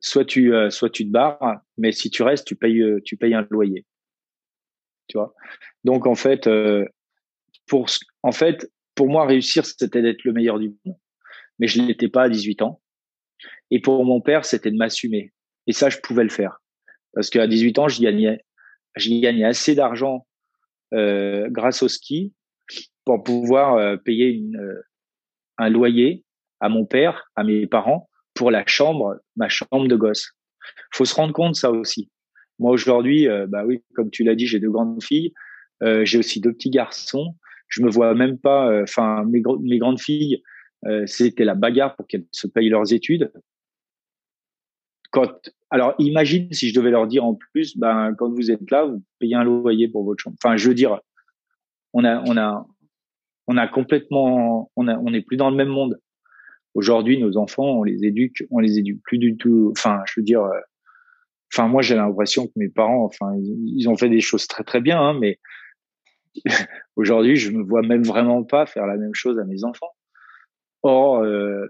soit 0.00 0.24
tu 0.24 0.54
euh, 0.54 0.70
soit 0.70 0.90
tu 0.90 1.04
te 1.06 1.10
barres, 1.10 1.60
mais 1.78 1.92
si 1.92 2.10
tu 2.10 2.22
restes, 2.22 2.46
tu 2.46 2.56
payes 2.56 2.82
euh, 2.82 3.00
tu 3.04 3.16
payes 3.16 3.34
un 3.34 3.46
loyer. 3.50 3.84
Tu 5.08 5.18
vois? 5.18 5.34
Donc 5.84 6.06
en 6.06 6.14
fait 6.14 6.46
euh, 6.46 6.84
pour 7.66 7.86
en 8.22 8.32
fait 8.32 8.70
pour 8.94 9.08
moi 9.08 9.26
réussir 9.26 9.64
c'était 9.64 10.02
d'être 10.02 10.24
le 10.24 10.32
meilleur 10.32 10.58
du 10.58 10.74
monde, 10.84 10.96
mais 11.58 11.66
je 11.66 11.80
l'étais 11.80 12.08
pas 12.08 12.24
à 12.24 12.28
18 12.28 12.62
ans. 12.62 12.80
Et 13.70 13.80
pour 13.80 14.04
mon 14.04 14.20
père, 14.20 14.44
c'était 14.44 14.70
de 14.70 14.76
m'assumer. 14.76 15.32
Et 15.66 15.72
ça 15.72 15.88
je 15.88 15.98
pouvais 15.98 16.24
le 16.24 16.30
faire 16.30 16.60
parce 17.14 17.30
qu'à 17.30 17.46
18 17.46 17.78
ans, 17.78 17.88
je 17.88 18.00
gagnais 18.00 18.40
je 18.96 19.10
gagnais 19.20 19.44
assez 19.44 19.74
d'argent 19.74 20.26
grâce 20.92 21.82
au 21.82 21.88
ski 21.88 22.32
pour 23.06 23.22
pouvoir 23.22 23.76
euh, 23.76 23.96
payer 23.96 24.26
une, 24.26 24.56
euh, 24.56 24.82
un 25.56 25.70
loyer 25.70 26.24
à 26.60 26.68
mon 26.68 26.84
père, 26.84 27.30
à 27.36 27.44
mes 27.44 27.66
parents, 27.66 28.10
pour 28.34 28.50
la 28.50 28.66
chambre, 28.66 29.18
ma 29.36 29.48
chambre 29.48 29.86
de 29.86 29.96
gosse. 29.96 30.32
Faut 30.92 31.06
se 31.06 31.14
rendre 31.14 31.32
compte 31.32 31.54
ça 31.54 31.70
aussi. 31.70 32.10
Moi 32.58 32.72
aujourd'hui, 32.72 33.28
euh, 33.28 33.46
bah 33.46 33.64
oui, 33.64 33.82
comme 33.94 34.10
tu 34.10 34.24
l'as 34.24 34.34
dit, 34.34 34.46
j'ai 34.46 34.60
deux 34.60 34.70
grandes 34.70 35.02
filles, 35.02 35.32
j'ai 36.02 36.18
aussi 36.18 36.40
deux 36.40 36.52
petits 36.52 36.70
garçons. 36.70 37.36
Je 37.68 37.82
me 37.82 37.90
vois 37.90 38.14
même 38.14 38.38
pas. 38.38 38.82
Enfin, 38.82 39.24
mes, 39.26 39.42
mes 39.60 39.76
grandes 39.76 40.00
filles, 40.00 40.42
c'était 41.04 41.44
la 41.44 41.54
bagarre 41.54 41.96
pour 41.96 42.06
qu'elles 42.06 42.24
se 42.30 42.46
payent 42.46 42.70
leurs 42.70 42.94
études. 42.94 43.30
Quand, 45.10 45.50
alors, 45.68 45.94
imagine 45.98 46.50
si 46.50 46.70
je 46.70 46.74
devais 46.74 46.90
leur 46.90 47.06
dire 47.06 47.26
en 47.26 47.34
plus, 47.34 47.76
ben 47.76 48.14
quand 48.16 48.30
vous 48.30 48.50
êtes 48.50 48.70
là, 48.70 48.86
vous 48.86 49.02
payez 49.18 49.34
un 49.34 49.44
loyer 49.44 49.88
pour 49.88 50.04
votre 50.04 50.22
chambre. 50.22 50.36
Enfin, 50.42 50.56
je 50.56 50.66
veux 50.66 50.74
dire, 50.74 50.98
on 51.92 52.04
a, 52.04 52.22
on 52.26 52.38
a, 52.38 52.66
on 53.46 53.56
a 53.56 53.68
complètement, 53.68 54.70
on 54.76 54.88
a, 54.88 54.96
on 54.98 55.10
n'est 55.10 55.22
plus 55.22 55.36
dans 55.36 55.50
le 55.50 55.56
même 55.56 55.68
monde. 55.68 56.00
Aujourd'hui, 56.74 57.18
nos 57.18 57.36
enfants, 57.36 57.64
on 57.64 57.84
les 57.84 58.04
éduque, 58.04 58.44
on 58.50 58.58
les 58.58 58.78
éduque 58.78 59.00
plus 59.02 59.18
du 59.18 59.36
tout. 59.36 59.72
Enfin, 59.76 60.02
je 60.06 60.20
veux 60.20 60.24
dire, 60.24 60.42
euh, 60.42 60.60
enfin 61.52 61.68
moi 61.68 61.82
j'ai 61.82 61.94
l'impression 61.94 62.46
que 62.46 62.52
mes 62.56 62.68
parents, 62.68 63.04
enfin 63.04 63.32
ils, 63.36 63.88
ont 63.88 63.96
fait 63.96 64.08
des 64.08 64.20
choses 64.20 64.46
très 64.46 64.64
très 64.64 64.80
bien, 64.80 65.00
hein, 65.00 65.18
mais 65.18 65.38
aujourd'hui 66.96 67.36
je 67.36 67.50
me 67.50 67.62
vois 67.62 67.82
même 67.82 68.02
vraiment 68.02 68.44
pas 68.44 68.66
faire 68.66 68.86
la 68.86 68.96
même 68.96 69.14
chose 69.14 69.38
à 69.38 69.44
mes 69.44 69.64
enfants. 69.64 69.92
Or, 70.82 71.22
euh, 71.22 71.66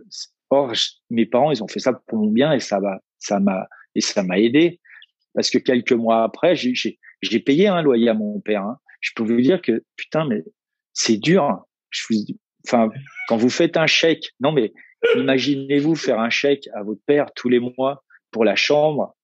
or 0.50 0.72
mes 1.10 1.26
parents 1.26 1.52
ils 1.52 1.62
ont 1.62 1.68
fait 1.68 1.80
ça 1.80 1.92
pour 1.92 2.18
mon 2.18 2.30
bien 2.30 2.52
et 2.52 2.60
ça 2.60 2.80
va, 2.80 3.00
ça 3.18 3.40
m'a 3.40 3.68
et 3.94 4.00
ça 4.00 4.22
m'a 4.22 4.38
aidé 4.38 4.80
parce 5.34 5.50
que 5.50 5.58
quelques 5.58 5.92
mois 5.92 6.24
après 6.24 6.54
j'ai 6.56 7.40
payé 7.40 7.68
un 7.68 7.82
loyer 7.82 8.08
à 8.08 8.14
mon 8.14 8.40
père. 8.40 8.62
Hein. 8.62 8.78
Je 9.00 9.12
peux 9.14 9.22
vous 9.22 9.40
dire 9.40 9.60
que 9.62 9.84
putain 9.96 10.26
mais 10.26 10.42
c'est 10.92 11.18
dur. 11.18 11.65
Je 11.90 12.02
vous, 12.10 12.16
enfin 12.66 12.90
quand 13.28 13.36
vous 13.36 13.50
faites 13.50 13.76
un 13.76 13.86
chèque, 13.86 14.32
non 14.40 14.52
mais 14.52 14.72
imaginez-vous 15.16 15.94
faire 15.94 16.20
un 16.20 16.30
chèque 16.30 16.68
à 16.74 16.82
votre 16.82 17.00
père 17.06 17.26
tous 17.34 17.48
les 17.48 17.60
mois 17.60 18.04
pour 18.30 18.44
la 18.44 18.56
chambre 18.56 19.16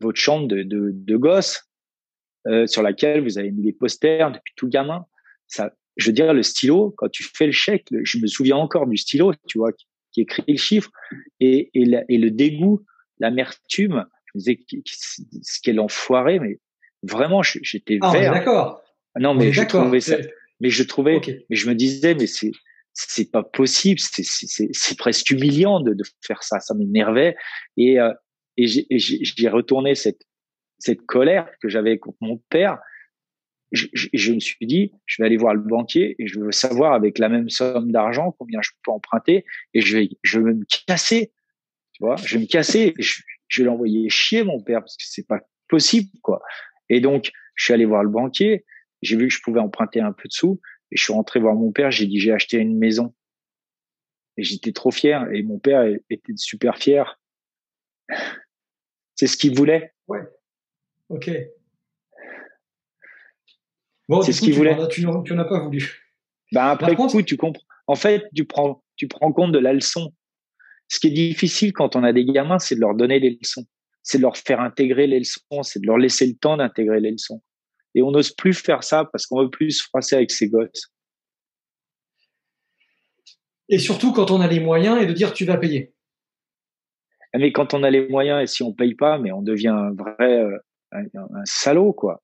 votre 0.00 0.20
chambre 0.20 0.46
de, 0.48 0.62
de, 0.62 0.90
de 0.92 1.16
gosse 1.16 1.64
euh, 2.46 2.66
sur 2.66 2.82
laquelle 2.82 3.22
vous 3.22 3.38
avez 3.38 3.50
mis 3.50 3.64
les 3.64 3.72
posters 3.72 4.30
depuis 4.30 4.52
tout 4.56 4.68
gamin. 4.68 5.04
Ça, 5.46 5.72
je 5.96 6.06
veux 6.06 6.12
dire, 6.12 6.32
le 6.32 6.42
stylo, 6.42 6.94
quand 6.96 7.08
tu 7.10 7.24
fais 7.24 7.46
le 7.46 7.52
chèque, 7.52 7.86
je 7.90 8.18
me 8.18 8.26
souviens 8.26 8.56
encore 8.56 8.86
du 8.86 8.96
stylo, 8.96 9.32
tu 9.46 9.58
vois, 9.58 9.72
qui, 9.72 9.86
écrit 10.20 10.42
le 10.48 10.56
chiffre 10.56 10.90
et, 11.38 11.70
et, 11.74 11.88
et 12.08 12.18
le 12.18 12.30
dégoût, 12.30 12.84
l'amertume. 13.20 14.04
Je 14.26 14.32
me 14.34 14.40
disais, 14.40 14.58
ce 15.42 15.60
qu'elle 15.62 15.78
enfoiré, 15.78 16.40
mais 16.40 16.58
vraiment, 17.02 17.42
j'étais 17.42 17.98
ah, 18.02 18.12
vert. 18.12 18.32
D'accord. 18.32 18.82
Non, 19.16 19.34
mais 19.34 19.52
je 19.52 19.62
trouvais 19.62 20.00
ça, 20.00 20.16
mais 20.60 20.70
je 20.70 20.82
trouvais, 20.82 21.20
mais 21.48 21.56
je 21.56 21.68
me 21.68 21.74
disais, 21.74 22.14
mais 22.14 22.26
c'est, 22.26 22.52
c'est 22.92 23.30
pas 23.30 23.42
possible, 23.42 24.00
c'est 24.00 24.98
presque 24.98 25.30
humiliant 25.30 25.80
de, 25.80 25.94
de, 25.94 26.04
faire 26.20 26.42
ça, 26.42 26.60
ça 26.60 26.74
m'énervait 26.74 27.36
et 27.76 28.00
euh, 28.00 28.12
et 28.58 28.66
j'ai 28.98 29.48
retourné 29.48 29.94
cette, 29.94 30.22
cette 30.80 31.02
colère 31.06 31.48
que 31.62 31.68
j'avais 31.68 31.98
contre 31.98 32.18
mon 32.20 32.38
père. 32.50 32.78
Je, 33.70 33.86
je, 33.92 34.32
me 34.32 34.40
suis 34.40 34.66
dit, 34.66 34.92
je 35.06 35.22
vais 35.22 35.26
aller 35.26 35.36
voir 35.36 35.54
le 35.54 35.60
banquier 35.60 36.16
et 36.18 36.26
je 36.26 36.40
veux 36.40 36.50
savoir 36.50 36.94
avec 36.94 37.18
la 37.18 37.28
même 37.28 37.50
somme 37.50 37.92
d'argent 37.92 38.34
combien 38.36 38.60
je 38.62 38.70
peux 38.82 38.90
emprunter 38.90 39.44
et 39.74 39.80
je 39.80 39.98
vais, 39.98 40.08
je 40.22 40.40
vais 40.40 40.54
me 40.54 40.64
casser. 40.86 41.32
Tu 41.92 42.02
vois, 42.02 42.16
je 42.16 42.36
vais 42.36 42.42
me 42.42 42.48
casser. 42.48 42.94
Et 42.98 43.02
je, 43.02 43.22
je 43.46 43.62
vais 43.62 43.66
l'envoyer 43.66 44.08
chier 44.08 44.42
mon 44.42 44.60
père 44.60 44.80
parce 44.80 44.96
que 44.96 45.04
c'est 45.06 45.26
pas 45.26 45.40
possible 45.68 46.08
quoi. 46.22 46.42
Et 46.88 47.00
donc, 47.00 47.30
je 47.54 47.64
suis 47.64 47.74
allé 47.74 47.84
voir 47.84 48.02
le 48.02 48.10
banquier. 48.10 48.64
J'ai 49.02 49.16
vu 49.16 49.28
que 49.28 49.34
je 49.34 49.40
pouvais 49.42 49.60
emprunter 49.60 50.00
un 50.00 50.12
peu 50.12 50.28
de 50.28 50.32
sous 50.32 50.60
et 50.90 50.96
je 50.96 51.02
suis 51.02 51.12
rentré 51.12 51.40
voir 51.40 51.54
mon 51.54 51.72
père. 51.72 51.90
J'ai 51.90 52.06
dit, 52.06 52.18
j'ai 52.18 52.32
acheté 52.32 52.58
une 52.58 52.78
maison. 52.78 53.14
Et 54.36 54.42
j'étais 54.42 54.72
trop 54.72 54.90
fier. 54.90 55.28
Et 55.32 55.42
mon 55.42 55.58
père 55.58 55.84
était 56.10 56.32
super 56.36 56.78
fier. 56.78 57.20
C'est 59.16 59.26
ce 59.26 59.36
qu'il 59.36 59.56
voulait. 59.56 59.92
Ouais. 60.06 60.20
Ok. 61.08 61.30
Bon, 64.08 64.22
c'est 64.22 64.32
ce 64.32 64.40
qu'il 64.40 64.54
voulait. 64.54 64.76
tu 64.88 65.04
n'en 65.04 65.38
as 65.38 65.44
pas 65.44 65.58
voulu. 65.58 66.08
Ben 66.52 66.66
après 66.66 66.94
coup, 66.94 67.22
tu 67.22 67.36
comprends. 67.36 67.64
En 67.86 67.94
fait, 67.94 68.24
tu 68.34 68.44
prends, 68.44 68.82
tu 68.96 69.08
prends 69.08 69.32
compte 69.32 69.52
de 69.52 69.58
la 69.58 69.72
leçon. 69.72 70.14
Ce 70.88 70.98
qui 70.98 71.08
est 71.08 71.10
difficile 71.10 71.72
quand 71.72 71.96
on 71.96 72.04
a 72.04 72.12
des 72.12 72.24
gamins, 72.24 72.58
c'est 72.58 72.76
de 72.76 72.80
leur 72.80 72.94
donner 72.94 73.18
les 73.18 73.38
leçons. 73.40 73.66
C'est 74.02 74.18
de 74.18 74.22
leur 74.22 74.36
faire 74.36 74.60
intégrer 74.60 75.06
les 75.06 75.18
leçons. 75.18 75.62
C'est 75.62 75.80
de 75.80 75.86
leur 75.86 75.98
laisser 75.98 76.26
le 76.26 76.34
temps 76.34 76.56
d'intégrer 76.56 77.00
les 77.00 77.10
leçons. 77.10 77.42
Et 77.98 78.02
on 78.02 78.12
n'ose 78.12 78.30
plus 78.30 78.54
faire 78.54 78.84
ça 78.84 79.06
parce 79.06 79.26
qu'on 79.26 79.42
veut 79.42 79.50
plus 79.50 79.72
se 79.72 79.82
froisser 79.82 80.14
avec 80.14 80.30
ses 80.30 80.48
gosses. 80.48 80.92
Et 83.68 83.80
surtout 83.80 84.12
quand 84.12 84.30
on 84.30 84.40
a 84.40 84.46
les 84.46 84.60
moyens 84.60 85.02
et 85.02 85.06
de 85.06 85.12
dire 85.12 85.32
tu 85.32 85.44
vas 85.44 85.56
payer. 85.56 85.92
Mais 87.34 87.50
quand 87.50 87.74
on 87.74 87.82
a 87.82 87.90
les 87.90 88.06
moyens 88.06 88.40
et 88.40 88.46
si 88.46 88.62
on 88.62 88.72
paye 88.72 88.94
pas, 88.94 89.18
mais 89.18 89.32
on 89.32 89.42
devient 89.42 89.66
un 89.66 89.92
vrai 89.92 90.44
euh, 90.44 90.58
un, 90.92 91.44
salaud 91.44 91.92
quoi. 91.92 92.22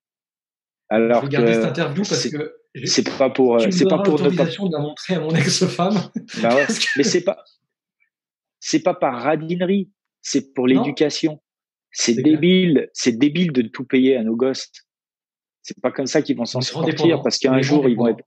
Alors 0.87 1.29
je 1.29 1.41
vais 1.41 1.53
cette 1.55 1.65
interview 1.65 2.03
parce 2.03 2.29
que 2.29 2.55
c'est 2.85 3.17
pas 3.17 3.29
pour 3.29 3.57
euh, 3.57 3.69
c'est 3.69 3.85
pas 3.85 4.01
pour 4.01 4.21
ne 4.21 4.29
pas 4.29 4.45
de 4.45 4.71
la 4.71 4.79
montrer 4.79 5.15
à 5.15 5.19
mon 5.19 5.35
ex-femme. 5.35 6.09
Bah 6.41 6.55
ouais, 6.55 6.67
Mais 6.95 7.03
c'est 7.03 7.25
pas 7.25 7.43
c'est 8.61 8.81
pas 8.81 8.93
par 8.93 9.21
radinerie, 9.21 9.91
c'est 10.21 10.53
pour 10.53 10.67
l'éducation. 10.67 11.41
C'est 11.91 12.13
débile, 12.13 12.89
c'est 12.93 13.17
débile 13.17 13.51
de 13.51 13.61
tout 13.63 13.83
payer 13.83 14.15
à 14.15 14.23
nos 14.23 14.37
gosses. 14.37 14.71
C'est 15.65 15.81
pas 15.81 15.91
comme 15.91 16.05
ça 16.05 16.21
qu'ils 16.21 16.37
vont 16.37 16.45
s'en 16.45 16.61
sortir 16.61 17.23
parce 17.23 17.39
qu'un 17.39 17.59
jour 17.61 17.89
ils 17.89 17.97
vont 17.97 18.09
être 18.09 18.23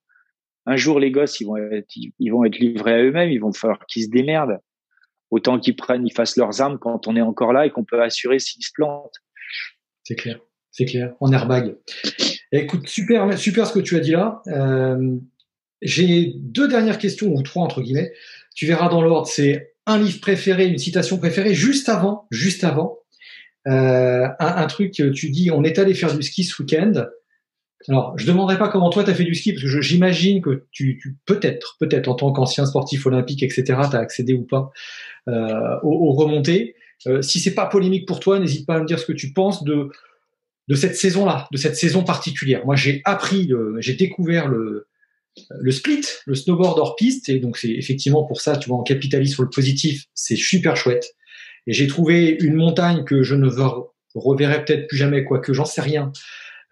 un 0.66 0.76
jour 0.76 0.98
les 0.98 1.12
gosses 1.12 1.40
ils 1.40 1.46
vont 1.46 1.56
être 1.56 1.86
ils 1.96 2.30
vont 2.30 2.44
être 2.44 2.58
livrés 2.58 2.94
à 2.94 3.02
eux-mêmes, 3.02 3.30
ils 3.30 3.38
vont 3.38 3.52
falloir 3.52 3.86
qu'ils 3.86 4.04
se 4.04 4.10
démerdent 4.10 4.58
autant 5.30 5.60
qu'ils 5.60 5.76
prennent, 5.76 6.06
ils 6.06 6.12
fassent 6.12 6.36
leurs 6.36 6.60
armes 6.60 6.78
quand 6.78 7.06
on 7.06 7.14
est 7.14 7.20
encore 7.20 7.52
là 7.52 7.66
et 7.66 7.70
qu'on 7.70 7.84
peut 7.84 8.02
assurer 8.02 8.38
s'ils 8.38 8.64
se 8.64 8.72
plantent. 8.74 9.14
C'est 10.02 10.16
clair, 10.16 10.40
c'est 10.72 10.84
clair, 10.84 11.14
en 11.20 11.32
airbag. 11.32 11.76
Écoute, 12.50 12.88
super, 12.88 13.38
super 13.38 13.66
ce 13.66 13.72
que 13.72 13.80
tu 13.80 13.96
as 13.96 14.00
dit 14.00 14.12
là. 14.12 14.42
Euh, 14.48 15.16
J'ai 15.82 16.32
deux 16.36 16.66
dernières 16.66 16.98
questions, 16.98 17.28
ou 17.28 17.42
trois 17.42 17.62
entre 17.62 17.82
guillemets. 17.82 18.12
Tu 18.54 18.66
verras 18.66 18.88
dans 18.88 19.02
l'ordre, 19.02 19.28
c'est 19.28 19.74
un 19.86 19.98
livre 19.98 20.20
préféré, 20.20 20.66
une 20.66 20.78
citation 20.78 21.18
préférée, 21.18 21.54
juste 21.54 21.88
avant, 21.88 22.26
juste 22.30 22.64
avant. 22.64 22.98
Euh, 23.66 24.26
un, 24.40 24.56
un, 24.56 24.66
truc, 24.66 24.92
tu 24.92 25.30
dis, 25.30 25.50
on 25.50 25.62
est 25.62 25.78
allé 25.78 25.94
faire 25.94 26.16
du 26.16 26.22
ski 26.22 26.44
ce 26.44 26.62
week-end. 26.62 27.04
Alors, 27.86 28.18
je 28.18 28.26
demanderai 28.26 28.58
pas 28.58 28.68
comment 28.68 28.90
toi 28.90 29.04
tu 29.04 29.10
as 29.10 29.14
fait 29.14 29.24
du 29.24 29.34
ski, 29.34 29.52
parce 29.52 29.62
que 29.62 29.80
j'imagine 29.80 30.42
que 30.42 30.66
tu, 30.72 30.98
tu 31.00 31.16
peut-être, 31.26 31.76
peut-être 31.78 32.08
en 32.08 32.14
tant 32.14 32.32
qu'ancien 32.32 32.66
sportif 32.66 33.06
olympique, 33.06 33.42
etc., 33.42 33.62
tu 33.66 33.96
as 33.96 34.00
accédé 34.00 34.34
ou 34.34 34.42
pas 34.42 34.72
euh, 35.28 35.76
aux, 35.84 36.12
remontées. 36.12 36.74
Euh, 37.06 37.22
si 37.22 37.38
c'est 37.38 37.54
pas 37.54 37.66
polémique 37.66 38.06
pour 38.06 38.18
toi, 38.18 38.40
n'hésite 38.40 38.66
pas 38.66 38.74
à 38.74 38.80
me 38.80 38.86
dire 38.86 38.98
ce 38.98 39.06
que 39.06 39.12
tu 39.12 39.32
penses 39.32 39.62
de 39.64 39.90
de 40.66 40.74
cette 40.74 40.96
saison-là, 40.96 41.48
de 41.50 41.56
cette 41.56 41.76
saison 41.76 42.04
particulière. 42.04 42.66
Moi, 42.66 42.76
j'ai 42.76 43.00
appris, 43.06 43.50
j'ai 43.78 43.94
découvert 43.94 44.48
le, 44.48 44.86
le 45.58 45.70
split, 45.70 46.02
le 46.26 46.34
snowboard 46.34 46.78
hors 46.78 46.96
piste, 46.96 47.28
et 47.28 47.38
donc 47.38 47.56
c'est 47.56 47.70
effectivement 47.70 48.24
pour 48.24 48.40
ça, 48.40 48.56
tu 48.56 48.68
vois, 48.68 48.78
on 48.78 48.82
capitalise 48.82 49.32
sur 49.32 49.42
le 49.42 49.50
positif, 49.50 50.04
c'est 50.14 50.36
super 50.36 50.76
chouette. 50.76 51.14
Et 51.66 51.72
j'ai 51.72 51.86
trouvé 51.86 52.36
une 52.40 52.54
montagne 52.54 53.04
que 53.04 53.22
je 53.22 53.34
ne 53.34 53.48
reverrai 54.14 54.64
peut-être 54.64 54.88
plus 54.88 54.96
jamais, 54.96 55.24
quoique 55.24 55.52
j'en 55.52 55.64
sais 55.64 55.80
rien, 55.80 56.12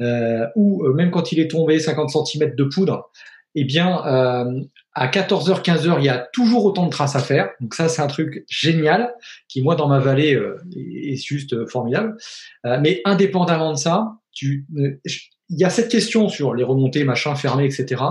ou 0.01 0.85
euh, 0.85 0.93
même 0.95 1.11
quand 1.11 1.33
il 1.33 1.41
est 1.41 1.51
tombé 1.51 1.79
50 1.79 2.11
cm 2.11 2.55
de 2.55 2.65
poudre, 2.65 3.11
eh 3.59 3.65
bien, 3.65 4.07
euh, 4.07 4.61
à 4.93 5.09
14h, 5.09 5.63
15h, 5.63 5.97
il 5.99 6.05
y 6.05 6.11
a 6.11 6.29
toujours 6.35 6.67
autant 6.67 6.85
de 6.85 6.91
traces 6.91 7.17
à 7.17 7.21
faire. 7.21 7.49
Donc 7.61 7.75
ça, 7.75 7.89
c'est 7.89 8.03
un 8.03 8.07
truc 8.07 8.45
génial 8.51 9.15
qui, 9.49 9.63
moi, 9.63 9.77
dans 9.77 9.89
ma 9.89 9.99
vallée, 9.99 10.35
euh, 10.35 10.59
est, 10.77 11.17
juste 11.17 11.67
formidable. 11.67 12.19
Euh, 12.67 12.79
mais 12.83 13.01
indépendamment 13.07 13.73
de 13.73 13.79
ça, 13.79 14.13
tu, 14.33 14.67
il 15.49 15.59
y 15.59 15.65
a 15.65 15.71
cette 15.71 15.91
question 15.91 16.29
sur 16.29 16.55
les 16.55 16.65
remontées, 16.65 17.05
machin, 17.05 17.35
fermé, 17.35 17.65
etc. 17.65 18.03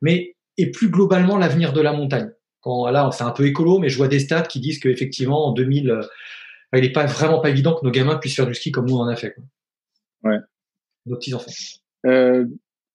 Mais 0.00 0.34
et 0.58 0.72
plus 0.72 0.90
globalement 0.90 1.38
l'avenir 1.38 1.72
de 1.72 1.80
la 1.80 1.92
montagne. 1.92 2.30
Quand 2.60 2.88
là, 2.90 3.08
c'est 3.12 3.24
un 3.24 3.30
peu 3.30 3.46
écolo, 3.46 3.78
mais 3.78 3.88
je 3.88 3.96
vois 3.96 4.08
des 4.08 4.18
stats 4.18 4.42
qui 4.42 4.58
disent 4.58 4.80
qu'effectivement, 4.80 5.46
en 5.46 5.52
2000, 5.52 6.00
il 6.74 6.80
n'est 6.80 6.90
pas 6.90 7.06
vraiment 7.06 7.40
pas 7.40 7.50
évident 7.50 7.74
que 7.74 7.84
nos 7.84 7.92
gamins 7.92 8.16
puissent 8.16 8.34
faire 8.34 8.48
du 8.48 8.54
ski 8.54 8.72
comme 8.72 8.86
nous 8.86 8.96
on 8.96 9.02
en 9.02 9.08
a 9.08 9.16
fait. 9.16 9.36
Ouais 10.24 10.38
nos 11.06 11.16
petits 11.16 11.34
enfants 11.34 11.52
euh, 12.06 12.46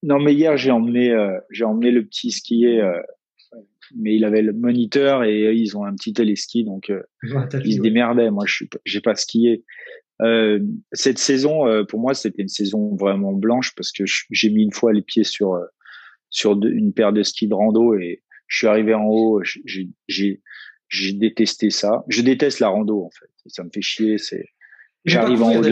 Non, 0.04 0.20
mais 0.20 0.34
hier 0.34 0.58
j'ai 0.58 0.72
emmené 0.72 1.12
euh, 1.12 1.38
j'ai 1.52 1.64
emmené 1.64 1.92
le 1.92 2.06
petit 2.06 2.32
skier, 2.32 2.82
euh, 2.82 3.00
mais 3.96 4.16
il 4.16 4.26
avait 4.26 4.42
le 4.42 4.54
moniteur 4.54 5.24
et 5.24 5.54
ils 5.54 5.78
ont 5.78 5.86
un 5.86 5.94
petit 5.96 6.14
téléski 6.14 6.64
donc 6.64 6.92
ils 7.64 7.76
se 7.76 7.82
démerdaient. 7.82 8.32
Moi, 8.32 8.46
je 8.46 8.54
suis 8.54 8.70
j'ai 8.86 9.02
pas 9.02 9.16
skié. 9.16 9.64
Cette 10.92 11.20
saison, 11.20 11.86
pour 11.86 12.00
moi, 12.00 12.14
c'était 12.14 12.42
une 12.42 12.48
saison 12.48 12.96
vraiment 12.96 13.34
blanche 13.34 13.74
parce 13.76 13.92
que 13.92 14.04
j'ai 14.32 14.50
mis 14.50 14.64
une 14.64 14.74
fois 14.74 14.92
les 14.94 15.02
pieds 15.02 15.24
sur 15.24 15.58
sur 16.30 16.60
une 16.62 16.94
paire 16.94 17.14
de 17.14 17.24
skis 17.24 17.48
de 17.48 17.54
rando 17.54 17.96
et 17.96 18.24
je 18.48 18.58
suis 18.58 18.68
arrivé 18.68 18.94
en 18.94 19.06
haut. 19.06 19.42
J'ai 19.44 20.42
j'ai 20.90 21.14
détesté 21.14 21.70
ça. 21.70 22.04
Je 22.10 22.22
déteste 22.22 22.60
la 22.60 22.70
rando 22.70 23.04
en 23.04 23.10
fait. 23.12 23.30
Ça 23.48 23.64
me 23.64 23.70
fait 23.74 23.82
chier. 23.82 24.18
C'est 24.18 24.50
j'arrive 25.06 25.44
en 25.44 25.56
haut. 25.56 25.64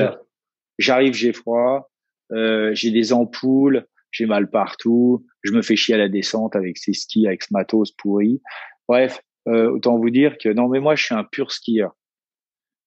J'arrive, 0.78 1.14
j'ai 1.14 1.34
froid. 1.34 1.90
Euh, 2.32 2.74
j'ai 2.74 2.92
des 2.92 3.14
ampoules, 3.14 3.86
j'ai 4.12 4.26
mal 4.26 4.50
partout, 4.50 5.26
je 5.44 5.52
me 5.52 5.62
fais 5.62 5.76
chier 5.76 5.96
à 5.96 5.98
la 5.98 6.10
descente 6.10 6.56
avec 6.56 6.78
ces 6.78 6.94
skis, 6.94 7.28
avec 7.28 7.44
ce 7.44 7.50
matos 7.52 7.92
pourri. 7.92 8.42
Bref, 8.88 9.22
euh, 9.48 9.70
autant 9.70 9.98
vous 9.98 10.10
dire 10.10 10.38
que 10.38 10.50
non, 10.50 10.68
mais 10.70 10.80
moi, 10.80 10.96
je 10.96 11.04
suis 11.04 11.16
un 11.16 11.24
pur 11.24 11.52
skieur. 11.52 11.96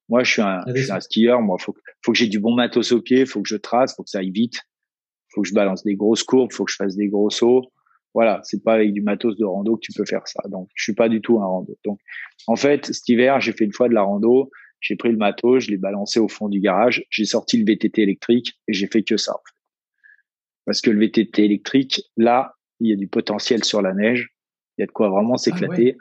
Moi, 0.08 0.24
je 0.24 0.32
suis 0.32 0.42
un, 0.42 0.62
je 0.74 0.82
suis 0.82 0.92
un 0.92 1.00
skieur. 1.00 1.40
Moi, 1.42 1.58
faut, 1.58 1.74
faut 2.04 2.12
que 2.12 2.18
j'ai 2.18 2.28
du 2.28 2.40
bon 2.40 2.54
matos 2.54 2.92
au 2.92 3.02
pied, 3.02 3.26
faut 3.26 3.42
que 3.42 3.48
je 3.48 3.56
trace, 3.56 3.94
faut 3.94 4.02
que 4.02 4.10
ça 4.10 4.18
aille 4.18 4.30
vite, 4.30 4.62
faut 5.34 5.42
que 5.42 5.48
je 5.48 5.54
balance 5.54 5.84
des 5.84 5.96
grosses 5.96 6.22
courbes, 6.22 6.52
faut 6.52 6.64
que 6.64 6.72
je 6.72 6.76
fasse 6.76 6.96
des 6.96 7.08
gros 7.08 7.30
sauts. 7.30 7.70
Voilà, 8.14 8.40
c'est 8.42 8.64
pas 8.64 8.74
avec 8.74 8.92
du 8.92 9.02
matos 9.02 9.36
de 9.36 9.44
rando 9.44 9.76
que 9.76 9.80
tu 9.80 9.92
peux 9.92 10.06
faire 10.06 10.26
ça. 10.26 10.42
Donc, 10.48 10.68
je 10.74 10.82
suis 10.82 10.94
pas 10.94 11.10
du 11.10 11.20
tout 11.20 11.40
un 11.40 11.46
rando. 11.46 11.76
Donc, 11.84 12.00
en 12.46 12.56
fait, 12.56 12.86
cet 12.86 13.06
hiver, 13.08 13.38
j'ai 13.40 13.52
fait 13.52 13.64
une 13.64 13.72
fois 13.72 13.88
de 13.88 13.94
la 13.94 14.02
rando. 14.02 14.50
J'ai 14.80 14.96
pris 14.96 15.10
le 15.10 15.16
matos, 15.16 15.64
je 15.64 15.70
l'ai 15.70 15.76
balancé 15.76 16.20
au 16.20 16.28
fond 16.28 16.48
du 16.48 16.60
garage, 16.60 17.04
j'ai 17.10 17.24
sorti 17.24 17.58
le 17.58 17.64
VTT 17.64 18.02
électrique 18.02 18.58
et 18.68 18.72
j'ai 18.72 18.86
fait 18.86 19.02
que 19.02 19.16
ça. 19.16 19.32
En 19.32 19.38
fait. 19.38 19.58
Parce 20.66 20.80
que 20.80 20.90
le 20.90 21.00
VTT 21.00 21.44
électrique, 21.44 22.02
là, 22.16 22.54
il 22.80 22.90
y 22.90 22.92
a 22.92 22.96
du 22.96 23.08
potentiel 23.08 23.64
sur 23.64 23.82
la 23.82 23.94
neige, 23.94 24.34
il 24.76 24.82
y 24.82 24.84
a 24.84 24.86
de 24.86 24.92
quoi 24.92 25.08
vraiment 25.08 25.34
ah 25.34 25.38
s'éclater. 25.38 25.96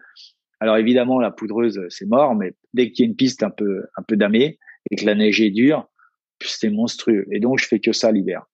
Alors 0.60 0.78
évidemment, 0.78 1.20
la 1.20 1.32
poudreuse, 1.32 1.80
c'est 1.90 2.08
mort, 2.08 2.36
mais 2.36 2.54
dès 2.74 2.92
qu'il 2.92 3.06
y 3.06 3.08
a 3.08 3.10
une 3.10 3.16
piste 3.16 3.44
un 3.44 3.50
peu 3.50 3.86
un 3.96 4.04
peu 4.04 4.16
damée 4.16 4.60
et 4.92 4.96
que 4.96 5.06
la 5.06 5.16
neige 5.16 5.42
est 5.42 5.52
dure, 5.52 5.88
c'était 6.42 6.70
monstrueux. 6.70 7.26
Et 7.32 7.40
donc, 7.40 7.60
je 7.60 7.68
fais 7.68 7.80
que 7.80 7.92
ça 7.92 8.12
l'hiver. 8.12 8.46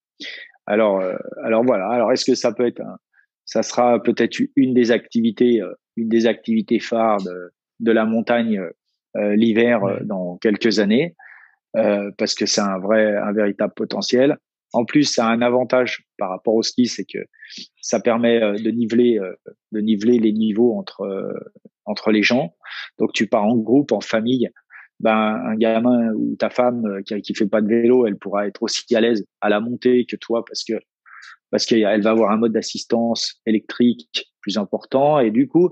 Alors, 0.65 1.01
euh, 1.01 1.15
alors 1.43 1.63
voilà. 1.63 1.89
Alors, 1.89 2.11
est-ce 2.11 2.25
que 2.25 2.35
ça 2.35 2.53
peut 2.53 2.65
être, 2.65 2.81
ça 3.45 3.63
sera 3.63 4.01
peut-être 4.01 4.39
une 4.55 4.73
des 4.73 4.91
activités, 4.91 5.61
euh, 5.61 5.73
une 5.97 6.09
des 6.09 6.27
activités 6.27 6.79
phares 6.79 7.21
de, 7.23 7.51
de 7.79 7.91
la 7.91 8.05
montagne 8.05 8.61
euh, 9.15 9.35
l'hiver 9.35 9.81
dans 10.03 10.37
quelques 10.37 10.79
années, 10.79 11.15
parce 11.73 12.35
que 12.35 12.45
c'est 12.45 12.61
un 12.61 12.77
vrai, 12.77 13.15
un 13.17 13.31
véritable 13.31 13.73
potentiel. 13.75 14.37
En 14.73 14.85
plus, 14.85 15.03
ça 15.03 15.27
a 15.27 15.31
un 15.31 15.41
avantage 15.41 16.05
par 16.17 16.29
rapport 16.29 16.55
au 16.55 16.63
ski, 16.63 16.87
c'est 16.87 17.05
que 17.05 17.19
ça 17.81 17.99
permet 17.99 18.39
de 18.39 18.69
niveler, 18.69 19.19
de 19.71 19.79
niveler 19.79 20.19
les 20.19 20.33
niveaux 20.33 20.77
entre 20.77 21.33
entre 21.85 22.11
les 22.11 22.23
gens. 22.23 22.55
Donc, 22.99 23.11
tu 23.13 23.27
pars 23.27 23.43
en 23.43 23.57
groupe, 23.57 23.91
en 23.91 24.01
famille 24.01 24.49
ben, 24.99 25.41
un 25.45 25.55
gamin 25.55 26.13
ou 26.13 26.35
ta 26.37 26.49
femme 26.49 26.85
euh, 26.85 27.01
qui, 27.01 27.21
qui 27.21 27.35
fait 27.35 27.47
pas 27.47 27.61
de 27.61 27.67
vélo, 27.67 28.07
elle 28.07 28.17
pourra 28.17 28.47
être 28.47 28.63
aussi 28.63 28.95
à 28.95 29.01
l'aise 29.01 29.25
à 29.41 29.49
la 29.49 29.59
montée 29.59 30.05
que 30.05 30.15
toi 30.15 30.45
parce 30.45 30.63
que 30.63 30.73
parce 31.51 31.65
qu'elle 31.65 32.01
va 32.01 32.11
avoir 32.11 32.31
un 32.31 32.37
mode 32.37 32.53
d'assistance 32.53 33.41
électrique 33.45 34.33
plus 34.41 34.57
important 34.57 35.19
et 35.19 35.29
du 35.29 35.47
coup, 35.47 35.71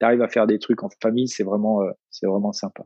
tu 0.00 0.06
arrives 0.06 0.22
à 0.22 0.28
faire 0.28 0.46
des 0.46 0.58
trucs 0.58 0.82
en 0.82 0.88
famille, 1.02 1.28
c'est 1.28 1.44
vraiment 1.44 1.82
euh, 1.82 1.90
c'est 2.10 2.26
vraiment 2.26 2.52
sympa. 2.52 2.84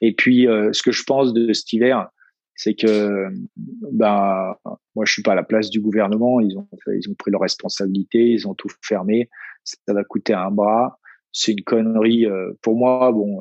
Et 0.00 0.14
puis 0.14 0.46
euh, 0.46 0.72
ce 0.72 0.82
que 0.82 0.92
je 0.92 1.04
pense 1.04 1.32
de 1.32 1.52
cet 1.52 1.72
hiver, 1.72 2.08
c'est 2.54 2.74
que 2.74 3.28
ben 3.56 4.54
moi 4.94 5.04
je 5.04 5.12
suis 5.12 5.22
pas 5.22 5.32
à 5.32 5.36
la 5.36 5.42
place 5.42 5.70
du 5.70 5.80
gouvernement, 5.80 6.40
ils 6.40 6.56
ont 6.56 6.68
ils 6.88 7.08
ont 7.08 7.14
pris 7.14 7.30
leurs 7.30 7.40
responsabilités, 7.40 8.30
ils 8.30 8.46
ont 8.46 8.54
tout 8.54 8.68
fermé, 8.82 9.30
ça 9.64 9.94
va 9.94 10.04
coûter 10.04 10.34
un 10.34 10.50
bras, 10.50 10.98
c'est 11.32 11.52
une 11.52 11.64
connerie 11.64 12.26
pour 12.60 12.76
moi. 12.76 13.10
Bon 13.12 13.40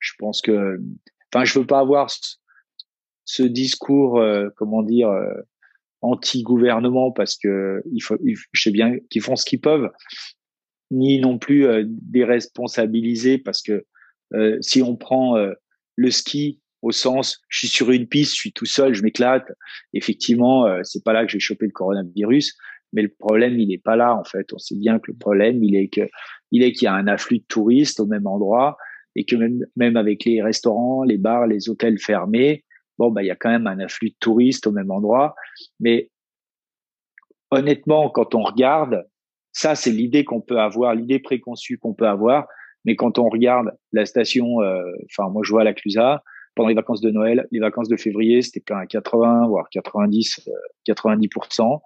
je 0.00 0.12
pense 0.18 0.40
que, 0.40 0.80
enfin, 1.32 1.44
je 1.44 1.58
veux 1.58 1.66
pas 1.66 1.78
avoir 1.78 2.10
ce, 3.24 3.42
discours, 3.42 4.18
euh, 4.18 4.48
comment 4.56 4.82
dire, 4.82 5.10
euh, 5.10 5.32
anti-gouvernement 6.00 7.12
parce 7.12 7.36
que 7.36 7.82
il 7.92 8.00
faut, 8.00 8.16
je 8.24 8.62
sais 8.62 8.70
bien 8.70 8.96
qu'ils 9.10 9.22
font 9.22 9.36
ce 9.36 9.44
qu'ils 9.44 9.60
peuvent, 9.60 9.90
ni 10.90 11.20
non 11.20 11.38
plus 11.38 11.66
euh, 11.66 11.84
déresponsabiliser 11.86 13.38
parce 13.38 13.62
que 13.62 13.84
euh, 14.34 14.58
si 14.60 14.82
on 14.82 14.96
prend 14.96 15.36
le 15.96 16.10
ski 16.10 16.60
au 16.82 16.92
sens, 16.92 17.42
je 17.48 17.58
suis 17.58 17.68
sur 17.68 17.90
une 17.90 18.06
piste, 18.06 18.34
je 18.34 18.40
suis 18.40 18.52
tout 18.52 18.66
seul, 18.66 18.94
je 18.94 19.02
m'éclate. 19.02 19.50
Effectivement, 19.92 20.66
c'est 20.84 21.04
pas 21.04 21.12
là 21.12 21.26
que 21.26 21.32
j'ai 21.32 21.40
chopé 21.40 21.66
le 21.66 21.72
coronavirus, 21.72 22.56
mais 22.92 23.02
le 23.02 23.08
problème 23.08 23.58
il 23.58 23.68
n'est 23.68 23.78
pas 23.78 23.96
là 23.96 24.14
en 24.14 24.24
fait. 24.24 24.52
On 24.52 24.58
sait 24.58 24.76
bien 24.76 24.98
que 24.98 25.10
le 25.10 25.16
problème 25.16 25.64
il 25.64 25.74
est 25.74 25.88
que 25.88 26.08
il 26.52 26.62
est 26.62 26.72
qu'il 26.72 26.86
y 26.86 26.88
a 26.88 26.94
un 26.94 27.08
afflux 27.08 27.40
de 27.40 27.44
touristes 27.48 27.98
au 27.98 28.06
même 28.06 28.26
endroit 28.26 28.76
et 29.16 29.24
que 29.24 29.36
même, 29.36 29.66
même 29.76 29.96
avec 29.96 30.24
les 30.24 30.42
restaurants, 30.42 31.02
les 31.02 31.18
bars, 31.18 31.46
les 31.46 31.68
hôtels 31.68 31.98
fermés, 31.98 32.64
bon, 32.98 33.10
bah, 33.10 33.22
il 33.22 33.26
y 33.26 33.30
a 33.30 33.36
quand 33.36 33.50
même 33.50 33.66
un 33.66 33.80
afflux 33.80 34.10
de 34.10 34.16
touristes 34.20 34.66
au 34.66 34.72
même 34.72 34.90
endroit. 34.90 35.34
Mais 35.80 36.10
honnêtement, 37.50 38.10
quand 38.10 38.34
on 38.34 38.42
regarde, 38.42 39.04
ça, 39.52 39.74
c'est 39.74 39.90
l'idée 39.90 40.24
qu'on 40.24 40.40
peut 40.40 40.60
avoir, 40.60 40.94
l'idée 40.94 41.18
préconçue 41.18 41.78
qu'on 41.78 41.94
peut 41.94 42.08
avoir. 42.08 42.46
Mais 42.84 42.96
quand 42.96 43.18
on 43.18 43.28
regarde 43.28 43.72
la 43.92 44.06
station, 44.06 44.62
euh, 44.62 44.82
enfin, 45.06 45.28
moi, 45.30 45.42
je 45.44 45.50
vois 45.50 45.64
la 45.64 45.74
Clusa, 45.74 46.22
pendant 46.54 46.68
les 46.68 46.74
vacances 46.74 47.00
de 47.00 47.10
Noël, 47.10 47.46
les 47.52 47.60
vacances 47.60 47.88
de 47.88 47.96
février, 47.96 48.42
c'était 48.42 48.60
plein 48.60 48.78
à 48.78 48.86
80, 48.86 49.48
voire 49.48 49.68
90, 49.70 50.48
90%. 50.86 51.80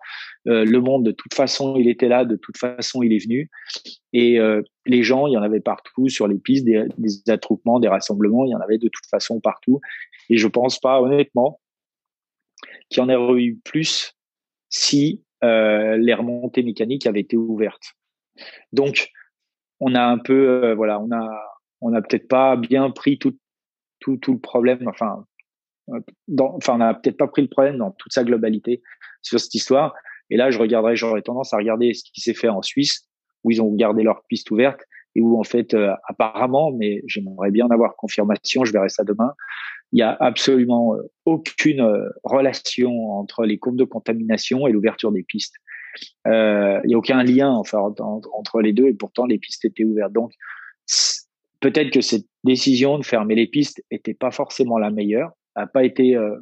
Euh, 0.47 0.51
euh, 0.51 0.65
le 0.65 0.81
monde, 0.81 1.05
de 1.05 1.13
toute 1.13 1.35
façon, 1.35 1.77
il 1.77 1.89
était 1.89 2.09
là, 2.09 2.25
de 2.25 2.37
toute 2.37 2.57
façon, 2.57 3.03
il 3.03 3.13
est 3.13 3.23
venu. 3.23 3.51
Et 4.13 4.39
euh, 4.39 4.63
les 4.87 5.03
gens, 5.03 5.27
il 5.27 5.33
y 5.33 5.37
en 5.37 5.43
avait 5.43 5.61
partout 5.61 6.09
sur 6.09 6.29
les 6.29 6.39
pistes, 6.39 6.65
des, 6.65 6.87
des, 6.99 7.31
attroupements, 7.31 7.79
des 7.79 7.89
rassemblements, 7.89 8.45
il 8.47 8.51
y 8.51 8.55
en 8.55 8.61
avait 8.61 8.79
de 8.79 8.89
toute 8.89 9.07
façon 9.11 9.41
partout. 9.41 9.81
Et 10.31 10.39
je 10.39 10.49
pense 10.49 10.81
pas, 10.81 11.01
honnêtement, 11.01 11.61
qu'il 12.89 13.03
y 13.03 13.07
en 13.07 13.11
aurait 13.11 13.43
eu 13.43 13.61
plus 13.65 14.17
si 14.71 15.23
les 15.45 16.15
remontées 16.15 16.63
mécaniques 16.63 17.07
avaient 17.07 17.21
été 17.21 17.37
ouvertes. 17.37 17.95
Donc, 18.73 19.11
on 19.81 19.95
a 19.95 20.03
un 20.03 20.19
peu, 20.19 20.73
voilà, 20.75 21.01
on 21.01 21.11
a, 21.13 21.29
on 21.81 21.91
n'a 21.91 22.03
peut-être 22.03 22.29
pas 22.29 22.57
bien 22.57 22.91
pris 22.91 23.19
toute 23.19 23.39
tout, 24.05 24.19
tout 24.19 24.35
le 24.35 24.39
problème, 24.39 24.87
enfin, 24.87 25.25
euh, 25.91 26.01
dans, 26.29 26.55
enfin, 26.57 26.75
on 26.75 26.79
n'a 26.79 26.95
peut-être 26.95 27.17
pas 27.17 27.27
pris 27.27 27.43
le 27.43 27.49
problème 27.49 27.79
dans 27.79 27.91
toute 27.93 28.13
sa 28.13 28.23
globalité 28.23 28.83
sur 29.23 29.41
cette 29.41 29.55
histoire. 29.55 29.95
Et 30.31 30.37
là, 30.37 30.51
je 30.51 30.59
regarderai, 30.59 30.95
j'aurais 30.95 31.23
tendance 31.23 31.55
à 31.55 31.57
regarder 31.57 31.95
ce 31.95 32.05
qui 32.13 32.21
s'est 32.21 32.35
fait 32.35 32.49
en 32.49 32.63
Suisse, 32.63 33.09
où 33.45 33.51
ils 33.51 33.63
ont 33.63 33.73
gardé 33.75 34.03
leur 34.03 34.23
piste 34.29 34.51
ouverte 34.51 34.81
et 35.17 35.21
où 35.21 35.39
en 35.39 35.45
fait, 35.45 35.75
euh, 35.75 35.93
apparemment, 36.09 36.73
mais 36.73 37.03
j'aimerais 37.07 37.51
bien 37.51 37.67
avoir 37.71 37.97
confirmation, 37.97 38.65
je 38.65 38.73
verrai 38.73 38.89
ça 38.89 39.05
demain, 39.05 39.33
il 39.95 40.01
y 40.01 40.03
a 40.03 40.15
absolument 40.19 40.97
euh, 40.97 41.11
aucune 41.25 41.89
relation 42.25 43.13
entre 43.13 43.45
les 43.45 43.59
courbes 43.59 43.79
de 43.79 43.85
contamination 43.85 44.67
et 44.67 44.73
l'ouverture 44.73 45.13
des 45.13 45.23
pistes. 45.23 45.55
Euh, 46.27 46.81
il 46.83 46.89
n'y 46.89 46.95
a 46.95 46.99
aucun 46.99 47.23
lien 47.23 47.53
enfin 47.53 47.79
entre, 47.79 48.61
les 48.61 48.73
deux 48.73 48.89
et 48.89 48.93
pourtant 48.93 49.25
les 49.25 49.39
pistes 49.39 49.65
étaient 49.65 49.85
ouvertes. 49.85 50.13
Donc 50.13 50.33
peut-être 51.61 51.91
que 51.91 52.01
cette 52.01 52.27
décision 52.43 52.99
de 52.99 53.05
fermer 53.05 53.37
les 53.37 53.47
pistes 53.47 53.83
était 53.93 54.15
pas 54.15 54.33
forcément 54.33 54.79
la 54.79 54.91
meilleure, 54.91 55.31
n'a 55.57 55.69
pas 55.69 55.85
été 55.85 56.17
euh, 56.17 56.37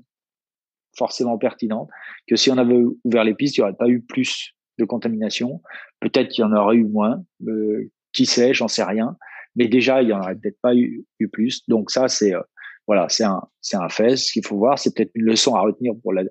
forcément 0.96 1.36
pertinente, 1.36 1.90
que 2.26 2.36
si 2.36 2.50
on 2.50 2.56
avait 2.56 2.82
ouvert 3.04 3.24
les 3.24 3.34
pistes, 3.34 3.58
il 3.58 3.60
n'y 3.60 3.64
aurait 3.64 3.76
pas 3.76 3.88
eu 3.88 4.00
plus 4.00 4.54
de 4.78 4.86
contamination. 4.86 5.60
Peut-être 6.00 6.28
qu'il 6.28 6.42
y 6.42 6.44
en 6.46 6.52
aurait 6.52 6.76
eu 6.76 6.84
moins, 6.84 7.22
euh, 7.46 7.90
qui 8.12 8.24
sait, 8.24 8.54
j'en 8.54 8.68
sais 8.68 8.84
rien. 8.84 9.16
Mais 9.54 9.68
déjà, 9.68 10.00
il 10.00 10.08
y 10.08 10.12
en 10.14 10.20
aurait 10.20 10.36
peut-être 10.36 10.58
pas 10.62 10.74
eu, 10.74 11.04
plus. 11.30 11.62
Donc 11.68 11.90
ça, 11.90 12.08
c'est 12.08 12.34
euh, 12.34 12.40
voilà, 12.86 13.08
c'est 13.08 13.24
un 13.24 13.42
c'est 13.60 13.76
un 13.76 13.88
fait. 13.88 14.16
Ce 14.16 14.32
qu'il 14.32 14.44
faut 14.46 14.56
voir, 14.56 14.78
c'est 14.78 14.94
peut-être 14.94 15.12
une 15.14 15.26
leçon 15.26 15.54
à 15.54 15.60
retenir 15.60 15.94
pour 16.02 16.12
la, 16.12 16.24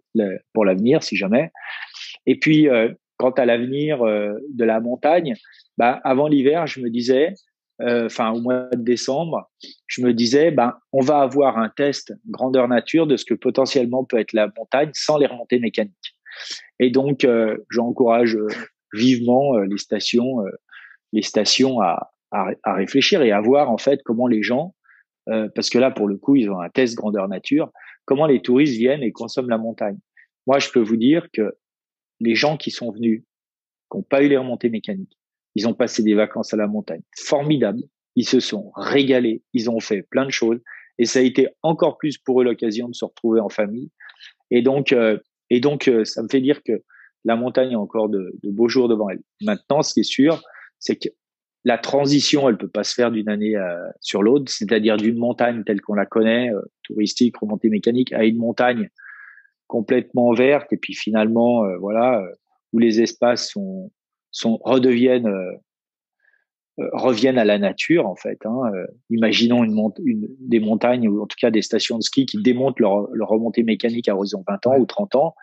pour 0.54 0.66
l'avenir, 0.66 1.04
si 1.04 1.16
jamais. 1.16 1.52
Et 2.26 2.38
puis, 2.38 2.68
quant 3.18 3.32
à 3.32 3.46
l'avenir 3.46 4.04
de 4.04 4.64
la 4.64 4.80
montagne, 4.80 5.36
bah, 5.78 6.00
avant 6.04 6.28
l'hiver, 6.28 6.68
je 6.68 6.82
me 6.82 6.90
disais, 6.90 7.34
euh, 7.82 8.06
enfin 8.06 8.32
au 8.32 8.42
mois 8.42 8.68
de 8.72 8.84
décembre, 8.84 9.50
je 9.88 10.02
me 10.02 10.14
disais, 10.14 10.52
ben, 10.52 10.76
on 10.92 11.02
va 11.02 11.22
avoir 11.22 11.58
un 11.58 11.70
test 11.70 12.14
grandeur 12.30 12.68
nature 12.68 13.08
de 13.08 13.18
ce 13.18 13.26
que 13.26 13.34
potentiellement 13.34 14.04
peut 14.04 14.20
être 14.20 14.34
la 14.34 14.48
montagne 14.56 14.92
sans 14.94 15.18
les 15.18 15.26
remontées 15.26 15.60
mécaniques. 15.60 16.16
Et 16.80 16.92
donc, 16.92 17.24
euh, 17.24 17.58
j'encourage 17.72 18.36
euh, 18.36 18.48
vivement 18.94 19.58
les 19.58 19.78
stations, 19.78 20.44
les 21.14 21.22
stations 21.22 21.80
à, 21.80 22.12
à, 22.32 22.50
à, 22.64 22.74
réfléchir 22.74 23.22
et 23.22 23.32
à 23.32 23.40
voir 23.40 23.72
en 23.72 23.78
fait 23.78 24.02
comment 24.04 24.28
les 24.28 24.44
gens, 24.44 24.76
parce 25.26 25.70
que 25.70 25.78
là 25.78 25.92
pour 25.92 26.08
le 26.08 26.18
coup 26.18 26.36
ils 26.36 26.50
ont 26.50 26.60
un 26.60 26.70
test 26.70 26.96
grandeur 26.96 27.28
nature, 27.28 27.72
comment 28.06 28.26
les 28.26 28.42
touristes 28.42 28.76
viennent 28.76 29.04
et 29.04 29.12
consomment 29.12 29.50
la 29.50 29.58
montagne? 29.58 29.98
Moi, 30.48 30.60
je 30.60 30.70
peux 30.70 30.82
vous 30.82 30.98
dire 30.98 31.28
que 31.32 31.56
les 32.20 32.36
gens 32.36 32.58
qui 32.58 32.72
sont 32.72 32.92
venus, 32.92 33.24
qui 33.92 33.98
n'ont 33.98 34.04
pas 34.04 34.24
eu 34.24 34.28
les 34.28 34.38
remontées 34.38 34.70
mécaniques, 34.70 35.18
ils 35.56 35.68
ont 35.68 35.74
passé 35.74 36.04
des 36.04 36.14
vacances 36.14 36.54
à 36.54 36.58
la 36.58 36.68
montagne 36.68 37.02
formidables. 37.18 37.84
Ils 38.16 38.28
se 38.28 38.40
sont 38.40 38.72
régalés. 38.76 39.44
Ils 39.54 39.70
ont 39.70 39.80
fait 39.80 40.04
plein 40.04 40.26
de 40.26 40.32
choses. 40.32 40.60
Et 40.98 41.06
ça 41.06 41.20
a 41.20 41.22
été 41.22 41.50
encore 41.62 41.98
plus 41.98 42.18
pour 42.18 42.42
eux 42.42 42.44
l'occasion 42.44 42.88
de 42.88 42.94
se 42.94 43.06
retrouver 43.06 43.40
en 43.40 43.50
famille. 43.50 43.90
Et 44.50 44.62
donc, 44.62 44.94
euh, 44.94 45.18
et 45.50 45.60
donc, 45.60 45.88
euh, 45.88 46.06
ça 46.06 46.22
me 46.22 46.28
fait 46.30 46.42
dire 46.42 46.64
que 46.64 46.84
la 47.24 47.36
montagne 47.36 47.76
a 47.76 47.80
encore 47.80 48.10
de, 48.10 48.34
beaux 48.44 48.68
jours 48.68 48.88
devant 48.88 49.10
elle. 49.10 49.22
Maintenant, 49.42 49.82
ce 49.82 49.94
qui 49.94 50.02
est 50.02 50.04
sûr, 50.04 50.42
c'est 50.80 50.96
que 50.96 51.10
la 51.64 51.78
transition, 51.78 52.50
elle 52.50 52.58
peut 52.58 52.68
pas 52.68 52.84
se 52.84 52.96
faire 52.96 53.12
d'une 53.12 53.30
année 53.30 53.56
euh, 53.56 53.78
sur 54.00 54.24
l'autre, 54.24 54.52
c'est-à-dire 54.52 54.98
d'une 54.98 55.18
montagne 55.18 55.64
telle 55.64 55.82
qu'on 55.82 55.94
la 55.94 56.06
connaît, 56.06 56.50
touristique, 56.84 57.38
remontée 57.38 57.70
mécanique, 57.70 58.14
à 58.14 58.24
une 58.24 58.38
montagne 58.38 58.90
complètement 59.68 60.34
verte 60.34 60.74
et 60.74 60.78
puis 60.78 60.94
finalement, 60.94 61.64
voilà, 61.78 62.22
où 62.74 62.80
les 62.80 63.02
espaces 63.02 63.50
sont 63.50 63.92
sont 64.32 64.60
redeviennent 64.64 65.28
euh, 65.28 65.52
euh, 66.80 66.90
reviennent 66.94 67.38
à 67.38 67.46
la 67.46 67.60
nature 67.60 68.08
en 68.08 68.16
fait. 68.16 68.40
Hein. 68.46 68.72
Euh, 68.74 68.88
imaginons 69.10 69.64
une, 69.64 69.78
une, 70.06 70.28
des 70.40 70.60
montagnes 70.60 71.08
ou 71.08 71.22
en 71.22 71.28
tout 71.28 71.36
cas 71.40 71.52
des 71.52 71.62
stations 71.62 71.98
de 71.98 72.04
ski 72.04 72.26
qui 72.26 72.42
démontent 72.42 72.80
leur, 72.80 73.10
leur 73.12 73.28
remontée 73.28 73.64
mécanique 73.64 74.08
à 74.08 74.16
horizon 74.16 74.44
20 74.48 74.68
ans 74.68 74.78
ou 74.80 74.86
30 74.86 75.16
ans. 75.16 75.36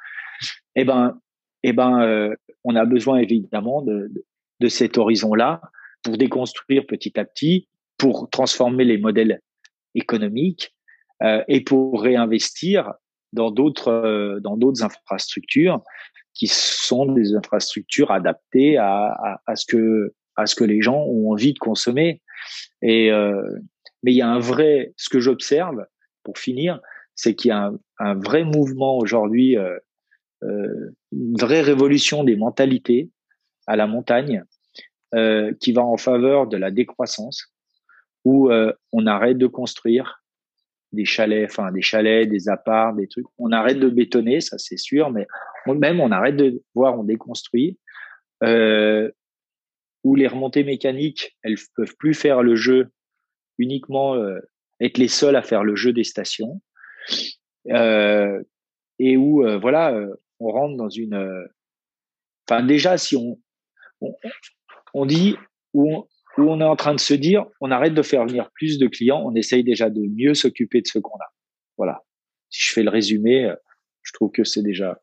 Eh 0.74 0.84
ben, 0.84 1.20
eh 1.62 1.72
ben, 1.72 2.34
on 2.62 2.76
a 2.76 2.84
besoin 2.84 3.18
évidemment 3.18 3.82
de, 3.82 4.08
de, 4.08 4.24
de 4.60 4.68
cet 4.68 4.96
horizon-là 4.96 5.60
pour 6.02 6.16
déconstruire 6.16 6.86
petit 6.86 7.18
à 7.18 7.24
petit, 7.24 7.68
pour 7.96 8.28
transformer 8.30 8.84
les 8.84 8.98
modèles 8.98 9.40
économiques 9.94 10.74
euh, 11.22 11.42
et 11.48 11.62
pour 11.62 12.02
réinvestir 12.02 12.92
dans 13.32 13.50
d'autres 13.50 14.38
dans 14.42 14.56
d'autres 14.56 14.82
infrastructures 14.82 15.82
qui 16.32 16.46
sont 16.46 17.12
des 17.12 17.34
infrastructures 17.34 18.10
adaptées 18.10 18.78
à, 18.78 19.08
à, 19.08 19.40
à, 19.46 19.56
ce 19.56 19.66
que 19.66 20.14
à 20.36 20.46
ce 20.46 20.54
que 20.54 20.64
les 20.64 20.80
gens 20.80 21.02
ont 21.02 21.32
envie 21.32 21.52
de 21.52 21.58
consommer. 21.58 22.22
Et 22.80 23.10
euh, 23.10 23.42
mais 24.02 24.12
il 24.12 24.16
y 24.16 24.22
a 24.22 24.28
un 24.28 24.38
vrai, 24.38 24.92
ce 24.96 25.08
que 25.08 25.20
j'observe 25.20 25.84
pour 26.22 26.38
finir, 26.38 26.80
c'est 27.14 27.34
qu'il 27.34 27.48
y 27.48 27.52
a 27.52 27.66
un, 27.66 27.78
un, 27.98 28.14
vrai 28.14 28.44
mouvement 28.44 28.96
aujourd'hui, 28.96 29.56
euh, 29.56 29.76
euh, 30.44 30.94
une 31.10 31.36
vraie 31.36 31.62
révolution 31.62 32.22
des 32.22 32.36
mentalités 32.36 33.10
à 33.66 33.74
la 33.74 33.88
montagne 33.88 34.44
euh, 35.14 35.52
qui 35.60 35.72
va 35.72 35.82
en 35.82 35.96
faveur 35.96 36.46
de 36.46 36.56
la 36.56 36.70
décroissance, 36.70 37.46
où 38.24 38.50
euh, 38.50 38.72
on 38.92 39.06
arrête 39.06 39.38
de 39.38 39.46
construire, 39.46 40.22
des 40.92 41.04
chalets, 41.04 41.50
enfin 41.50 41.70
des 41.72 41.82
chalets, 41.82 42.28
des 42.28 42.48
apparts, 42.48 42.94
des 42.94 43.08
trucs. 43.08 43.26
On 43.38 43.52
arrête 43.52 43.78
de 43.78 43.88
bétonner, 43.88 44.40
ça 44.40 44.58
c'est 44.58 44.76
sûr, 44.76 45.10
mais 45.10 45.26
même 45.66 46.00
on 46.00 46.10
arrête 46.10 46.36
de 46.36 46.62
voir, 46.74 46.98
on 46.98 47.04
déconstruit. 47.04 47.78
Euh, 48.42 49.10
où 50.04 50.14
les 50.14 50.28
remontées 50.28 50.62
mécaniques, 50.62 51.36
elles 51.42 51.56
peuvent 51.74 51.96
plus 51.98 52.14
faire 52.14 52.42
le 52.42 52.54
jeu 52.54 52.90
uniquement 53.58 54.14
euh, 54.14 54.38
être 54.80 54.96
les 54.98 55.08
seules 55.08 55.36
à 55.36 55.42
faire 55.42 55.64
le 55.64 55.74
jeu 55.74 55.92
des 55.92 56.04
stations, 56.04 56.60
euh, 57.70 58.42
et 58.98 59.16
où 59.16 59.44
euh, 59.44 59.58
voilà, 59.58 59.92
euh, 59.92 60.14
on 60.38 60.52
rentre 60.52 60.76
dans 60.76 60.88
une. 60.88 61.48
Enfin 62.48 62.62
déjà, 62.62 62.96
si 62.96 63.16
on 63.16 63.40
on, 64.00 64.14
on 64.94 65.06
dit 65.06 65.36
où 65.74 65.92
on, 65.92 66.06
où 66.38 66.50
on 66.50 66.60
est 66.60 66.64
en 66.64 66.76
train 66.76 66.94
de 66.94 67.00
se 67.00 67.14
dire, 67.14 67.46
on 67.60 67.70
arrête 67.70 67.94
de 67.94 68.02
faire 68.02 68.26
venir 68.26 68.50
plus 68.54 68.78
de 68.78 68.86
clients, 68.86 69.22
on 69.24 69.34
essaye 69.34 69.64
déjà 69.64 69.90
de 69.90 70.00
mieux 70.00 70.34
s'occuper 70.34 70.80
de 70.80 70.86
ce 70.86 70.98
qu'on 70.98 71.16
a. 71.18 71.32
Voilà. 71.76 72.02
Si 72.50 72.66
je 72.66 72.72
fais 72.72 72.82
le 72.82 72.90
résumé, 72.90 73.52
je 74.02 74.12
trouve 74.12 74.30
que 74.30 74.44
c'est 74.44 74.62
déjà, 74.62 75.00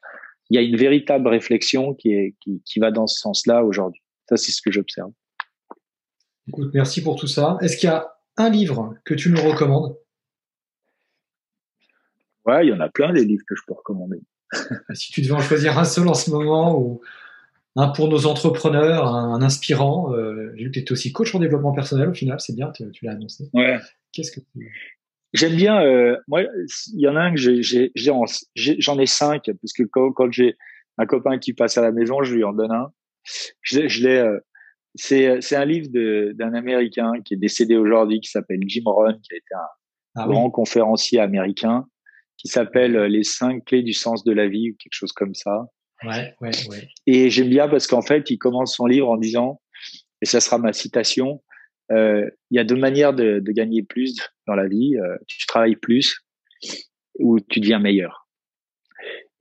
il 0.50 0.56
y 0.56 0.58
a 0.58 0.62
une 0.62 0.78
véritable 0.78 1.28
réflexion 1.28 1.94
qui 1.94 2.14
est, 2.14 2.36
qui, 2.42 2.62
qui 2.66 2.80
va 2.80 2.92
dans 2.92 3.08
ce 3.08 3.20
sens-là 3.20 3.64
aujourd'hui. 3.64 4.02
Ça, 4.30 4.38
c'est 4.38 4.52
ce 4.52 4.62
que 4.62 4.72
j'observe. 4.72 5.12
Écoute, 6.48 6.72
merci 6.74 7.04
pour 7.04 7.16
tout 7.16 7.28
ça. 7.28 7.58
Est-ce 7.62 7.78
qu'il 7.78 7.90
y 7.90 7.92
a 7.92 8.08
un 8.38 8.50
livre 8.50 8.96
que 9.04 9.14
tu 9.14 9.32
nous 9.32 9.42
recommandes? 9.42 9.98
Ouais, 12.46 12.66
il 12.66 12.70
y 12.70 12.74
en 12.74 12.80
a 12.80 12.90
plein 12.90 13.12
des 13.12 13.26
livres 13.26 13.44
que 13.48 13.56
je 13.56 13.62
peux 13.68 13.74
recommander. 13.74 14.22
si 14.94 15.12
tu 15.12 15.22
devais 15.22 15.34
en 15.34 15.42
choisir 15.42 15.78
un 15.78 15.84
seul 15.84 16.08
en 16.08 16.14
ce 16.14 16.30
moment 16.30 16.80
ou 16.80 17.02
un 17.76 17.90
pour 17.90 18.08
nos 18.08 18.26
entrepreneurs, 18.26 19.08
un, 19.08 19.42
inspirant. 19.42 20.14
Euh, 20.14 20.54
J'ai 20.56 20.64
vu 20.64 20.70
que 20.70 20.74
tu 20.76 20.80
étais 20.80 20.92
aussi 20.92 21.12
coach 21.12 21.36
en 21.36 21.40
développement 21.40 21.74
personnel 21.74 22.10
au 22.10 22.14
final, 22.14 22.40
c'est 22.40 22.56
bien, 22.56 22.72
tu, 22.72 22.90
tu 22.92 23.06
l'as 23.06 23.12
annoncé. 23.12 23.50
Ouais. 23.54 23.78
Qu'est-ce 24.14 24.32
que 24.32 24.40
J'aime 25.34 25.56
bien. 25.56 25.82
Euh, 25.82 26.18
moi, 26.30 26.44
il 26.94 27.02
y 27.02 27.08
en 27.08 27.18
a 27.18 27.22
un 27.22 27.34
que 27.34 27.38
j'ai, 27.38 27.92
j'en 27.96 29.00
ai 29.00 29.06
cinq 29.06 29.44
parce 29.46 29.74
que 29.74 29.84
quand, 29.84 30.14
quand 30.14 30.32
j'ai 30.32 30.56
un 30.98 31.06
copain 31.06 31.38
qui 31.38 31.54
passe 31.54 31.78
à 31.78 31.82
la 31.82 31.92
maison, 31.92 32.24
je 32.24 32.36
lui 32.36 32.44
en 32.46 32.54
donne 32.54 32.72
un. 32.72 32.92
Je, 33.62 33.88
je 33.88 34.08
l'ai. 34.08 34.18
Euh, 34.18 34.40
c'est, 34.98 35.56
un 35.56 35.66
livre 35.66 35.90
d'un 36.34 36.54
Américain 36.54 37.12
qui 37.26 37.34
est 37.34 37.38
décédé 37.38 37.76
aujourd'hui, 37.76 38.22
qui 38.22 38.30
s'appelle 38.30 38.62
Jim 38.66 38.84
Rohn, 38.86 39.20
qui 39.22 39.34
a 39.34 39.36
été 39.36 39.54
un 39.54 40.22
ah, 40.24 40.26
grand 40.26 40.50
conférencier 40.50 41.20
américain, 41.20 41.86
qui 42.38 42.48
s'appelle 42.48 42.94
Les 43.08 43.24
cinq 43.24 43.66
clés 43.66 43.84
du 43.84 43.92
sens 43.92 44.24
de 44.24 44.32
la 44.32 44.48
vie 44.48 44.72
ou 44.72 44.76
quelque 44.78 44.94
chose 44.94 45.12
comme 45.12 45.34
ça. 45.34 45.66
Ouais, 46.04 46.36
ouais, 46.42 46.52
ouais. 46.70 46.88
Et 47.08 47.30
j'aime 47.30 47.50
bien 47.50 47.68
parce 47.68 47.88
qu'en 47.88 48.02
fait, 48.02 48.30
il 48.30 48.38
commence 48.38 48.76
son 48.76 48.86
livre 48.86 49.10
en 49.10 49.18
disant, 49.18 49.62
et 50.22 50.26
ça 50.26 50.40
sera 50.40 50.58
ma 50.58 50.74
citation, 50.74 51.42
euh, 51.92 52.30
il 52.52 52.58
y 52.58 52.60
a 52.60 52.64
deux 52.64 52.76
manières 52.76 53.14
de, 53.14 53.40
de, 53.40 53.52
gagner 53.52 53.84
plus 53.84 54.18
dans 54.48 54.56
la 54.56 54.68
vie. 54.68 54.98
Euh, 54.98 55.18
tu 55.28 55.46
travailles 55.46 55.76
plus 55.76 56.20
ou 57.20 57.40
tu 57.40 57.60
deviens 57.60 57.80
meilleur. 57.80 58.28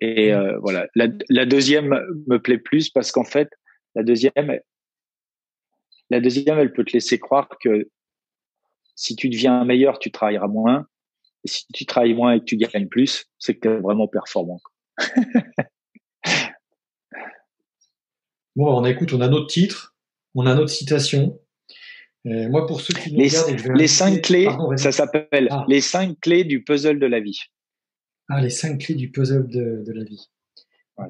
Et 0.01 0.33
mmh. 0.33 0.37
euh, 0.37 0.59
voilà, 0.59 0.87
la, 0.95 1.09
la, 1.31 1.47
deuxième 1.47 1.99
me 2.27 2.39
plaît 2.39 2.59
plus 2.59 2.91
parce 2.91 3.13
qu'en 3.13 3.25
fait, 3.25 3.49
la 3.95 4.03
deuxième, 4.03 4.61
la 6.11 6.21
deuxième, 6.21 6.59
elle 6.59 6.73
peut 6.73 6.85
te 6.85 6.93
laisser 6.93 7.19
croire 7.19 7.49
que 7.61 7.89
si 8.95 9.17
tu 9.17 9.29
deviens 9.29 9.65
meilleur, 9.65 9.99
tu 9.99 10.11
travailleras 10.11 10.49
moins. 10.49 10.87
Et 11.45 11.49
si 11.49 11.67
tu 11.73 11.87
travailles 11.87 12.15
moins 12.15 12.33
et 12.33 12.41
que 12.41 12.45
tu 12.45 12.57
gagnes 12.57 12.89
plus, 12.89 13.27
c'est 13.39 13.55
que 13.55 13.61
tu 13.61 13.75
es 13.75 13.79
vraiment 13.79 14.09
performant. 14.09 14.61
Bon, 18.57 18.69
on 18.69 18.85
écoute, 18.85 19.13
on 19.13 19.21
a 19.21 19.29
notre 19.29 19.49
titre, 19.49 19.97
on 20.35 20.47
a 20.47 20.55
notre 20.55 20.71
citation. 20.71 21.41
Euh, 22.27 22.49
moi, 22.49 22.67
pour 22.67 22.81
ceux 22.81 22.95
qui 22.95 23.13
nous 23.13 23.19
les, 23.19 23.29
regardent, 23.29 23.77
les 23.77 23.89
cinq 23.89 24.23
clés, 24.23 24.49
ça 24.77 24.93
s'appelle 24.93 25.49
ah. 25.51 25.65
les 25.69 25.81
cinq 25.81 26.19
clés 26.21 26.45
du 26.45 26.63
puzzle 26.63 26.99
de 26.99 27.07
la 27.07 27.21
vie. 27.21 27.41
Ah, 28.29 28.41
les 28.41 28.51
cinq 28.51 28.79
clés 28.79 28.95
du 28.95 29.11
puzzle 29.11 29.49
de, 29.49 29.83
de 29.85 29.93
la 29.93 30.05
vie. 30.05 30.31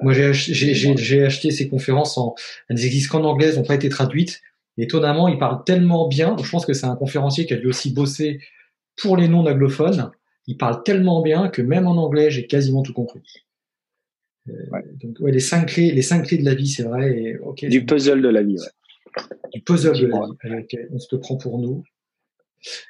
Moi, 0.01 0.13
j'ai 0.13 0.25
acheté, 0.25 1.23
acheté, 1.23 1.51
ces 1.51 1.69
conférences 1.69 2.17
en, 2.17 2.33
elles 2.69 2.77
n'existent 2.77 3.19
qu'en 3.19 3.23
anglais, 3.25 3.49
elles 3.49 3.55
n'ont 3.57 3.63
pas 3.63 3.75
été 3.75 3.89
traduites. 3.89 4.41
étonnamment, 4.77 5.27
il 5.27 5.37
parle 5.37 5.63
tellement 5.63 6.07
bien. 6.07 6.35
Je 6.43 6.49
pense 6.49 6.65
que 6.65 6.73
c'est 6.73 6.87
un 6.87 6.95
conférencier 6.95 7.45
qui 7.45 7.53
a 7.53 7.57
dû 7.57 7.67
aussi 7.67 7.93
bosser 7.93 8.39
pour 8.97 9.15
les 9.15 9.27
non-anglophones. 9.27 10.11
Il 10.47 10.57
parle 10.57 10.83
tellement 10.83 11.21
bien 11.21 11.49
que 11.49 11.61
même 11.61 11.85
en 11.87 11.97
anglais, 11.97 12.31
j'ai 12.31 12.47
quasiment 12.47 12.81
tout 12.81 12.93
compris. 12.93 13.21
Euh, 14.49 14.81
donc, 15.01 15.19
ouais, 15.19 15.31
les 15.31 15.39
cinq 15.39 15.67
clés, 15.67 15.91
les 15.91 16.01
cinq 16.01 16.27
clés 16.27 16.37
de 16.37 16.45
la 16.45 16.55
vie, 16.55 16.67
c'est 16.67 16.83
vrai. 16.83 17.37
Et, 17.61 17.67
du 17.67 17.85
puzzle 17.85 18.21
de 18.21 18.29
la 18.29 18.43
vie, 18.43 18.57
ouais. 18.57 19.23
Du 19.53 19.61
puzzle 19.61 19.99
de 19.99 20.07
la 20.07 20.59
vie. 20.61 20.77
on 20.91 20.99
se 20.99 21.07
le 21.15 21.19
prend 21.19 21.37
pour 21.37 21.59
nous. 21.59 21.83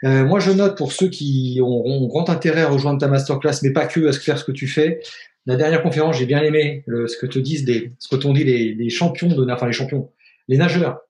Euh, 0.04 0.26
moi, 0.26 0.40
je 0.40 0.52
note 0.52 0.78
pour 0.78 0.92
ceux 0.92 1.10
qui 1.10 1.60
auront 1.62 2.08
grand 2.08 2.30
intérêt 2.30 2.62
à 2.62 2.70
rejoindre 2.70 3.00
ta 3.00 3.08
masterclass, 3.08 3.60
mais 3.64 3.72
pas 3.72 3.86
que 3.86 4.08
à 4.08 4.14
faire 4.14 4.38
ce 4.38 4.44
que 4.44 4.52
tu 4.52 4.68
fais. 4.68 5.02
La 5.46 5.56
dernière 5.58 5.84
conférence, 5.84 6.18
j'ai 6.18 6.26
bien 6.26 6.42
aimé 6.42 6.84
le, 6.88 7.08
ce 7.08 7.18
que 7.18 7.26
te 7.26 7.38
disent 7.38 7.66
des, 7.66 7.94
ce 8.00 8.08
que 8.08 8.16
t'ont 8.16 8.34
dit 8.34 8.44
les, 8.44 8.74
les, 8.74 8.90
champions 8.90 9.28
de, 9.28 9.52
enfin 9.52 9.68
les 9.68 9.74
champions, 9.74 10.12
les 10.48 10.58
nageurs. 10.58 11.02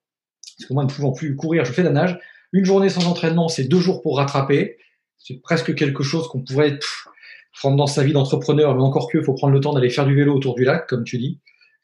Parce 0.57 0.67
que 0.67 0.73
moi, 0.73 0.83
ne 0.83 0.89
pouvant 0.89 1.11
plus 1.11 1.35
courir, 1.35 1.63
je 1.63 1.71
fais 1.71 1.83
de 1.83 1.87
la 1.87 1.93
nage. 1.93 2.19
Une 2.51 2.65
journée 2.65 2.89
sans 2.89 3.05
entraînement, 3.07 3.47
c'est 3.47 3.65
deux 3.65 3.79
jours 3.79 4.01
pour 4.01 4.17
rattraper. 4.17 4.77
C'est 5.17 5.41
presque 5.41 5.73
quelque 5.75 6.03
chose 6.03 6.27
qu'on 6.27 6.41
pourrait 6.41 6.79
prendre 7.55 7.77
dans 7.77 7.87
sa 7.87 8.03
vie 8.03 8.13
d'entrepreneur, 8.13 8.75
mais 8.75 8.81
encore 8.81 9.09
que, 9.09 9.21
faut 9.21 9.33
prendre 9.33 9.53
le 9.53 9.59
temps 9.59 9.73
d'aller 9.73 9.89
faire 9.89 10.05
du 10.05 10.15
vélo 10.15 10.35
autour 10.35 10.55
du 10.55 10.63
lac, 10.63 10.87
comme 10.87 11.03
tu 11.03 11.17
dis. 11.17 11.39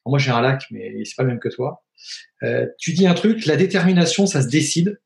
moi, 0.06 0.20
j'ai 0.20 0.32
un 0.32 0.42
lac, 0.42 0.64
mais 0.72 1.04
c'est 1.06 1.16
pas 1.16 1.24
le 1.24 1.30
même 1.30 1.40
que 1.40 1.50
toi. 1.50 1.84
Euh, 2.44 2.66
tu 2.80 2.94
dis 2.94 3.08
un 3.08 3.14
truc, 3.14 3.46
la 3.46 3.56
détermination, 3.56 4.26
ça 4.26 4.42
se 4.42 4.48
décide. 4.48 5.00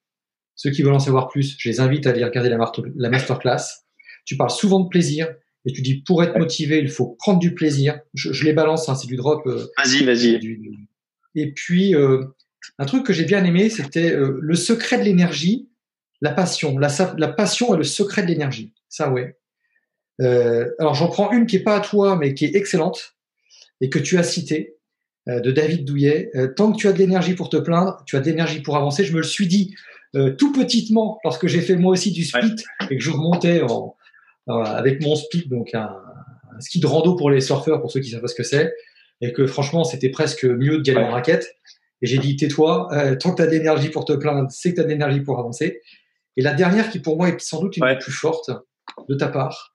Ceux 0.55 0.71
qui 0.71 0.83
veulent 0.83 0.93
en 0.93 0.99
savoir 0.99 1.27
plus, 1.27 1.55
je 1.59 1.69
les 1.69 1.79
invite 1.79 2.07
à 2.07 2.11
aller 2.11 2.23
regarder 2.23 2.49
la, 2.49 2.57
la 2.95 3.09
masterclass. 3.09 3.83
Tu 4.25 4.37
parles 4.37 4.51
souvent 4.51 4.79
de 4.79 4.87
plaisir 4.87 5.27
et 5.65 5.73
tu 5.73 5.81
dis 5.81 6.01
pour 6.01 6.23
être 6.23 6.37
motivé, 6.37 6.79
il 6.79 6.89
faut 6.89 7.15
prendre 7.19 7.39
du 7.39 7.53
plaisir. 7.53 7.99
Je, 8.13 8.31
je 8.31 8.45
les 8.45 8.53
balance, 8.53 8.87
hein, 8.87 8.95
c'est 8.95 9.07
du 9.07 9.15
drop. 9.15 9.45
Euh, 9.47 9.67
vas-y, 9.77 10.05
vas-y. 10.05 10.39
Et 11.35 11.51
puis 11.51 11.95
euh, 11.95 12.23
un 12.77 12.85
truc 12.85 13.05
que 13.05 13.13
j'ai 13.13 13.25
bien 13.25 13.43
aimé, 13.43 13.69
c'était 13.69 14.11
euh, 14.11 14.37
le 14.41 14.55
secret 14.55 14.97
de 14.99 15.03
l'énergie, 15.03 15.69
la 16.21 16.31
passion. 16.31 16.77
La, 16.77 16.89
la 17.17 17.27
passion 17.27 17.73
est 17.73 17.77
le 17.77 17.83
secret 17.83 18.23
de 18.23 18.27
l'énergie. 18.27 18.73
Ça, 18.89 19.11
ouais. 19.11 19.37
Euh, 20.21 20.69
alors 20.79 20.93
j'en 20.93 21.07
prends 21.07 21.31
une 21.31 21.45
qui 21.45 21.57
est 21.57 21.63
pas 21.63 21.75
à 21.75 21.79
toi, 21.79 22.15
mais 22.15 22.33
qui 22.33 22.45
est 22.45 22.55
excellente 22.55 23.15
et 23.81 23.89
que 23.89 23.99
tu 23.99 24.17
as 24.17 24.23
citée 24.23 24.77
euh, 25.27 25.39
de 25.39 25.51
David 25.51 25.85
Douillet. 25.85 26.31
Euh, 26.35 26.47
tant 26.47 26.71
que 26.71 26.77
tu 26.77 26.87
as 26.87 26.93
de 26.93 26.99
l'énergie 26.99 27.35
pour 27.35 27.49
te 27.49 27.57
plaindre, 27.57 28.01
tu 28.05 28.15
as 28.15 28.21
de 28.21 28.25
l'énergie 28.25 28.61
pour 28.61 28.77
avancer. 28.77 29.03
Je 29.03 29.13
me 29.13 29.17
le 29.17 29.23
suis 29.23 29.47
dit 29.47 29.75
tout 30.37 30.53
petitement 30.53 31.19
lorsque 31.25 31.47
j'ai 31.47 31.59
fait 31.59 31.75
moi 31.75 31.91
aussi 31.91 32.09
du 32.09 32.23
speed 32.23 32.55
et 32.89 32.95
que 32.95 33.03
je 33.03 33.11
remontais 33.11 33.61
en, 33.63 33.97
avec 34.47 35.01
mon 35.01 35.13
speed, 35.13 35.49
donc 35.49 35.75
un, 35.75 35.89
un, 36.53 36.59
ski 36.61 36.79
de 36.79 36.87
rando 36.87 37.17
pour 37.17 37.29
les 37.29 37.41
surfeurs, 37.41 37.81
pour 37.81 37.91
ceux 37.91 37.99
qui 37.99 38.11
savent 38.11 38.21
pas 38.21 38.29
ce 38.29 38.35
que 38.35 38.43
c'est, 38.43 38.73
et 39.19 39.33
que 39.33 39.45
franchement 39.45 39.83
c'était 39.83 40.07
presque 40.07 40.45
mieux 40.45 40.77
de 40.77 40.83
gagner 40.83 41.01
en 41.01 41.11
raquette. 41.11 41.57
Et 42.01 42.07
j'ai 42.07 42.17
dit 42.17 42.37
tais-toi, 42.37 42.87
tant 43.19 43.31
que 43.31 43.35
tu 43.35 43.41
as 43.41 43.47
de 43.47 43.51
l'énergie 43.51 43.89
pour 43.89 44.05
te 44.05 44.13
plaindre, 44.13 44.49
c'est 44.51 44.69
que 44.69 44.75
tu 44.75 44.79
as 44.79 44.83
de 44.85 44.89
l'énergie 44.89 45.19
pour 45.19 45.37
avancer. 45.37 45.81
Et 46.37 46.41
la 46.41 46.53
dernière 46.53 46.89
qui 46.91 46.99
pour 46.99 47.17
moi 47.17 47.27
est 47.27 47.41
sans 47.41 47.59
doute 47.59 47.75
une 47.75 47.85
des 47.85 47.97
plus 47.97 48.13
fortes 48.13 48.51
de 49.09 49.15
ta 49.15 49.27
part, 49.27 49.74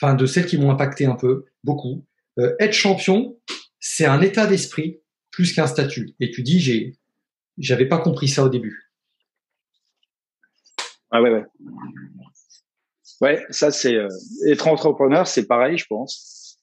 enfin 0.00 0.14
de 0.14 0.26
celles 0.26 0.46
qui 0.46 0.58
m'ont 0.58 0.70
impacté 0.70 1.06
un 1.06 1.14
peu, 1.14 1.46
beaucoup. 1.64 2.04
Euh, 2.38 2.54
être 2.60 2.72
champion, 2.72 3.38
c'est 3.80 4.06
un 4.06 4.20
état 4.20 4.46
d'esprit 4.46 5.00
plus 5.30 5.54
qu'un 5.54 5.66
statut. 5.66 6.14
Et 6.20 6.30
tu 6.30 6.42
dis, 6.42 6.60
j'ai, 6.60 6.96
j'avais 7.58 7.86
pas 7.86 7.98
compris 7.98 8.28
ça 8.28 8.44
au 8.44 8.48
début. 8.48 8.90
Ah 11.10 11.22
ouais, 11.22 11.30
ouais. 11.30 11.44
Ouais, 13.22 13.46
ça 13.48 13.70
c'est 13.70 13.94
euh, 13.94 14.08
être 14.46 14.68
entrepreneur, 14.68 15.26
c'est 15.26 15.46
pareil, 15.46 15.78
je 15.78 15.86
pense. 15.86 16.58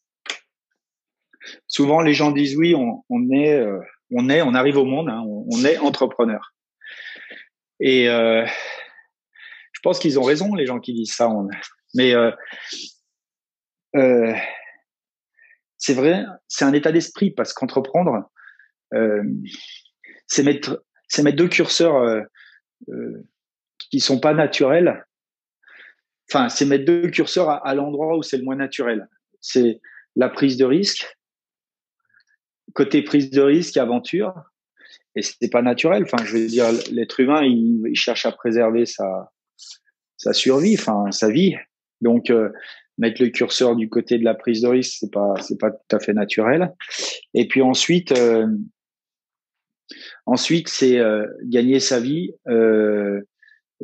Souvent, 1.67 2.01
les 2.01 2.13
gens 2.13 2.31
disent 2.31 2.55
oui, 2.55 2.75
on, 2.75 3.03
euh, 3.09 3.79
on 4.11 4.29
est, 4.29 4.41
on 4.43 4.53
arrive 4.53 4.77
au 4.77 4.85
monde, 4.85 5.09
hein, 5.09 5.23
on, 5.25 5.65
est 5.65 5.77
entrepreneur. 5.79 6.53
Et 7.79 8.05
je 8.05 9.79
pense 9.81 9.99
qu'ils 9.99 10.19
ont 10.19 10.23
raison, 10.23 10.53
les 10.53 10.65
gens 10.65 10.79
qui 10.79 10.93
disent 10.93 11.13
ça. 11.13 11.29
Mais 11.95 12.13
euh, 13.95 14.33
c'est 15.77 15.93
vrai, 15.93 16.25
c'est 16.47 16.65
un 16.65 16.73
état 16.73 16.91
d'esprit 16.91 17.31
parce 17.31 17.53
qu'entreprendre, 17.53 18.29
euh, 18.93 19.23
c'est 20.27 20.43
mettre, 20.43 20.83
mettre 21.21 21.37
deux 21.37 21.49
curseurs 21.49 21.95
euh, 21.97 22.21
euh, 22.89 23.27
qui 23.89 23.99
sont 23.99 24.19
pas 24.19 24.33
naturels. 24.33 25.05
Enfin, 26.29 26.49
c'est 26.49 26.65
mettre 26.65 26.85
deux 26.85 27.09
curseurs 27.09 27.49
à, 27.49 27.67
à 27.67 27.75
l'endroit 27.75 28.17
où 28.17 28.23
c'est 28.23 28.37
le 28.37 28.43
moins 28.43 28.55
naturel. 28.55 29.07
C'est 29.41 29.81
la 30.15 30.29
prise 30.29 30.57
de 30.57 30.65
risque, 30.65 31.17
côté 32.73 33.01
prise 33.01 33.29
de 33.29 33.41
risque, 33.41 33.77
aventure, 33.77 34.33
et 35.15 35.21
c'est 35.21 35.49
pas 35.49 35.61
naturel. 35.61 36.03
Enfin, 36.03 36.23
je 36.23 36.37
veux 36.37 36.47
dire, 36.47 36.67
l'être 36.91 37.19
humain, 37.19 37.43
il, 37.43 37.83
il, 37.87 37.95
cherche 37.95 38.25
à 38.25 38.31
préserver 38.31 38.85
sa 38.85 39.31
sa 40.17 40.33
survie, 40.33 40.75
enfin 40.79 41.11
sa 41.11 41.29
vie. 41.29 41.55
Donc, 42.01 42.29
euh, 42.29 42.49
mettre 42.97 43.21
le 43.21 43.29
curseur 43.29 43.75
du 43.75 43.89
côté 43.89 44.17
de 44.17 44.23
la 44.23 44.35
prise 44.35 44.61
de 44.61 44.67
risque, 44.67 44.97
c'est 44.99 45.11
pas 45.11 45.33
c'est 45.41 45.59
pas 45.59 45.71
tout 45.71 45.95
à 45.95 45.99
fait 45.99 46.13
naturel. 46.13 46.73
Et 47.33 47.47
puis 47.47 47.61
ensuite, 47.61 48.11
euh, 48.11 48.47
ensuite 50.25 50.69
c'est 50.69 50.99
euh, 50.99 51.25
gagner 51.43 51.79
sa 51.79 51.99
vie. 51.99 52.33
Euh, 52.47 53.21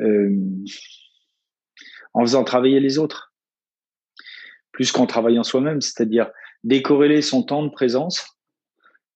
euh 0.00 0.30
en 2.12 2.22
faisant 2.22 2.42
travailler 2.42 2.80
les 2.80 2.98
autres, 2.98 3.32
plus 4.72 4.90
qu'en 4.90 5.06
travaillant 5.06 5.44
soi-même, 5.44 5.80
c'est-à-dire 5.80 6.30
décorréler 6.64 7.22
son 7.22 7.44
temps 7.44 7.62
de 7.62 7.70
présence 7.70 8.36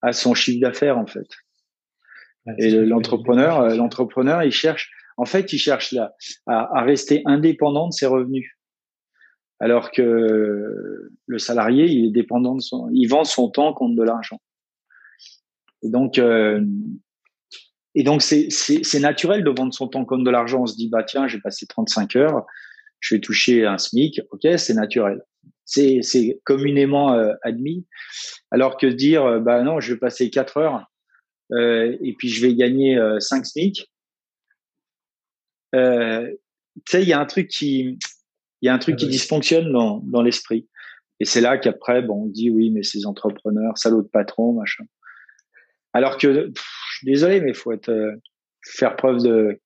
à 0.01 0.13
son 0.13 0.35
chiffre 0.35 0.61
d'affaires 0.61 0.99
en 0.99 1.07
fait. 1.07 1.27
Et 2.59 2.71
l'entrepreneur, 2.71 3.61
euh, 3.61 3.75
l'entrepreneur, 3.75 4.43
il 4.43 4.53
cherche, 4.53 4.91
en 5.17 5.25
fait, 5.25 5.53
il 5.53 5.59
cherche 5.59 5.93
là 5.93 6.15
à, 6.47 6.83
rester 6.83 7.23
indépendant 7.25 7.89
de 7.89 7.93
ses 7.93 8.07
revenus, 8.07 8.54
alors 9.61 9.91
que 9.91 11.11
le 11.27 11.39
salarié, 11.39 11.87
il 11.87 12.07
est 12.07 12.11
dépendant 12.11 12.55
de 12.55 12.61
son, 12.61 12.89
il 12.93 13.07
vend 13.07 13.25
son 13.25 13.51
temps 13.51 13.73
contre 13.73 13.97
de 13.97 14.03
l'argent. 14.03 14.41
Et 15.83 15.89
donc, 15.89 16.19
euh, 16.19 16.65
et 17.95 18.03
donc 18.03 18.23
c'est 18.23 19.01
naturel 19.01 19.45
de 19.45 19.51
vendre 19.51 19.73
son 19.73 19.89
temps 19.89 20.05
contre 20.05 20.25
de 20.25 20.31
l'argent. 20.31 20.63
On 20.63 20.67
se 20.67 20.77
dit 20.77 20.89
bah 20.89 21.05
tiens, 21.05 21.29
j'ai 21.29 21.41
passé 21.41 21.67
35 21.67 22.17
heures, 22.17 22.47
je 23.01 23.15
vais 23.15 23.21
toucher 23.21 23.65
un 23.65 23.79
SMIC, 23.79 24.21
ok, 24.31 24.59
c'est 24.59 24.75
naturel. 24.75 25.23
C'est 25.65 26.41
communément 26.45 27.15
euh, 27.15 27.33
admis. 27.43 27.87
Alors 28.51 28.77
que 28.77 28.87
dire 28.87 29.41
bah 29.41 29.63
non, 29.63 29.81
je 29.81 29.95
vais 29.95 29.99
passer 29.99 30.29
4 30.31 30.57
heures 30.59 30.87
euh, 31.53 31.97
et 32.01 32.15
puis 32.15 32.29
je 32.29 32.45
vais 32.45 32.55
gagner 32.55 32.97
5 33.19 33.41
euh, 33.41 33.45
SMIC. 33.45 33.91
Euh, 35.75 36.31
tu 36.87 36.91
sais, 36.91 37.03
il 37.03 37.09
y 37.09 37.13
a 37.13 37.21
un 37.21 37.27
truc 37.27 37.49
qui, 37.49 37.99
il 38.65 38.69
y 38.69 38.71
a 38.71 38.75
un 38.75 38.79
truc 38.79 38.97
qui 38.97 39.07
dysfonctionne 39.07 39.71
dans, 39.71 39.99
dans 40.07 40.23
l'esprit. 40.23 40.67
Et 41.21 41.27
c'est 41.27 41.43
là 41.43 41.59
qu'après, 41.59 42.01
bon, 42.01 42.23
on 42.23 42.27
dit 42.27 42.49
oui, 42.49 42.71
mais 42.71 42.83
ces 42.83 43.05
entrepreneurs, 43.05 43.77
salauds 43.77 44.01
de 44.01 44.09
patrons, 44.09 44.55
machin. 44.55 44.85
Alors 45.93 46.17
que, 46.17 46.51
je 46.55 46.97
suis 46.97 47.07
désolé, 47.07 47.43
mais 47.43 47.53
faut 47.53 47.73
être, 47.73 47.93
faire 48.65 48.97
preuve 48.97 49.23
de, 49.23 49.61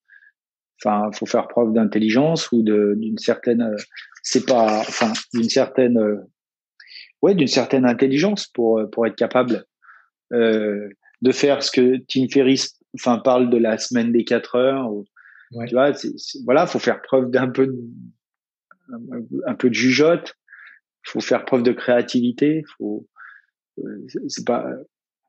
enfin, 0.83 1.13
faut 1.13 1.27
faire 1.27 1.47
preuve 1.47 1.73
d'intelligence 1.73 2.51
ou 2.51 2.65
d'une 2.65 3.19
certaine, 3.19 3.77
c'est 4.25 4.45
pas, 4.45 4.81
enfin, 4.81 5.13
d'une 5.33 5.49
certaine, 5.49 6.27
ouais, 7.23 7.37
d'une 7.37 7.47
certaine 7.47 7.87
intelligence 7.87 8.49
pour 8.49 8.83
pour 8.91 9.07
être 9.07 9.15
capable 9.15 9.65
euh, 10.33 10.89
de 11.23 11.31
faire 11.31 11.63
ce 11.63 11.71
que 11.71 11.99
Tim 12.09 12.27
Ferriss 12.29 12.81
enfin 12.97 13.19
parle 13.19 13.49
de 13.49 13.59
la 13.59 13.79
semaine 13.79 14.11
des 14.11 14.25
quatre 14.25 14.57
heures 14.57 14.91
ou, 14.91 15.05
tu 15.67 15.75
vois 15.75 15.93
voilà 16.45 16.67
faut 16.67 16.79
faire 16.79 17.01
preuve 17.01 17.31
d'un 17.31 17.49
peu 17.49 17.75
un, 19.47 19.55
peu 19.55 19.69
de 19.69 19.75
jugeote 19.75 20.35
faut 21.05 21.21
faire 21.21 21.45
preuve 21.45 21.63
de 21.63 21.73
créativité 21.73 22.65
faut 22.77 23.07
euh, 23.79 24.07
c'est 24.29 24.47
pas 24.47 24.67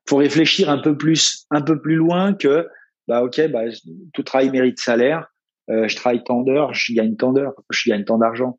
faut 0.08 0.16
réfléchir 0.16 0.70
un 0.70 0.78
peu 0.78 0.96
plus 0.96 1.46
un 1.50 1.62
peu 1.62 1.80
plus 1.80 1.96
loin 1.96 2.34
que 2.34 2.68
bah 3.08 3.22
ok 3.22 3.48
bah 3.48 3.64
tout 4.12 4.22
travail 4.22 4.50
mérite 4.50 4.78
salaire 4.78 5.26
euh, 5.70 5.88
je 5.88 5.96
travaille 5.96 6.24
tant 6.24 6.42
d'heures 6.42 6.74
je 6.74 6.92
gagne 6.92 7.16
tant 7.16 7.32
d'heures 7.32 7.54
je 7.70 7.90
gagne 7.90 8.04
tant 8.04 8.18
d'argent 8.18 8.58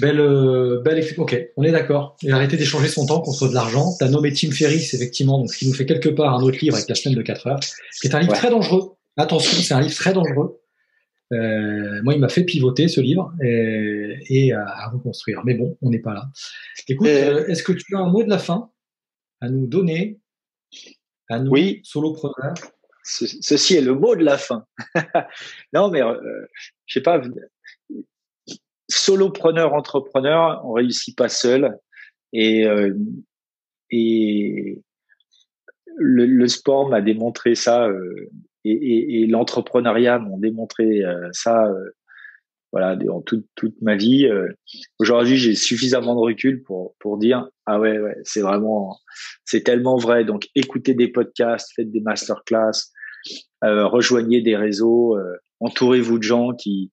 Belle, 0.00 0.20
euh, 0.20 0.80
belle, 0.82 1.04
ok, 1.18 1.50
on 1.58 1.64
est 1.64 1.70
d'accord. 1.70 2.16
Il 2.22 2.32
a 2.32 2.36
arrêté 2.36 2.56
d'échanger 2.56 2.88
son 2.88 3.04
temps 3.04 3.20
contre 3.20 3.46
de 3.46 3.52
l'argent. 3.52 3.94
T'as 3.98 4.08
nommé 4.08 4.32
Tim 4.32 4.50
Ferriss, 4.50 4.94
effectivement, 4.94 5.38
donc 5.38 5.52
ce 5.52 5.58
qui 5.58 5.66
nous 5.66 5.74
fait 5.74 5.84
quelque 5.84 6.08
part 6.08 6.34
un 6.34 6.42
autre 6.42 6.58
livre 6.62 6.76
avec 6.76 6.88
la 6.88 6.94
semaine 6.94 7.14
de 7.14 7.20
4 7.20 7.46
heures, 7.46 7.60
qui 8.00 8.08
est 8.08 8.14
un 8.14 8.20
livre 8.20 8.32
très 8.32 8.48
dangereux. 8.48 8.92
Attention, 9.18 9.58
c'est 9.60 9.74
un 9.74 9.82
livre 9.82 9.94
très 9.94 10.14
dangereux. 10.14 10.61
Euh, 11.32 12.02
moi, 12.02 12.14
il 12.14 12.20
m'a 12.20 12.28
fait 12.28 12.44
pivoter 12.44 12.88
ce 12.88 13.00
livre 13.00 13.32
et, 13.42 14.18
et 14.28 14.52
à, 14.52 14.88
reconstruire. 14.90 15.42
Mais 15.44 15.54
bon, 15.54 15.76
on 15.80 15.90
n'est 15.90 16.00
pas 16.00 16.14
là. 16.14 16.28
Écoute, 16.88 17.06
euh, 17.06 17.46
est-ce 17.46 17.62
que 17.62 17.72
tu 17.72 17.96
as 17.96 18.00
un 18.00 18.10
mot 18.10 18.22
de 18.22 18.28
la 18.28 18.38
fin 18.38 18.70
à 19.40 19.48
nous 19.48 19.66
donner, 19.66 20.20
à 21.28 21.38
nous, 21.38 21.50
oui. 21.50 21.80
solopreneurs? 21.84 22.54
Ceci 23.02 23.76
est 23.76 23.80
le 23.80 23.94
mot 23.94 24.14
de 24.14 24.22
la 24.22 24.38
fin. 24.38 24.64
non, 25.72 25.90
mais 25.90 26.02
euh, 26.02 26.46
je 26.86 26.94
sais 26.94 27.00
pas 27.00 27.20
solopreneur, 28.88 29.72
entrepreneur, 29.74 30.60
on 30.64 30.72
réussit 30.72 31.16
pas 31.16 31.28
seul. 31.28 31.78
Et, 32.32 32.66
euh, 32.66 32.94
et 33.90 34.80
le, 35.96 36.46
sport 36.46 36.88
m'a 36.88 37.00
démontré 37.00 37.54
ça, 37.54 37.88
euh, 38.66 38.70
et, 38.70 39.26
l'entrepreneuriat 39.26 40.18
m'ont 40.18 40.38
démontré 40.38 41.02
euh, 41.04 41.28
ça. 41.32 41.70
voilà, 42.72 42.96
dans 42.96 43.20
toute, 43.20 43.46
toute 43.54 43.80
ma 43.82 43.96
vie. 43.96 44.28
Aujourd'hui, 44.98 45.36
j'ai 45.36 45.54
suffisamment 45.54 46.14
de 46.14 46.20
recul 46.20 46.62
pour 46.62 46.94
pour 46.98 47.18
dire 47.18 47.48
ah 47.66 47.78
ouais 47.78 47.98
ouais 47.98 48.16
c'est 48.24 48.40
vraiment 48.40 48.98
c'est 49.44 49.62
tellement 49.62 49.96
vrai. 49.96 50.24
Donc 50.24 50.48
écoutez 50.54 50.94
des 50.94 51.08
podcasts, 51.08 51.72
faites 51.76 51.90
des 51.90 52.00
masterclass, 52.00 52.90
rejoignez 53.62 54.40
des 54.40 54.56
réseaux, 54.56 55.18
entourez-vous 55.60 56.18
de 56.18 56.22
gens 56.24 56.52
qui 56.52 56.90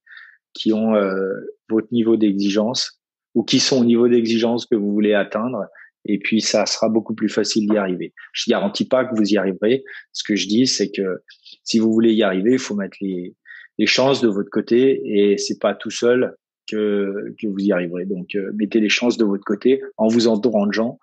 qui 0.54 0.74
ont 0.74 0.96
euh, 0.96 1.34
votre 1.70 1.88
niveau 1.92 2.18
d'exigence 2.18 3.00
ou 3.36 3.44
qui 3.44 3.60
sont 3.60 3.82
au 3.82 3.86
niveau 3.86 4.08
d'exigence 4.08 4.66
que 4.66 4.76
vous 4.76 4.92
voulez 4.92 5.14
atteindre. 5.14 5.66
Et 6.06 6.18
puis, 6.20 6.42
ça 6.42 6.66
sera 6.66 6.90
beaucoup 6.90 7.14
plus 7.14 7.30
facile 7.30 7.68
d'y 7.70 7.78
arriver. 7.78 8.14
Je 8.34 8.50
garantis 8.50 8.88
pas 8.88 9.06
que 9.06 9.16
vous 9.16 9.34
y 9.34 9.38
arriverez. 9.38 9.84
Ce 10.14 10.24
que 10.24 10.36
je 10.36 10.48
dis, 10.48 10.66
c'est 10.66 10.92
que 10.92 11.24
si 11.64 11.80
vous 11.80 11.92
voulez 11.92 12.14
y 12.14 12.24
arriver, 12.24 12.54
il 12.54 12.60
faut 12.60 12.76
mettre 12.76 12.98
les, 13.02 13.36
les 13.78 13.86
chances 13.86 14.22
de 14.22 14.28
votre 14.28 14.50
côté 14.50 15.02
et 15.04 15.38
c'est 15.38 15.60
pas 15.60 15.76
tout 15.76 15.90
seul 15.90 16.36
que, 16.70 17.36
que 17.40 17.48
vous 17.48 17.60
y 17.60 17.72
arriverez. 17.72 18.06
Donc, 18.06 18.36
euh, 18.36 18.52
mettez 18.56 18.80
les 18.80 18.90
chances 18.90 19.18
de 19.18 19.26
votre 19.26 19.44
côté 19.44 19.82
en 19.98 20.08
vous 20.08 20.28
entourant 20.28 20.68
de 20.68 20.74
gens 20.74 21.00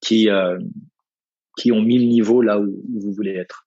qui, 0.00 0.30
euh, 0.30 0.58
qui 1.58 1.72
ont 1.72 1.82
mis 1.82 1.98
le 1.98 2.06
niveau 2.06 2.40
là 2.42 2.58
où 2.58 2.82
vous 3.00 3.12
voulez 3.12 3.32
être. 3.32 3.66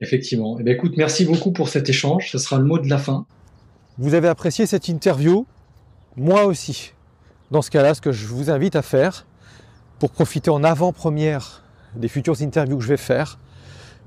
Effectivement. 0.00 0.58
Eh 0.58 0.64
bien, 0.64 0.74
écoute, 0.74 0.94
merci 0.96 1.24
beaucoup 1.24 1.52
pour 1.52 1.68
cet 1.68 1.88
échange. 1.88 2.30
Ce 2.30 2.38
sera 2.38 2.58
le 2.58 2.64
mot 2.64 2.78
de 2.78 2.88
la 2.88 2.98
fin. 2.98 3.26
Vous 3.98 4.14
avez 4.14 4.28
apprécié 4.28 4.66
cette 4.66 4.88
interview? 4.88 5.46
Moi 6.16 6.44
aussi. 6.44 6.92
Dans 7.52 7.60
ce 7.60 7.70
cas-là, 7.70 7.92
ce 7.92 8.00
que 8.00 8.12
je 8.12 8.26
vous 8.28 8.48
invite 8.48 8.76
à 8.76 8.82
faire 8.82 9.26
pour 9.98 10.10
profiter 10.10 10.48
en 10.48 10.64
avant-première 10.64 11.62
des 11.94 12.08
futures 12.08 12.40
interviews 12.40 12.78
que 12.78 12.82
je 12.82 12.88
vais 12.88 12.96
faire, 12.96 13.38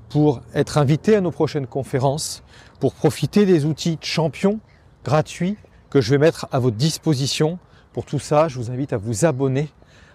pour 0.08 0.42
être 0.52 0.78
invité 0.78 1.14
à 1.14 1.20
nos 1.20 1.30
prochaines 1.30 1.68
conférences, 1.68 2.42
pour 2.80 2.92
profiter 2.92 3.46
des 3.46 3.64
outils 3.64 3.98
champions 4.02 4.58
gratuits 5.04 5.56
que 5.90 6.00
je 6.00 6.10
vais 6.10 6.18
mettre 6.18 6.48
à 6.50 6.58
votre 6.58 6.76
disposition. 6.76 7.60
Pour 7.92 8.04
tout 8.04 8.18
ça, 8.18 8.48
je 8.48 8.58
vous 8.58 8.72
invite 8.72 8.92
à 8.92 8.96
vous 8.96 9.24
abonner 9.24 9.70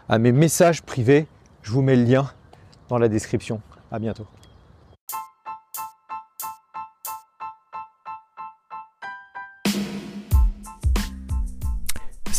à 0.10 0.20
mes 0.20 0.34
messages 0.34 0.82
privés. 0.82 1.26
Je 1.62 1.72
vous 1.72 1.82
mets 1.82 1.96
le 1.96 2.04
lien 2.04 2.30
dans 2.90 2.98
la 2.98 3.08
description. 3.08 3.62
À 3.94 4.00
bientôt. 4.00 4.28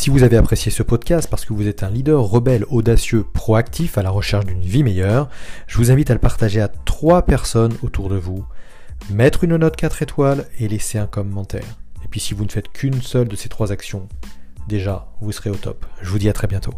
Si 0.03 0.09
vous 0.09 0.23
avez 0.23 0.35
apprécié 0.35 0.69
ce 0.69 0.83
podcast 0.83 1.29
parce 1.29 1.45
que 1.45 1.53
vous 1.53 1.69
êtes 1.69 1.81
un 1.81 1.89
leader 1.89 2.21
rebelle, 2.21 2.65
audacieux, 2.69 3.23
proactif 3.23 3.97
à 3.97 4.03
la 4.03 4.09
recherche 4.09 4.43
d'une 4.43 4.59
vie 4.59 4.83
meilleure, 4.83 5.29
je 5.65 5.77
vous 5.77 5.91
invite 5.91 6.11
à 6.11 6.13
le 6.13 6.19
partager 6.19 6.59
à 6.59 6.67
trois 6.67 7.21
personnes 7.21 7.77
autour 7.83 8.09
de 8.09 8.17
vous, 8.17 8.43
mettre 9.11 9.45
une 9.45 9.55
note 9.55 9.77
4 9.77 10.01
étoiles 10.01 10.45
et 10.59 10.67
laisser 10.67 10.97
un 10.97 11.07
commentaire. 11.07 11.79
Et 12.03 12.09
puis 12.09 12.19
si 12.19 12.33
vous 12.33 12.43
ne 12.43 12.51
faites 12.51 12.67
qu'une 12.67 13.01
seule 13.01 13.29
de 13.29 13.37
ces 13.37 13.47
trois 13.47 13.71
actions, 13.71 14.09
déjà, 14.67 15.07
vous 15.21 15.31
serez 15.31 15.51
au 15.51 15.55
top. 15.55 15.85
Je 16.01 16.09
vous 16.09 16.19
dis 16.19 16.27
à 16.27 16.33
très 16.33 16.47
bientôt. 16.47 16.73